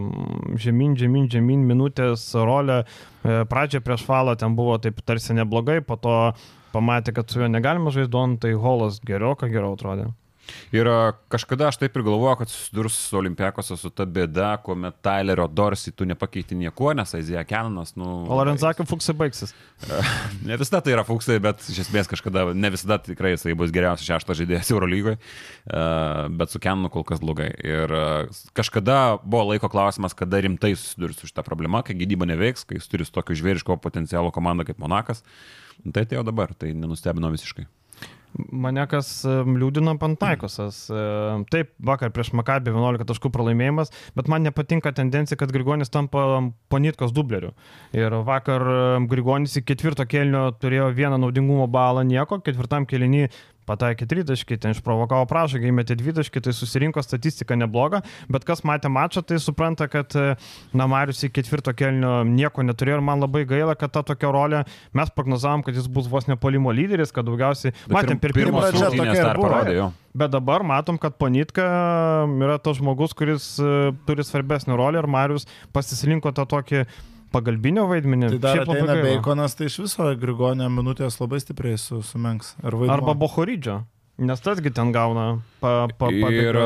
žemyn, 0.61 0.95
žemyn, 0.99 1.27
žemyn, 1.31 1.65
minutės 1.67 2.29
rolę. 2.37 2.83
E, 2.83 3.41
Pradžioje 3.49 3.83
prieš 3.85 4.05
falą 4.07 4.37
ten 4.39 4.55
buvo 4.55 4.77
taip 4.81 5.01
tarsi 5.05 5.35
neblogai, 5.37 5.81
po 5.85 5.97
to 5.99 6.15
pamatė, 6.71 7.15
kad 7.17 7.29
su 7.31 7.41
juo 7.41 7.49
negalima 7.51 7.91
žaisti, 7.91 8.23
tai 8.41 8.53
Holas 8.55 9.01
geriau, 9.03 9.35
ką 9.35 9.51
geriau 9.51 9.75
atrodė. 9.75 10.11
Ir 10.75 10.87
kažkada 11.31 11.67
aš 11.69 11.77
taip 11.81 11.95
ir 11.95 12.03
galvojau, 12.05 12.37
kad 12.41 12.51
susidurs 12.51 12.95
su 12.95 13.17
Olimpiakose 13.19 13.75
su 13.79 13.91
ta 13.93 14.05
bėda, 14.07 14.53
kuomet 14.63 14.97
Tylerio 15.03 15.47
Dorsi 15.51 15.93
tu 15.95 16.07
nepakeiti 16.07 16.55
niekuo, 16.57 16.93
nes 16.97 17.11
Aizija 17.17 17.43
Kenanas, 17.47 17.93
nu... 17.99 18.07
O 18.27 18.37
Lorenzakio 18.39 18.85
fuksai 18.87 19.15
baigsis. 19.19 19.53
ne 20.47 20.57
visada 20.59 20.81
tai 20.85 20.95
yra 20.95 21.05
fuksai, 21.07 21.39
bet 21.43 21.63
iš 21.71 21.83
esmės 21.85 22.09
kažkada, 22.11 22.49
ne 22.55 22.71
visada 22.73 22.99
tikrai 23.03 23.33
jisai 23.35 23.55
bus 23.59 23.73
geriausias 23.75 24.07
šeštas 24.07 24.41
žaidėjas 24.41 24.71
Eurolygoje, 24.75 25.19
bet 26.39 26.53
su 26.53 26.63
Kenanu 26.63 26.91
kol 26.93 27.05
kas 27.07 27.23
blogai. 27.23 27.51
Ir 27.67 27.95
kažkada 28.57 29.01
buvo 29.23 29.49
laiko 29.51 29.71
klausimas, 29.71 30.15
kada 30.17 30.39
rimtai 30.43 30.73
susidurs 30.77 31.19
su 31.19 31.31
šitą 31.31 31.45
problemą, 31.47 31.83
kai 31.87 31.97
gydyba 31.99 32.29
neveiks, 32.31 32.63
kai 32.67 32.79
jis 32.79 32.89
turi 32.91 33.07
tokio 33.11 33.37
žvėriško 33.37 33.79
potencialo 33.83 34.31
komandą 34.35 34.67
kaip 34.67 34.79
Monakas. 34.81 35.25
Tai 35.81 36.05
atėjo 36.05 36.23
dabar, 36.27 36.51
tai 36.55 36.75
nenustebino 36.77 37.31
visiškai. 37.33 37.67
Mane 38.33 38.85
kas 38.87 39.09
liūdino 39.27 39.93
Pantaikosas. 39.99 40.85
Taip, 41.51 41.71
vakar 41.83 42.13
prieš 42.15 42.31
Makabį 42.37 42.71
11 42.73 43.07
taškų 43.09 43.31
pralaimėjimas, 43.33 43.91
bet 44.15 44.31
man 44.31 44.45
nepatinka 44.47 44.93
tendencija, 44.95 45.37
kad 45.39 45.51
Grigonis 45.51 45.91
tampa 45.91 46.23
Ponitkos 46.71 47.11
dubleriu. 47.15 47.51
Ir 47.97 48.15
vakar 48.27 48.63
Grigonis 49.11 49.57
į 49.59 49.65
ketvirto 49.67 50.07
kelnio 50.07 50.47
turėjo 50.61 50.91
vieną 50.95 51.19
naudingumo 51.21 51.67
balą, 51.71 52.05
nieko, 52.07 52.39
ketvirtam 52.45 52.87
kelnį 52.89 53.27
pataikė 53.69 54.07
tritaškį, 54.09 54.57
ten 54.61 54.75
išprovokavo 54.75 55.27
pražagį, 55.29 55.69
įmetė 55.71 55.97
dvitaškį, 55.99 56.43
tai 56.45 56.53
susirinko 56.55 57.03
statistika 57.05 57.57
nebloga, 57.59 58.01
bet 58.31 58.45
kas 58.47 58.65
matė 58.67 58.91
mačą, 58.91 59.23
tai 59.25 59.39
supranta, 59.43 59.87
kad 59.91 60.15
e, 60.17 60.35
Namarius 60.77 61.23
į 61.27 61.31
ketvirto 61.35 61.73
kelnio 61.77 62.21
nieko 62.27 62.65
neturėjo 62.65 62.99
ir 62.99 63.05
man 63.05 63.23
labai 63.23 63.45
gaila, 63.49 63.77
kad 63.79 63.93
ta 63.95 64.03
tokia 64.07 64.33
rolė, 64.33 64.63
mes 64.97 65.13
prognozavom, 65.15 65.65
kad 65.65 65.77
jis 65.77 65.89
bus 65.91 66.09
vos 66.11 66.29
nepolimo 66.29 66.73
lyderis, 66.75 67.13
kad 67.15 67.27
daugiausiai, 67.29 67.75
matėm, 67.91 68.21
per 68.21 68.35
pirmą 68.37 68.65
pradžią. 68.71 69.91
Bet 70.11 70.33
dabar 70.33 70.63
matom, 70.67 70.97
kad 70.99 71.15
Ponitka 71.15 71.63
yra 72.27 72.57
tas 72.59 72.81
žmogus, 72.81 73.13
kuris 73.15 73.53
uh, 73.63 73.93
turi 74.07 74.25
svarbesnį 74.27 74.75
rolę 74.75 74.99
ir 74.99 75.07
Marius 75.07 75.47
pasisilinko 75.71 76.33
tą 76.35 76.43
tokį 76.51 76.83
pagalbinio 77.31 77.87
vaidmenį. 77.89 78.33
Tai 78.35 78.41
dar 78.43 78.61
ateina 78.65 78.99
Beikonas, 79.01 79.55
tai 79.57 79.69
iš 79.71 79.79
viso 79.85 80.11
Grigonio 80.19 80.69
minutės 80.73 81.19
labai 81.21 81.41
stipriai 81.43 81.79
su, 81.81 82.03
sumenks. 82.05 82.55
Ar 82.63 82.77
Arba 82.97 83.15
Bohoridžio. 83.17 83.81
Nes 84.21 84.41
tasgi 84.43 84.69
ten 84.69 84.91
gauna 84.93 85.39
pa, 85.63 85.87
pa, 85.97 86.09
pa, 86.11 86.29
Ir 86.29 86.57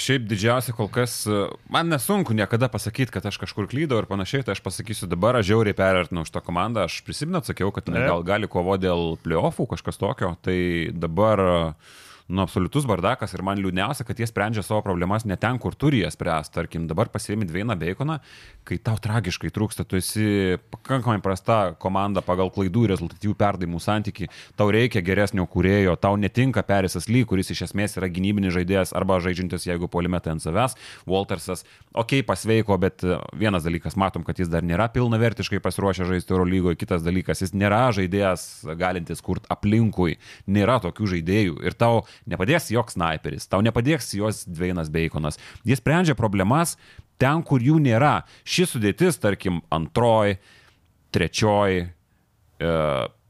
šiaip 0.00 0.24
didžiausia 0.30 0.72
kol 0.76 0.88
kas, 0.88 1.24
man 1.68 1.90
nesunku 1.92 2.32
niekada 2.32 2.70
pasakyti, 2.72 3.12
kad 3.12 3.26
aš 3.28 3.36
kažkur 3.42 3.66
klydau 3.68 3.98
ir 4.00 4.08
panašiai, 4.08 4.46
tai 4.46 4.54
aš 4.54 4.62
pasakysiu 4.64 5.08
dabar, 5.10 5.36
aš 5.36 5.50
žiauriai 5.50 5.76
pervertinau 5.76 6.24
šitą 6.24 6.40
komandą, 6.46 6.86
aš 6.88 7.02
prisimenu, 7.04 7.42
atsakiau, 7.42 7.74
kad 7.76 7.90
ne, 7.92 8.06
gal 8.08 8.24
gali 8.24 8.48
kovo 8.48 8.78
dėl 8.80 9.18
playoffų, 9.26 9.68
kažkas 9.74 10.00
tokio, 10.00 10.32
tai 10.46 10.56
dabar 10.96 11.44
nu, 12.26 12.40
absoliutus 12.40 12.86
bardakas 12.88 13.34
ir 13.36 13.42
man 13.44 13.58
liūdniausia, 13.60 14.04
kad 14.08 14.16
jie 14.16 14.24
sprendžia 14.28 14.62
savo 14.64 14.80
problemas 14.84 15.26
ne 15.28 15.36
ten, 15.36 15.58
kur 15.60 15.74
turi 15.76 16.00
jas 16.00 16.16
spręsti. 16.16 16.54
Tarkim, 16.54 16.86
dabar 16.88 17.10
pasiemi 17.12 17.44
Dvieną 17.44 17.76
Beikoną, 17.76 18.16
kai 18.64 18.78
tau 18.80 18.96
tragiškai 19.02 19.50
trūksta, 19.52 19.84
tu 19.84 19.98
esi 20.00 20.56
pakankamai 20.72 21.20
prasta 21.24 21.74
komanda 21.80 22.22
pagal 22.24 22.48
klaidų 22.54 22.86
ir 22.86 22.94
rezultatyvių 22.94 23.34
perdavimų 23.36 23.80
santyki, 23.82 24.30
tau 24.56 24.70
reikia 24.72 25.02
geresnio 25.04 25.44
kūrėjo, 25.50 25.98
tau 26.00 26.16
netinka 26.20 26.64
Perisas 26.64 27.10
Ly, 27.10 27.26
kuris 27.28 27.52
iš 27.52 27.66
esmės 27.68 27.98
yra 28.00 28.08
gynybinis 28.08 28.56
žaidėjas 28.56 28.94
arba 28.96 29.20
žaidžiantis, 29.20 29.68
jeigu 29.68 29.90
polimetai 29.92 30.32
ant 30.32 30.44
savęs, 30.44 30.78
Waltersas, 31.10 31.66
okei, 31.92 32.22
okay, 32.22 32.24
pasveiko, 32.24 32.78
bet 32.80 33.04
e, 33.04 33.18
vienas 33.36 33.68
dalykas, 33.68 33.98
matom, 34.00 34.24
kad 34.24 34.40
jis 34.40 34.48
dar 34.48 34.64
nėra 34.64 34.88
pilnavertiškai 34.94 35.60
pasiruošęs 35.64 36.08
žaisti 36.08 36.32
Euro 36.32 36.48
lygoje, 36.48 36.80
kitas 36.80 37.04
dalykas, 37.04 37.44
jis 37.44 37.52
nėra 37.52 37.84
žaidėjas 37.92 38.64
galintis 38.80 39.20
kurti 39.24 39.50
aplinkui, 39.52 40.16
nėra 40.48 40.80
tokių 40.84 41.12
žaidėjų 41.16 41.60
ir 41.68 41.76
tau 41.76 42.04
nepadės 42.30 42.70
joks 42.74 42.96
sniperis, 42.98 43.48
tau 43.50 43.62
nepadės 43.64 44.12
jos 44.16 44.44
Dvienas 44.48 44.90
Beikonas. 44.92 45.40
Jis 45.66 45.82
sprendžia 45.82 46.16
problemas 46.18 46.76
ten, 47.20 47.42
kur 47.46 47.62
jų 47.62 47.80
nėra. 47.82 48.22
Ši 48.46 48.68
sudėtis, 48.74 49.20
tarkim, 49.22 49.60
antroji, 49.74 50.38
trečioji, 51.14 51.84
e, 52.58 52.72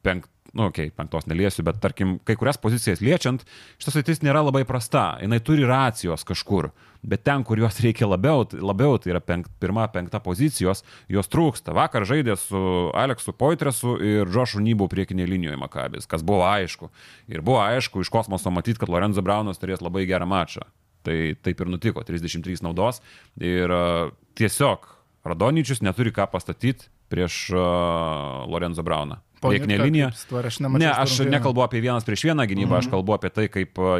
penkt, 0.04 0.30
nu, 0.54 0.68
okei, 0.70 0.86
okay, 0.86 0.96
penktos 0.96 1.26
neliesiu, 1.26 1.64
bet 1.66 1.80
tarkim, 1.82 2.16
kai 2.24 2.36
kurias 2.38 2.58
pozicijas 2.62 3.02
liečiant, 3.02 3.42
šitas 3.80 3.96
sritis 3.96 4.22
nėra 4.22 4.44
labai 4.44 4.62
prasta, 4.68 5.16
jinai 5.22 5.40
turi 5.42 5.66
racijos 5.66 6.22
kažkur, 6.26 6.70
bet 7.02 7.24
ten, 7.26 7.42
kur 7.44 7.58
jos 7.58 7.80
reikia 7.82 8.06
labiau, 8.06 8.44
labiau 8.54 8.94
tai 9.02 9.12
yra 9.16 9.20
penk, 9.24 9.50
pirma, 9.62 9.88
penkta 9.92 10.20
pozicijos, 10.22 10.84
jos 11.10 11.30
trūksta. 11.32 11.74
Vakar 11.76 12.06
žaidė 12.08 12.38
su 12.40 12.62
Aleksu 12.94 13.34
Poitresu 13.36 13.98
ir 13.98 14.30
Džošu 14.30 14.62
Nybu 14.62 14.88
priekinėje 14.92 15.32
linijoje 15.34 15.60
Makabis, 15.60 16.08
kas 16.10 16.24
buvo 16.26 16.46
aišku. 16.46 16.88
Ir 17.34 17.42
buvo 17.44 17.60
aišku 17.64 18.06
iš 18.06 18.12
kosmoso 18.14 18.54
matyti, 18.54 18.80
kad 18.80 18.92
Lorenzo 18.92 19.26
Braunas 19.26 19.60
turės 19.60 19.84
labai 19.84 20.06
gerą 20.08 20.30
mačą. 20.30 20.64
Tai 21.04 21.18
taip 21.44 21.60
ir 21.60 21.68
nutiko, 21.68 22.00
33 22.06 22.62
naudos. 22.64 23.02
Ir 23.36 23.68
uh, 23.68 24.14
tiesiog 24.38 24.86
Radonyčius 25.28 25.82
neturi 25.84 26.14
ką 26.14 26.30
pastatyti 26.32 26.88
prieš 27.12 27.50
uh, 27.52 28.46
Lorenzo 28.48 28.86
Brauną. 28.86 29.20
Priekinė 29.52 29.78
linija. 29.82 30.10
Aš 30.10 30.60
ne, 30.64 30.90
aš 30.90 31.18
nekalbu 31.28 31.64
apie 31.66 31.82
vienas 31.84 32.06
prieš 32.06 32.26
vieną 32.30 32.46
gynybą, 32.50 32.70
mm 32.70 32.76
-hmm. 32.76 32.84
aš 32.86 32.90
kalbu 32.92 33.16
apie 33.16 33.30
tai, 33.30 33.48
kaip 33.48 33.78
uh, 33.78 33.94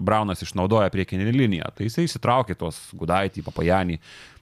Braunas 0.00 0.42
išnaudoja 0.42 0.90
priekinę 0.90 1.32
liniją. 1.32 1.72
Tai 1.76 1.86
jisai 1.86 2.04
įsitraukė 2.08 2.58
tos 2.58 2.80
Gudaitį, 2.92 3.42
Papajanį. 3.42 3.98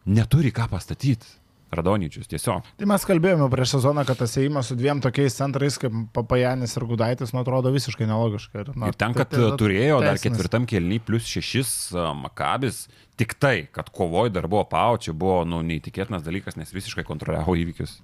Neturi 0.06 0.50
ką 0.50 0.68
pastatyti. 0.70 1.40
Radonyčius 1.70 2.26
tiesiog. 2.30 2.66
Tai 2.80 2.86
mes 2.90 3.04
kalbėjome 3.06 3.46
prieš 3.52 3.76
sezoną, 3.76 4.02
kad 4.06 4.18
tas 4.18 4.32
įėjimas 4.38 4.72
su 4.72 4.76
dviem 4.78 4.98
tokiais 5.02 5.36
centrais 5.38 5.76
kaip 5.78 5.94
Papajanis 6.16 6.74
ir 6.74 6.86
Gudaitis, 6.90 7.30
man 7.34 7.44
atrodo, 7.44 7.70
visiškai 7.74 8.08
nelogiška. 8.10 8.64
Ir, 8.64 8.72
na, 8.74 8.90
ir 8.90 8.98
ten, 8.98 9.14
kad 9.14 9.30
tai, 9.30 9.38
tai, 9.44 9.52
turėjo 9.60 10.00
teisinis. 10.02 10.08
dar 10.08 10.22
ketvirtam 10.24 10.66
kelny 10.70 10.98
plus 11.06 11.30
šešis 11.30 11.72
Makabis, 12.18 12.82
tik 13.20 13.36
tai, 13.38 13.68
kad 13.70 13.92
kovoj 13.94 14.32
dar 14.34 14.50
buvo 14.50 14.64
paučia, 14.70 15.14
buvo 15.14 15.44
nu, 15.46 15.62
neįtikėtinas 15.66 16.26
dalykas, 16.26 16.58
nes 16.58 16.74
visiškai 16.74 17.06
kontroliavo 17.06 17.54
įvykius. 17.62 18.00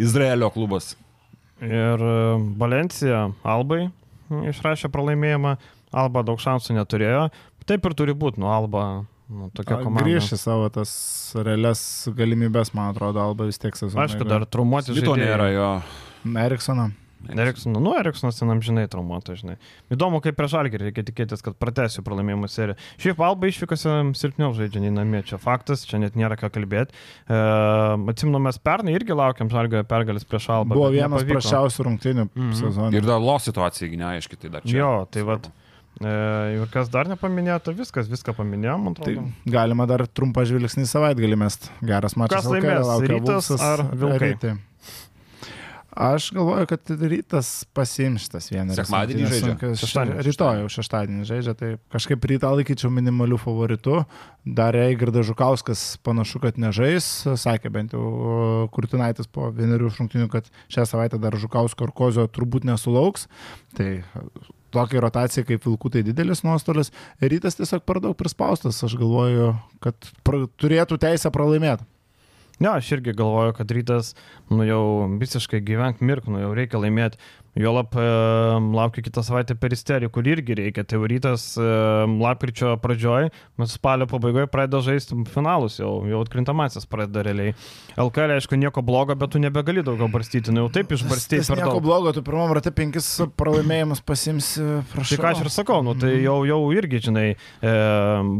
Izraelio 0.00 0.48
klubas. 0.54 0.94
Ir 1.62 2.02
Valencija 2.58 3.28
Albai 3.46 3.86
išrašė 4.50 4.90
pralaimėjimą, 4.92 5.56
Alba 5.92 6.22
daug 6.26 6.40
šansų 6.40 6.78
neturėjo. 6.78 7.26
Taip 7.68 7.84
ir 7.86 7.94
turi 7.94 8.14
būti, 8.18 8.40
nu 8.42 8.48
Alba 8.50 9.04
Nu, 9.32 9.48
tokia 9.54 9.78
komanda. 9.80 10.04
Grįžti 10.04 10.36
savo 10.36 10.66
tas 10.72 10.90
realias 11.40 11.80
galimybės, 12.18 12.74
man 12.76 12.90
atrodo, 12.92 13.22
Alba 13.22 13.46
vis 13.48 13.60
tiek 13.62 13.76
sezoną. 13.78 14.02
Aišku, 14.04 14.26
dar 14.28 14.44
traumuoti 14.44 14.92
žaidėjai. 14.92 15.06
To 15.08 15.14
nėra 15.16 15.46
jo. 15.54 15.68
Eriksoną. 16.42 16.90
Eriksoną, 17.30 17.80
nu, 17.80 17.94
Eriksonas 17.98 18.38
ten 18.38 18.50
amžinai 18.50 18.88
traumuotas, 18.90 19.40
žinai. 19.42 19.56
Įdomu, 19.94 20.20
kaip 20.24 20.36
prieš 20.38 20.56
Algerį 20.58 20.88
reikia 20.88 21.04
tikėtis, 21.06 21.44
kad 21.44 21.56
pratęsiu 21.60 22.02
pralaimėjimų 22.06 22.50
seriją. 22.50 22.76
Šiaip 23.02 23.22
Alba 23.22 23.50
išvykose 23.50 23.94
silpniau 24.18 24.50
žaidžia 24.56 24.82
nei 24.82 24.92
namie, 24.94 25.22
čia 25.26 25.38
faktas, 25.42 25.86
čia 25.88 26.00
net 26.02 26.18
nėra 26.18 26.38
ką 26.40 26.50
kalbėti. 26.54 26.96
E, 27.30 27.40
Atsimnu, 28.12 28.42
mes 28.42 28.58
pernai 28.62 28.96
irgi 28.98 29.16
laukiam 29.16 29.50
Žalgio 29.52 29.84
pergalės 29.88 30.26
prieš 30.28 30.50
Albą. 30.56 30.76
Buvo 30.78 30.90
vienas 30.94 31.26
prašiausių 31.28 31.88
rungtynių 31.88 32.26
mm 32.26 32.32
-hmm. 32.38 32.54
sezoną. 32.58 32.92
Ir 32.96 33.06
dar 33.06 33.20
lo 33.22 33.38
situacija, 33.38 33.90
neaiškiai, 34.02 34.40
tai 34.42 34.50
dar 34.56 34.66
čia. 34.66 34.78
Jo, 34.78 35.06
tai 35.10 35.22
vad. 35.28 35.50
E, 36.00 36.10
ir 36.56 36.66
kas 36.72 36.88
dar 36.88 37.06
nepaminėta, 37.06 37.74
viskas, 37.76 38.08
viską 38.10 38.34
paminėjom, 38.34 38.88
man 38.88 38.96
atrodo. 38.96 39.28
Tai 39.44 39.52
galima 39.52 39.86
dar 39.86 40.06
trumpą 40.06 40.44
žvilgsnį 40.48 40.88
savaitgalį 40.88 41.36
mest. 41.36 41.70
Geras 41.84 42.16
mačas. 42.16 42.42
Kas 42.42 42.50
laimės, 42.50 42.92
rytas 43.06 43.50
ar 43.60 43.84
vilkai? 43.92 44.32
Rytai. 44.32 44.54
Aš 45.92 46.30
galvoju, 46.32 46.66
kad 46.66 46.80
rytas 46.88 47.64
pasiims 47.76 48.24
tas 48.32 48.46
vienas. 48.48 48.78
Sekmadienį 48.80 49.26
žaidžia. 49.28 49.72
Šeštadienį. 49.76 50.22
Rytoj 50.24 50.60
jau 50.62 50.70
šeštadienį 50.72 51.26
žaidžia, 51.28 51.52
tai 51.58 51.68
kažkaip 51.92 52.24
rytą 52.30 52.48
laikyčiau 52.56 52.88
minimalių 52.96 53.36
favoritų. 53.42 53.98
Dar 54.56 54.78
Eigirdas 54.80 55.28
Žukauskas 55.28 55.84
panašu, 56.00 56.40
kad 56.46 56.56
nežais. 56.56 57.10
Sakė 57.44 57.68
bent 57.74 57.92
jau 57.92 58.64
Kurtinaitis 58.72 59.28
po 59.28 59.50
vienerių 59.52 59.92
šrungtinių, 59.92 60.30
kad 60.32 60.48
šią 60.72 60.88
savaitę 60.88 61.20
dar 61.20 61.36
Žukausko 61.36 61.90
ir 61.90 61.94
Kozio 62.00 62.24
turbūt 62.24 62.64
nesulauks. 62.72 63.28
Tai 63.76 63.92
tokiai 64.72 65.04
rotacijai 65.04 65.44
kaip 65.44 65.68
Vilkų 65.68 65.92
tai 65.92 66.06
didelis 66.08 66.40
nuostolis. 66.46 66.88
Rytas 67.20 67.60
tiesiog 67.60 67.84
per 67.84 68.00
daug 68.00 68.16
prispaustas, 68.16 68.80
aš 68.80 68.96
galvoju, 68.96 69.52
kad 69.84 70.12
turėtų 70.24 70.96
teisę 71.04 71.28
pralaimėti. 71.34 71.84
Ne, 72.62 72.70
aš 72.78 72.92
irgi 72.96 73.16
galvoju, 73.18 73.56
kad 73.58 73.70
rytas, 73.74 74.12
nu 74.52 74.66
jau 74.66 74.82
visiškai 75.18 75.62
gyvenk 75.66 76.02
mirk, 76.04 76.28
nu 76.30 76.42
jau 76.42 76.52
reikia 76.54 76.78
laimėti. 76.82 77.18
Juolap 77.58 77.92
e, 78.00 78.02
laukia 78.72 79.02
kitą 79.04 79.20
savaitę 79.26 79.52
peristerį, 79.60 80.08
kur 80.14 80.24
irgi 80.24 80.54
reikia. 80.56 80.86
Tai 80.88 81.02
rytas 81.10 81.42
lapkričio 81.58 82.78
pradžioj, 82.80 83.28
mes 83.60 83.74
spalio 83.76 84.06
pabaigoje 84.08 84.48
pradeda 84.48 84.80
žaisti 84.86 85.18
finalus, 85.28 85.76
jau, 85.82 85.90
jau 86.08 86.22
atkrintamasis 86.24 86.88
pradeda 86.88 87.26
realiai. 87.26 87.52
LKL, 88.00 88.38
aišku, 88.38 88.56
nieko 88.60 88.84
blogo, 88.86 89.16
bet 89.18 89.34
tu 89.34 89.42
nebegali 89.42 89.84
daugiau 89.84 90.08
barstyti, 90.12 90.54
nu 90.54 90.64
jau 90.64 90.70
taip 90.78 90.94
išbarstyti. 90.96 91.44
Tai 91.50 91.58
nieko 91.60 91.82
blogo, 91.84 92.14
tu 92.16 92.24
pirmam 92.24 92.54
rate 92.56 92.72
penkis 92.72 93.10
pralaimėjimus 93.36 94.00
pasimsi, 94.06 94.64
prašau. 94.94 95.18
Tai 95.18 95.20
ką 95.26 95.34
aš 95.34 95.44
ir 95.44 95.52
sakau, 95.52 95.82
nu 95.84 95.96
tai 95.98 96.14
jau, 96.22 96.38
jau 96.48 96.62
irgi, 96.72 97.02
žinai, 97.10 97.26
e, 97.36 97.76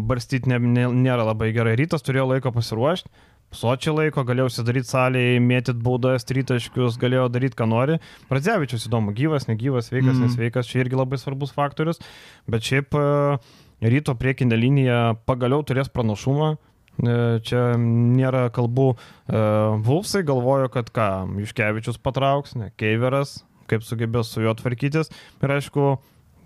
barstyti 0.09 0.55
nė, 0.55 0.62
nė, 0.79 0.89
nėra 1.05 1.29
labai 1.29 1.53
gerai. 1.53 1.77
Rytas 1.83 2.07
turėjo 2.07 2.31
laiko 2.33 2.55
pasiruošti 2.55 3.12
Sočio 3.53 3.92
laiko, 3.96 4.24
galėjau 4.24 4.48
užsidaryti 4.48 4.88
salėje, 4.88 5.40
mėtyti 5.44 5.84
baudas, 5.84 6.24
tritaškius, 6.28 6.96
galėjau 7.00 7.26
daryti, 7.32 7.59
ką 7.59 7.68
nori. 7.68 7.98
Pradzevičius 8.30 8.88
įdomu, 8.88 9.12
gyvas, 9.16 9.46
negyvas, 9.50 9.90
sveikas, 9.90 10.16
mm. 10.16 10.22
nesveikas, 10.24 10.70
čia 10.70 10.80
irgi 10.82 10.96
labai 10.96 11.20
svarbus 11.20 11.53
faktorius. 11.53 12.00
Bet 12.50 12.64
šiaip 12.64 12.96
e, 12.96 13.05
ryto 13.92 14.16
priekinė 14.18 14.59
linija 14.59 15.00
pagaliau 15.28 15.61
turės 15.68 15.92
pranašumą. 15.92 16.55
E, 17.03 17.18
čia 17.44 17.66
nėra 17.80 18.46
kalbų. 18.57 18.88
E, 18.92 19.44
Vulfsai 19.84 20.24
galvojo, 20.28 20.72
kad 20.72 20.88
ką, 20.94 21.11
Juškevičius 21.44 22.00
patrauks, 22.00 22.57
ne, 22.57 22.72
Keiveras, 22.80 23.42
kaip 23.68 23.84
sugebės 23.84 24.32
su 24.32 24.44
juo 24.44 24.57
tvarkytis. 24.57 25.12
Ir 25.44 25.57
aišku, 25.59 25.92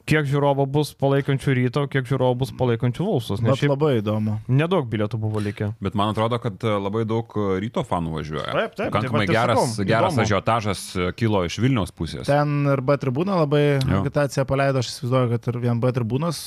kiek 0.07 0.28
žiūrovų 0.30 0.66
bus 0.70 0.92
palaikančių 0.98 1.54
ryto, 1.59 1.82
kiek 1.90 2.07
žiūrovų 2.09 2.38
bus 2.44 2.52
palaikančių 2.57 3.07
Vulsus. 3.07 3.42
Nes 3.44 3.59
šiaip 3.59 3.72
labai 3.74 3.96
įdomu. 4.00 4.38
Nedaug 4.48 4.86
bilietų 4.90 5.18
buvo 5.20 5.42
likę. 5.42 5.72
Bet 5.82 5.96
man 5.98 6.12
atrodo, 6.14 6.38
kad 6.42 6.62
e, 6.62 6.74
labai 6.82 7.04
daug 7.09 7.34
e, 7.34 7.46
ryto 7.64 7.82
fanų 7.86 8.14
važiuoja. 8.20 8.46
Taip, 8.46 8.76
taip. 8.78 8.92
Pakankamai 8.94 9.24
taip, 9.26 9.34
geras, 9.34 9.62
sakom, 9.62 9.88
geras 9.90 10.20
ažiotažas 10.22 10.84
e, 10.94 11.09
kilo 11.18 11.42
iš 11.48 11.59
Vilniaus 11.62 11.94
pusės. 11.96 12.28
Ten 12.30 12.70
ir 12.72 12.82
B 12.86 12.98
tribūna 13.02 13.40
labai 13.42 13.64
jo. 13.66 14.02
agitaciją 14.02 14.46
paleido, 14.48 14.82
aš 14.82 14.92
įsivaizduoju, 14.94 15.32
kad 15.34 15.50
ir 15.52 15.61
vien 15.66 15.82
B 15.82 15.92
tribūnas, 15.96 16.42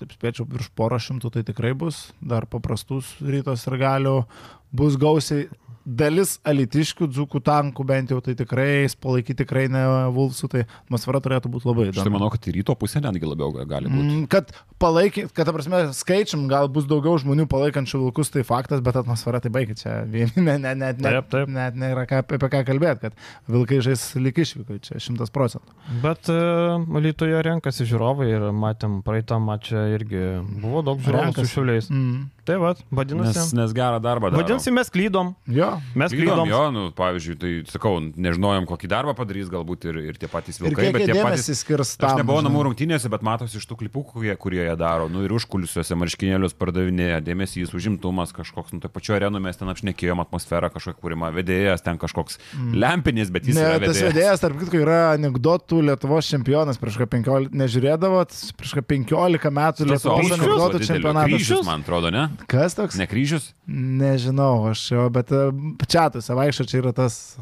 taip 0.00 0.16
spėčiau, 0.16 0.48
virš 0.56 0.72
poro 0.78 1.00
šimtų 1.00 1.34
tai 1.36 1.44
tikrai 1.46 1.74
bus, 1.76 2.06
dar 2.24 2.48
paprastus 2.50 3.14
rytos 3.20 3.68
ir 3.68 3.78
galių 3.84 4.18
bus 4.74 4.96
gausiai 4.98 5.46
dalis 5.84 6.38
alitiškių 6.48 7.08
dzukų 7.12 7.40
tankų 7.44 7.84
bent 7.86 8.12
jau 8.12 8.20
tai 8.24 8.34
tikrai 8.38 8.86
palaikyti 9.00 9.44
tikrai 9.44 9.66
ne 9.72 9.82
Vulfsų, 10.14 10.48
tai 10.52 10.64
atmosfera 10.66 11.20
turėtų 11.24 11.50
būti 11.52 11.68
labai 11.68 11.88
įdomi. 11.88 12.00
Aš 12.00 12.08
tai 12.08 12.14
manau, 12.14 12.30
kad 12.32 12.48
į 12.48 12.54
ryto 12.58 12.76
pusę 12.78 13.02
netgi 13.04 13.28
labiau 13.28 13.52
gali 13.54 13.90
būti. 13.90 14.04
Mm, 14.04 14.26
kad 14.32 14.52
palaiky, 14.80 15.26
kad, 15.30 15.48
ta 15.48 15.54
prasme, 15.54 15.80
skaičiam, 15.96 16.46
gal 16.50 16.70
bus 16.72 16.88
daugiau 16.90 17.18
žmonių 17.20 17.46
palaikančių 17.50 18.00
Vilkus, 18.04 18.32
tai 18.34 18.44
faktas, 18.46 18.82
bet 18.84 18.98
atmosfera 19.00 19.40
tai 19.44 19.52
baigit 19.54 19.82
čia. 19.82 20.02
Net 20.14 20.36
ne, 20.40 20.56
ne, 20.62 20.74
ne, 20.78 20.92
taip, 20.98 21.28
taip. 21.32 21.50
net 21.52 21.76
nėra 21.78 22.06
ką, 22.08 22.22
apie 22.24 22.50
ką 22.52 22.62
kalbėti, 22.68 23.08
kad 23.08 23.50
Vilkai 23.50 23.80
žais 23.84 24.06
lik 24.20 24.40
išvykai, 24.44 24.80
čia 24.84 25.00
šimtas 25.02 25.32
procentų. 25.34 25.76
Bet 26.04 26.30
uh, 26.32 26.80
Lietuvoje 27.04 27.42
renkasi 27.44 27.86
žiūrovai 27.88 28.30
ir 28.32 28.46
matėm 28.56 29.00
praeitą 29.06 29.40
mačą 29.42 29.86
irgi 29.94 30.24
buvo 30.62 30.84
daug 30.86 31.02
žiūrovų 31.04 31.34
su 31.36 31.50
šiuliais. 31.50 31.90
Mm. 31.92 32.24
Tai 32.44 32.58
vad, 32.60 32.76
Nes, 32.76 32.86
vadinasi. 32.92 33.56
nes 33.56 33.72
gerą 33.72 34.00
darbą 34.04 34.28
daro. 34.28 34.42
Vadinasi, 34.42 34.72
mes 34.74 34.90
klydom. 34.92 35.32
Jo. 35.48 35.70
Mes 35.96 36.12
Klydom, 36.12 36.44
klydom. 36.44 36.50
jo, 36.50 36.62
nu, 36.74 36.82
pavyzdžiui, 36.92 37.36
tai 37.40 37.52
sakau, 37.72 37.96
nežinojom, 38.04 38.66
kokį 38.68 38.90
darbą 38.92 39.14
padarys 39.16 39.48
galbūt 39.52 39.86
ir, 39.88 40.00
ir 40.10 40.18
tie 40.20 40.28
patys 40.28 40.60
vilkai, 40.60 40.90
bet 40.92 41.08
tie 41.08 41.16
patys... 41.16 41.48
skirs 41.56 41.94
Aš 41.96 42.18
nebuvau 42.20 42.42
namų 42.44 42.66
rungtynėse, 42.68 43.08
bet 43.12 43.24
matosi 43.24 43.56
iš 43.56 43.64
tų 43.70 43.78
klipų, 43.80 44.02
kurie, 44.10 44.34
kurie 44.40 44.60
jie 44.60 44.74
daro. 44.76 45.08
Nu 45.08 45.24
ir 45.24 45.32
užkulisiuose 45.32 45.96
marškinėlius 45.96 46.52
pardavinėja, 46.60 47.22
dėmesys, 47.24 47.72
užimtumas 47.76 48.34
kažkoks, 48.36 48.74
nu 48.76 48.84
tai 48.84 48.92
pačiu 48.92 49.16
arenu 49.16 49.40
mes 49.40 49.56
ten 49.56 49.72
apšnekėjom 49.72 50.20
atmosferą 50.26 50.68
kažkokią 50.74 51.00
kūrimą, 51.00 51.32
vedėjas 51.38 51.84
ten 51.86 51.96
kažkoks 52.02 52.36
mm. 52.52 52.76
lempinis, 52.84 53.32
bet 53.32 53.48
jis 53.48 53.56
Ne, 53.56 53.64
yra 53.64 53.80
tas 53.80 53.96
vedėjas. 53.96 54.12
vedėjas, 54.12 54.44
tarp 54.44 54.60
kitko, 54.60 54.82
yra 54.84 55.00
anegdotų 55.14 55.80
Lietuvos 55.88 56.28
čempionas 56.28 56.80
prieš 56.82 57.00
ką 57.00 57.08
15, 57.16 57.56
nežiūrėdavot, 57.56 58.36
prieš 58.60 58.76
ką 58.76 58.86
15 58.92 59.54
metų 59.60 59.88
Lietuvos 59.94 60.36
anegdotų 60.36 60.82
čempionatas. 60.84 61.32
Kryžius, 61.32 61.64
man 61.66 61.84
atrodo, 61.86 62.12
ne? 62.14 62.28
Kas 62.50 62.76
toks? 62.76 62.98
Ne 63.00 63.06
kryžius? 63.10 63.52
Nežinau, 63.68 64.66
aš 64.70 64.84
jau, 64.92 65.06
bet 65.12 65.32
čia 65.90 66.08
tu, 66.12 66.22
savaišė 66.24 66.66
čia 66.70 66.80
yra 66.82 66.94
tas 66.96 67.36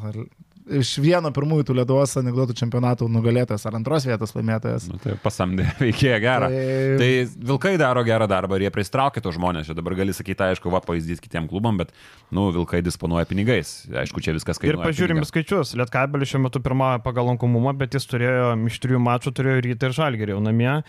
iš 0.70 0.94
vieno 1.02 1.30
pirmųjų 1.34 1.64
tų 1.68 1.74
Lietuvos 1.80 2.12
anegdotų 2.20 2.54
čempionatų 2.60 3.08
nugalėtojas 3.10 3.64
ar 3.66 3.74
antros 3.80 4.04
vietos 4.06 4.34
laimėtojas. 4.36 4.86
Nu, 4.92 4.98
tai 5.02 5.16
pasamdė 5.22 5.66
veikėją 5.82 6.18
gerą. 6.22 6.48
Tai- 6.52 7.00
Tai 7.02 7.10
vilkai 7.48 7.72
daro 7.80 8.04
gerą 8.06 8.26
darbą 8.30 8.56
ir 8.60 8.66
jie 8.68 8.70
pristraukia 8.74 9.20
tos 9.24 9.34
žmonės. 9.34 9.66
Čia 9.66 9.74
dabar 9.74 9.96
gali 9.98 10.14
sakyti, 10.14 10.38
aišku, 10.52 10.70
va, 10.70 10.78
pavyzdys 10.84 11.18
kitiem 11.24 11.48
klubam, 11.50 11.76
bet, 11.80 11.90
nu, 12.30 12.46
vilkai 12.54 12.82
disponuoja 12.84 13.26
pinigais. 13.26 13.72
Aišku, 13.90 14.22
čia 14.22 14.34
viskas 14.36 14.60
Ir 14.62 14.76
kainuoja. 14.76 14.86
pažiūrim 14.86 15.18
į 15.18 15.22
pinigą. 15.22 15.30
skaičius. 15.32 15.74
Lietkabelis 15.80 16.30
šiuo 16.30 16.42
metu 16.46 16.60
pirmąją 16.62 17.02
pagal 17.02 17.26
lankomumą, 17.32 17.72
bet 17.78 17.94
jis 17.98 18.06
turėjo 18.06 18.52
iš 18.70 18.78
trijų 18.84 19.00
mačų, 19.02 19.32
turėjo 19.34 19.64
rytą 19.66 19.90
ir 19.90 19.96
žalgerį, 19.98 20.36
o 20.38 20.40
namie 20.46 20.70
e, 20.72 20.82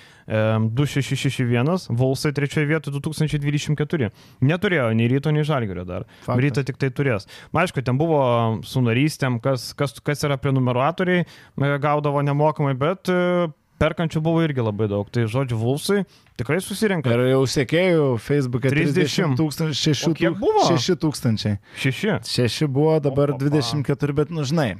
2661, 0.69 1.89
Volsai 1.97 2.31
trečioje 2.35 2.67
vietoje 2.69 2.99
2024. 2.99 4.09
Neturėjo 4.43 4.89
nei 4.97 5.07
ryto, 5.11 5.31
nei 5.33 5.43
žalgerio 5.47 5.85
dar. 5.87 6.05
Faktas. 6.25 6.41
Rytą 6.43 6.63
tik 6.67 6.79
tai 6.81 6.89
turės. 6.95 7.27
Na, 7.53 7.63
aišku, 7.65 7.83
ten 7.85 7.97
buvo 7.99 8.21
su 8.67 8.81
narystėm, 8.83 9.39
kas, 9.43 9.62
kas, 9.77 9.95
kas 10.03 10.23
yra 10.27 10.37
prenumeratoriai, 10.41 11.23
e, 11.23 11.73
gaudavo 11.83 12.21
nemokamai, 12.25 12.73
bet 12.79 13.11
e, 13.11 13.47
perkančių 13.83 14.21
buvo 14.23 14.43
irgi 14.45 14.63
labai 14.63 14.89
daug. 14.91 15.09
Tai 15.13 15.25
žodžiu, 15.29 15.57
Volsai 15.59 16.03
tikrai 16.39 16.59
susirinka. 16.63 17.11
Ir 17.13 17.33
jau 17.33 17.41
sekėjų 17.55 18.05
Facebook'e 18.23 18.71
30 18.73 18.99
30 18.99 19.39
tūkstančių, 19.39 19.79
6 19.81 20.05
O 20.09 20.13
kiek 20.19 20.37
buvo? 20.39 20.67
6 20.69 20.99
tūkstančiai. 21.03 21.57
Šeši. 21.79 22.13
6 22.29 22.69
buvo, 22.71 22.97
dabar 23.03 23.33
O, 23.33 23.39
papa. 23.39 23.51
24, 23.51 24.17
bet, 24.21 24.33
nu, 24.33 24.45
žinai, 24.47 24.71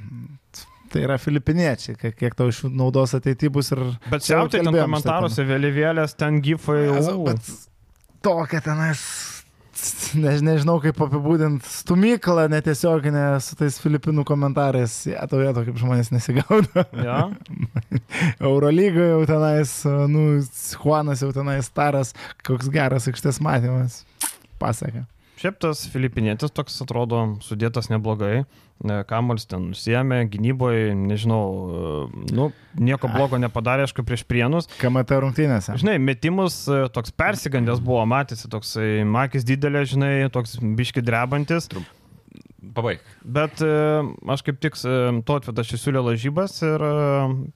tai 0.94 1.04
yra 1.08 1.18
filipiniečiai, 1.18 1.98
kiek, 1.98 2.16
kiek 2.20 2.36
tau 2.38 2.50
iš 2.52 2.64
naudos 2.70 3.16
ateityje 3.18 3.52
bus 3.54 3.72
ir... 3.74 3.82
Bet 4.08 4.26
jau 4.26 4.44
siautai 4.44 4.62
ten 4.62 4.74
komentaruose 4.76 5.46
vėliavėlės, 5.48 6.16
ten 6.18 6.38
gifai. 6.44 6.84
temą. 6.86 7.16
u. 7.18 7.26
Bet 7.32 7.50
tokia 8.24 8.62
tenais, 8.64 9.02
ne, 10.20 10.34
nežinau 10.48 10.76
kaip 10.82 10.98
apibūdinti, 11.06 11.68
stumykla 11.82 12.46
netiesioginė 12.52 13.24
su 13.44 13.58
tais 13.58 13.78
filipinų 13.82 14.24
komentarais, 14.28 14.96
ja, 15.10 15.24
tau 15.30 15.40
vieto 15.42 15.64
kaip 15.66 15.78
žmonės 15.80 16.12
nesigaudo. 16.14 16.84
Ja. 17.04 17.28
Eurolyga 18.50 19.10
jau 19.14 19.24
tenais, 19.30 19.76
nu, 20.10 20.26
Juanas 20.82 21.24
jau 21.24 21.32
tenais 21.36 21.70
taras, 21.74 22.14
koks 22.46 22.70
geras 22.74 23.10
aikštės 23.10 23.42
matymas. 23.44 24.02
Pasakė. 24.62 25.04
Šiaip 25.34 25.56
tas 25.58 25.80
filipinietis 25.90 26.52
toks 26.54 26.76
atrodo 26.84 27.24
sudėtas 27.42 27.88
neblogai. 27.90 28.44
E, 28.44 28.98
Kamuolis 29.08 29.48
ten 29.50 29.68
nusiemė, 29.72 30.20
gynyboje, 30.30 30.92
nežinau, 30.94 31.42
e, 31.64 32.28
nu, 32.36 32.46
nieko 32.78 33.10
blogo 33.10 33.40
nepadarė, 33.42 33.88
aišku, 33.88 34.04
prieš 34.06 34.22
prienus. 34.30 34.70
KMT 34.78 35.18
rungtynėse. 35.24 35.74
Žinai, 35.82 35.96
metimus 36.02 36.60
e, 36.70 36.84
toks 36.94 37.14
persigandęs 37.18 37.82
buvo, 37.82 38.04
matėsi, 38.10 38.50
toks 38.50 38.76
makis 39.10 39.46
didelė, 39.48 39.82
žinai, 39.90 40.12
toks 40.34 40.60
biški 40.62 41.02
drebantis. 41.02 41.66
Pabaig. 42.74 43.02
Bet 43.26 43.58
e, 43.62 43.74
aš 44.30 44.46
kaip 44.46 44.62
tik 44.62 44.78
to 44.78 45.40
atvedas 45.40 45.74
įsiūlė 45.74 46.06
lažybas 46.12 46.60
ir 46.62 46.86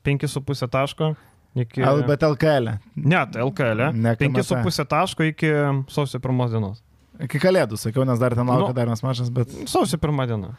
5,5 0.06 0.66
taško. 0.74 1.14
Iki... 1.58 1.86
Bet 2.06 2.26
LKL. 2.26 2.74
Ne, 2.98 3.22
tai 3.30 3.46
LKL. 3.46 3.88
KMT. 3.94 4.34
5,5 4.42 4.90
taško 4.90 5.30
iki 5.30 5.54
sausio 5.94 6.20
pirmos 6.22 6.52
dienos. 6.54 6.82
Iki 7.26 7.40
kalėdų, 7.42 7.78
sakiau, 7.80 8.04
nes 8.06 8.18
dar 8.22 8.34
ten 8.38 8.46
laukia 8.46 8.70
Nu. 8.70 8.74
dar 8.76 8.86
vienas 8.86 9.02
mačas, 9.02 9.30
bet... 9.34 9.50
Sausio 9.66 9.98
pirmą 9.98 10.26
dieną. 10.30 10.52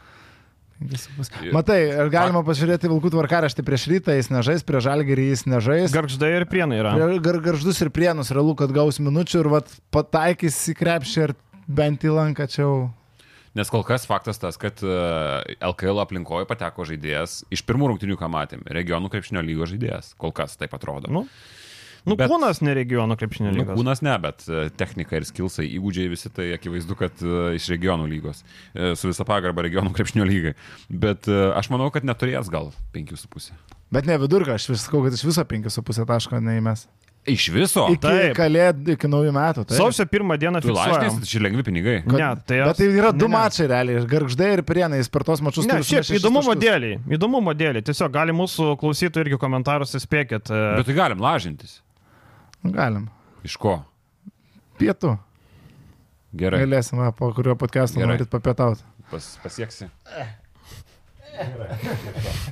Matai, 1.52 1.80
ar 1.92 2.08
galima 2.12 2.40
pažiūrėti 2.44 2.88
Vilkų 2.88 3.10
tvarkaraštį 3.12 3.64
prieš 3.66 3.82
rytą, 3.90 4.14
jis 4.16 4.30
nežais, 4.32 4.62
prieš 4.64 4.86
žalgerį 4.88 5.26
jis 5.28 5.42
nežais. 5.48 5.92
Garždai 5.92 6.30
ir 6.38 6.46
prienai 6.48 6.78
yra. 6.80 6.94
Prie- 6.96 7.18
Gar, 7.26 7.38
garždus 7.44 7.80
ir 7.84 7.90
prienus 7.92 8.32
realu, 8.32 8.54
kad 8.56 8.72
gaus 8.72 8.96
minučių 9.02 9.42
ir 9.42 9.50
vat, 9.52 9.68
pataikys 9.92 10.56
į 10.72 10.76
krepšį 10.80 11.20
ir 11.26 11.34
bent 11.68 12.00
į 12.08 12.14
lanką 12.16 12.48
čia 12.48 12.62
jau. 12.64 12.72
Nes 13.58 13.68
kol 13.68 13.82
kas 13.84 14.06
faktas 14.08 14.38
tas, 14.40 14.56
kad 14.60 14.78
LKL 14.80 16.00
aplinkoje 16.04 16.46
pateko 16.48 16.84
žaidėjas 16.88 17.40
iš 17.52 17.64
pirmų 17.66 17.90
rungtynių, 17.92 18.16
ką 18.16 18.28
matėm, 18.30 18.62
regionų 18.70 19.10
krepšinio 19.12 19.42
lygos 19.44 19.72
žaidėjas. 19.74 20.12
Kol 20.22 20.32
kas 20.32 20.54
taip 20.56 20.72
atrodo. 20.78 21.10
Nu, 21.12 21.24
nu 22.06 22.16
Bet- 22.16 22.30
kūnas 22.30 22.62
ne 22.62 22.74
regiono 22.74 23.16
krepšinio 23.16 23.50
Nu, 23.52 23.58
lygos. 23.60 23.76
kūnas 23.78 24.02
ne, 24.02 24.14
bet 24.18 24.44
e, 24.48 24.68
technika 24.70 25.16
ir 25.16 25.24
skilsai, 25.28 25.66
įgūdžiai 25.78 26.08
visi 26.12 26.30
tai 26.30 26.52
akivaizdu, 26.56 26.96
kad 26.96 27.12
e, 27.22 27.56
iš 27.58 27.68
regionų 27.74 28.08
lygos. 28.08 28.44
E, 28.74 28.94
Su 28.96 29.08
visa 29.10 29.24
pagarba 29.24 29.62
regionų 29.66 29.92
krepšinio 29.96 30.24
lygai. 30.24 30.54
Bet 30.90 31.28
aš 31.28 31.68
manau, 31.70 31.90
kad 31.92 32.04
neturės 32.04 32.48
gal 32.50 32.72
5,5. 32.94 33.50
Bet 33.92 34.06
ne 34.06 34.16
vidurką, 34.22 34.54
aš 34.54 34.68
vis 34.70 34.86
sakau, 34.86 35.02
kad 35.04 35.12
iš 35.12 35.24
viso 35.26 35.44
5,5 35.44 36.06
taško 36.06 36.40
neįmes. 36.40 36.86
Iš 37.28 37.50
viso? 37.52 37.82
Iki 37.92 38.00
taip. 38.00 38.30
kalėdų, 38.38 38.94
iki 38.94 39.08
naujų 39.12 39.32
metų. 39.36 39.64
taip. 39.68 39.76
Sausio 39.76 40.06
pirmą 40.08 40.38
dieną 40.40 40.62
Tu 40.62 40.70
fiksuojam. 40.70 41.18
tai 41.20 41.28
čia 41.28 41.40
lengvi 41.44 41.62
pinigai. 41.66 41.96
Kad- 42.06 42.16
Ne, 42.16 42.28
tai 42.48 42.60
Bet 42.64 42.70
aš- 42.70 42.76
tai 42.78 42.86
yra 42.96 43.10
du 43.12 43.28
ne, 43.28 43.34
mačai 43.34 43.66
realiai. 43.68 44.06
Garždai 44.08 44.48
ir 44.56 44.62
prienai, 44.62 44.96
jis 45.02 45.10
per 45.12 45.20
tos 45.28 45.42
mačius 45.44 45.66
Ne, 45.68 45.74
šiaip 45.84 46.00
taškus. 46.00 46.56
dėliai. 46.56 46.96
Įdomumo 47.12 47.52
dėliai. 47.52 47.82
Tiesiog 47.84 48.10
gali 48.10 48.32
mūsų 48.32 48.72
klausytojai 48.80 49.26
irgi 49.28 49.36
komentaruose 49.38 50.00
spėkit. 50.00 50.48
Bet 50.48 50.86
tai 50.86 50.94
galim 50.96 51.18
lažintis. 51.20 51.82
Galim. 52.64 53.08
Iš 53.44 53.56
ko? 53.56 53.78
Pietų. 54.80 55.14
Gerai. 56.36 56.60
Galėsim, 56.64 56.98
va, 57.00 57.10
po 57.12 57.32
kurio 57.34 57.56
podcast'o 57.58 57.98
Gerai. 58.00 58.14
norit 58.18 58.30
papietauti. 58.30 58.82
Pas, 59.10 59.38
pasieksi. 59.42 59.88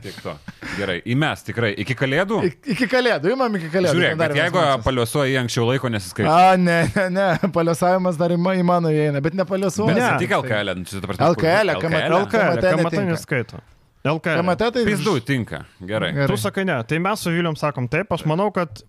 Tiek 0.02 0.16
to. 0.22 0.32
Gerai. 0.78 0.98
Įmes 1.12 1.42
tikrai. 1.44 1.72
Iki 1.82 1.94
kalėdų? 1.98 2.38
Ik- 2.48 2.68
Iki 2.74 2.86
kalėdų, 2.88 3.32
imam 3.34 3.54
iki 3.58 3.68
kalėdų. 3.72 3.94
Žiūrėk, 3.98 4.16
bet 4.20 4.34
jeigu 4.38 4.58
mačas. 4.60 4.84
paliuosuoji 4.86 5.36
anksčiau 5.42 5.66
laiko 5.68 5.88
nesiskaito. 5.92 6.30
A, 6.32 6.56
ne, 6.56 6.78
ne, 6.96 7.08
ne, 7.10 7.26
paliosavimas 7.54 8.16
dar 8.18 8.30
į 8.34 8.38
ma- 8.40 8.54
į 8.56 8.64
mano 8.64 8.88
įeina, 8.88 9.20
bet 9.22 9.34
nepaliosuoju. 9.34 9.92
Bet 9.92 10.02
Ne. 10.02 10.18
tik 10.22 10.30
LKL. 10.30 10.74
nu, 10.78 10.84
čia 10.84 11.00
prasme, 11.04 11.26
LKL, 11.34 11.74
KMT. 11.82 12.08
LKL, 12.22 12.60
KMT 12.64 13.04
neskaito. 13.12 13.60
LKL. 14.04 14.40
KMT 14.42 14.70
tai 14.72 14.84
Pizdu 14.86 15.20
tinka. 15.20 15.64
Gerai. 15.84 16.12
Gerai. 16.14 16.26
Tu 16.30 16.36
sakai 16.36 16.64
ne. 16.64 16.82
Tai 16.84 16.98
mes 16.98 17.20
su 17.20 17.30
Vilium 17.30 17.56
sakom 17.56 17.88
taip. 17.88 18.08
Aš 18.12 18.24
manau, 18.24 18.50
kad 18.54 18.80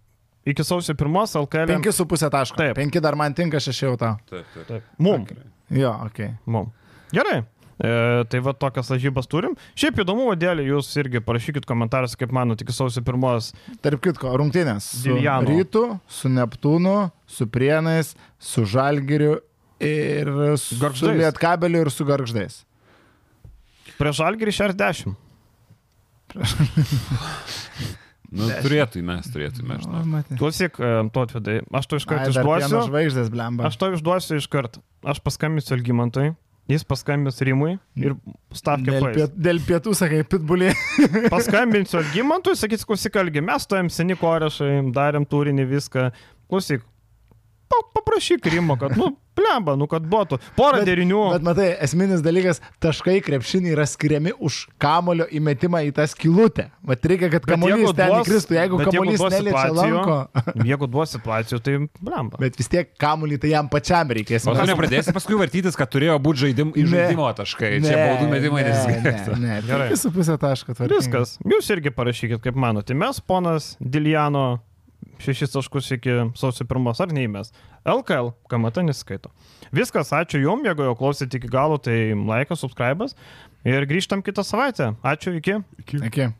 iki 0.53 0.65
sausio 0.65 0.95
pirmos 0.97 1.35
LKL. 1.39 1.77
5,5 1.77 2.29
taško. 2.33 2.57
Taip. 2.59 2.79
5 2.79 2.99
dar 3.03 3.17
man 3.19 3.35
tinka, 3.37 3.61
6 3.63 3.85
jau 3.85 3.95
tau. 3.99 4.17
Taip, 4.29 4.49
taip. 4.55 4.67
Taip. 4.67 4.91
Mum. 4.97 5.25
Jo, 5.73 5.93
ok. 6.07 6.21
Mum. 6.49 6.69
Gerai. 7.13 7.41
E, 7.79 7.91
tai 8.27 8.41
va 8.43 8.51
tokias 8.51 8.89
lažybas 8.91 9.29
turim. 9.31 9.53
Šiaip 9.79 10.01
įdomumo 10.03 10.33
dėlį 10.35 10.65
jūs 10.67 10.89
irgi 10.99 11.21
parašykit 11.23 11.67
komentaruose, 11.69 12.17
kaip 12.19 12.33
manote, 12.35 12.65
iki 12.65 12.75
sausio 12.75 13.03
pirmos. 13.07 13.53
Tarp 13.85 14.03
kitko, 14.03 14.33
rungtynės. 14.41 14.89
Su 14.99 15.13
Diljano. 15.13 15.47
Rytu, 15.47 15.85
su 16.11 16.31
Neptūnu, 16.33 16.97
su 17.29 17.47
Prienais, 17.47 18.11
su 18.35 18.65
Žalgiriu 18.67 19.37
ir 19.79 20.33
su 20.59 20.75
Gargždais. 20.81 21.15
Lietkabeliu 21.21 21.85
ir 21.85 21.93
su 21.95 22.07
Garždais. 22.09 22.65
Prieš 23.99 24.21
Algerį 24.27 24.51
60. 24.55 25.15
Nu, 28.29 28.45
turėtų 28.61 29.01
mes, 29.05 29.25
turėtų 29.33 29.63
mes. 29.65 29.87
O, 29.89 30.03
matai. 30.05 30.37
Klausyk, 30.37 30.77
e, 30.77 30.91
to 31.15 31.23
atvedai. 31.25 31.55
Aš 31.73 31.87
to 31.89 31.97
iš 31.97 32.05
Ai, 32.05 32.09
karto 32.11 32.35
dar 32.35 32.45
pieno 32.45 32.59
išduosiu. 32.67 32.91
žvaigždės, 32.91 33.31
blemba. 33.33 33.65
Aš 33.69 33.79
to 33.81 33.89
išduosiu 33.95 34.37
iš 34.37 34.47
karto. 34.53 34.83
Aš 35.01 35.21
paskambinsiu 35.25 35.73
Algimantui. 35.77 36.27
Jis 36.69 36.83
paskambins 36.85 37.39
Rimui 37.41 37.79
ir 37.97 38.13
stavkė 38.53 38.99
pais. 39.01 39.15
piet, 39.15 39.31
dėl 39.41 39.57
pietų, 39.65 39.95
sakai, 39.97 40.19
pitbulį. 40.29 40.67
Paskambinsiu 41.33 41.97
Algimantui, 42.03 42.53
sakys, 42.59 42.85
klausyk, 42.85 43.17
Algi, 43.17 43.41
mes 43.41 43.65
stojam 43.65 43.89
seni 43.89 44.13
korešai, 44.19 44.75
darėm 44.93 45.25
turinį 45.25 45.65
viską. 45.71 46.11
Klausyk, 46.45 46.85
paprašyk 47.93 48.45
Rimo, 48.49 48.75
kad, 48.81 48.95
nu, 48.97 49.11
plemba, 49.37 49.75
nu, 49.79 49.85
kad 49.89 50.03
būtų. 50.09 50.39
Porą 50.57 50.81
derinių. 50.87 51.19
Bet 51.35 51.45
matai, 51.45 51.67
esminis 51.85 52.23
dalykas, 52.25 52.59
taškai 52.83 53.19
krepšiniai 53.23 53.73
yra 53.75 53.85
skiriami 53.87 54.33
už 54.43 54.57
kamulio 54.81 55.27
įmetimą 55.37 55.81
į 55.87 55.93
tą 55.95 56.05
skilutę. 56.11 56.69
Vat 56.89 57.05
reikia, 57.07 57.29
kad 57.31 57.45
Bet 57.45 57.53
kamuolys 57.55 57.93
ten 57.97 58.15
įkristų, 58.17 58.57
jeigu 58.57 58.79
bet 58.81 58.89
kamuolys 58.91 59.23
neliečia 59.35 59.65
lanko. 59.77 60.17
Jeigu 60.69 60.89
duos 60.91 61.13
situacijų, 61.15 61.59
tai 61.65 61.75
blemba. 62.03 62.39
Bet 62.41 62.57
vis 62.59 62.69
tiek 62.71 62.91
kamuolį 62.99 63.39
tai 63.45 63.53
jam 63.53 63.69
pačiam 63.71 64.11
reikės. 64.17 64.47
O 64.49 64.55
tu 64.57 64.65
nepradėsi 64.69 65.13
paskui 65.15 65.37
vartytis, 65.39 65.77
kad 65.79 65.91
turėjo 65.93 66.17
būti 66.25 66.47
žaidim, 66.47 66.73
Ne. 66.75 66.87
žaidimo 66.89 67.29
taškai. 67.37 67.71
Čia 67.85 67.95
baudų 67.95 68.29
metimai 68.33 68.63
ne, 68.65 68.73
nesiskaito. 68.73 69.37
ne, 69.37 69.45
ne, 69.47 69.59
Gerai. 69.67 69.89
Gerai. 69.89 69.99
Su 69.99 70.11
pusė 70.15 70.35
taško 70.41 70.73
tvarkingai. 70.75 70.99
Viskas. 70.99 71.37
Jūs 71.47 71.69
irgi 71.75 71.93
parašykit, 71.95 72.41
kaip 72.43 72.57
manote. 72.59 72.97
Mes, 72.97 73.21
ponas 73.21 73.75
Diljano, 73.79 74.59
šešis 75.23 75.53
taškus 75.53 75.91
iki 75.97 76.17
sausio 76.39 76.65
pirmos 76.69 77.01
ar 77.03 77.13
neįmės. 77.15 77.53
LKL, 77.87 78.33
KMT 78.51 78.85
nesiskaito. 78.87 79.31
Viskas, 79.75 80.13
ačiū 80.15 80.41
Jums, 80.43 80.67
jeigu 80.67 80.87
jau 80.87 80.97
klausėte 80.99 81.39
iki 81.39 81.51
galo, 81.51 81.77
tai 81.77 82.13
laikas, 82.13 82.63
subscribas 82.63 83.15
ir 83.67 83.87
grįžtam 83.89 84.23
kitą 84.25 84.45
savaitę. 84.47 84.93
Ačiū, 85.03 85.35
iki. 85.39 85.59
Iki. 85.99 86.31